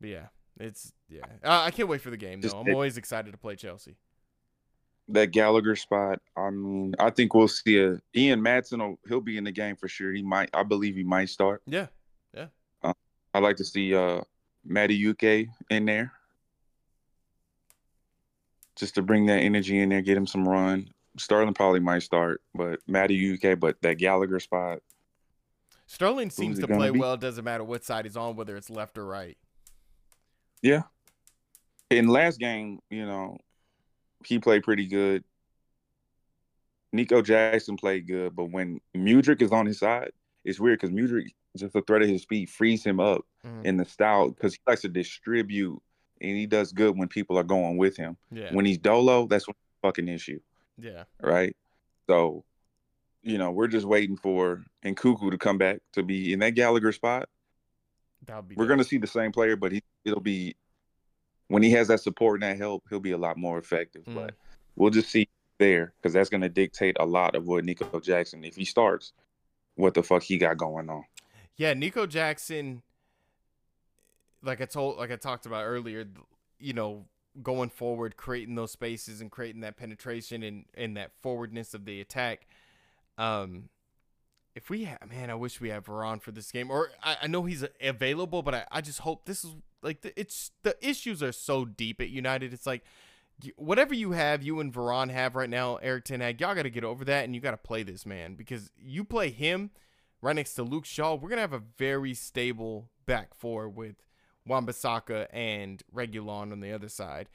but 0.00 0.08
yeah, 0.10 0.26
it's 0.58 0.92
yeah. 1.08 1.20
Uh, 1.44 1.62
I 1.64 1.70
can't 1.70 1.88
wait 1.88 2.00
for 2.00 2.10
the 2.10 2.16
game 2.16 2.40
though. 2.40 2.58
I'm 2.58 2.74
always 2.74 2.96
excited 2.96 3.32
to 3.32 3.38
play 3.38 3.54
Chelsea. 3.54 3.96
That 5.08 5.32
Gallagher 5.32 5.76
spot. 5.76 6.20
I 6.36 6.50
mean, 6.50 6.94
I 6.98 7.10
think 7.10 7.34
we'll 7.34 7.48
see 7.48 7.80
a 7.80 8.00
Ian 8.16 8.40
Maatsen. 8.40 8.78
Will, 8.78 8.98
he'll 9.08 9.20
be 9.20 9.36
in 9.36 9.44
the 9.44 9.52
game 9.52 9.76
for 9.76 9.88
sure. 9.88 10.12
He 10.12 10.22
might. 10.22 10.48
I 10.54 10.62
believe 10.62 10.96
he 10.96 11.04
might 11.04 11.28
start. 11.28 11.62
Yeah, 11.66 11.86
yeah. 12.34 12.46
I'd 13.34 13.42
like 13.42 13.56
to 13.56 13.64
see 13.64 13.94
uh 13.94 14.22
Madueke 14.66 15.48
in 15.70 15.84
there, 15.84 16.12
just 18.80 18.94
to 18.96 19.02
bring 19.02 19.26
that 19.26 19.40
energy 19.40 19.78
in 19.78 19.90
there, 19.90 20.00
get 20.00 20.16
him 20.16 20.26
some 20.26 20.48
run. 20.48 20.88
Sterling 21.18 21.54
probably 21.54 21.80
might 21.80 22.02
start, 22.02 22.42
but 22.54 22.80
Madueke, 22.88 23.60
but 23.60 23.80
that 23.82 23.98
Gallagher 23.98 24.40
spot. 24.40 24.80
Sterling 25.86 26.30
seems 26.30 26.58
to 26.60 26.66
play 26.66 26.90
be? 26.90 26.98
well. 26.98 27.16
Doesn't 27.16 27.44
matter 27.44 27.64
what 27.64 27.84
side 27.84 28.04
he's 28.04 28.16
on, 28.16 28.36
whether 28.36 28.56
it's 28.56 28.70
left 28.70 28.96
or 28.96 29.04
right. 29.04 29.36
Yeah. 30.62 30.82
In 31.90 32.08
last 32.08 32.38
game, 32.38 32.78
you 32.90 33.04
know, 33.04 33.38
he 34.24 34.38
played 34.38 34.62
pretty 34.62 34.86
good. 34.86 35.24
Nico 36.92 37.22
Jackson 37.22 37.76
played 37.76 38.06
good, 38.06 38.34
but 38.34 38.46
when 38.46 38.80
Mudryk 38.96 39.42
is 39.42 39.52
on 39.52 39.66
his 39.66 39.78
side, 39.78 40.12
it's 40.44 40.58
weird 40.58 40.80
because 40.80 40.94
Mudryk, 40.94 41.28
just 41.56 41.72
the 41.72 41.82
threat 41.82 42.02
of 42.02 42.08
his 42.08 42.22
speed, 42.22 42.48
frees 42.48 42.84
him 42.84 43.00
up 43.00 43.22
mm. 43.44 43.64
in 43.64 43.76
the 43.76 43.84
style 43.84 44.30
because 44.30 44.54
he 44.54 44.60
likes 44.66 44.82
to 44.82 44.88
distribute 44.88 45.80
and 46.20 46.36
he 46.36 46.46
does 46.46 46.72
good 46.72 46.96
when 46.96 47.08
people 47.08 47.38
are 47.38 47.44
going 47.44 47.76
with 47.76 47.96
him. 47.96 48.16
Yeah. 48.30 48.52
When 48.52 48.64
he's 48.64 48.78
dolo, 48.78 49.26
that's 49.26 49.48
a 49.48 49.52
fucking 49.82 50.08
issue. 50.08 50.40
Yeah. 50.78 51.04
Right. 51.20 51.56
So, 52.08 52.44
you 53.22 53.38
know, 53.38 53.50
we're 53.50 53.68
just 53.68 53.86
waiting 53.86 54.16
for 54.16 54.64
Nkunku 54.84 55.30
to 55.30 55.38
come 55.38 55.58
back 55.58 55.80
to 55.92 56.02
be 56.02 56.32
in 56.32 56.38
that 56.40 56.50
Gallagher 56.50 56.92
spot. 56.92 57.28
That'll 58.26 58.42
be 58.42 58.54
we're 58.54 58.66
going 58.66 58.78
to 58.78 58.84
see 58.84 58.98
the 58.98 59.06
same 59.06 59.32
player, 59.32 59.56
but 59.56 59.72
he 59.72 59.82
it'll 60.04 60.20
be 60.20 60.56
when 61.48 61.62
he 61.62 61.70
has 61.72 61.88
that 61.88 62.00
support 62.00 62.42
and 62.42 62.50
that 62.50 62.58
help, 62.58 62.84
he'll 62.88 63.00
be 63.00 63.12
a 63.12 63.18
lot 63.18 63.36
more 63.36 63.58
effective. 63.58 64.04
Mm. 64.04 64.14
But 64.14 64.34
we'll 64.76 64.90
just 64.90 65.10
see 65.10 65.28
there 65.58 65.94
because 65.96 66.12
that's 66.12 66.30
going 66.30 66.40
to 66.40 66.48
dictate 66.48 66.96
a 67.00 67.04
lot 67.04 67.34
of 67.34 67.46
what 67.46 67.64
Nico 67.64 68.00
Jackson, 68.00 68.44
if 68.44 68.56
he 68.56 68.64
starts, 68.64 69.12
what 69.74 69.94
the 69.94 70.02
fuck 70.02 70.22
he 70.22 70.38
got 70.38 70.56
going 70.56 70.88
on. 70.88 71.04
Yeah, 71.56 71.74
Nico 71.74 72.06
Jackson, 72.06 72.82
like 74.42 74.60
I 74.60 74.64
told, 74.64 74.98
like 74.98 75.10
I 75.10 75.16
talked 75.16 75.46
about 75.46 75.64
earlier, 75.64 76.06
you 76.58 76.72
know, 76.72 77.06
going 77.42 77.70
forward, 77.70 78.16
creating 78.16 78.54
those 78.54 78.72
spaces 78.72 79.20
and 79.20 79.30
creating 79.30 79.60
that 79.60 79.76
penetration 79.76 80.42
and 80.42 80.64
and 80.74 80.96
that 80.96 81.12
forwardness 81.22 81.74
of 81.74 81.84
the 81.84 82.00
attack. 82.00 82.46
Um, 83.18 83.68
if 84.54 84.68
we 84.68 84.84
have, 84.84 85.08
man, 85.08 85.30
I 85.30 85.34
wish 85.34 85.60
we 85.60 85.68
had 85.68 85.84
Varane 85.84 86.20
for 86.20 86.32
this 86.32 86.50
game. 86.50 86.70
Or 86.70 86.90
I, 87.02 87.18
I 87.22 87.26
know 87.28 87.44
he's 87.44 87.64
available, 87.80 88.42
but 88.42 88.54
I, 88.54 88.64
I 88.70 88.80
just 88.80 89.00
hope 89.00 89.24
this 89.24 89.44
is 89.44 89.54
like 89.82 90.02
the, 90.02 90.18
it's 90.18 90.50
the 90.62 90.76
issues 90.86 91.22
are 91.22 91.32
so 91.32 91.64
deep 91.64 92.00
at 92.00 92.10
United. 92.10 92.52
It's 92.52 92.66
like 92.66 92.82
whatever 93.56 93.94
you 93.94 94.12
have, 94.12 94.42
you 94.42 94.60
and 94.60 94.72
Varane 94.72 95.10
have 95.10 95.36
right 95.36 95.48
now, 95.48 95.76
Erik 95.76 96.04
Ten 96.04 96.20
Hag, 96.20 96.40
y'all 96.40 96.54
got 96.54 96.62
to 96.62 96.70
get 96.70 96.84
over 96.84 97.04
that 97.04 97.24
and 97.24 97.34
you 97.34 97.40
got 97.40 97.52
to 97.52 97.56
play 97.56 97.82
this 97.82 98.04
man 98.04 98.34
because 98.34 98.70
you 98.76 99.04
play 99.04 99.30
him 99.30 99.70
right 100.20 100.36
next 100.36 100.54
to 100.54 100.62
Luke 100.62 100.84
Shaw. 100.84 101.14
We're 101.14 101.28
gonna 101.28 101.40
have 101.40 101.52
a 101.52 101.62
very 101.78 102.14
stable 102.14 102.90
back 103.06 103.34
four 103.34 103.68
with 103.68 103.96
Wan-Bissaka 104.46 105.26
and 105.32 105.82
Reguilón 105.94 106.52
on 106.52 106.60
the 106.60 106.72
other 106.72 106.88
side. 106.88 107.28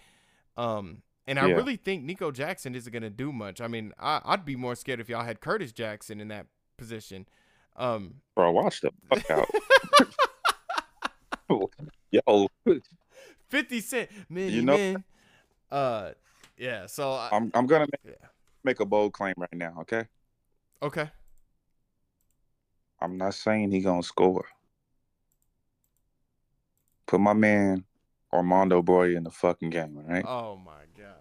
Um, 0.58 1.01
and 1.28 1.39
I 1.39 1.47
yeah. 1.47 1.56
really 1.56 1.76
think 1.76 2.03
Nico 2.03 2.32
Jackson 2.32 2.76
isn't 2.76 2.91
gonna 2.91 3.10
do 3.10 3.32
much. 3.32 3.62
I 3.62 3.68
mean, 3.68 3.93
I, 3.99 4.22
would 4.30 4.45
be 4.45 4.56
more 4.56 4.76
scared 4.76 4.99
if 4.99 5.10
y'all 5.10 5.24
had 5.24 5.41
Curtis 5.41 5.72
Jackson 5.72 6.22
in 6.22 6.28
that 6.28 6.47
position. 6.78 7.28
Um, 7.76 8.16
Bro, 8.36 8.51
watch 8.51 8.82
the 8.82 8.91
fuck 9.10 9.30
out. 9.32 9.49
Yo, 12.12 12.47
Fifty 13.49 13.82
Cent, 13.82 14.10
man, 14.30 14.51
you 14.51 14.62
know. 14.62 14.78
Man. 14.78 15.03
Uh, 15.72 16.12
yeah. 16.58 16.86
So 16.86 17.12
I, 17.12 17.30
I'm 17.32 17.51
I'm 17.53 17.66
gonna 17.66 17.88
make, 17.91 18.01
yeah. 18.06 18.28
make 18.64 18.80
a 18.80 18.86
bold 18.86 19.14
claim 19.14 19.34
right 19.38 19.53
now. 19.53 19.76
Okay. 19.82 20.06
Okay. 20.82 21.10
I'm 23.01 23.18
not 23.18 23.34
saying 23.34 23.72
he 23.72 23.82
gonna 23.82 24.03
score. 24.03 24.45
Put 27.08 27.20
my 27.20 27.34
man 27.34 27.84
Armando 28.34 28.82
Broja 28.82 29.16
in 29.16 29.24
the 29.24 29.32
fucking 29.32 29.70
game, 29.70 29.95
right? 29.95 30.26
Oh 30.28 30.58
my 30.58 30.72
god. 30.97 31.16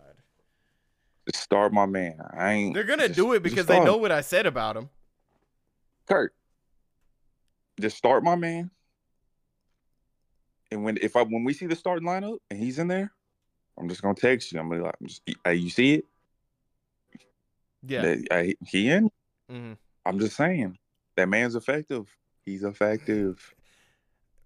Just 1.30 1.42
start 1.42 1.72
my 1.72 1.86
man. 1.86 2.18
I 2.36 2.52
ain't. 2.52 2.74
They're 2.74 2.84
gonna 2.84 3.08
just, 3.08 3.18
do 3.18 3.32
it 3.32 3.42
because 3.42 3.66
they 3.66 3.80
know 3.80 3.96
what 3.96 4.12
I 4.12 4.20
said 4.20 4.46
about 4.46 4.76
him. 4.76 4.90
Kurt, 6.06 6.34
just 7.80 7.96
start 7.96 8.22
my 8.22 8.36
man. 8.36 8.70
And 10.70 10.84
when 10.84 10.98
if 11.00 11.16
I 11.16 11.22
when 11.22 11.44
we 11.44 11.52
see 11.52 11.66
the 11.66 11.76
starting 11.76 12.06
lineup 12.06 12.38
and 12.50 12.58
he's 12.58 12.78
in 12.78 12.88
there, 12.88 13.12
I'm 13.78 13.88
just 13.88 14.02
gonna 14.02 14.14
text 14.14 14.52
you. 14.52 14.60
I'm 14.60 14.68
gonna 14.68 14.80
be 14.80 14.84
like, 14.86 14.96
just, 15.06 15.22
hey, 15.44 15.54
you 15.54 15.70
see 15.70 15.94
it? 15.94 16.04
Yeah. 17.86 18.16
I, 18.30 18.54
he 18.66 18.90
in? 18.90 19.10
Mm-hmm. 19.50 19.72
I'm 20.06 20.18
just 20.18 20.36
saying 20.36 20.78
that 21.16 21.28
man's 21.28 21.54
effective. 21.54 22.08
He's 22.44 22.64
effective. 22.64 23.54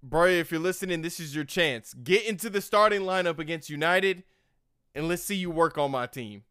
Bro, 0.02 0.26
if 0.26 0.50
you're 0.50 0.60
listening, 0.60 1.02
this 1.02 1.18
is 1.18 1.34
your 1.34 1.44
chance. 1.44 1.94
Get 1.94 2.24
into 2.24 2.48
the 2.48 2.60
starting 2.60 3.02
lineup 3.02 3.38
against 3.38 3.68
United, 3.68 4.22
and 4.94 5.08
let's 5.08 5.22
see 5.22 5.34
you 5.34 5.50
work 5.50 5.76
on 5.76 5.90
my 5.90 6.06
team. 6.06 6.44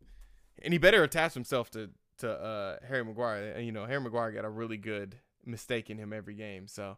And 0.62 0.74
he 0.74 0.78
better 0.78 1.04
attach 1.04 1.34
himself 1.34 1.70
to 1.72 1.89
to 2.20 2.32
uh, 2.32 2.78
Harry 2.88 3.06
Maguire. 3.06 3.60
You 3.60 3.72
know, 3.72 3.86
Harry 3.86 4.02
Maguire 4.02 4.32
got 4.32 4.45
a 4.45 4.50
really 4.50 4.78
good 4.78 5.16
mistake 5.45 5.89
in 5.89 5.98
him 5.98 6.12
every 6.12 6.34
game. 6.34 6.68
So, 6.68 6.98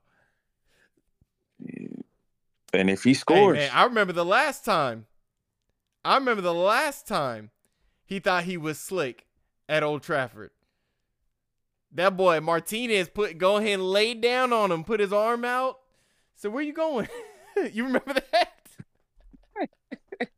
and 2.73 2.89
if 2.89 3.03
he 3.03 3.13
scores, 3.13 3.57
hey, 3.57 3.67
man, 3.67 3.71
I 3.73 3.83
remember 3.83 4.13
the 4.13 4.25
last 4.25 4.65
time 4.65 5.05
I 6.03 6.15
remember 6.15 6.41
the 6.41 6.53
last 6.53 7.07
time 7.07 7.51
he 8.05 8.19
thought 8.19 8.45
he 8.45 8.57
was 8.57 8.79
slick 8.79 9.27
at 9.67 9.83
Old 9.83 10.01
Trafford. 10.01 10.51
That 11.91 12.15
boy 12.15 12.39
Martinez 12.39 13.09
put 13.09 13.37
go 13.37 13.57
ahead 13.57 13.73
and 13.73 13.83
lay 13.83 14.13
down 14.13 14.53
on 14.53 14.71
him, 14.71 14.83
put 14.83 14.99
his 14.99 15.11
arm 15.11 15.43
out. 15.43 15.79
So 16.39 16.49
where 16.49 16.63
you 16.63 16.71
going? 16.71 17.09
you 17.73 17.83
remember 17.83 18.13
that? 18.31 18.61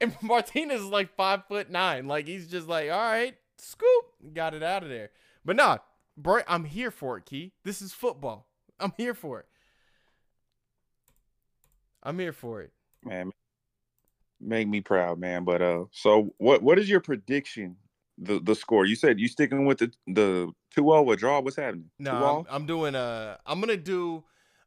and 0.00 0.14
Martinez 0.22 0.82
is 0.82 0.86
like 0.86 1.16
five 1.16 1.46
foot 1.48 1.68
nine. 1.68 2.06
Like 2.06 2.28
he's 2.28 2.46
just 2.46 2.68
like, 2.68 2.88
all 2.88 2.96
right, 2.96 3.34
scoop, 3.58 4.04
got 4.32 4.54
it 4.54 4.62
out 4.62 4.84
of 4.84 4.88
there. 4.88 5.10
But 5.44 5.56
nah, 5.56 5.78
bro, 6.16 6.42
I'm 6.46 6.64
here 6.64 6.92
for 6.92 7.18
it, 7.18 7.26
Key. 7.26 7.50
This 7.64 7.82
is 7.82 7.92
football. 7.92 8.46
I'm 8.78 8.92
here 8.96 9.14
for 9.14 9.40
it. 9.40 9.46
I'm 12.04 12.20
here 12.20 12.32
for 12.32 12.62
it. 12.62 12.70
Man, 13.04 13.32
make 14.40 14.68
me 14.68 14.80
proud, 14.80 15.18
man. 15.18 15.42
But 15.42 15.60
uh, 15.60 15.86
so 15.90 16.34
what? 16.38 16.62
What 16.62 16.78
is 16.78 16.88
your 16.88 17.00
prediction? 17.00 17.74
The 18.16 18.38
the 18.38 18.54
score? 18.54 18.86
You 18.86 18.94
said 18.94 19.18
you 19.18 19.26
sticking 19.26 19.66
with 19.66 19.78
the 19.78 19.92
the 20.06 20.52
two 20.70 20.84
zero 20.84 21.10
a 21.10 21.16
draw. 21.16 21.40
What's 21.40 21.56
happening? 21.56 21.90
No, 21.98 22.46
I'm, 22.48 22.54
I'm, 22.54 22.66
doing. 22.66 22.94
Uh, 22.94 23.38
I'm 23.44 23.60
gonna 23.60 23.76
do. 23.76 24.22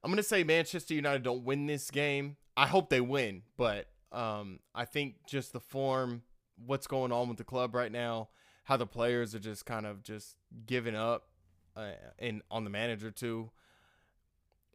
I'm 0.05 0.11
gonna 0.11 0.21
say 0.21 0.43
Manchester 0.43 0.93
United 0.93 1.23
don't 1.23 1.43
win 1.43 1.65
this 1.65 1.89
game. 1.89 2.37
I 2.55 2.67
hope 2.67 2.91
they 2.91 3.01
win, 3.01 3.41
but 3.57 3.87
um, 4.11 4.59
I 4.75 4.85
think 4.85 5.15
just 5.27 5.51
the 5.51 5.59
form, 5.59 6.21
what's 6.63 6.85
going 6.85 7.11
on 7.11 7.27
with 7.27 7.39
the 7.39 7.43
club 7.43 7.73
right 7.73 7.91
now, 7.91 8.29
how 8.65 8.77
the 8.77 8.85
players 8.85 9.33
are 9.33 9.39
just 9.39 9.65
kind 9.65 9.87
of 9.87 10.03
just 10.03 10.35
giving 10.67 10.95
up, 10.95 11.29
uh, 11.75 11.93
and 12.19 12.43
on 12.51 12.65
the 12.65 12.69
manager 12.69 13.09
too. 13.09 13.49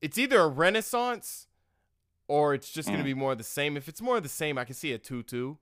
It's 0.02 0.18
either 0.18 0.40
a 0.40 0.48
renaissance 0.48 1.46
or 2.26 2.52
it's 2.52 2.72
just 2.72 2.88
mm. 2.88 2.92
gonna 2.94 3.04
be 3.04 3.14
more 3.14 3.30
of 3.30 3.38
the 3.38 3.44
same. 3.44 3.76
If 3.76 3.88
it's 3.88 4.02
more 4.02 4.16
of 4.16 4.24
the 4.24 4.28
same, 4.28 4.58
I 4.58 4.64
can 4.64 4.74
see 4.74 4.92
a 4.92 4.98
two-two. 4.98 5.58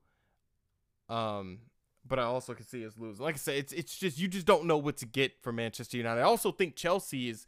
Um, 1.11 1.59
but 2.07 2.19
I 2.19 2.23
also 2.23 2.55
can 2.55 2.65
see 2.65 2.87
us 2.87 2.95
losing. 2.97 3.23
Like 3.23 3.35
I 3.35 3.39
said, 3.39 3.57
it's 3.57 3.75
it's 3.75 3.99
just 3.99 4.19
you 4.19 4.29
just 4.29 4.47
don't 4.47 4.65
know 4.65 4.79
what 4.79 4.97
to 4.97 5.07
get 5.07 5.43
from 5.43 5.57
Manchester 5.57 5.99
United. 5.99 6.23
I 6.23 6.25
also 6.25 6.53
think 6.53 6.75
Chelsea 6.75 7.29
is 7.29 7.47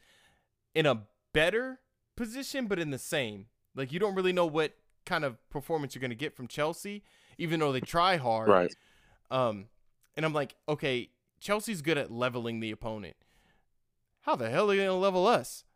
in 0.74 0.84
a 0.84 1.04
better 1.32 1.80
position, 2.16 2.66
but 2.66 2.78
in 2.78 2.90
the 2.90 2.98
same. 2.98 3.46
Like 3.74 3.92
you 3.92 3.98
don't 3.98 4.14
really 4.14 4.32
know 4.32 4.46
what 4.46 4.72
kind 5.06 5.24
of 5.24 5.38
performance 5.50 5.94
you're 5.94 6.02
gonna 6.02 6.14
get 6.14 6.36
from 6.36 6.46
Chelsea, 6.46 7.02
even 7.38 7.60
though 7.60 7.72
they 7.72 7.80
try 7.80 8.16
hard. 8.16 8.48
Right. 8.48 8.74
Um, 9.30 9.66
and 10.16 10.26
I'm 10.26 10.32
like, 10.32 10.56
okay, 10.68 11.10
Chelsea's 11.40 11.82
good 11.82 11.98
at 11.98 12.10
leveling 12.10 12.60
the 12.60 12.70
opponent. 12.70 13.16
How 14.22 14.36
the 14.36 14.50
hell 14.50 14.70
are 14.70 14.76
they 14.76 14.84
gonna 14.84 14.96
level 14.96 15.26
us? 15.26 15.64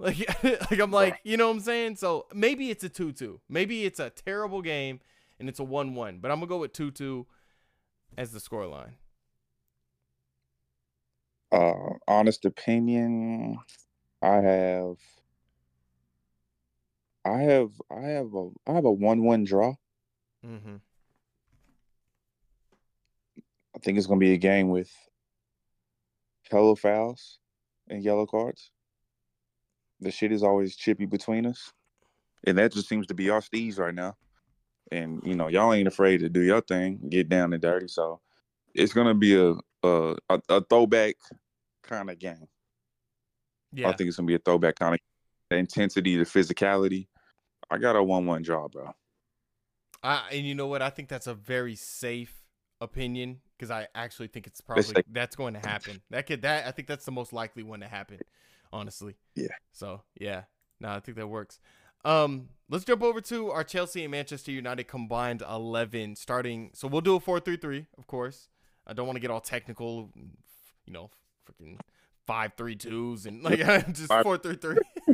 Like, 0.00 0.42
like 0.42 0.80
I'm 0.80 0.90
like, 0.90 1.20
you 1.24 1.36
know 1.36 1.48
what 1.48 1.56
I'm 1.56 1.60
saying? 1.60 1.96
So 1.96 2.24
maybe 2.32 2.70
it's 2.70 2.82
a 2.82 2.88
2 2.88 3.12
2. 3.12 3.38
Maybe 3.50 3.84
it's 3.84 4.00
a 4.00 4.08
terrible 4.08 4.62
game 4.62 5.00
and 5.38 5.46
it's 5.46 5.58
a 5.58 5.64
1 5.64 5.94
1. 5.94 6.18
But 6.20 6.30
I'm 6.30 6.38
going 6.38 6.48
to 6.48 6.54
go 6.54 6.58
with 6.58 6.72
2 6.72 6.90
2 6.90 7.26
as 8.16 8.32
the 8.32 8.38
scoreline. 8.38 8.92
Uh, 11.52 11.98
honest 12.08 12.46
opinion, 12.46 13.58
I 14.22 14.36
have. 14.36 14.96
I 17.24 17.38
have 17.42 17.70
I 17.90 18.00
have 18.00 18.34
a 18.34 18.50
I 18.66 18.72
have 18.72 18.84
a 18.84 18.92
one 18.92 19.24
one 19.24 19.44
draw. 19.44 19.74
Mm-hmm. 20.44 20.76
I 23.74 23.78
think 23.78 23.98
it's 23.98 24.06
gonna 24.06 24.20
be 24.20 24.34
a 24.34 24.38
game 24.38 24.70
with 24.70 24.90
hella 26.50 26.76
fouls 26.76 27.38
and 27.88 28.02
yellow 28.02 28.26
cards 28.26 28.70
the 30.00 30.10
shit 30.10 30.32
is 30.32 30.42
always 30.42 30.76
chippy 30.76 31.06
between 31.06 31.46
us, 31.46 31.72
and 32.46 32.58
that 32.58 32.72
just 32.72 32.88
seems 32.88 33.06
to 33.08 33.14
be 33.14 33.30
our 33.30 33.40
steez 33.40 33.78
right 33.78 33.94
now. 33.94 34.16
And 34.90 35.20
you 35.24 35.36
know, 35.36 35.48
y'all 35.48 35.72
ain't 35.72 35.88
afraid 35.88 36.18
to 36.18 36.28
do 36.28 36.40
your 36.40 36.62
thing, 36.62 37.00
get 37.08 37.28
down 37.28 37.52
and 37.52 37.62
dirty. 37.62 37.88
So 37.88 38.20
it's 38.74 38.92
gonna 38.92 39.14
be 39.14 39.36
a 39.36 39.54
a, 39.82 40.16
a 40.48 40.60
throwback 40.62 41.16
kind 41.82 42.10
of 42.10 42.18
game. 42.18 42.48
Yeah, 43.72 43.88
I 43.88 43.92
think 43.92 44.08
it's 44.08 44.16
gonna 44.16 44.26
be 44.26 44.34
a 44.34 44.40
throwback 44.40 44.76
kind 44.76 44.94
of 44.94 45.00
the 45.50 45.56
intensity, 45.56 46.16
the 46.16 46.24
physicality. 46.24 47.06
I 47.70 47.78
got 47.78 47.96
a 47.96 48.02
one-one 48.02 48.42
draw, 48.42 48.68
bro. 48.68 48.94
I 50.02 50.22
and 50.32 50.46
you 50.46 50.54
know 50.54 50.66
what? 50.66 50.82
I 50.82 50.90
think 50.90 51.08
that's 51.08 51.26
a 51.26 51.34
very 51.34 51.74
safe 51.76 52.34
opinion 52.80 53.40
because 53.56 53.70
I 53.70 53.88
actually 53.94 54.28
think 54.28 54.46
it's 54.46 54.60
probably 54.60 54.84
safe. 54.84 55.04
that's 55.10 55.36
going 55.36 55.54
to 55.54 55.60
happen. 55.60 56.00
That 56.10 56.26
could 56.26 56.42
that 56.42 56.66
I 56.66 56.70
think 56.70 56.88
that's 56.88 57.04
the 57.04 57.12
most 57.12 57.32
likely 57.32 57.62
one 57.62 57.80
to 57.80 57.88
happen, 57.88 58.18
honestly. 58.72 59.16
Yeah. 59.34 59.48
So 59.72 60.02
yeah, 60.18 60.44
no, 60.80 60.88
I 60.88 61.00
think 61.00 61.16
that 61.16 61.26
works. 61.26 61.60
Um, 62.04 62.48
let's 62.70 62.84
jump 62.84 63.02
over 63.02 63.20
to 63.20 63.50
our 63.50 63.62
Chelsea 63.62 64.02
and 64.02 64.10
Manchester 64.10 64.50
United 64.52 64.84
combined 64.84 65.42
eleven 65.42 66.16
starting. 66.16 66.70
So 66.74 66.88
we'll 66.88 67.02
do 67.02 67.16
a 67.16 67.20
four 67.20 67.38
three 67.40 67.56
three, 67.56 67.86
of 67.98 68.06
course. 68.06 68.48
I 68.86 68.94
don't 68.94 69.06
want 69.06 69.16
to 69.16 69.20
get 69.20 69.30
all 69.30 69.40
technical, 69.40 70.10
you 70.86 70.92
know, 70.92 71.10
freaking 71.46 71.78
five 72.26 72.54
three 72.56 72.76
twos 72.76 73.26
and 73.26 73.42
like 73.42 73.58
just 73.92 74.12
four 74.22 74.38
three 74.38 74.56
three. 74.56 74.78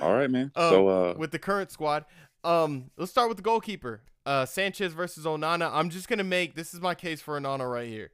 All 0.00 0.14
right, 0.14 0.30
man. 0.30 0.52
Um, 0.54 0.70
so 0.70 0.88
uh, 0.88 1.14
with 1.16 1.30
the 1.30 1.38
current 1.38 1.70
squad. 1.70 2.04
Um, 2.44 2.90
let's 2.96 3.10
start 3.10 3.28
with 3.28 3.38
the 3.38 3.42
goalkeeper. 3.42 4.02
Uh, 4.24 4.46
Sanchez 4.46 4.92
versus 4.92 5.24
Onana. 5.24 5.70
I'm 5.72 5.90
just 5.90 6.08
gonna 6.08 6.24
make 6.24 6.54
this 6.54 6.74
is 6.74 6.80
my 6.80 6.94
case 6.94 7.20
for 7.20 7.38
Onana 7.38 7.70
right 7.70 7.88
here. 7.88 8.10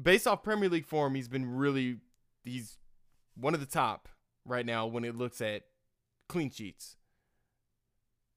Based 0.00 0.26
off 0.26 0.42
Premier 0.42 0.68
League 0.68 0.86
form, 0.86 1.14
he's 1.14 1.28
been 1.28 1.56
really 1.56 1.98
he's 2.44 2.78
one 3.36 3.54
of 3.54 3.60
the 3.60 3.66
top 3.66 4.08
right 4.44 4.64
now 4.64 4.86
when 4.86 5.04
it 5.04 5.16
looks 5.16 5.40
at 5.40 5.62
clean 6.28 6.50
sheets. 6.50 6.96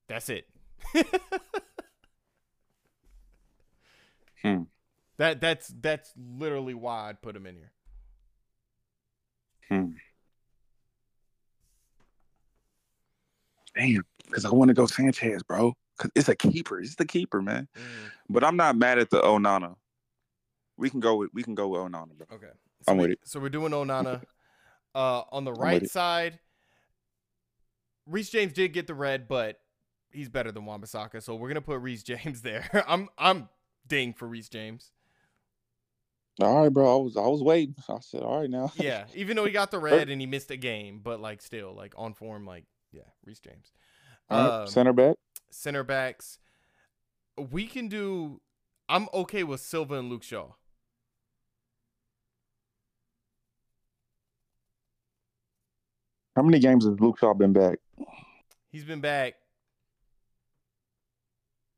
That's 0.07 0.29
it. 0.29 0.47
Hmm. 4.41 4.63
That 5.17 5.41
that's 5.41 5.73
that's 5.81 6.13
literally 6.17 6.73
why 6.73 7.09
I'd 7.09 7.21
put 7.21 7.35
him 7.35 7.45
in 7.45 7.55
here. 7.55 7.71
hmm. 9.67 9.91
Damn, 13.75 14.03
because 14.25 14.45
I 14.45 14.49
want 14.49 14.69
to 14.69 14.73
go 14.73 14.85
Sanchez, 14.85 15.43
bro. 15.43 15.73
Cause 15.97 16.11
it's 16.15 16.29
a 16.29 16.35
keeper. 16.35 16.79
It's 16.79 16.95
the 16.95 17.05
keeper, 17.05 17.41
man. 17.41 17.67
But 18.29 18.43
I'm 18.43 18.55
not 18.55 18.77
mad 18.77 18.99
at 18.99 19.09
the 19.09 19.21
Onana. 19.21 19.75
We 20.77 20.89
can 20.89 21.01
go 21.01 21.17
with 21.17 21.29
we 21.33 21.43
can 21.43 21.55
go 21.55 21.67
with 21.67 21.81
Onana, 21.81 22.17
bro. 22.17 22.27
Okay. 22.33 22.47
I'm 22.87 22.97
we, 22.97 23.03
with 23.03 23.11
it. 23.11 23.19
So 23.25 23.39
we're 23.39 23.49
doing 23.49 23.71
Onana. 23.71 24.23
Uh, 24.95 25.21
on 25.31 25.45
the 25.45 25.53
right 25.53 25.87
side, 25.87 26.39
Reece 28.07 28.31
James 28.31 28.53
did 28.53 28.73
get 28.73 28.87
the 28.87 28.95
red, 28.95 29.27
but 29.27 29.59
he's 30.11 30.29
better 30.29 30.51
than 30.51 30.65
Wan-Bissaka, 30.65 31.21
so 31.21 31.35
we're 31.35 31.47
gonna 31.47 31.61
put 31.61 31.79
Reece 31.79 32.01
James 32.03 32.41
there. 32.41 32.83
I'm 32.87 33.07
I'm 33.15 33.49
ding 33.87 34.13
for 34.13 34.27
Reece 34.27 34.49
James. 34.49 34.91
All 36.41 36.63
right, 36.63 36.69
bro. 36.69 36.99
I 36.99 37.03
was 37.03 37.17
I 37.17 37.27
was 37.27 37.43
waiting. 37.43 37.75
I 37.87 37.99
said, 37.99 38.21
all 38.21 38.39
right 38.39 38.49
now. 38.49 38.71
Yeah, 38.77 39.05
even 39.13 39.35
though 39.35 39.45
he 39.45 39.51
got 39.51 39.71
the 39.71 39.79
red 39.79 40.09
and 40.09 40.19
he 40.19 40.27
missed 40.27 40.49
a 40.51 40.57
game, 40.57 41.01
but 41.03 41.19
like 41.19 41.41
still 41.41 41.75
like 41.75 41.93
on 41.97 42.13
form, 42.13 42.45
like 42.45 42.65
yeah, 42.91 43.03
Reece 43.25 43.39
James. 43.39 43.71
Right, 44.29 44.61
Um, 44.61 44.67
center 44.67 44.93
back. 44.93 45.15
center 45.49 45.83
backs, 45.83 46.39
we 47.37 47.65
can 47.67 47.87
do. 47.87 48.41
I'm 48.87 49.07
okay 49.13 49.43
with 49.43 49.61
Silva 49.61 49.95
and 49.95 50.09
Luke 50.09 50.23
Shaw. 50.23 50.53
How 56.35 56.43
many 56.43 56.59
games 56.59 56.85
has 56.85 56.99
Luke 56.99 57.19
Shaw 57.19 57.33
been 57.33 57.53
back? 57.53 57.79
He's 58.71 58.83
been 58.85 59.01
back 59.01 59.35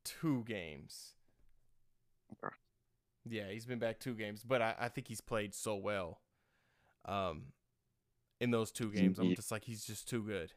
two 0.04 0.44
games. 0.46 1.10
Yeah, 3.24 3.48
he's 3.50 3.66
been 3.66 3.78
back 3.78 3.98
two 4.00 4.14
games, 4.14 4.42
but 4.44 4.60
I, 4.60 4.74
I 4.78 4.88
think 4.88 5.08
he's 5.08 5.20
played 5.20 5.54
so 5.54 5.76
well. 5.76 6.20
Um, 7.04 7.44
in 8.40 8.50
those 8.50 8.70
two 8.72 8.90
games, 8.92 9.18
I'm 9.18 9.34
just 9.34 9.50
like 9.50 9.64
he's 9.64 9.84
just 9.84 10.08
too 10.08 10.22
good. 10.22 10.52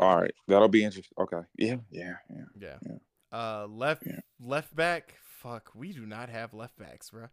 All 0.00 0.20
right, 0.20 0.32
that'll 0.48 0.68
be 0.68 0.84
interesting. 0.84 1.14
Okay. 1.18 1.40
Yeah, 1.56 1.76
yeah, 1.90 2.14
yeah. 2.30 2.44
Yeah. 2.58 2.76
Yeah. 2.82 2.96
Uh, 3.32 3.66
left 3.68 4.04
Yeah. 4.06 4.20
left 4.40 4.74
back. 4.74 5.14
Fuck, 5.24 5.70
we 5.74 5.92
do 5.92 6.06
not 6.06 6.30
have 6.30 6.54
left 6.54 6.76
backs, 6.78 7.10
bro. 7.10 7.26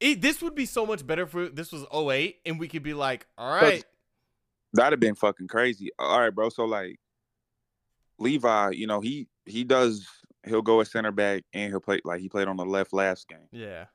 It, 0.00 0.20
this 0.20 0.40
would 0.42 0.54
be 0.54 0.66
so 0.66 0.86
much 0.86 1.06
better 1.06 1.22
if 1.22 1.54
this 1.54 1.72
was 1.72 1.84
08 1.92 2.36
and 2.46 2.58
we 2.58 2.68
could 2.68 2.82
be 2.82 2.94
like, 2.94 3.26
all 3.36 3.50
right, 3.50 3.84
That'd 4.74 4.92
have 4.92 5.00
been 5.00 5.14
fucking 5.14 5.48
crazy. 5.48 5.90
All 5.98 6.20
right, 6.20 6.30
bro. 6.34 6.50
So 6.50 6.64
like 6.66 7.00
Levi, 8.18 8.70
you 8.70 8.86
know, 8.86 9.00
he 9.00 9.28
he 9.46 9.64
does 9.64 10.06
he'll 10.46 10.62
go 10.62 10.80
at 10.80 10.86
center 10.88 11.10
back 11.12 11.42
and 11.52 11.70
he'll 11.72 11.80
play 11.80 12.00
like 12.04 12.20
he 12.20 12.28
played 12.28 12.48
on 12.48 12.56
the 12.56 12.64
left 12.64 12.92
last 12.92 13.28
game. 13.28 13.48
yeah. 13.50 13.86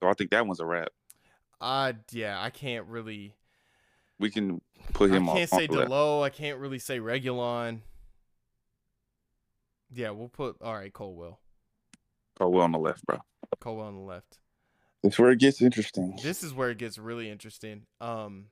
So 0.00 0.08
I 0.08 0.12
think 0.14 0.30
that 0.30 0.46
one's 0.46 0.60
a 0.60 0.66
wrap. 0.66 0.90
Uh, 1.60 1.92
yeah, 2.12 2.40
I 2.40 2.50
can't 2.50 2.86
really. 2.86 3.34
We 4.18 4.30
can 4.30 4.60
put 4.92 5.10
I 5.12 5.16
him 5.16 5.28
on. 5.28 5.36
I 5.36 5.40
can't 5.40 5.52
on 5.52 5.58
say. 5.60 5.66
Delo. 5.68 6.22
I 6.22 6.30
can't 6.30 6.58
really 6.58 6.78
say 6.78 6.98
Reguilón. 6.98 7.80
Yeah, 9.94 10.10
we'll 10.10 10.28
put 10.28 10.56
all 10.62 10.74
right. 10.74 10.92
Colwill, 10.92 11.38
Oh, 12.40 12.48
well 12.48 12.62
on 12.64 12.72
the 12.72 12.78
left, 12.78 13.04
bro. 13.06 13.18
Colwill 13.60 13.86
on 13.86 13.94
the 13.94 14.02
left. 14.02 14.38
That's 15.02 15.18
where 15.18 15.30
it 15.30 15.38
gets 15.38 15.62
interesting. 15.62 16.18
This 16.22 16.42
is 16.42 16.52
where 16.52 16.70
it 16.70 16.78
gets 16.78 16.98
really 16.98 17.30
interesting. 17.30 17.86
Um. 18.00 18.46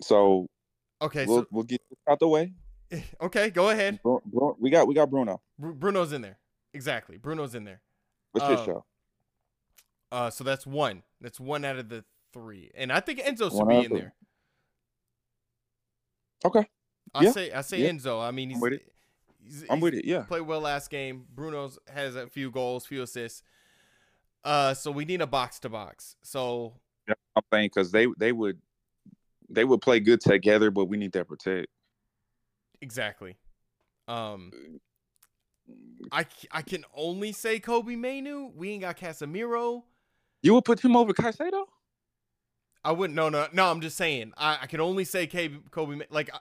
So 0.00 0.46
Okay, 1.02 1.26
we'll 1.26 1.46
we'll 1.50 1.64
get 1.64 1.80
out 2.08 2.18
the 2.20 2.28
way. 2.28 2.52
okay, 3.20 3.50
go 3.50 3.70
ahead. 3.70 4.00
Bru- 4.02 4.22
Bru- 4.26 4.56
we 4.60 4.70
got 4.70 4.86
we 4.86 4.94
got 4.94 5.10
Bruno. 5.10 5.40
Bru- 5.58 5.74
Bruno's 5.74 6.12
in 6.12 6.22
there. 6.22 6.38
Exactly, 6.74 7.16
Bruno's 7.16 7.54
in 7.54 7.64
there. 7.64 7.80
What's 8.32 8.48
your 8.48 8.58
Um, 8.58 8.64
show? 8.66 8.84
Uh, 10.12 10.30
so 10.30 10.44
that's 10.44 10.66
one. 10.66 11.02
That's 11.20 11.40
one 11.40 11.64
out 11.64 11.76
of 11.78 11.88
the 11.88 12.04
three, 12.32 12.70
and 12.74 12.92
I 12.92 13.00
think 13.00 13.20
Enzo 13.20 13.50
should 13.50 13.68
be 13.68 13.84
in 13.86 13.92
there. 13.92 14.14
Okay, 16.44 16.66
I 17.14 17.24
Yeah, 17.24 17.30
say 17.32 17.52
I 17.52 17.60
say 17.62 17.82
yeah. 17.82 17.90
Enzo. 17.90 18.20
I 18.26 18.30
mean, 18.30 18.50
he's, 18.50 18.60
with 18.60 18.74
it. 18.74 18.92
he's- 19.42 19.64
I'm 19.70 19.80
with 19.80 19.94
it. 19.94 20.04
Yeah. 20.04 20.22
played 20.22 20.42
well 20.42 20.60
last 20.60 20.90
game. 20.90 21.26
Bruno's 21.34 21.78
has 21.92 22.14
a 22.14 22.26
few 22.28 22.50
goals, 22.50 22.86
few 22.86 23.02
assists. 23.02 23.42
Uh, 24.44 24.74
so 24.74 24.90
we 24.92 25.04
need 25.04 25.20
a 25.20 25.26
box 25.26 25.58
to 25.60 25.68
box. 25.68 26.16
So 26.22 26.74
Yeah, 27.08 27.14
I'm 27.34 27.42
saying 27.52 27.70
because 27.74 27.90
they 27.90 28.06
they 28.18 28.32
would 28.32 28.60
they 29.48 29.64
would 29.64 29.80
play 29.80 29.98
good 29.98 30.20
together, 30.20 30.70
but 30.70 30.84
we 30.84 30.96
need 30.96 31.12
that 31.12 31.26
protect. 31.26 31.68
exactly. 32.80 33.36
Um, 34.06 34.52
I 36.12 36.26
I 36.52 36.62
can 36.62 36.84
only 36.94 37.32
say 37.32 37.58
Kobbie 37.58 37.96
Mainoo. 37.96 38.52
We 38.54 38.70
ain't 38.70 38.82
got 38.82 38.96
Casemiro. 38.98 39.82
You 40.42 40.54
would 40.54 40.64
put 40.64 40.80
him 40.80 40.96
over 40.96 41.12
Caicedo? 41.12 41.64
I 42.84 42.92
wouldn't. 42.92 43.16
No, 43.16 43.28
no, 43.28 43.48
no. 43.52 43.70
I'm 43.70 43.80
just 43.80 43.96
saying. 43.96 44.32
I, 44.36 44.58
I 44.62 44.66
can 44.66 44.80
only 44.80 45.04
say 45.04 45.26
K, 45.26 45.50
Kobbie. 45.70 45.96
Ma- 45.96 46.04
Like, 46.10 46.32
I- 46.34 46.38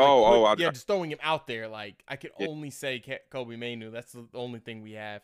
Oh, 0.00 0.22
like, 0.22 0.32
oh, 0.32 0.44
I, 0.44 0.54
yeah, 0.58 0.70
just 0.70 0.86
throwing 0.86 1.10
him 1.10 1.18
out 1.22 1.48
there. 1.48 1.66
Like, 1.66 2.04
I 2.06 2.14
can 2.14 2.30
Yeah. 2.38 2.46
only 2.46 2.70
say 2.70 3.02
Kobbie 3.30 3.56
Mainoo. 3.56 3.90
That's 3.90 4.12
the 4.12 4.28
only 4.32 4.60
thing 4.60 4.80
we 4.82 4.92
have. 4.92 5.22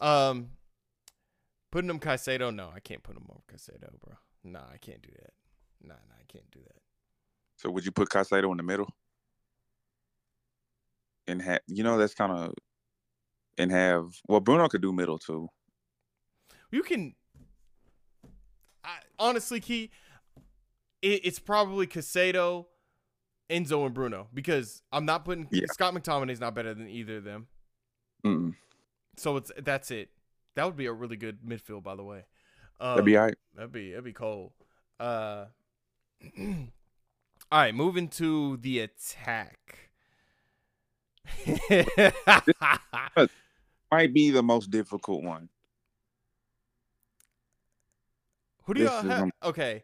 Um, 0.00 0.50
putting 1.70 1.88
him 1.88 2.00
Caicedo. 2.00 2.52
No, 2.52 2.70
I 2.74 2.80
can't 2.80 3.04
put 3.04 3.16
him 3.16 3.26
over 3.30 3.40
Caicedo, 3.48 4.00
bro. 4.00 4.14
Nah, 4.42 4.64
I 4.72 4.78
can't 4.78 5.00
do 5.00 5.10
that. 5.22 5.32
Nah, 5.80 5.94
nah, 5.94 6.14
I 6.18 6.24
can't 6.26 6.50
do 6.50 6.58
that. 6.58 6.82
So 7.56 7.70
would 7.70 7.84
you 7.84 7.92
put 7.92 8.08
Caicedo 8.08 8.50
in 8.50 8.56
the 8.56 8.64
middle? 8.64 8.92
And 11.28 11.40
have 11.42 11.60
you 11.68 11.84
know 11.84 11.96
that's 11.96 12.14
kind 12.14 12.32
of 12.32 12.54
and 13.58 13.70
have 13.70 14.06
well 14.26 14.40
Bruno 14.40 14.66
could 14.68 14.82
do 14.82 14.92
middle 14.92 15.18
too. 15.18 15.48
You 16.72 16.82
can. 16.82 17.14
Honestly, 19.20 19.60
Key, 19.60 19.90
it, 21.02 21.20
it's 21.24 21.38
probably 21.38 21.86
Caicedo, 21.86 22.66
Enzo, 23.48 23.84
and 23.86 23.94
Bruno 23.94 24.26
because 24.34 24.82
I'm 24.90 25.04
not 25.04 25.24
putting 25.24 25.46
Yeah. 25.50 25.66
Scott 25.72 25.94
McTominay's 25.94 26.40
not 26.40 26.54
better 26.54 26.74
than 26.74 26.88
either 26.88 27.18
of 27.18 27.24
them. 27.24 27.46
Mm-mm. 28.24 28.54
So 29.16 29.36
it's 29.36 29.52
that's 29.58 29.90
it. 29.90 30.08
That 30.56 30.64
would 30.64 30.76
be 30.76 30.86
a 30.86 30.92
really 30.92 31.16
good 31.16 31.42
midfield, 31.46 31.82
by 31.84 31.94
the 31.94 32.02
way. 32.02 32.24
Um, 32.80 32.92
That'd 32.92 33.04
be 33.04 33.16
all 33.16 33.26
right. 33.26 33.36
That'd 33.54 33.72
be 33.72 33.90
that'd 33.90 34.04
be 34.04 34.12
cold. 34.12 34.52
Uh, 34.98 35.44
all 36.38 36.54
right, 37.52 37.74
moving 37.74 38.08
to 38.08 38.56
the 38.58 38.80
attack. 38.80 39.90
Might 43.92 44.14
be 44.14 44.30
the 44.30 44.42
most 44.42 44.70
difficult 44.70 45.22
one. 45.22 45.48
Who 48.70 48.74
do 48.74 48.84
is 48.84 48.90
have? 49.02 49.30
Okay, 49.42 49.82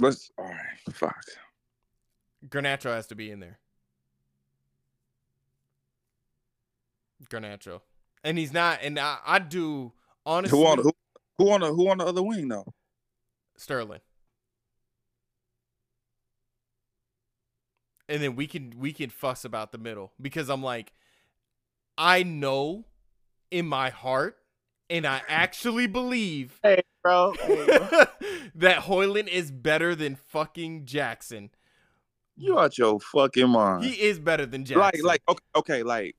Let's 0.00 0.30
all 0.38 0.46
right. 0.46 0.94
Fuck. 0.94 1.22
Garnacho 2.48 2.86
has 2.86 3.06
to 3.08 3.14
be 3.14 3.30
in 3.30 3.40
there. 3.40 3.58
Garnacho, 7.28 7.82
and 8.22 8.38
he's 8.38 8.50
not. 8.50 8.78
And 8.82 8.98
I, 8.98 9.18
I 9.26 9.38
do 9.40 9.92
honestly. 10.24 10.58
Who 10.58 10.66
on 10.66 10.78
who, 10.78 10.92
who 11.36 11.50
on 11.50 11.60
the 11.60 11.66
who 11.66 11.90
on 11.90 11.98
the 11.98 12.06
other 12.06 12.22
wing 12.22 12.48
though? 12.48 12.72
Sterling. 13.58 14.00
And 18.08 18.22
then 18.22 18.36
we 18.36 18.46
can 18.46 18.72
we 18.78 18.94
can 18.94 19.10
fuss 19.10 19.44
about 19.44 19.70
the 19.70 19.78
middle 19.78 20.12
because 20.18 20.48
I'm 20.48 20.62
like 20.62 20.94
I 21.98 22.22
know 22.22 22.86
in 23.50 23.66
my 23.66 23.90
heart 23.90 24.38
and 24.90 25.06
I 25.06 25.22
actually 25.28 25.86
believe 25.86 26.58
Hey, 26.62 26.82
bro. 27.02 27.34
Hey, 27.40 27.64
bro. 27.66 27.88
that 28.56 28.82
Højlund 28.84 29.28
is 29.28 29.50
better 29.50 29.94
than 29.94 30.16
fucking 30.16 30.84
Jackson. 30.84 31.50
you 32.36 32.58
out 32.58 32.78
your 32.78 33.00
fucking 33.00 33.48
mind. 33.48 33.84
He 33.84 33.92
is 33.92 34.18
better 34.18 34.46
than 34.46 34.64
Jackson. 34.64 34.80
like, 34.80 35.02
like, 35.02 35.22
okay, 35.28 35.44
okay, 35.56 35.82
like, 35.82 36.16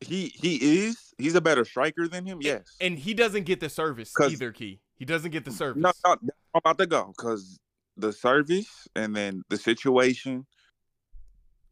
he 0.00 0.32
he 0.34 0.86
is. 0.86 1.14
He's 1.16 1.34
a 1.34 1.40
better 1.40 1.64
striker 1.64 2.08
than 2.08 2.26
him. 2.26 2.38
Yes. 2.40 2.76
and 2.80 2.98
he 2.98 3.14
doesn't 3.14 3.44
get 3.44 3.60
the 3.60 3.68
service 3.68 4.12
either. 4.20 4.52
Key, 4.52 4.80
he 4.96 5.04
doesn't 5.04 5.30
get 5.30 5.44
the 5.44 5.50
service. 5.50 5.82
No, 5.82 5.92
no, 6.04 6.12
I'm 6.54 6.58
about 6.58 6.78
to 6.78 6.86
go 6.86 7.12
because 7.16 7.58
the 7.96 8.12
service 8.12 8.88
and 8.96 9.14
then 9.14 9.42
the 9.48 9.56
situation. 9.56 10.46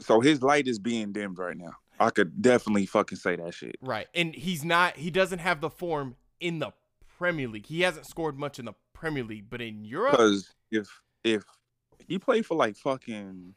So 0.00 0.20
his 0.20 0.42
light 0.42 0.66
is 0.66 0.78
being 0.78 1.12
dimmed 1.12 1.38
right 1.38 1.56
now. 1.56 1.72
I 2.02 2.10
could 2.10 2.42
definitely 2.42 2.86
fucking 2.86 3.18
say 3.18 3.36
that 3.36 3.54
shit. 3.54 3.76
Right. 3.80 4.08
And 4.14 4.34
he's 4.34 4.64
not 4.64 4.96
he 4.96 5.10
doesn't 5.10 5.38
have 5.38 5.60
the 5.60 5.70
form 5.70 6.16
in 6.40 6.58
the 6.58 6.72
Premier 7.18 7.48
League. 7.48 7.66
He 7.66 7.82
hasn't 7.82 8.06
scored 8.06 8.38
much 8.38 8.58
in 8.58 8.64
the 8.64 8.74
Premier 8.94 9.24
League, 9.24 9.46
but 9.48 9.60
in 9.60 9.84
Europe 9.84 10.12
Because 10.12 10.52
if 10.70 10.88
if 11.24 11.44
he 12.08 12.18
played 12.18 12.44
for 12.46 12.56
like 12.56 12.76
fucking 12.76 13.54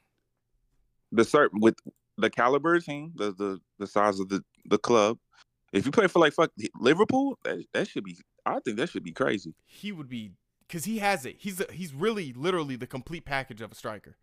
the 1.11 1.23
certain 1.23 1.59
with 1.61 1.76
the 2.17 2.30
caliber 2.30 2.80
team, 2.80 3.11
the 3.15 3.31
the 3.31 3.59
the 3.80 3.88
size 3.88 4.19
of 4.19 4.30
the 4.30 4.43
the 4.65 4.77
club, 4.77 5.17
if 5.73 5.85
you 5.85 5.91
play 5.91 6.07
for 6.07 6.19
like 6.19 6.34
fuck 6.34 6.51
Liverpool, 6.80 7.38
that 7.43 7.63
that 7.73 7.88
should 7.88 8.03
be. 8.03 8.17
I 8.45 8.59
think 8.59 8.77
that 8.77 8.89
should 8.89 9.03
be 9.03 9.11
crazy. 9.11 9.55
he 9.65 9.91
would 9.91 10.07
be 10.09 10.31
cuz 10.69 10.85
he 10.85 10.99
has 10.99 11.26
it. 11.26 11.38
He's 11.39 11.59
a, 11.59 11.65
he's 11.72 11.93
really 11.93 12.31
literally 12.34 12.76
the 12.76 12.88
complete 12.88 13.26
package 13.26 13.61
of 13.61 13.72
a 13.72 13.76
striker. 13.76 14.17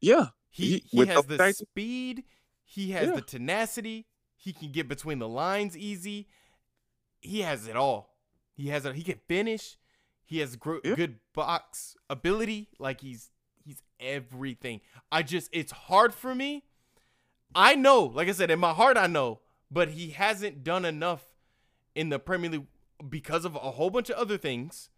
Yeah, 0.00 0.28
He 0.50 0.78
He- 0.90 0.98
he, 0.98 1.06
has 1.06 1.24
the 1.26 1.36
tactics- 1.38 1.58
speed, 1.60 2.24
he 2.64 2.92
has 2.92 3.08
Yeah. 3.08 3.14
the 3.16 3.22
tenacity, 3.22 4.06
he 4.36 4.52
can 4.52 4.72
get 4.72 4.88
between 4.88 5.18
the 5.18 5.28
lines 5.28 5.76
easy. 5.76 6.28
He 7.20 7.40
has 7.42 7.66
it 7.66 7.76
all. 7.76 8.16
He 8.54 8.68
has 8.68 8.84
it. 8.84 8.94
He 8.96 9.02
can 9.02 9.20
finish. 9.28 9.76
He 10.24 10.38
has 10.38 10.56
gro- 10.56 10.80
Yeah. 10.84 10.94
good 10.94 11.18
box 11.32 11.96
ability. 12.10 12.68
Like 12.78 13.00
he's 13.00 13.30
he's 13.64 13.82
everything. 14.00 14.80
I 15.10 15.22
just 15.22 15.48
it's 15.52 15.72
hard 15.72 16.14
for 16.14 16.34
me. 16.34 16.64
I 17.54 17.74
know, 17.74 18.04
like 18.04 18.28
I 18.28 18.32
said, 18.32 18.50
in 18.50 18.58
my 18.58 18.72
heart 18.72 18.96
I 18.96 19.06
know, 19.06 19.40
but 19.70 19.90
he 19.90 20.10
hasn't 20.10 20.64
done 20.64 20.84
enough 20.84 21.24
in 21.94 22.08
the 22.08 22.18
Premier 22.18 22.50
League 22.50 22.66
because 23.08 23.44
of 23.44 23.54
a 23.54 23.58
whole 23.72 23.90
bunch 23.90 24.08
of 24.10 24.16
other 24.16 24.38
things. 24.38 24.88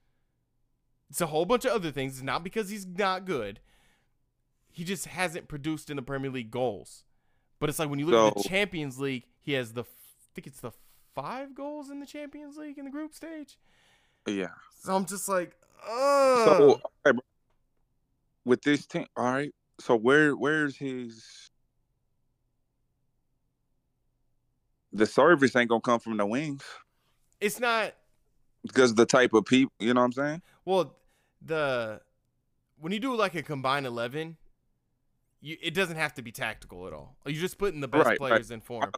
It's 1.11 1.21
a 1.21 1.27
whole 1.27 1.45
bunch 1.45 1.65
of 1.65 1.73
other 1.73 1.91
things. 1.91 2.15
It's 2.15 2.23
not 2.23 2.43
because 2.45 2.71
he's 2.71 2.87
not 2.87 3.25
good. 3.25 3.61
He 4.71 4.85
just 4.85 5.07
hasn't 5.07 5.49
produced 5.49 5.91
in 5.91 5.97
the 5.97 6.03
Premier 6.03 6.31
League 6.31 6.51
goals. 6.51 7.05
But 7.65 7.71
it's 7.71 7.79
like 7.79 7.89
when 7.89 7.99
you 7.99 8.05
look 8.05 8.37
at 8.37 8.43
the 8.43 8.47
Champions 8.47 9.01
League, 9.01 9.25
he 9.41 9.55
has 9.55 9.73
the 9.73 9.85
I 9.85 9.87
think 10.35 10.47
it's 10.47 10.61
the 10.61 10.71
five 11.15 11.55
goals 11.55 11.89
in 11.89 11.99
the 11.99 12.05
Champions 12.05 12.59
League 12.59 12.77
in 12.77 12.85
the 12.85 12.91
group 12.91 13.15
stage. 13.15 13.57
yeah. 14.29 14.49
So 14.83 14.95
I'm 14.95 15.07
just 15.07 15.31
like, 15.31 15.57
oh, 15.89 16.43
So 16.45 16.81
bro. 17.11 17.21
with 18.45 18.61
this 18.61 18.85
team, 18.85 19.07
all 19.17 19.33
right. 19.33 19.51
So 19.81 19.97
where 19.97 20.37
where's 20.37 20.77
his? 20.77 21.25
The 24.93 25.07
service 25.07 25.57
ain't 25.57 25.71
gonna 25.71 25.81
come 25.81 26.01
from 26.01 26.19
the 26.19 26.27
wings 26.27 26.63
it's 27.41 27.59
not. 27.61 27.95
because 28.67 28.95
the 28.95 29.07
type 29.07 29.33
of 29.33 29.47
people, 29.47 29.73
you 29.79 29.95
know 29.95 30.03
what 30.03 30.05
I'm 30.05 30.13
saying? 30.13 30.43
Well, 30.67 30.95
the 31.41 32.03
when 32.79 32.93
you 32.93 33.01
do 33.01 33.17
like 33.17 33.35
a 33.35 33.43
combined 33.43 33.87
eleven, 33.87 34.37
you 35.45 35.57
it 35.63 35.75
doesn't 35.75 35.97
have 35.97 36.15
to 36.15 36.23
be 36.23 36.33
tactical 36.33 36.87
at 36.87 36.93
all. 36.93 37.17
You're 37.27 37.41
just 37.41 37.59
putting 37.59 37.81
the 37.81 37.89
best 37.89 38.07
Right, 38.07 38.11
right. 38.13 38.19
players 38.19 38.51
in 38.51 38.61
form. 38.61 38.91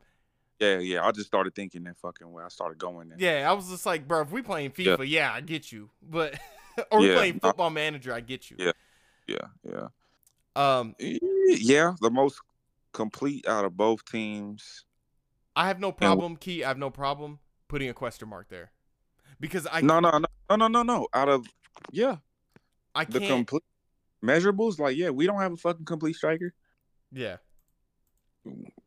Yeah, 0.60 0.78
yeah. 0.78 1.04
I 1.04 1.10
just 1.10 1.26
started 1.26 1.54
thinking 1.54 1.84
that 1.84 1.98
fucking 1.98 2.30
way. 2.32 2.42
I 2.44 2.48
started 2.48 2.78
going 2.78 3.08
there. 3.10 3.18
Yeah, 3.18 3.50
I 3.50 3.52
was 3.52 3.68
just 3.68 3.84
like, 3.84 4.08
bro, 4.08 4.22
if 4.22 4.30
we 4.30 4.40
playing 4.40 4.70
FIFA, 4.70 5.06
yeah, 5.08 5.32
I 5.32 5.40
get 5.40 5.70
you. 5.72 5.90
But 6.02 6.38
or 6.90 7.00
we 7.00 7.08
Yeah, 7.08 7.14
playing. 7.14 7.40
Football 7.40 7.70
Manager, 7.70 8.14
I 8.14 8.20
get 8.20 8.50
you. 8.50 8.56
Yeah. 8.60 8.72
Yeah, 9.26 9.48
yeah. 9.68 9.88
Um, 10.54 10.94
Yeah, 10.98 11.94
the 12.00 12.10
most 12.10 12.40
complete 12.92 13.46
out 13.48 13.64
of 13.64 13.76
both 13.76 14.04
teams. 14.04 14.84
I 15.56 15.66
have 15.66 15.80
no 15.80 15.90
problem, 15.90 16.36
Key. 16.36 16.64
I 16.64 16.68
have 16.68 16.78
no 16.78 16.90
problem 16.90 17.40
putting 17.68 17.88
a 17.88 17.94
question 17.94 18.28
mark 18.28 18.48
there 18.48 18.70
because 19.40 19.66
I 19.70 19.80
No, 19.80 20.00
no, 20.00 20.10
no, 20.10 20.24
no, 20.48 20.56
no, 20.56 20.68
no, 20.68 20.82
no. 20.82 21.08
Out 21.12 21.28
of 21.28 21.46
yeah, 21.90 22.16
I 22.94 23.04
the 23.04 23.18
can't. 23.20 23.46
complete 23.46 23.64
measurables. 24.24 24.78
Like, 24.78 24.96
yeah, 24.96 25.10
we 25.10 25.26
don't 25.26 25.40
have 25.40 25.52
a 25.52 25.56
fucking 25.56 25.84
complete 25.84 26.16
striker, 26.16 26.52
yeah, 27.12 27.36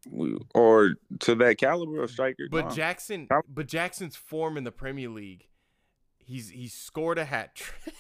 we, 0.10 0.38
or 0.54 0.96
to 1.20 1.36
that 1.36 1.58
caliber 1.58 2.02
of 2.04 2.12
striker. 2.12 2.48
but 2.50 2.70
no. 2.70 2.72
Jackson, 2.72 3.28
but 3.48 3.68
Jackson's 3.68 4.16
form 4.16 4.58
in 4.58 4.64
the 4.64 4.72
Premier 4.72 5.10
League, 5.10 5.48
he's 6.18 6.50
he 6.50 6.68
scored 6.68 7.18
a 7.18 7.26
hat 7.26 7.56
trick. 7.56 7.96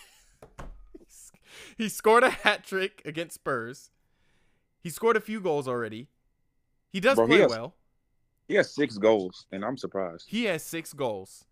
he 1.78 1.90
scored 1.90 2.24
a 2.24 2.30
hat 2.30 2.64
trick 2.66 3.02
against 3.06 3.36
Spurs. 3.36 3.92
He 4.82 4.90
scored 4.90 5.18
a 5.18 5.22
few 5.22 5.42
goals 5.42 5.68
already. 5.68 6.08
He 6.92 7.00
does 7.00 7.16
Bro, 7.16 7.28
he 7.28 7.34
play 7.34 7.42
has- 7.42 7.50
well. 7.52 7.76
he 8.48 8.56
has 8.56 8.74
six 8.74 8.98
goals, 8.98 9.46
and 9.52 9.64
I'm 9.64 9.78
surprised. 9.78 10.26
He 10.28 10.46
has 10.46 10.64
six 10.64 10.94
goals, 10.94 11.46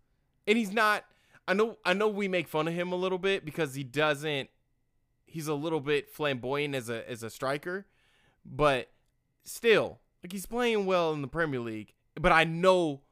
and 0.46 0.56
he's 0.58 0.72
not. 0.72 1.04
I 1.46 1.54
know. 1.54 1.76
I 1.84 1.92
know 1.94 2.08
we 2.08 2.28
make 2.28 2.48
fun 2.48 2.68
of 2.68 2.74
him 2.74 2.92
a 2.92 2.96
little 2.96 3.18
bit 3.18 3.44
because 3.44 3.74
he 3.74 3.84
doesn't. 3.84 4.50
He's 5.28 5.46
a 5.46 5.54
little 5.54 5.80
bit 5.80 6.10
flamboyant 6.10 6.74
as 6.74 6.88
a 6.88 7.08
as 7.08 7.22
a 7.22 7.30
striker, 7.30 7.86
but 8.44 8.90
still, 9.44 10.00
like 10.22 10.32
he's 10.32 10.46
playing 10.46 10.86
well 10.86 11.12
in 11.12 11.22
the 11.22 11.28
Premier 11.28 11.60
League. 11.60 11.92
But 12.14 12.32
I 12.32 12.44
know, 12.44 13.02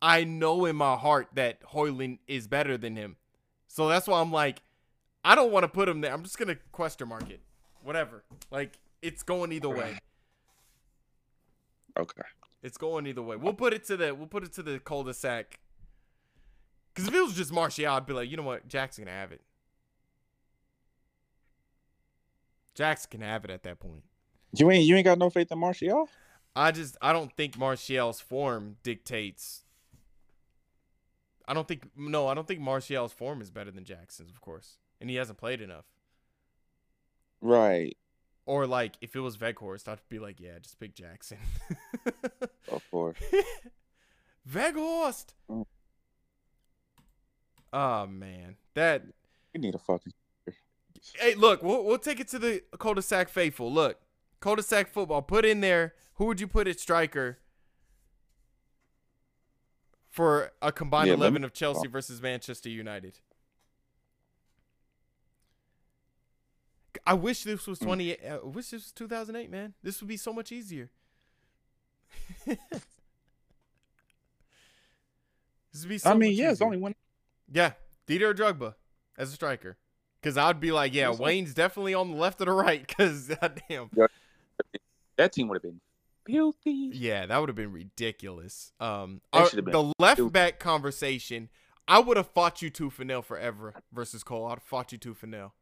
I 0.00 0.24
know 0.24 0.64
in 0.64 0.76
my 0.76 0.94
heart 0.94 1.28
that 1.34 1.62
Højlund 1.72 2.20
is 2.26 2.46
better 2.46 2.78
than 2.78 2.96
him, 2.96 3.16
so 3.66 3.88
that's 3.88 4.06
why 4.06 4.20
I'm 4.20 4.32
like, 4.32 4.62
I 5.24 5.34
don't 5.34 5.50
want 5.50 5.64
to 5.64 5.68
put 5.68 5.88
him 5.88 6.00
there. 6.00 6.12
I'm 6.12 6.22
just 6.22 6.38
gonna 6.38 6.56
question 6.72 7.08
mark 7.08 7.28
it, 7.28 7.40
whatever. 7.82 8.24
Like 8.50 8.78
it's 9.02 9.22
going 9.22 9.52
either 9.52 9.68
way. 9.68 9.98
Okay. 11.98 12.22
It's 12.62 12.78
going 12.78 13.06
either 13.06 13.22
way. 13.22 13.36
We'll 13.36 13.52
put 13.52 13.74
it 13.74 13.84
to 13.86 13.96
the 13.96 14.14
we'll 14.14 14.26
put 14.26 14.44
it 14.44 14.52
to 14.54 14.62
the 14.62 14.78
cul-de-sac. 14.78 15.58
Because 16.94 17.08
if 17.08 17.14
it 17.14 17.20
was 17.20 17.34
just 17.34 17.52
Martial, 17.52 17.88
I'd 17.88 18.06
be 18.06 18.12
like, 18.12 18.30
you 18.30 18.36
know 18.36 18.44
what, 18.44 18.68
Jackson 18.68 19.04
can 19.04 19.12
have 19.12 19.32
it. 19.32 19.42
Jackson 22.74 23.10
can 23.10 23.20
have 23.20 23.44
it 23.44 23.50
at 23.50 23.62
that 23.62 23.80
point. 23.80 24.02
You 24.56 24.70
ain't 24.70 24.84
you 24.84 24.96
ain't 24.96 25.04
got 25.04 25.18
no 25.18 25.30
faith 25.30 25.50
in 25.50 25.58
Martial. 25.58 26.08
I 26.56 26.70
just 26.70 26.96
I 27.02 27.12
don't 27.12 27.32
think 27.36 27.58
Martial's 27.58 28.20
form 28.20 28.76
dictates. 28.82 29.64
I 31.46 31.54
don't 31.54 31.66
think 31.66 31.90
no, 31.96 32.28
I 32.28 32.34
don't 32.34 32.46
think 32.46 32.60
Martial's 32.60 33.12
form 33.12 33.40
is 33.40 33.50
better 33.50 33.70
than 33.70 33.84
Jackson's, 33.84 34.30
of 34.30 34.40
course, 34.40 34.78
and 35.00 35.10
he 35.10 35.16
hasn't 35.16 35.38
played 35.38 35.60
enough. 35.60 35.84
Right. 37.40 37.96
Or 38.46 38.66
like 38.66 38.96
if 39.00 39.16
it 39.16 39.20
was 39.20 39.36
Weghorst, 39.38 39.88
I'd 39.88 40.00
be 40.08 40.18
like, 40.18 40.40
yeah, 40.40 40.58
just 40.60 40.78
pick 40.78 40.94
Jackson. 40.94 41.38
Of 42.72 42.82
course. 42.90 43.18
Weghorst. 44.50 45.34
Mm. 45.50 45.66
Oh 47.72 48.06
man, 48.06 48.56
that 48.72 49.02
We 49.52 49.60
need 49.60 49.74
a 49.74 49.78
fucking. 49.78 50.14
Hey, 51.18 51.34
look, 51.34 51.62
we'll, 51.62 51.84
we'll 51.84 51.98
take 51.98 52.18
it 52.20 52.28
to 52.28 52.38
the 52.38 52.62
cul-de-sac 52.78 53.28
faithful. 53.28 53.72
Look, 53.72 53.98
cul-de-sac 54.40 54.88
football. 54.90 55.22
Put 55.22 55.44
in 55.44 55.60
there. 55.60 55.94
Who 56.14 56.24
would 56.26 56.40
you 56.40 56.46
put 56.48 56.66
at 56.68 56.80
striker 56.80 57.38
for 60.10 60.52
a 60.62 60.70
combined 60.72 61.08
Yeah, 61.08 61.12
let 61.14 61.18
me- 61.18 61.22
eleven 61.26 61.44
of 61.44 61.52
Chelsea 61.52 61.88
versus 61.88 62.22
Manchester 62.22 62.68
United? 62.68 63.18
I 67.06 67.14
wish 67.14 67.42
this 67.42 67.66
was 67.66 67.78
Mm. 67.80 67.84
twenty. 67.84 68.18
uh, 68.24 68.36
I 68.38 68.44
wish 68.44 68.66
this 68.70 68.84
was 68.84 68.92
two 68.92 69.08
thousand 69.08 69.36
eight, 69.36 69.50
man. 69.50 69.74
This 69.82 70.00
would 70.00 70.08
be 70.08 70.16
so 70.16 70.32
much 70.32 70.52
easier. 70.52 70.90
this 72.46 72.58
would 75.80 75.88
be 75.88 75.98
so 75.98 76.10
I 76.10 76.14
mean, 76.14 76.32
yeah, 76.32 76.50
it's 76.52 76.62
only 76.62 76.78
one. 76.78 76.94
Yeah, 77.52 77.72
Didier 78.06 78.32
Drogba 78.32 78.74
as 79.18 79.30
a 79.32 79.34
striker. 79.34 79.76
Because 80.24 80.38
I'd 80.38 80.58
be 80.58 80.72
like, 80.72 80.94
yeah, 80.94 81.10
Wayne's 81.10 81.52
definitely 81.52 81.92
on 81.92 82.12
the 82.12 82.16
left 82.16 82.40
or 82.40 82.46
the 82.46 82.52
right. 82.52 82.82
Because 82.86 83.28
goddamn, 83.40 83.90
That 85.18 85.34
team 85.34 85.48
would 85.48 85.56
have 85.56 85.62
been 85.62 85.80
filthy. 86.26 86.90
yeah, 86.94 87.26
that 87.26 87.38
would 87.38 87.50
have 87.50 87.56
been 87.56 87.72
ridiculous. 87.72 88.72
Um, 88.80 89.20
our- 89.34 89.50
been 89.50 89.66
the 89.66 89.92
left 89.98 90.16
stupid. 90.16 90.32
back 90.32 90.58
conversation. 90.58 91.50
I 91.86 91.98
would 91.98 92.16
have 92.16 92.30
fought 92.30 92.62
you 92.62 92.70
tooth 92.70 92.98
and 93.00 93.08
nail 93.08 93.20
forever 93.20 93.74
versus 93.92 94.24
Cole. 94.24 94.46
I'd 94.46 94.52
have 94.52 94.62
fought 94.62 94.92
you 94.92 94.96
tooth 94.96 95.22
and 95.22 95.32
nail. 95.32 95.52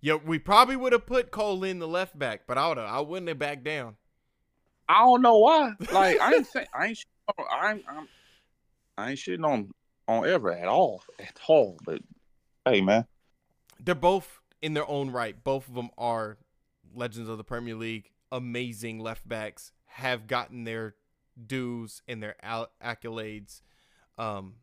Yeah, 0.00 0.14
we 0.14 0.38
probably 0.38 0.76
would 0.76 0.94
have 0.94 1.04
put 1.04 1.30
Cole 1.30 1.62
in 1.62 1.78
the 1.78 1.86
left 1.86 2.18
back, 2.18 2.46
but 2.46 2.56
I 2.56 2.68
would 2.68 2.78
have. 2.78 2.88
I 2.88 3.00
wouldn't 3.00 3.28
have 3.28 3.38
backed 3.38 3.64
down. 3.64 3.96
I 4.88 5.00
don't 5.00 5.20
know 5.20 5.36
why. 5.36 5.72
Like 5.92 6.18
I 6.18 6.32
ain't 6.32 6.46
saying 6.52 6.66
I 6.72 6.86
ain't 6.86 7.04
I'm, 7.52 7.82
I'm 7.86 8.08
I 8.96 9.10
ain't 9.10 9.18
shitting 9.18 9.44
on 9.44 9.70
on 10.08 10.22
Evra 10.22 10.58
at 10.62 10.68
all 10.68 11.02
at 11.20 11.38
all. 11.46 11.76
But 11.84 12.00
hey, 12.64 12.80
man, 12.80 13.04
They're 13.80 13.94
both 13.94 14.40
in 14.62 14.74
their 14.74 14.88
own 14.88 15.10
right. 15.10 15.42
Both 15.42 15.68
of 15.68 15.74
them 15.74 15.90
are 15.98 16.38
legends 16.94 17.28
of 17.28 17.38
the 17.38 17.44
Premier 17.44 17.74
League. 17.74 18.10
Amazing 18.32 18.98
left 18.98 19.28
backs 19.28 19.72
have 19.86 20.26
gotten 20.26 20.64
their 20.64 20.94
dues 21.46 22.02
and 22.08 22.22
their 22.22 22.36
accolades. 22.82 23.62
Um, 24.18 24.54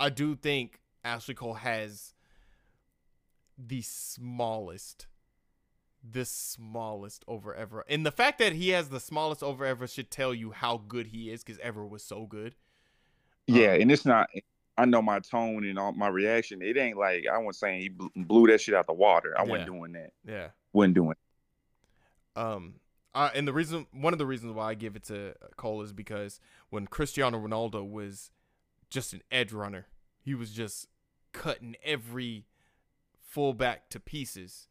I 0.00 0.10
do 0.10 0.34
think 0.36 0.80
Ashley 1.04 1.34
Cole 1.34 1.54
has 1.54 2.14
the 3.56 3.82
smallest, 3.82 5.06
the 6.08 6.24
smallest 6.24 7.24
over 7.26 7.54
Evra. 7.54 7.82
And 7.88 8.04
the 8.06 8.12
fact 8.12 8.38
that 8.38 8.52
he 8.52 8.70
has 8.70 8.88
the 8.88 9.00
smallest 9.00 9.42
over 9.42 9.64
Evra 9.64 9.92
should 9.92 10.10
tell 10.10 10.34
you 10.34 10.52
how 10.52 10.82
good 10.86 11.08
he 11.08 11.30
is 11.30 11.42
because 11.42 11.60
Evra 11.60 11.88
was 11.88 12.04
so 12.04 12.26
good. 12.26 12.54
Yeah, 13.46 13.74
Um, 13.74 13.80
and 13.82 13.92
it's 13.92 14.04
not. 14.04 14.28
I 14.78 14.84
know 14.84 15.02
my 15.02 15.18
tone 15.18 15.64
and 15.64 15.76
all 15.78 15.92
my 15.92 16.06
reaction. 16.06 16.62
It 16.62 16.76
ain't 16.76 16.96
like 16.96 17.24
I 17.30 17.38
was 17.38 17.58
saying 17.58 17.80
he 17.80 17.88
bl- 17.88 18.06
blew 18.14 18.46
that 18.46 18.60
shit 18.60 18.76
out 18.76 18.86
the 18.86 18.92
water. 18.92 19.34
I 19.36 19.42
wasn't 19.42 19.66
doing 19.66 19.92
that. 19.92 20.12
Yeah. 20.24 20.48
Wasn't 20.72 20.94
doing. 20.94 21.10
It. 21.10 22.40
Um, 22.40 22.74
uh, 23.12 23.30
and 23.34 23.48
the 23.48 23.52
reason, 23.52 23.88
one 23.92 24.12
of 24.12 24.20
the 24.20 24.26
reasons 24.26 24.52
why 24.52 24.70
I 24.70 24.74
give 24.74 24.94
it 24.94 25.02
to 25.06 25.34
Cole 25.56 25.82
is 25.82 25.92
because 25.92 26.40
when 26.70 26.86
Cristiano 26.86 27.38
Ronaldo 27.38 27.90
was 27.90 28.30
just 28.88 29.12
an 29.12 29.22
edge 29.32 29.52
runner, 29.52 29.86
he 30.20 30.34
was 30.34 30.52
just 30.52 30.86
cutting 31.32 31.74
every 31.82 32.46
fullback 33.20 33.90
to 33.90 33.98
pieces. 33.98 34.68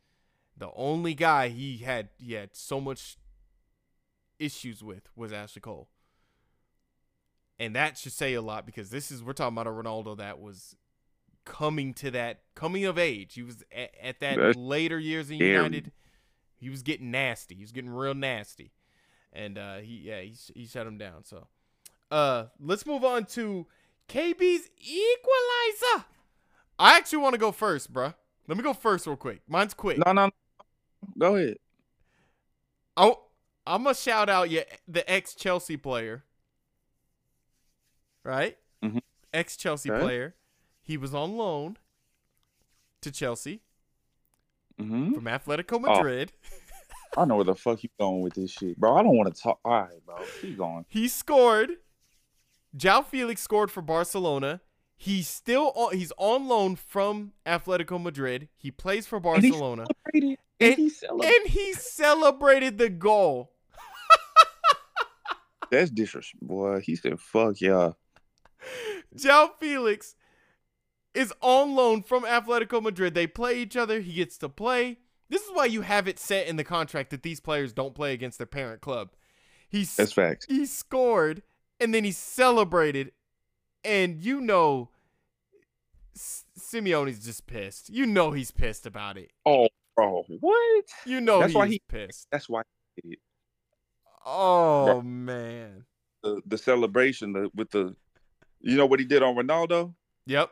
The 0.55 0.69
only 0.73 1.13
guy 1.15 1.49
he 1.49 1.79
had 1.79 2.09
he 2.17 2.33
had 2.33 2.55
so 2.55 2.79
much 2.79 3.17
issues 4.39 4.81
with 4.81 5.09
was 5.17 5.33
Ashley 5.33 5.61
Cole. 5.61 5.89
And 7.59 7.75
that 7.75 7.97
should 7.97 8.11
say 8.11 8.33
a 8.35 8.41
lot 8.41 8.65
because 8.65 8.89
this 8.89 9.11
is 9.11 9.23
we're 9.23 9.33
talking 9.33 9.57
about 9.57 9.67
a 9.67 9.71
Ronaldo 9.71 10.17
that 10.17 10.39
was 10.39 10.75
coming 11.45 11.93
to 11.95 12.11
that 12.11 12.41
coming 12.55 12.85
of 12.85 12.99
age. 12.99 13.33
He 13.33 13.41
was 13.41 13.63
at, 13.75 13.91
at 14.01 14.19
that 14.19 14.37
That's 14.37 14.57
later 14.57 14.99
years 14.99 15.31
in. 15.31 15.37
United. 15.37 15.91
He 16.59 16.69
was 16.69 16.83
getting 16.83 17.11
nasty. 17.11 17.55
He 17.55 17.61
was 17.61 17.71
getting 17.71 17.89
real 17.89 18.13
nasty, 18.13 18.73
and 19.33 19.57
uh, 19.57 19.77
he 19.77 20.01
yeah 20.05 20.21
he 20.21 20.35
he 20.53 20.65
shut 20.67 20.85
him 20.85 20.97
down. 20.97 21.23
So, 21.23 21.47
uh, 22.11 22.45
let's 22.59 22.85
move 22.85 23.03
on 23.03 23.25
to 23.25 23.65
KB's 24.09 24.69
equalizer. 24.77 26.05
I 26.79 26.97
actually 26.97 27.19
want 27.19 27.33
to 27.33 27.39
go 27.39 27.51
first, 27.51 27.91
bruh. 27.91 28.13
Let 28.47 28.57
me 28.57 28.63
go 28.63 28.73
first 28.73 29.07
real 29.07 29.15
quick. 29.15 29.41
Mine's 29.47 29.73
quick. 29.73 29.97
No, 29.97 30.11
no, 30.13 30.25
no. 30.25 30.31
Go 31.17 31.35
ahead. 31.35 31.57
Oh, 32.95 33.23
I'm 33.65 33.83
gonna 33.83 33.95
shout 33.95 34.29
out 34.29 34.49
yeah 34.49 34.63
the 34.87 35.09
ex 35.11 35.35
Chelsea 35.35 35.77
player, 35.77 36.23
right? 38.27 38.57
Mhm. 38.83 39.01
Ex 39.33 39.57
Chelsea 39.57 39.89
Okay. 39.91 40.01
player. 40.03 40.35
He 40.81 40.97
was 40.97 41.13
on 41.15 41.37
loan 41.37 41.77
to 43.01 43.11
Chelsea 43.11 43.61
hmm 44.77 45.13
from 45.13 45.25
Atletico 45.25 45.81
Madrid. 45.81 46.31
I 47.17 47.25
know 47.25 47.35
where 47.37 47.45
the 47.45 47.55
fuck 47.55 47.81
you 47.83 47.89
going 47.99 48.21
with 48.21 48.35
this 48.35 48.51
shit, 48.51 48.77
bro. 48.77 48.95
I 48.95 49.01
don't 49.03 49.17
want 49.17 49.33
to 49.33 49.41
talk. 49.41 49.59
All 49.65 49.71
right, 49.71 50.05
bro. 50.05 50.17
Keep 50.41 50.57
going. 50.57 50.85
He 50.87 51.07
scored. 51.07 51.77
João 52.75 53.03
Félix 53.05 53.39
scored 53.39 53.71
for 53.71 53.81
Barcelona. 53.81 54.61
He's 54.95 55.27
still 55.27 55.71
on, 55.75 55.95
he's 55.95 56.11
on 56.17 56.47
loan 56.47 56.75
from 56.75 57.33
Atletico 57.45 58.01
Madrid. 58.01 58.49
He 58.57 58.71
plays 58.71 59.07
for 59.07 59.17
And 59.17 59.43
he 59.43 59.49
Barcelona. 59.49 59.85
celebrated. 59.87 60.39
And- 60.59 60.69
And 60.69 60.75
he 60.77 60.89
celebrated. 60.89 61.35
And 61.41 61.49
he 61.49 61.73
celebrated 61.73 62.77
the 62.77 62.89
goal. 62.89 63.51
That's 65.71 65.89
disrespect, 65.91 66.41
boy. 66.47 66.79
He 66.81 66.95
said, 66.95 67.19
"Fuck 67.19 67.59
yeah." 67.61 67.91
João 69.17 69.49
Félix 69.61 70.15
is 71.13 71.33
on 71.41 71.75
loan 71.75 72.03
from 72.03 72.23
Atletico 72.23 72.81
Madrid. 72.81 73.13
They 73.13 73.27
play 73.27 73.59
each 73.59 73.75
other. 73.75 73.99
He 74.01 74.13
gets 74.13 74.37
to 74.39 74.49
play. 74.49 74.97
This 75.29 75.41
is 75.43 75.49
why 75.53 75.65
you 75.65 75.81
have 75.81 76.07
it 76.07 76.19
set 76.19 76.47
in 76.47 76.55
the 76.55 76.63
contract 76.63 77.09
that 77.09 77.23
these 77.23 77.39
players 77.39 77.73
don't 77.73 77.93
play 77.95 78.13
against 78.13 78.37
their 78.37 78.47
parent 78.47 78.81
club. 78.81 79.09
He's 79.69 79.95
That's 79.95 80.13
facts. 80.13 80.45
he 80.47 80.65
scored 80.65 81.41
and 81.79 81.93
then 81.93 82.03
he 82.05 82.11
celebrated 82.13 83.11
and 83.83 84.23
you 84.23 84.39
know 84.39 84.89
Simeone's 86.15 87.25
just 87.25 87.47
pissed. 87.47 87.89
You 87.89 88.05
know 88.05 88.31
he's 88.31 88.51
pissed 88.51 88.85
about 88.85 89.17
it. 89.17 89.31
Oh, 89.45 89.67
bro. 89.95 90.23
What? 90.39 90.85
You 91.05 91.21
know 91.21 91.39
That's 91.39 91.51
he's 91.51 91.55
why 91.55 91.67
he- 91.67 91.81
pissed. 91.87 92.27
That's 92.31 92.49
why 92.49 92.61
he 92.95 93.01
did 93.01 93.13
it. 93.13 93.19
Oh 94.25 95.01
man. 95.01 95.85
the 96.23 96.41
the 96.45 96.57
celebration 96.57 97.31
the, 97.33 97.49
with 97.55 97.69
the, 97.71 97.95
you 98.59 98.75
know 98.75 98.85
what 98.85 98.99
he 98.99 99.05
did 99.05 99.23
on 99.23 99.35
Ronaldo? 99.35 99.93
Yep. 100.25 100.51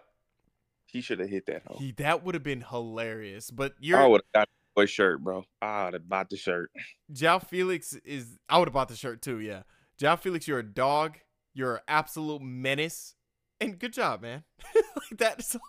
He 0.86 1.02
should 1.02 1.20
have 1.20 1.30
hit 1.30 1.46
that. 1.48 1.64
Hoe. 1.68 1.78
He 1.78 1.92
that 1.94 2.24
would 2.24 2.36
have 2.36 2.44
been 2.44 2.62
hilarious. 2.62 3.52
But 3.52 3.74
you're 3.80 4.00
I 4.00 4.08
would 4.08 4.22
have 4.34 4.42
got 4.42 4.50
the 4.76 4.88
shirt, 4.88 5.22
bro. 5.24 5.44
I 5.62 5.86
would 5.86 5.94
have 5.94 6.08
bought 6.10 6.30
the 6.30 6.38
shirt. 6.38 6.72
João 7.12 7.42
Félix 7.46 8.00
is 8.06 8.38
I 8.48 8.60
would 8.60 8.68
have 8.68 8.74
bought 8.74 8.90
the 8.90 8.96
shirt 8.96 9.22
too, 9.22 9.40
yeah. 9.40 9.64
João 10.00 10.22
Félix, 10.22 10.48
you're 10.48 10.60
a 10.60 10.64
dog. 10.64 11.18
You're 11.54 11.76
an 11.76 11.82
absolute 11.88 12.42
menace. 12.42 13.16
And 13.62 13.80
good 13.80 13.94
job, 13.94 14.22
man. 14.22 14.44
like 14.76 15.20
that. 15.20 15.44
So 15.44 15.60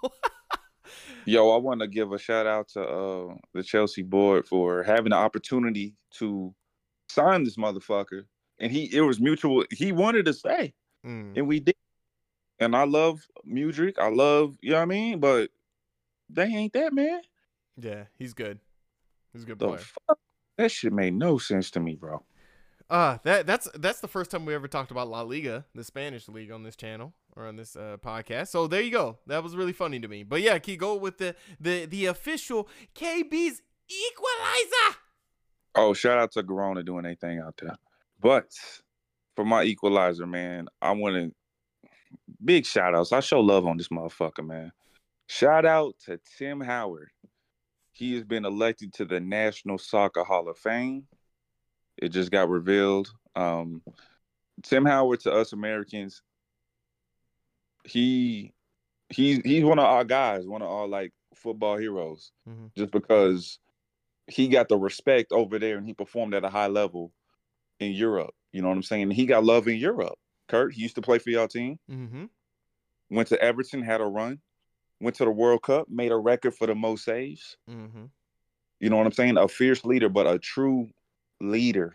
Yo, 1.24 1.50
I 1.50 1.58
want 1.58 1.80
to 1.80 1.88
give 1.88 2.12
a 2.12 2.18
shout 2.18 2.46
out 2.46 2.68
to 2.68 2.80
uh, 2.82 3.34
the 3.54 3.62
Chelsea 3.62 4.02
board 4.02 4.46
for 4.46 4.82
having 4.82 5.10
the 5.10 5.16
opportunity 5.16 5.94
to 6.18 6.54
sign 7.08 7.42
this 7.44 7.56
motherfucker, 7.56 8.22
and 8.60 8.70
he 8.70 8.84
it 8.94 9.00
was 9.00 9.20
mutual. 9.20 9.64
He 9.70 9.92
wanted 9.92 10.26
to 10.26 10.32
stay, 10.32 10.74
Mm, 11.04 11.36
and 11.36 11.46
we 11.46 11.60
did. 11.60 11.74
And 12.58 12.74
I 12.74 12.84
love 12.84 13.26
Mudryk. 13.46 13.98
I 13.98 14.08
love 14.08 14.56
you 14.60 14.70
know 14.70 14.76
what 14.76 14.82
I 14.82 14.86
mean, 14.86 15.20
but 15.20 15.50
they 16.30 16.44
ain't 16.44 16.72
that 16.72 16.92
man. 16.92 17.20
yeah, 17.76 18.04
he's 18.18 18.34
good. 18.34 18.58
He's 19.32 19.42
a 19.42 19.46
good 19.46 19.58
The 19.58 19.68
player. 19.68 19.78
fuck? 20.08 20.18
That 20.56 20.70
shit 20.70 20.92
made 20.92 21.14
no 21.14 21.36
sense 21.38 21.70
to 21.72 21.80
me, 21.80 21.94
bro. 21.96 22.22
Uh 22.88 23.18
that 23.24 23.46
that's 23.46 23.68
that's 23.74 24.00
the 24.00 24.08
first 24.08 24.30
time 24.30 24.44
we 24.46 24.54
ever 24.54 24.68
talked 24.68 24.90
about 24.90 25.08
La 25.08 25.22
Liga, 25.22 25.64
the 25.74 25.84
Spanish 25.84 26.28
league 26.28 26.50
on 26.52 26.62
this 26.62 26.76
channel 26.76 27.12
or 27.34 27.46
on 27.46 27.56
this 27.56 27.76
uh, 27.76 27.96
podcast. 28.02 28.48
So 28.48 28.66
there 28.68 28.80
you 28.80 28.92
go. 28.92 29.18
That 29.26 29.42
was 29.42 29.54
really 29.56 29.72
funny 29.74 29.98
to 30.00 30.08
me. 30.08 30.22
But 30.22 30.40
yeah, 30.40 30.58
keep 30.58 30.80
go 30.80 30.94
with 30.94 31.18
the 31.18 31.34
the 31.60 31.84
the 31.86 32.06
official 32.06 32.68
KB's 32.94 33.60
equalizer. 33.88 34.98
Oh, 35.74 35.92
shout 35.92 36.18
out 36.18 36.32
to 36.32 36.42
Corona 36.42 36.82
doing 36.82 37.04
anything 37.04 37.38
out 37.40 37.56
there. 37.60 37.76
But 38.20 38.50
for 39.34 39.44
my 39.44 39.64
equalizer, 39.64 40.26
man, 40.26 40.68
I 40.80 40.92
want 40.92 41.16
to 41.16 41.34
big 42.44 42.66
shout 42.66 42.94
outs. 42.94 43.12
I 43.12 43.20
show 43.20 43.40
love 43.40 43.66
on 43.66 43.76
this 43.76 43.88
motherfucker, 43.88 44.46
man. 44.46 44.72
Shout 45.28 45.66
out 45.66 45.94
to 46.06 46.20
Tim 46.38 46.60
Howard. 46.60 47.08
He 47.92 48.14
has 48.14 48.24
been 48.24 48.44
elected 48.44 48.92
to 48.94 49.04
the 49.04 49.20
National 49.20 49.78
Soccer 49.78 50.22
Hall 50.22 50.48
of 50.48 50.58
Fame. 50.58 51.06
It 51.96 52.10
just 52.10 52.30
got 52.30 52.48
revealed. 52.48 53.10
Um, 53.34 53.82
Tim 54.62 54.84
Howard 54.84 55.20
to 55.20 55.32
us 55.32 55.52
Americans, 55.52 56.22
he 57.84 58.52
he's 59.08 59.40
he's 59.44 59.64
one 59.64 59.78
of 59.78 59.86
our 59.86 60.04
guys, 60.04 60.46
one 60.46 60.62
of 60.62 60.68
our 60.68 60.86
like 60.86 61.12
football 61.34 61.76
heroes 61.76 62.32
mm-hmm. 62.48 62.66
just 62.76 62.90
because 62.90 63.58
he 64.26 64.48
got 64.48 64.68
the 64.68 64.76
respect 64.76 65.32
over 65.32 65.58
there 65.58 65.78
and 65.78 65.86
he 65.86 65.94
performed 65.94 66.34
at 66.34 66.44
a 66.44 66.50
high 66.50 66.66
level 66.66 67.12
in 67.78 67.92
Europe. 67.92 68.34
You 68.52 68.62
know 68.62 68.68
what 68.68 68.76
I'm 68.76 68.82
saying? 68.82 69.10
He 69.10 69.26
got 69.26 69.44
love 69.44 69.68
in 69.68 69.76
Europe. 69.76 70.18
Kurt, 70.48 70.74
he 70.74 70.82
used 70.82 70.94
to 70.96 71.02
play 71.02 71.18
for 71.18 71.30
y'all 71.30 71.48
team, 71.48 71.78
Mm-hmm. 71.90 72.24
went 73.10 73.28
to 73.28 73.40
Everton, 73.40 73.82
had 73.82 74.00
a 74.00 74.04
run, 74.04 74.40
went 75.00 75.16
to 75.16 75.24
the 75.24 75.30
World 75.30 75.62
Cup, 75.62 75.88
made 75.88 76.12
a 76.12 76.16
record 76.16 76.54
for 76.54 76.66
the 76.66 76.74
most 76.74 77.04
saves. 77.04 77.56
Mm-hmm. 77.68 78.04
You 78.80 78.90
know 78.90 78.96
what 78.96 79.06
I'm 79.06 79.12
saying? 79.12 79.38
A 79.38 79.48
fierce 79.48 79.84
leader, 79.84 80.08
but 80.08 80.26
a 80.26 80.38
true 80.38 80.88
leader 81.40 81.94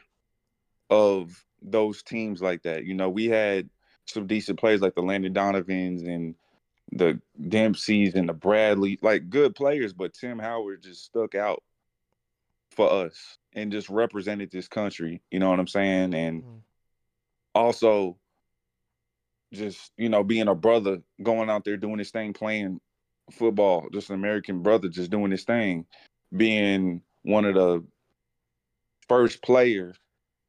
of 0.90 1.46
those 1.62 2.02
teams 2.04 2.42
like 2.42 2.64
that. 2.64 2.86
You 2.86 2.94
know, 2.96 3.10
we 3.10 3.26
had 3.28 3.70
some 4.06 4.28
decent 4.28 4.60
players 4.60 4.82
like 4.82 4.96
the 4.96 5.02
Landon 5.02 5.34
Donovans 5.34 6.02
and 6.02 6.36
the 6.92 7.22
Dempseys 7.48 8.16
and 8.16 8.28
the 8.28 8.34
Bradley, 8.34 9.00
like 9.02 9.30
good 9.30 9.56
players, 9.56 9.94
but 9.94 10.14
Tim 10.14 10.40
Howard 10.40 10.84
just 10.84 11.06
stuck 11.06 11.36
out 11.36 11.64
for 12.72 12.92
us 12.92 13.38
and 13.54 13.72
just 13.72 13.90
represented 13.90 14.52
this 14.52 14.68
country. 14.68 15.22
You 15.30 15.40
know 15.40 15.50
what 15.50 15.60
I'm 15.60 15.68
saying? 15.68 16.14
And 16.14 16.44
Mhm. 16.44 16.62
also 17.54 18.18
just, 19.54 19.92
you 19.98 20.10
know, 20.10 20.24
being 20.24 20.48
a 20.48 20.56
brother, 20.56 21.00
going 21.22 21.50
out 21.50 21.66
there 21.66 21.78
doing 21.78 22.00
his 22.00 22.12
thing, 22.12 22.34
playing 22.34 22.80
football, 23.32 23.88
just 23.94 24.10
an 24.10 24.16
American 24.16 24.62
brother 24.62 24.88
just 24.88 25.12
doing 25.12 25.32
his 25.32 25.44
thing, 25.44 25.86
being 26.36 27.02
one 27.24 27.46
of 27.46 27.56
the 27.56 27.84
first 29.08 29.42
players 29.42 29.98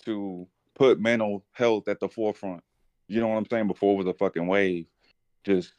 to 0.04 0.46
put 0.74 1.00
mental 1.00 1.44
health 1.52 1.88
at 1.88 2.00
the 2.00 2.08
forefront. 2.08 2.62
You 3.08 3.20
know 3.20 3.28
what 3.28 3.36
I'm 3.36 3.46
saying? 3.50 3.66
Before 3.66 3.94
it 3.94 4.04
was 4.04 4.06
a 4.06 4.14
fucking 4.14 4.46
wave. 4.46 4.86
Just 5.44 5.72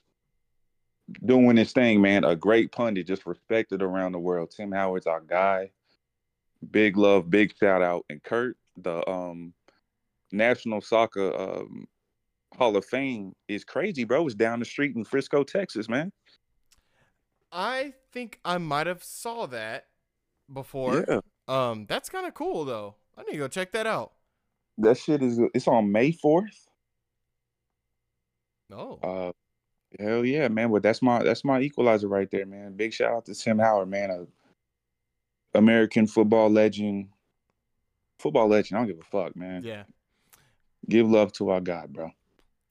doing 1.26 1.58
his 1.58 1.72
thing, 1.72 2.02
man. 2.02 2.24
A 2.24 2.36
great 2.36 2.72
pundit, 2.72 3.08
just 3.08 3.26
respected 3.26 3.82
around 3.82 4.12
the 4.12 4.20
world. 4.20 4.52
Tim 4.52 4.72
Howard's 4.72 5.08
our 5.08 5.22
guy. 5.22 5.72
Big 6.72 6.98
love, 6.98 7.30
big 7.30 7.54
shout 7.58 7.82
out. 7.82 8.06
And 8.10 8.24
Kurt, 8.24 8.58
the 8.78 9.08
um 9.10 9.54
National 10.32 10.82
Soccer 10.82 11.36
um 11.36 11.88
Hall 12.58 12.76
of 12.78 12.86
Fame 12.86 13.34
is 13.48 13.64
crazy, 13.64 14.04
bro. 14.04 14.26
It's 14.26 14.36
down 14.36 14.60
the 14.60 14.66
street 14.66 14.96
in 14.96 15.04
Frisco, 15.04 15.44
Texas, 15.44 15.90
man. 15.90 16.12
I 17.52 17.94
think 18.12 18.40
I 18.44 18.58
might 18.58 18.88
have 18.88 19.04
saw 19.04 19.46
that 19.48 19.88
before. 20.52 21.06
Yeah. 21.08 21.20
Um, 21.48 21.86
that's 21.88 22.10
kind 22.10 22.26
of 22.26 22.34
cool 22.34 22.66
though. 22.66 22.96
I 23.18 23.24
need 23.24 23.34
to 23.34 23.38
go 23.38 23.48
check 23.48 23.72
that 23.74 23.86
out. 23.86 24.14
That 24.80 24.98
shit 24.98 25.22
is 25.22 25.40
it's 25.54 25.68
on 25.68 25.92
May 25.92 26.12
4th. 26.12 26.68
Oh, 28.72 29.00
Uh 29.04 29.32
Hell 30.00 30.26
yeah, 30.26 30.48
man. 30.48 30.72
But 30.72 30.82
that's 30.82 31.02
my 31.02 31.22
that's 31.24 31.46
my 31.46 31.60
equalizer 31.62 32.08
right 32.08 32.30
there, 32.32 32.46
man. 32.46 32.74
Big 32.74 32.94
shout 32.94 33.14
out 33.14 33.26
to 33.26 33.36
Tim 33.36 33.60
Howard, 33.60 33.90
man. 33.90 34.10
A 34.10 35.58
American 35.58 36.08
football 36.08 36.50
legend. 36.50 37.10
Football 38.20 38.48
legend. 38.48 38.78
I 38.78 38.82
don't 38.82 38.88
give 38.88 39.00
a 39.00 39.04
fuck, 39.04 39.36
man. 39.36 39.64
Yeah. 39.64 39.84
Give 40.90 41.08
love 41.08 41.32
to 41.34 41.50
our 41.52 41.62
God, 41.62 41.94
bro. 41.94 42.12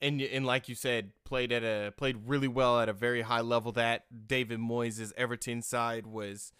And 0.03 0.21
and 0.21 0.45
like 0.45 0.67
you 0.67 0.75
said, 0.75 1.11
played 1.23 1.51
at 1.51 1.63
a 1.63 1.93
played 1.95 2.17
really 2.27 2.47
well 2.49 2.79
at 2.81 2.89
a 2.89 2.93
very 2.93 3.21
high 3.21 3.41
level. 3.41 3.71
That 3.71 4.05
David 4.27 4.59
Moyes' 4.59 5.13
Everton 5.15 5.61
side 5.61 6.05
was 6.05 6.51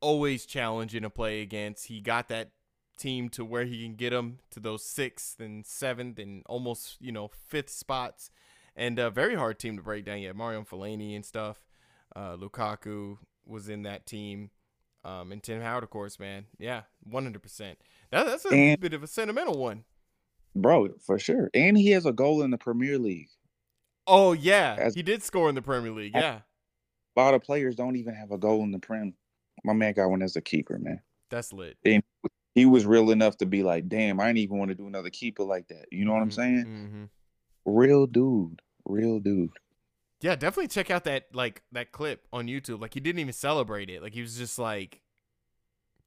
always 0.00 0.44
challenging 0.46 1.02
to 1.02 1.10
play 1.10 1.42
against. 1.42 1.86
He 1.86 2.00
got 2.00 2.28
that 2.28 2.50
team 2.98 3.28
to 3.30 3.44
where 3.44 3.64
he 3.64 3.82
can 3.84 3.94
get 3.94 4.10
them 4.10 4.38
to 4.50 4.60
those 4.60 4.84
sixth 4.84 5.40
and 5.40 5.64
seventh 5.64 6.18
and 6.18 6.42
almost 6.46 6.96
you 7.00 7.12
know 7.12 7.28
fifth 7.48 7.70
spots, 7.70 8.30
and 8.74 8.98
a 8.98 9.10
very 9.10 9.36
hard 9.36 9.58
team 9.60 9.76
to 9.76 9.82
break 9.82 10.04
down. 10.04 10.18
Yeah, 10.20 10.32
Mario 10.32 10.62
Fellaini 10.62 11.14
and 11.14 11.24
stuff. 11.24 11.64
Uh, 12.16 12.36
Lukaku 12.36 13.18
was 13.46 13.68
in 13.68 13.82
that 13.84 14.06
team, 14.06 14.50
um, 15.04 15.32
and 15.32 15.42
Tim 15.42 15.62
Howard, 15.62 15.84
of 15.84 15.90
course, 15.90 16.18
man. 16.18 16.46
Yeah, 16.58 16.82
one 17.04 17.22
hundred 17.22 17.42
percent. 17.42 17.78
That's 18.10 18.44
a 18.44 18.48
And- 18.48 18.80
bit 18.80 18.92
of 18.92 19.02
a 19.02 19.06
sentimental 19.06 19.56
one. 19.56 19.84
Bro, 20.54 20.88
for 21.04 21.18
sure. 21.18 21.50
And 21.54 21.76
he 21.76 21.90
has 21.90 22.04
a 22.06 22.12
goal 22.12 22.42
in 22.42 22.50
the 22.50 22.58
Premier 22.58 22.98
League. 22.98 23.28
Oh 24.06 24.32
yeah, 24.32 24.76
As- 24.78 24.94
he 24.94 25.02
did 25.02 25.22
score 25.22 25.48
in 25.48 25.54
the 25.54 25.62
Premier 25.62 25.92
League. 25.92 26.12
Yeah, 26.14 26.40
A 27.16 27.20
lot 27.20 27.34
of 27.34 27.42
players 27.42 27.74
don't 27.76 27.96
even 27.96 28.14
have 28.14 28.30
a 28.32 28.38
goal 28.38 28.62
in 28.64 28.70
the 28.72 28.78
Prem. 28.78 29.14
My 29.64 29.72
man 29.72 29.92
got 29.94 30.08
one 30.08 30.22
as 30.22 30.34
a 30.36 30.40
keeper, 30.40 30.78
man. 30.78 31.00
that's 31.30 31.52
lit. 31.52 31.76
He 32.54 32.66
was 32.66 32.84
real 32.84 33.10
enough 33.12 33.38
to 33.38 33.46
be 33.46 33.62
like, 33.62 33.88
damn, 33.88 34.20
I 34.20 34.28
ain't 34.28 34.36
even 34.36 34.58
want 34.58 34.68
to 34.70 34.74
do 34.74 34.86
another 34.86 35.08
keeper 35.08 35.42
like 35.42 35.68
that. 35.68 35.86
You 35.90 36.04
know 36.04 36.12
what 36.12 36.20
I'm 36.20 36.30
saying? 36.30 36.64
Mm-hmm. 36.66 37.04
Real 37.64 38.06
dude. 38.06 38.60
Real 38.84 39.20
dude. 39.20 39.50
Yeah, 40.20 40.34
definitely 40.36 40.68
check 40.68 40.90
out 40.90 41.04
that 41.04 41.34
like 41.34 41.62
that 41.72 41.92
clip 41.92 42.26
on 42.32 42.46
YouTube. 42.48 42.80
Like 42.80 42.92
he 42.94 43.00
didn't 43.00 43.20
even 43.20 43.32
celebrate 43.32 43.88
it. 43.88 44.02
Like 44.02 44.12
he 44.12 44.20
was 44.20 44.36
just 44.36 44.58
like, 44.58 45.00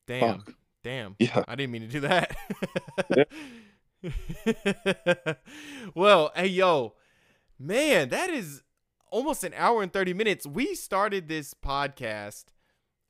"Damn, 0.05 0.39
Fuck. 0.39 0.53
damn, 0.83 1.15
Yeah. 1.19 1.43
I 1.47 1.55
didn't 1.55 1.71
mean 1.71 1.81
to 1.81 1.87
do 1.87 2.01
that." 2.01 2.35
well, 5.95 6.31
hey 6.35 6.47
yo, 6.47 6.93
man, 7.59 8.09
that 8.09 8.29
is 8.29 8.63
almost 9.11 9.43
an 9.43 9.53
hour 9.55 9.81
and 9.81 9.91
30 9.91 10.13
minutes. 10.13 10.45
We 10.45 10.75
started 10.75 11.27
this 11.27 11.53
podcast 11.53 12.45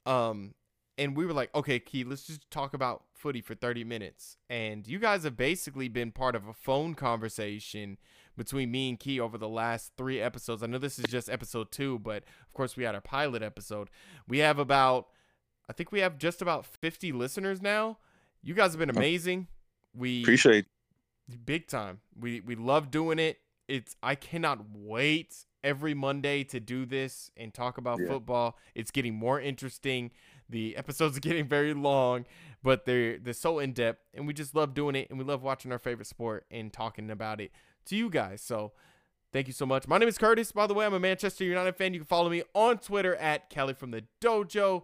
um 0.05 0.53
and 0.97 1.17
we 1.17 1.25
were 1.25 1.33
like, 1.33 1.53
"Okay, 1.53 1.79
Key, 1.79 2.05
let's 2.05 2.25
just 2.25 2.49
talk 2.49 2.73
about 2.73 3.03
footy 3.13 3.41
for 3.41 3.53
30 3.53 3.83
minutes." 3.83 4.37
And 4.49 4.87
you 4.87 4.97
guys 4.97 5.23
have 5.23 5.35
basically 5.35 5.89
been 5.89 6.11
part 6.11 6.35
of 6.35 6.47
a 6.47 6.53
phone 6.53 6.95
conversation 6.95 7.97
between 8.37 8.71
me 8.71 8.89
and 8.89 8.99
Key 8.99 9.19
over 9.19 9.37
the 9.37 9.49
last 9.49 9.91
3 9.97 10.21
episodes. 10.21 10.63
I 10.63 10.67
know 10.67 10.77
this 10.77 10.99
is 10.99 11.05
just 11.05 11.29
episode 11.29 11.71
2, 11.71 11.99
but 11.99 12.23
of 12.45 12.53
course 12.53 12.77
we 12.77 12.83
had 12.83 12.95
our 12.95 13.01
pilot 13.01 13.43
episode. 13.43 13.89
We 14.27 14.39
have 14.39 14.57
about 14.59 15.07
I 15.67 15.73
think 15.73 15.91
we 15.91 15.99
have 15.99 16.17
just 16.17 16.41
about 16.41 16.65
50 16.65 17.11
listeners 17.11 17.61
now. 17.61 17.97
You 18.43 18.53
guys 18.53 18.71
have 18.71 18.79
been 18.79 18.89
amazing. 18.89 19.47
We 19.93 20.21
Appreciate 20.21 20.65
big 21.45 21.67
time. 21.67 21.99
We 22.19 22.39
we 22.41 22.55
love 22.55 22.91
doing 22.91 23.19
it. 23.19 23.39
It's 23.67 23.95
I 24.03 24.15
cannot 24.15 24.59
wait 24.73 25.35
every 25.63 25.93
Monday 25.95 26.43
to 26.43 26.59
do 26.59 26.85
this 26.85 27.31
and 27.35 27.53
talk 27.53 27.77
about 27.77 27.99
Yeah. 27.99 28.07
football. 28.09 28.57
It's 28.75 28.91
getting 28.91 29.15
more 29.15 29.39
interesting. 29.41 30.11
The 30.49 30.75
episodes 30.77 31.17
are 31.17 31.21
getting 31.21 31.47
very 31.47 31.73
long, 31.73 32.25
but 32.61 32.85
they're 32.85 33.17
they're 33.17 33.33
so 33.33 33.59
in 33.59 33.73
depth, 33.73 34.03
and 34.13 34.27
we 34.27 34.33
just 34.33 34.53
love 34.55 34.73
doing 34.75 34.95
it, 34.95 35.09
and 35.09 35.17
we 35.17 35.25
love 35.25 35.41
watching 35.41 35.71
our 35.71 35.79
favorite 35.79 36.05
sport 36.07 36.45
and 36.51 36.71
talking 36.71 37.09
about 37.09 37.41
it 37.41 37.51
to 37.85 37.95
you 37.95 38.09
guys. 38.09 38.41
So. 38.41 38.73
Thank 39.33 39.47
you 39.47 39.53
so 39.53 39.65
much. 39.65 39.85
My 39.85 39.97
name 39.97 40.07
is 40.07 40.17
Curtis. 40.17 40.53
By 40.53 40.65
the 40.65 40.73
way, 40.73 40.85
I'm 40.85 40.93
a 40.93 40.99
Manchester 40.99 41.43
United 41.43 41.75
fan. 41.75 41.93
You 41.93 41.99
can 41.99 42.05
follow 42.07 42.29
me 42.29 42.43
on 42.53 42.77
Twitter 42.77 43.17
at 43.17 43.49
Kelly 43.49 43.73
from 43.73 43.91
the 43.91 44.05
Dojo. 44.21 44.83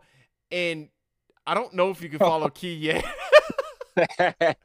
And 0.52 0.90
I 1.48 1.54
don't 1.54 1.74
know 1.74 1.90
if 1.90 2.02
you 2.02 2.10
can 2.10 2.20
follow 2.32 2.50
Key 2.50 2.74
yet. 2.74 3.06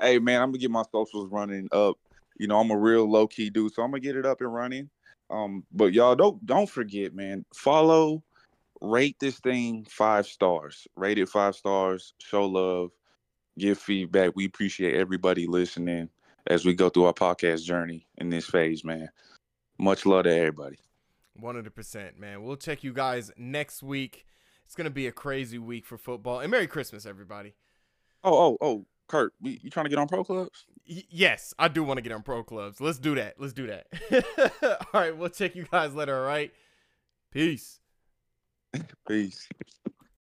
hey 0.00 0.18
man, 0.18 0.42
I'm 0.42 0.50
gonna 0.50 0.58
get 0.58 0.70
my 0.70 0.84
socials 0.92 1.30
running 1.30 1.68
up. 1.72 1.98
You 2.38 2.46
know, 2.46 2.58
I'm 2.58 2.70
a 2.70 2.76
real 2.76 3.10
low 3.10 3.26
key 3.26 3.50
dude, 3.50 3.74
so 3.74 3.82
I'm 3.82 3.90
gonna 3.90 4.00
get 4.00 4.16
it 4.16 4.26
up 4.26 4.40
and 4.40 4.52
running. 4.52 4.90
Um, 5.30 5.64
but 5.72 5.92
y'all 5.92 6.16
don't 6.16 6.44
don't 6.46 6.68
forget, 6.68 7.14
man. 7.14 7.44
Follow, 7.54 8.22
rate 8.80 9.16
this 9.20 9.38
thing 9.38 9.86
five 9.88 10.26
stars. 10.26 10.88
Rate 10.96 11.18
it 11.18 11.28
five 11.28 11.54
stars. 11.54 12.14
Show 12.18 12.46
love. 12.46 12.90
Give 13.58 13.78
feedback. 13.78 14.32
We 14.34 14.46
appreciate 14.46 14.94
everybody 14.94 15.46
listening 15.46 16.08
as 16.46 16.64
we 16.64 16.74
go 16.74 16.88
through 16.88 17.04
our 17.04 17.12
podcast 17.12 17.64
journey 17.64 18.06
in 18.18 18.30
this 18.30 18.46
phase, 18.46 18.84
man. 18.84 19.08
Much 19.78 20.06
love 20.06 20.24
to 20.24 20.34
everybody. 20.34 20.78
100%, 21.40 22.18
man. 22.18 22.42
We'll 22.42 22.56
check 22.56 22.84
you 22.84 22.92
guys 22.92 23.30
next 23.36 23.82
week. 23.82 24.26
It's 24.64 24.74
going 24.74 24.84
to 24.84 24.90
be 24.90 25.06
a 25.06 25.12
crazy 25.12 25.58
week 25.58 25.86
for 25.86 25.96
football. 25.96 26.40
And 26.40 26.50
Merry 26.50 26.66
Christmas, 26.66 27.06
everybody. 27.06 27.54
Oh, 28.22 28.34
oh, 28.34 28.58
oh, 28.60 28.86
Kurt, 29.10 29.32
you, 29.40 29.58
you 29.60 29.70
trying 29.70 29.86
to 29.86 29.90
get 29.90 29.98
on 29.98 30.06
pro 30.06 30.22
clubs? 30.22 30.66
Y- 30.88 31.02
yes, 31.10 31.52
I 31.58 31.66
do 31.66 31.82
want 31.82 31.98
to 31.98 32.02
get 32.02 32.12
on 32.12 32.22
pro 32.22 32.44
clubs. 32.44 32.80
Let's 32.80 33.00
do 33.00 33.16
that. 33.16 33.34
Let's 33.38 33.52
do 33.52 33.66
that. 33.66 33.88
all 34.94 35.00
right, 35.00 35.16
we'll 35.16 35.30
check 35.30 35.56
you 35.56 35.66
guys 35.68 35.94
later, 35.96 36.16
all 36.16 36.24
right? 36.24 36.52
Peace. 37.32 37.80
Peace. 39.08 39.48